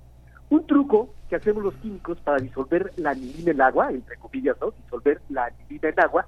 Un 0.50 0.66
truco 0.66 1.14
que 1.30 1.36
hacemos 1.36 1.64
los 1.64 1.76
químicos 1.76 2.20
para 2.22 2.40
disolver 2.40 2.92
la 2.98 3.12
anilina 3.12 3.52
en 3.52 3.62
agua, 3.62 3.92
entre 3.92 4.18
comillas, 4.18 4.58
¿no? 4.60 4.72
Disolver 4.72 5.22
la 5.30 5.46
anilina 5.46 5.90
en 5.90 6.00
agua, 6.00 6.26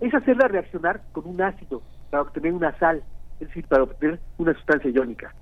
es 0.00 0.12
hacerla 0.12 0.48
reaccionar 0.48 1.02
con 1.12 1.26
un 1.26 1.40
ácido 1.40 1.80
para 2.10 2.22
obtener 2.22 2.52
una 2.52 2.76
sal, 2.78 3.02
es 3.40 3.48
decir, 3.48 3.66
para 3.66 3.84
obtener 3.84 4.18
una 4.38 4.52
sustancia 4.54 4.90
iónica. 4.90 5.32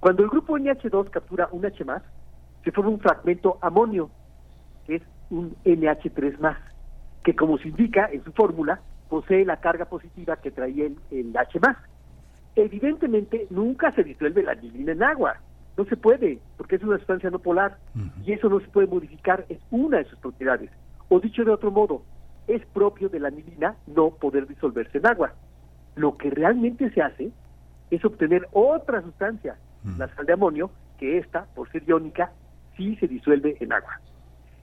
Cuando 0.00 0.24
el 0.24 0.30
grupo 0.30 0.58
NH2 0.58 1.10
captura 1.10 1.48
un 1.52 1.64
H+, 1.64 1.84
se 2.64 2.72
forma 2.72 2.90
un 2.90 3.00
fragmento 3.00 3.58
amonio, 3.60 4.10
que 4.86 4.96
es 4.96 5.02
un 5.30 5.54
NH3 5.64 6.38
más, 6.38 6.58
que 7.22 7.36
como 7.36 7.58
se 7.58 7.68
indica 7.68 8.08
en 8.10 8.24
su 8.24 8.32
fórmula, 8.32 8.80
posee 9.08 9.44
la 9.44 9.58
carga 9.58 9.84
positiva 9.84 10.36
que 10.36 10.50
traía 10.50 10.86
el, 11.10 11.36
H 11.36 11.60
más. 11.60 11.76
Evidentemente 12.54 13.46
nunca 13.50 13.92
se 13.92 14.04
disuelve 14.04 14.42
la 14.42 14.52
anilina 14.52 14.92
en 14.92 15.02
agua, 15.02 15.36
no 15.76 15.84
se 15.86 15.96
puede, 15.96 16.38
porque 16.56 16.76
es 16.76 16.82
una 16.82 16.98
sustancia 16.98 17.30
no 17.30 17.38
polar, 17.38 17.78
y 18.24 18.32
eso 18.32 18.48
no 18.48 18.60
se 18.60 18.68
puede 18.68 18.86
modificar, 18.86 19.46
es 19.48 19.58
una 19.70 19.98
de 19.98 20.04
sus 20.04 20.18
propiedades. 20.18 20.70
O 21.08 21.20
dicho 21.20 21.44
de 21.44 21.50
otro 21.50 21.70
modo, 21.70 22.02
es 22.46 22.64
propio 22.66 23.08
de 23.08 23.20
la 23.20 23.28
anilina 23.28 23.76
no 23.86 24.10
poder 24.10 24.46
disolverse 24.46 24.98
en 24.98 25.06
agua. 25.06 25.32
Lo 25.96 26.16
que 26.16 26.30
realmente 26.30 26.90
se 26.90 27.02
hace 27.02 27.30
es 27.90 28.04
obtener 28.04 28.48
otra 28.52 29.02
sustancia, 29.02 29.56
la 29.98 30.08
sal 30.14 30.26
de 30.26 30.32
amonio, 30.32 30.70
que 30.98 31.18
esta, 31.18 31.46
por 31.54 31.70
ser 31.70 31.82
iónica, 31.86 32.32
sí 32.76 32.96
se 32.96 33.08
disuelve 33.08 33.56
en 33.60 33.72
agua. 33.72 34.00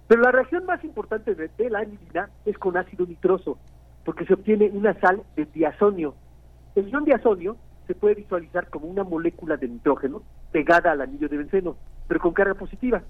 Pero 0.07 0.21
la 0.21 0.31
reacción 0.31 0.65
más 0.65 0.83
importante 0.83 1.35
de, 1.35 1.69
la 1.69 1.79
anilina 1.79 2.29
es 2.45 2.57
con 2.57 2.77
ácido 2.77 3.05
nitroso, 3.05 3.59
porque 4.05 4.25
se 4.25 4.33
obtiene 4.33 4.69
una 4.73 4.99
sal 4.99 5.21
de 5.35 5.45
diazonio. 5.45 6.15
El 6.75 6.89
ion 6.89 7.05
diazonio 7.05 7.57
se 7.89 7.95
puede 7.95 8.13
visualizar 8.13 8.69
como 8.69 8.85
una 8.85 9.03
molécula 9.03 9.57
de 9.57 9.67
nitrógeno 9.67 10.21
pegada 10.51 10.91
al 10.91 11.01
anillo 11.01 11.27
de 11.27 11.37
benceno, 11.37 11.75
pero 12.07 12.19
con 12.19 12.33
carga 12.33 12.53
positiva. 12.53 13.01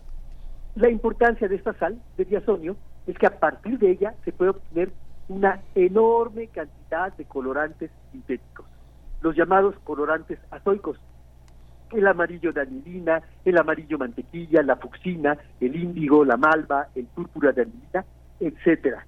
La 0.76 0.90
importancia 0.90 1.50
de 1.50 1.58
esta 1.58 1.74
sal 1.74 2.02
de 2.16 2.24
diazonio 2.24 2.78
es 3.06 3.18
que 3.18 3.26
a 3.26 3.40
partir 3.40 3.78
de 3.78 3.92
ella 3.92 4.14
se 4.24 4.32
puede 4.32 4.52
obtener 4.52 4.94
una 5.28 5.60
enorme 5.76 6.48
cantidad 6.48 7.12
de 7.18 7.26
colorantes 7.26 7.92
sintéticos, 8.14 8.66
los 9.22 9.36
llamados 9.36 9.76
colorantes 9.84 10.40
azoicos, 10.50 10.98
el 11.92 12.08
amarillo 12.08 12.54
de 12.54 12.62
anilina, 12.62 13.22
el 13.44 13.58
amarillo 13.58 13.98
mantequilla, 13.98 14.64
la 14.64 14.78
fucsina, 14.78 15.38
el 15.60 15.76
índigo, 15.76 16.24
la 16.24 16.38
malva, 16.38 16.88
el 16.96 17.06
púrpura 17.08 17.52
de 17.52 17.64
anilina, 17.64 18.06
etcétera. 18.40 19.06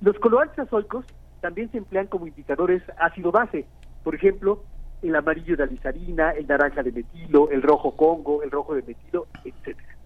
Los 0.00 0.18
colorantes 0.18 0.58
azoicos 0.58 1.04
también 1.40 1.70
se 1.70 1.78
emplean 1.78 2.08
como 2.08 2.26
indicadores 2.26 2.82
ácido-base, 2.98 3.64
por 4.02 4.16
ejemplo, 4.16 4.64
el 5.02 5.16
amarillo 5.16 5.56
de 5.56 5.62
alizarina, 5.62 6.30
el 6.30 6.46
naranja 6.46 6.82
de 6.82 6.92
metilo, 6.92 7.50
el 7.50 7.62
rojo 7.62 7.96
congo, 7.96 8.42
el 8.42 8.50
rojo 8.50 8.74
de 8.74 8.82
metilo, 8.82 9.26
etcétera. 9.44 9.98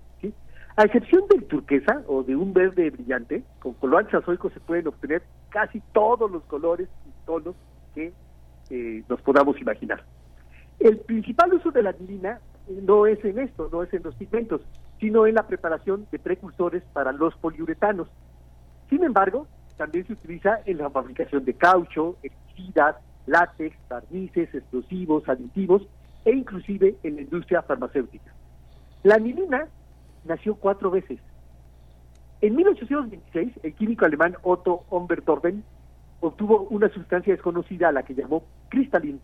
A 0.75 0.85
excepción 0.85 1.25
del 1.29 1.45
turquesa 1.45 2.03
o 2.07 2.23
de 2.23 2.35
un 2.35 2.55
verde 2.55 2.89
brillante, 2.89 3.43
con 3.59 3.75
colorantes 3.75 4.15
azoicos 4.15 4.55
se 4.55 4.61
pueden 4.61 4.87
obtener 4.87 5.23
casi 5.51 5.83
todos 5.93 6.31
los 6.31 6.43
colores 6.45 6.89
y 7.07 7.27
tonos 7.27 7.55
que 7.95 8.15
eh, 8.71 9.03
nos 9.07 9.21
podamos 9.21 9.61
imaginar. 9.61 10.03
El 10.79 10.99
principal 10.99 11.53
uso 11.53 11.71
de 11.73 11.83
la 11.83 11.91
anilina 11.91 12.41
no 12.69 13.07
es 13.07 13.23
en 13.23 13.39
esto, 13.39 13.69
no 13.71 13.83
es 13.83 13.93
en 13.93 14.03
los 14.03 14.15
pigmentos, 14.15 14.63
sino 14.99 15.27
en 15.27 15.35
la 15.35 15.47
preparación 15.47 16.07
de 16.11 16.19
precursores 16.19 16.83
para 16.95 17.13
los 17.13 17.37
poliuretanos. 17.37 18.09
Sin 18.89 19.05
embargo, 19.05 19.47
también 19.77 20.07
se 20.07 20.15
utiliza 20.15 20.61
en 20.65 20.79
la 20.79 20.89
fabricación 20.89 21.45
de 21.45 21.53
caucho, 21.53 22.17
herbicidas, 22.23 22.97
látex, 23.27 23.77
barnices, 23.89 24.55
explosivos, 24.55 25.29
aditivos 25.29 25.83
e 26.25 26.33
inclusive 26.33 26.97
en 27.03 27.17
la 27.17 27.23
industria 27.23 27.63
farmacéutica. 27.63 28.33
La 29.03 29.17
anilina 29.17 29.67
nació 30.25 30.55
cuatro 30.55 30.91
veces. 30.91 31.19
En 32.41 32.57
1826, 32.57 33.53
el 33.63 33.75
químico 33.75 34.05
alemán 34.05 34.37
Otto 34.43 34.85
Omberdorben 34.91 35.65
obtuvo 36.21 36.63
una 36.71 36.89
sustancia 36.89 37.33
desconocida 37.33 37.89
a 37.89 37.93
la 37.93 38.05
que 38.05 38.15
llamó 38.15 38.45
cristalino. 38.69 39.19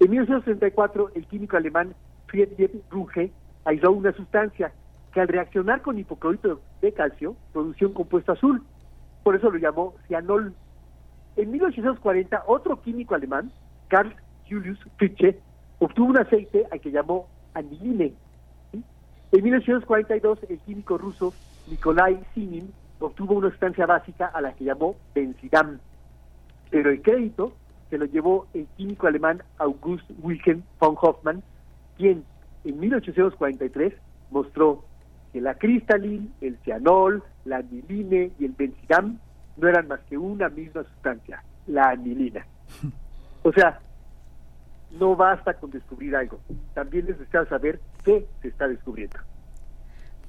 En 0.00 0.10
1964, 0.10 1.10
el 1.14 1.26
químico 1.26 1.56
alemán 1.56 1.94
Friedrich 2.26 2.72
Runge 2.90 3.32
aisló 3.64 3.92
una 3.92 4.12
sustancia 4.12 4.72
que 5.12 5.20
al 5.20 5.28
reaccionar 5.28 5.82
con 5.82 5.98
hipoclorito 5.98 6.60
de 6.80 6.92
calcio 6.92 7.36
producía 7.52 7.88
un 7.88 7.94
compuesto 7.94 8.32
azul. 8.32 8.62
Por 9.22 9.36
eso 9.36 9.50
lo 9.50 9.58
llamó 9.58 9.94
cianol. 10.08 10.54
En 11.36 11.50
1840, 11.50 12.44
otro 12.46 12.80
químico 12.82 13.14
alemán, 13.14 13.50
Karl 13.88 14.14
Julius 14.48 14.78
Fritzsche, 14.96 15.38
obtuvo 15.78 16.10
un 16.10 16.18
aceite 16.18 16.66
al 16.70 16.80
que 16.80 16.90
llamó 16.90 17.26
aniline. 17.54 18.12
En 18.72 19.42
1942, 19.42 20.40
el 20.50 20.58
químico 20.58 20.98
ruso 20.98 21.32
Nikolai 21.68 22.22
Sinin 22.34 22.70
obtuvo 23.00 23.34
una 23.34 23.50
sustancia 23.50 23.86
básica 23.86 24.26
a 24.26 24.40
la 24.42 24.52
que 24.52 24.64
llamó 24.64 24.94
benzidam. 25.14 25.80
Pero 26.70 26.90
el 26.90 27.00
crédito 27.00 27.52
se 27.88 27.98
lo 27.98 28.04
llevó 28.04 28.46
el 28.52 28.66
químico 28.76 29.06
alemán 29.06 29.42
August 29.58 30.08
Wilhelm 30.22 30.62
von 30.78 30.96
Hoffmann, 31.00 31.42
quien 31.96 32.24
en 32.64 32.80
1843 32.80 33.94
mostró 34.30 34.84
que 35.32 35.40
la 35.40 35.54
cristalina, 35.54 36.26
el 36.42 36.58
cianol, 36.58 37.22
la 37.44 37.56
aniline 37.56 38.32
y 38.38 38.44
el 38.44 38.52
benzidam 38.52 39.18
no 39.62 39.68
eran 39.68 39.86
más 39.86 40.00
que 40.00 40.18
una 40.18 40.48
misma 40.48 40.82
sustancia, 40.82 41.42
la 41.68 41.90
anilina. 41.90 42.44
O 43.44 43.52
sea, 43.52 43.80
no 44.90 45.16
basta 45.16 45.54
con 45.54 45.70
descubrir 45.70 46.14
algo, 46.16 46.40
también 46.74 47.08
es 47.08 47.18
necesario 47.18 47.48
saber 47.48 47.80
qué 48.04 48.26
se 48.42 48.48
está 48.48 48.66
descubriendo. 48.66 49.18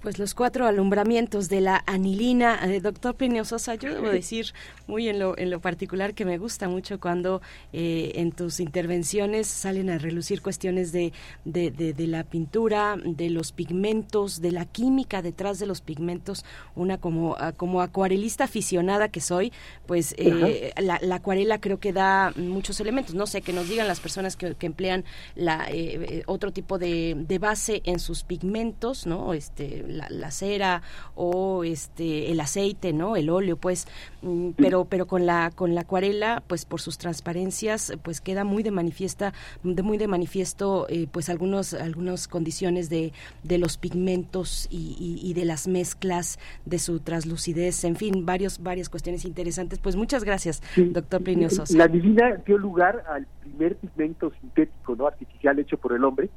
Pues 0.04 0.20
los 0.20 0.34
cuatro 0.34 0.68
alumbramientos 0.68 1.48
de 1.48 1.62
la 1.62 1.82
anilina, 1.88 2.60
eh, 2.66 2.82
doctor 2.82 3.16
Plinio 3.16 3.46
Sosa, 3.46 3.76
yo 3.76 3.94
debo 3.94 4.10
decir 4.12 4.54
muy 4.86 5.08
en 5.08 5.18
lo, 5.18 5.38
en 5.38 5.50
lo 5.50 5.62
particular 5.62 6.14
que 6.14 6.26
me 6.26 6.38
gusta 6.38 6.68
mucho 6.68 7.00
cuando 7.00 7.42
eh, 7.72 8.12
en 8.16 8.34
tus 8.34 8.60
intervenciones 8.60 9.48
salen 9.48 9.90
a 9.90 9.98
relucir 9.98 10.42
cuestiones 10.42 10.92
de, 10.92 11.14
de, 11.46 11.72
de, 11.72 11.94
de, 11.94 12.08
la 12.08 12.26
pintura, 12.26 12.98
de 13.02 13.30
los 13.30 13.54
pigmentos, 13.54 14.42
de 14.42 14.52
la 14.52 14.66
química 14.66 15.22
detrás 15.22 15.58
de 15.58 15.68
los 15.68 15.80
pigmentos. 15.80 16.44
Una 16.76 16.98
como, 16.98 17.38
ah, 17.40 17.54
como 17.54 17.82
acuarelista 17.82 18.44
aficionada 18.44 19.08
que 19.08 19.22
soy, 19.22 19.54
pues 19.86 20.16
eh, 20.18 20.74
la, 20.82 21.00
la, 21.02 21.16
acuarela 21.16 21.62
creo 21.62 21.80
que 21.80 21.94
da 21.94 22.34
muchos 22.36 22.82
elementos. 22.82 23.16
No 23.16 23.26
sé, 23.26 23.42
que 23.42 23.54
nos 23.54 23.70
digan 23.70 23.88
las 23.88 24.02
personas 24.02 24.36
que, 24.36 24.56
que 24.56 24.66
emplean 24.66 25.06
la, 25.36 25.66
eh, 25.72 26.24
otro 26.26 26.52
tipo 26.52 26.78
de, 26.78 27.16
de 27.26 27.40
base 27.40 27.82
en 27.86 28.00
sus 28.00 28.26
pigmentos, 28.26 29.08
¿no? 29.08 29.34
Este, 29.34 29.93
la, 29.94 30.08
la, 30.10 30.32
cera 30.32 30.82
o 31.16 31.64
este 31.64 32.32
el 32.32 32.40
aceite 32.40 32.94
no 32.94 33.16
el 33.16 33.30
óleo 33.30 33.58
pues 33.58 33.88
mm, 34.22 34.52
pero 34.58 34.86
pero 34.86 35.06
con 35.06 35.26
la 35.26 35.52
con 35.56 35.76
la 35.76 35.82
acuarela 35.82 36.44
pues 36.48 36.66
por 36.66 36.82
sus 36.82 36.98
transparencias 36.98 37.94
pues 38.04 38.22
queda 38.22 38.44
muy 38.44 38.64
de 38.64 38.72
manifiesta 38.72 39.34
de 39.64 39.84
muy 39.84 39.98
de 39.98 40.08
manifiesto 40.08 40.88
eh, 40.90 41.08
pues 41.12 41.30
algunos 41.30 41.74
algunas 41.74 42.28
condiciones 42.28 42.90
de, 42.90 43.14
de 43.44 43.58
los 43.58 43.78
pigmentos 43.78 44.68
y, 44.70 44.96
y, 45.00 45.30
y, 45.30 45.34
de 45.34 45.46
las 45.46 45.68
mezclas 45.68 46.40
de 46.66 46.80
su 46.80 47.00
translucidez 47.00 47.84
en 47.84 47.96
fin 47.96 48.26
varios 48.26 48.62
varias 48.62 48.90
cuestiones 48.90 49.26
interesantes. 49.26 49.80
Pues 49.80 49.96
muchas 49.96 50.24
gracias 50.24 50.62
sí, 50.74 50.86
doctor 50.86 51.24
Plinio 51.24 51.50
Sosa 51.50 51.78
la 51.78 51.88
divina 51.88 52.42
dio 52.46 52.58
lugar 52.58 53.04
al 53.10 53.28
primer 53.42 53.76
pigmento 53.78 54.32
sintético 54.40 54.96
no 54.96 55.08
artificial 55.08 55.60
hecho 55.60 55.78
por 55.78 55.94
el 55.94 56.04
hombre 56.04 56.30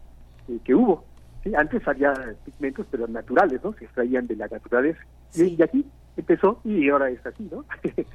eh, 0.49 0.59
que 0.65 0.75
hubo 0.75 1.05
Sí, 1.47 1.55
antes 1.55 1.87
había 1.87 2.13
pigmentos, 2.45 2.87
pero 2.91 3.07
naturales, 3.07 3.61
¿no? 3.63 3.73
Se 3.75 3.85
extraían 3.85 4.27
de 4.27 4.35
la 4.35 4.49
naturaleza. 4.49 4.99
Sí. 5.31 5.55
Y, 5.57 5.63
aquí 5.63 5.87
empezó 6.17 6.61
y 6.65 6.89
ahora 6.89 7.09
es 7.09 7.25
así, 7.25 7.49
¿no? 7.53 7.65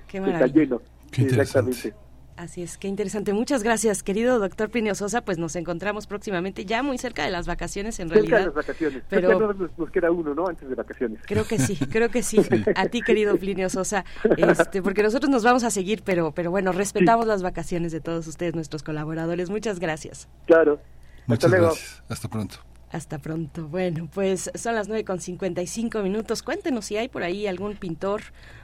Qué 0.07 0.17
Está 0.17 0.47
lleno. 0.47 0.81
Qué 1.11 1.21
Exactamente. 1.23 1.93
Así 2.35 2.61
es, 2.61 2.77
qué 2.77 2.89
interesante. 2.89 3.31
Muchas 3.31 3.63
gracias, 3.63 4.03
querido 4.03 4.37
doctor 4.39 4.69
Plinio 4.69 4.95
Sosa. 4.95 5.21
Pues 5.21 5.37
nos 5.37 5.55
encontramos 5.55 6.07
próximamente, 6.07 6.65
ya 6.65 6.83
muy 6.83 6.97
cerca 6.97 7.23
de 7.23 7.31
las 7.31 7.47
vacaciones, 7.47 7.99
en 8.01 8.09
cerca 8.09 8.19
realidad. 8.19 8.39
de 8.39 8.45
las 8.47 8.53
vacaciones. 8.55 9.03
Pero 9.09 9.53
nos, 9.53 9.77
nos, 9.77 9.91
queda 9.91 10.11
uno, 10.11 10.33
¿no? 10.33 10.47
Antes 10.47 10.67
de 10.67 10.75
vacaciones. 10.75 11.21
Creo 11.25 11.45
que 11.45 11.57
sí, 11.57 11.77
creo 11.89 12.09
que 12.09 12.23
sí. 12.23 12.41
A 12.75 12.87
ti, 12.87 13.01
querido 13.01 13.37
Plinio 13.37 13.69
Sosa, 13.69 14.03
este, 14.35 14.81
porque 14.81 15.03
nosotros 15.03 15.29
nos 15.29 15.43
vamos 15.43 15.63
a 15.63 15.71
seguir, 15.71 16.01
pero, 16.03 16.33
pero 16.33 16.51
bueno, 16.51 16.73
respetamos 16.73 17.25
sí. 17.25 17.29
las 17.29 17.43
vacaciones 17.43 17.93
de 17.93 18.01
todos 18.01 18.27
ustedes, 18.27 18.55
nuestros 18.55 18.83
colaboradores. 18.83 19.49
Muchas 19.49 19.79
gracias. 19.79 20.27
Claro. 20.47 20.81
Muchas 21.27 21.53
Hasta 21.53 21.63
gracias. 21.63 22.03
Hasta 22.09 22.27
pronto. 22.27 22.70
Hasta 22.91 23.19
pronto. 23.19 23.69
Bueno, 23.69 24.09
pues 24.13 24.51
son 24.53 24.75
las 24.75 24.89
nueve 24.89 25.05
con 25.05 25.21
cincuenta 25.21 25.61
y 25.61 25.67
cinco 25.67 26.01
minutos. 26.01 26.43
Cuéntenos 26.43 26.85
si 26.85 26.97
hay 26.97 27.07
por 27.07 27.23
ahí 27.23 27.47
algún 27.47 27.77
pintor, 27.77 28.21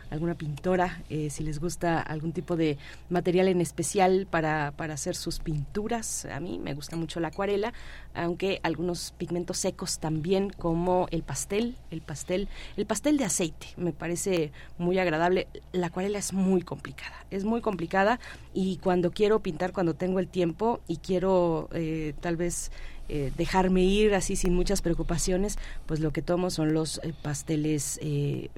alguna 0.10 0.36
pintora, 0.36 1.02
eh, 1.10 1.30
si 1.30 1.44
les 1.44 1.62
gusta 1.62 2.02
algún 2.02 2.34
tipo 2.34 2.58
de 2.58 2.78
material 3.10 3.48
en 3.48 3.62
especial 3.62 4.28
para, 4.30 4.74
para 4.76 4.96
hacer 4.96 5.16
sus 5.16 5.40
pinturas. 5.40 6.26
A 6.26 6.42
mí 6.42 6.60
me 6.60 6.74
gusta 6.74 6.98
mucho 6.98 7.22
la 7.22 7.30
acuarela, 7.30 7.72
aunque 8.14 8.60
algunos 8.64 9.14
pigmentos 9.18 9.60
secos 9.60 10.00
también, 10.00 10.50
como 10.50 11.08
el 11.12 11.24
pastel, 11.24 11.78
el 11.90 12.02
pastel, 12.02 12.50
el 12.76 12.86
pastel 12.86 13.18
de 13.18 13.24
aceite, 13.24 13.68
me 13.78 13.94
parece 13.94 14.52
muy 14.78 15.00
agradable. 15.00 15.48
La 15.72 15.88
acuarela 15.88 16.20
es 16.20 16.34
muy 16.34 16.64
complicada, 16.64 17.26
es 17.32 17.46
muy 17.46 17.62
complicada 17.62 18.20
y 18.54 18.76
cuando 18.78 19.12
quiero 19.12 19.40
pintar, 19.40 19.72
cuando 19.72 19.94
tengo 19.94 20.20
el 20.20 20.28
tiempo 20.28 20.82
y 20.86 20.98
quiero 20.98 21.70
eh, 21.72 22.14
tal 22.20 22.36
vez 22.36 22.72
eh, 23.10 23.32
dejarme 23.38 23.84
ir 23.84 24.14
así 24.14 24.36
sin 24.36 24.54
muchas 24.54 24.82
preocupaciones, 24.82 25.58
pues 25.86 26.00
lo 26.00 26.12
que 26.12 26.22
tomo 26.22 26.50
son 26.50 26.74
los 26.74 27.00
eh, 27.04 27.14
pasteles 27.22 28.00
eh, 28.02 28.50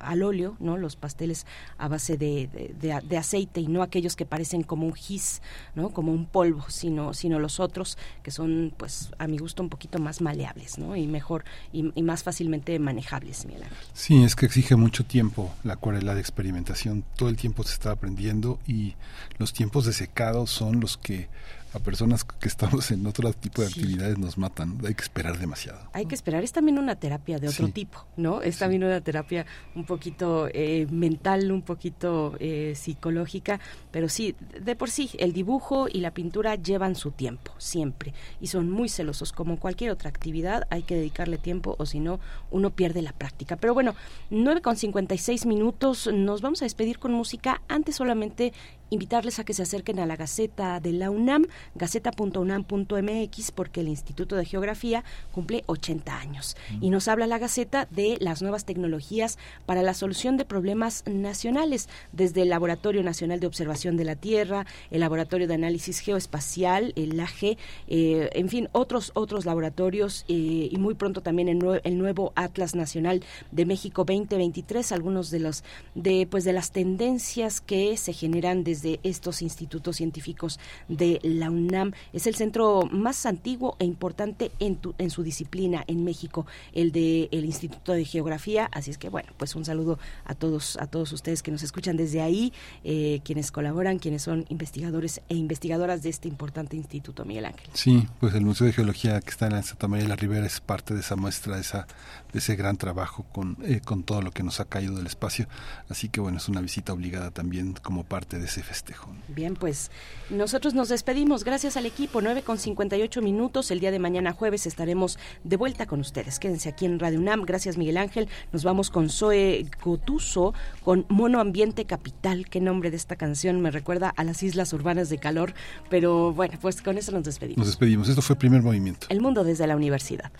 al 0.00 0.22
óleo, 0.22 0.56
¿no? 0.58 0.76
Los 0.76 0.96
pasteles 0.96 1.46
a 1.78 1.88
base 1.88 2.16
de, 2.16 2.48
de, 2.80 3.16
aceite 3.16 3.60
y 3.60 3.68
no 3.68 3.82
aquellos 3.82 4.16
que 4.16 4.26
parecen 4.26 4.62
como 4.62 4.86
un 4.86 4.94
gis, 4.94 5.40
¿no? 5.74 5.90
Como 5.90 6.12
un 6.12 6.26
polvo, 6.26 6.64
sino, 6.68 7.14
sino 7.14 7.38
los 7.38 7.60
otros 7.60 7.96
que 8.22 8.30
son, 8.30 8.74
pues, 8.76 9.10
a 9.18 9.26
mi 9.26 9.38
gusto 9.38 9.62
un 9.62 9.68
poquito 9.68 9.98
más 9.98 10.20
maleables, 10.20 10.78
¿no? 10.78 10.96
Y 10.96 11.06
mejor 11.06 11.44
y, 11.72 11.92
y 11.94 12.02
más 12.02 12.22
fácilmente 12.22 12.78
manejables, 12.78 13.46
Miguel 13.46 13.64
Ángel. 13.64 13.78
Sí, 13.92 14.22
es 14.24 14.34
que 14.34 14.46
exige 14.46 14.76
mucho 14.76 15.04
tiempo 15.04 15.54
la 15.62 15.74
acuarela 15.74 16.14
de 16.14 16.20
experimentación. 16.20 17.04
Todo 17.16 17.28
el 17.28 17.36
tiempo 17.36 17.62
se 17.62 17.74
está 17.74 17.92
aprendiendo 17.92 18.58
y 18.66 18.94
los 19.38 19.52
tiempos 19.52 19.86
de 19.86 19.92
secado 19.92 20.46
son 20.46 20.80
los 20.80 20.96
que 20.96 21.28
a 21.74 21.78
personas 21.78 22.24
que 22.24 22.48
estamos 22.48 22.90
en 22.90 23.06
otro 23.06 23.32
tipo 23.32 23.62
de 23.62 23.68
sí. 23.68 23.80
actividades 23.80 24.18
nos 24.18 24.38
matan. 24.38 24.78
Hay 24.86 24.94
que 24.94 25.02
esperar 25.02 25.38
demasiado. 25.38 25.78
Hay 25.92 26.06
que 26.06 26.14
esperar. 26.14 26.44
Es 26.44 26.52
también 26.52 26.78
una 26.78 26.96
terapia 26.96 27.38
de 27.38 27.48
otro 27.48 27.66
sí. 27.66 27.72
tipo, 27.72 28.04
¿no? 28.16 28.42
Es 28.42 28.56
sí. 28.56 28.60
también 28.60 28.84
una 28.84 29.00
terapia 29.00 29.46
un 29.74 29.84
poquito 29.84 30.48
eh, 30.52 30.86
mental, 30.90 31.50
un 31.50 31.62
poquito 31.62 32.36
eh, 32.40 32.74
psicológica, 32.76 33.60
pero 33.90 34.08
sí, 34.08 34.34
de 34.60 34.76
por 34.76 34.90
sí, 34.90 35.10
el 35.18 35.32
dibujo 35.32 35.86
y 35.90 36.00
la 36.00 36.12
pintura 36.12 36.56
llevan 36.56 36.94
su 36.94 37.10
tiempo, 37.10 37.52
siempre, 37.58 38.12
y 38.40 38.48
son 38.48 38.70
muy 38.70 38.88
celosos. 38.88 39.32
Como 39.32 39.58
cualquier 39.58 39.90
otra 39.90 40.10
actividad, 40.10 40.66
hay 40.70 40.82
que 40.82 40.94
dedicarle 40.94 41.38
tiempo 41.38 41.76
o 41.78 41.86
si 41.86 42.00
no, 42.00 42.20
uno 42.50 42.70
pierde 42.70 43.02
la 43.02 43.12
práctica. 43.12 43.56
Pero 43.56 43.74
bueno, 43.74 43.94
9 44.30 44.60
con 44.60 44.76
56 44.76 45.46
minutos, 45.46 46.08
nos 46.12 46.42
vamos 46.42 46.62
a 46.62 46.64
despedir 46.64 46.98
con 46.98 47.12
música. 47.12 47.62
Antes 47.68 47.96
solamente 47.96 48.52
invitarles 48.92 49.38
a 49.38 49.44
que 49.44 49.54
se 49.54 49.62
acerquen 49.62 49.98
a 49.98 50.06
la 50.06 50.16
Gaceta 50.16 50.78
de 50.78 50.92
la 50.92 51.10
UNAM, 51.10 51.46
gaceta.unam.mx, 51.74 53.50
porque 53.52 53.80
el 53.80 53.88
Instituto 53.88 54.36
de 54.36 54.44
Geografía 54.44 55.02
cumple 55.32 55.64
80 55.66 56.18
años. 56.18 56.56
Mm. 56.70 56.84
Y 56.84 56.90
nos 56.90 57.08
habla 57.08 57.26
la 57.26 57.38
Gaceta 57.38 57.88
de 57.90 58.18
las 58.20 58.42
nuevas 58.42 58.66
tecnologías 58.66 59.38
para 59.64 59.82
la 59.82 59.94
solución 59.94 60.36
de 60.36 60.44
problemas 60.44 61.04
nacionales, 61.06 61.88
desde 62.12 62.42
el 62.42 62.50
Laboratorio 62.50 63.02
Nacional 63.02 63.40
de 63.40 63.46
Observación 63.46 63.96
de 63.96 64.04
la 64.04 64.16
Tierra, 64.16 64.66
el 64.90 65.00
Laboratorio 65.00 65.48
de 65.48 65.54
Análisis 65.54 66.00
Geoespacial, 66.00 66.92
el 66.96 67.16
LAGE, 67.16 67.56
eh, 67.88 68.28
en 68.34 68.48
fin, 68.48 68.68
otros, 68.72 69.10
otros 69.14 69.46
laboratorios, 69.46 70.26
eh, 70.28 70.68
y 70.70 70.76
muy 70.78 70.94
pronto 70.94 71.22
también 71.22 71.48
el, 71.48 71.58
nue 71.58 71.80
el, 71.84 71.96
nuevo 71.96 72.32
Atlas 72.36 72.74
Nacional 72.74 73.24
de 73.50 73.64
México 73.64 74.04
2023, 74.04 74.92
algunos 74.92 75.30
de 75.30 75.40
los, 75.40 75.64
de, 75.94 76.26
pues, 76.30 76.44
de 76.44 76.52
las 76.52 76.72
tendencias 76.72 77.60
que 77.60 77.96
se 77.96 78.12
generan 78.12 78.64
desde 78.64 78.81
de 78.82 79.00
estos 79.02 79.42
institutos 79.42 79.96
científicos 79.96 80.58
de 80.88 81.20
la 81.22 81.50
UNAM. 81.50 81.92
Es 82.12 82.26
el 82.26 82.34
centro 82.34 82.88
más 82.90 83.26
antiguo 83.26 83.76
e 83.78 83.84
importante 83.84 84.50
en, 84.58 84.76
tu, 84.76 84.94
en 84.98 85.10
su 85.10 85.22
disciplina 85.22 85.84
en 85.86 86.04
México, 86.04 86.46
el 86.72 86.92
de 86.92 87.28
el 87.30 87.44
Instituto 87.44 87.92
de 87.92 88.04
Geografía. 88.04 88.68
Así 88.72 88.90
es 88.90 88.98
que 88.98 89.08
bueno, 89.08 89.30
pues 89.36 89.54
un 89.54 89.64
saludo 89.64 89.98
a 90.24 90.34
todos 90.34 90.76
a 90.78 90.86
todos 90.86 91.12
ustedes 91.12 91.42
que 91.42 91.50
nos 91.50 91.62
escuchan 91.62 91.96
desde 91.96 92.20
ahí, 92.20 92.52
eh, 92.84 93.20
quienes 93.24 93.50
colaboran, 93.50 93.98
quienes 93.98 94.22
son 94.22 94.44
investigadores 94.48 95.20
e 95.28 95.34
investigadoras 95.34 96.02
de 96.02 96.10
este 96.10 96.28
importante 96.28 96.76
instituto, 96.76 97.24
Miguel 97.24 97.46
Ángel. 97.46 97.68
Sí, 97.74 98.06
pues 98.20 98.34
el 98.34 98.44
Museo 98.44 98.66
de 98.66 98.72
Geología 98.72 99.20
que 99.20 99.30
está 99.30 99.46
en 99.46 99.62
Santa 99.62 99.88
María 99.88 100.04
de 100.04 100.08
la 100.08 100.16
Ribera 100.16 100.46
es 100.46 100.60
parte 100.60 100.94
de 100.94 101.00
esa 101.00 101.16
muestra, 101.16 101.56
de 101.56 101.62
esa 101.62 101.86
de 102.32 102.38
ese 102.38 102.56
gran 102.56 102.76
trabajo 102.76 103.24
con 103.32 103.56
eh, 103.62 103.80
con 103.84 104.02
todo 104.02 104.22
lo 104.22 104.30
que 104.30 104.42
nos 104.42 104.60
ha 104.60 104.64
caído 104.64 104.96
del 104.96 105.06
espacio. 105.06 105.46
Así 105.88 106.08
que 106.08 106.20
bueno, 106.20 106.38
es 106.38 106.48
una 106.48 106.60
visita 106.60 106.92
obligada 106.92 107.30
también 107.30 107.74
como 107.74 108.04
parte 108.04 108.38
de 108.38 108.46
ese 108.46 108.62
festejo. 108.72 109.14
Bien, 109.28 109.54
pues 109.54 109.90
nosotros 110.30 110.72
nos 110.72 110.88
despedimos. 110.88 111.44
Gracias 111.44 111.76
al 111.76 111.84
equipo. 111.84 112.22
9 112.22 112.40
con 112.40 112.56
58 112.56 113.20
minutos. 113.20 113.70
El 113.70 113.80
día 113.80 113.90
de 113.90 113.98
mañana 113.98 114.32
jueves 114.32 114.66
estaremos 114.66 115.18
de 115.44 115.58
vuelta 115.58 115.84
con 115.86 116.00
ustedes. 116.00 116.38
Quédense 116.38 116.70
aquí 116.70 116.86
en 116.86 116.98
Radio 116.98 117.18
UNAM. 117.18 117.42
Gracias, 117.42 117.76
Miguel 117.76 117.98
Ángel. 117.98 118.28
Nos 118.50 118.64
vamos 118.64 118.88
con 118.88 119.10
Zoe 119.10 119.66
Gotuso, 119.84 120.54
con 120.82 121.04
Mono 121.10 121.38
Ambiente 121.38 121.84
Capital. 121.84 122.48
Qué 122.48 122.62
nombre 122.62 122.90
de 122.90 122.96
esta 122.96 123.16
canción 123.16 123.60
me 123.60 123.70
recuerda 123.70 124.08
a 124.08 124.24
las 124.24 124.42
islas 124.42 124.72
urbanas 124.72 125.10
de 125.10 125.18
calor. 125.18 125.52
Pero 125.90 126.32
bueno, 126.32 126.58
pues 126.58 126.80
con 126.80 126.96
eso 126.96 127.12
nos 127.12 127.24
despedimos. 127.24 127.58
Nos 127.58 127.66
despedimos. 127.66 128.08
Esto 128.08 128.22
fue 128.22 128.34
el 128.34 128.38
primer 128.38 128.62
movimiento. 128.62 129.06
El 129.10 129.20
mundo 129.20 129.44
desde 129.44 129.66
la 129.66 129.76
universidad. 129.76 130.32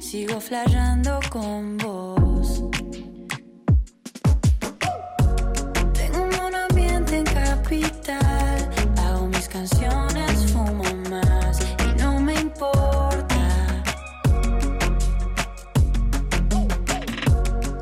Sigo 0.00 0.40
flayando 0.40 1.20
con 1.30 1.76
vos. 1.76 2.64
En 7.72 7.80
capital. 7.80 8.70
Hago 8.98 9.26
mis 9.28 9.48
canciones, 9.48 10.52
fumo 10.52 10.84
más 11.10 11.58
y 11.86 12.00
no 12.00 12.20
me 12.20 12.34
importa. 12.34 13.82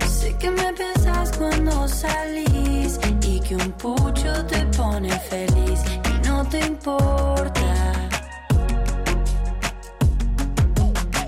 Sé 0.07 0.37
que 0.39 0.51
me 0.51 0.73
pensás 0.73 1.33
cuando 1.37 1.89
salís 1.89 2.99
y 3.23 3.41
que 3.41 3.57
un 3.57 3.73
pucho 3.73 4.45
te 4.47 4.65
pone 4.77 5.11
feliz 5.11 5.81
y 6.05 6.29
no 6.29 6.45
te 6.47 6.67
importa. 6.67 7.71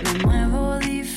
Me 0.04 0.18
muevo 0.24 0.51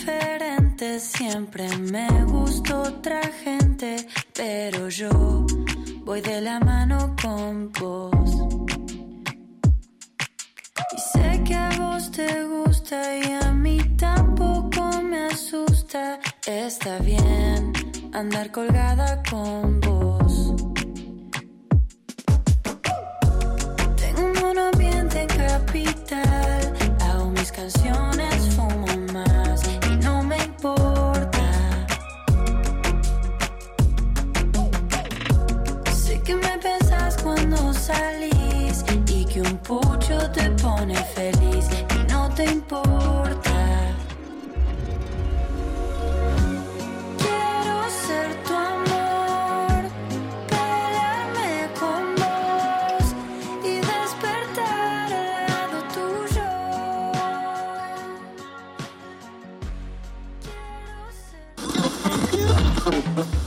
diferente, 0.05 0.99
siempre 0.99 1.67
me 1.77 2.07
gusta 2.25 2.79
otra 2.79 3.21
gente, 3.43 3.95
pero 4.35 4.87
yo 4.89 5.45
voy 6.03 6.21
de 6.21 6.41
la 6.41 6.59
mano 6.59 7.15
con 7.21 7.71
vos. 7.71 8.29
Y 10.95 10.99
sé 10.99 11.43
que 11.43 11.55
a 11.55 11.69
vos 11.79 12.11
te 12.11 12.43
gusta 12.43 13.17
y 13.17 13.31
a 13.31 13.51
mí 13.51 13.77
tampoco 13.97 15.01
me 15.01 15.25
asusta. 15.25 16.19
Está 16.45 16.99
bien 16.99 17.73
andar 18.13 18.51
colgada 18.51 19.23
con 19.29 19.79
vos. 19.81 20.53
Tengo 23.97 24.51
un 24.51 24.59
ambiente 24.59 25.21
en 25.21 25.27
capital. 25.27 26.73
Hago 27.01 27.31
mis 27.31 27.51
canciones, 27.51 28.44
cuando 37.25 37.73
salís 37.73 38.85
y 38.93 39.25
que 39.25 39.41
un 39.41 39.57
pucho 39.57 40.15
te 40.31 40.51
pone 40.51 40.95
feliz 40.95 41.65
y 41.95 42.11
no 42.11 42.29
te 42.35 42.45
importa. 42.45 43.57
Quiero 47.17 47.77
ser 48.05 48.27
tu 48.45 48.53
amor, 48.53 49.89
pelearme 50.53 51.51
con 51.79 52.01
vos 52.21 53.05
y 53.63 53.73
despertar 53.93 55.09
al 55.11 55.47
lado 55.49 55.77
tuyo. 55.95 56.47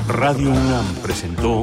Radio 0.09 0.51
UNAM 0.51 0.87
presentó 1.01 1.63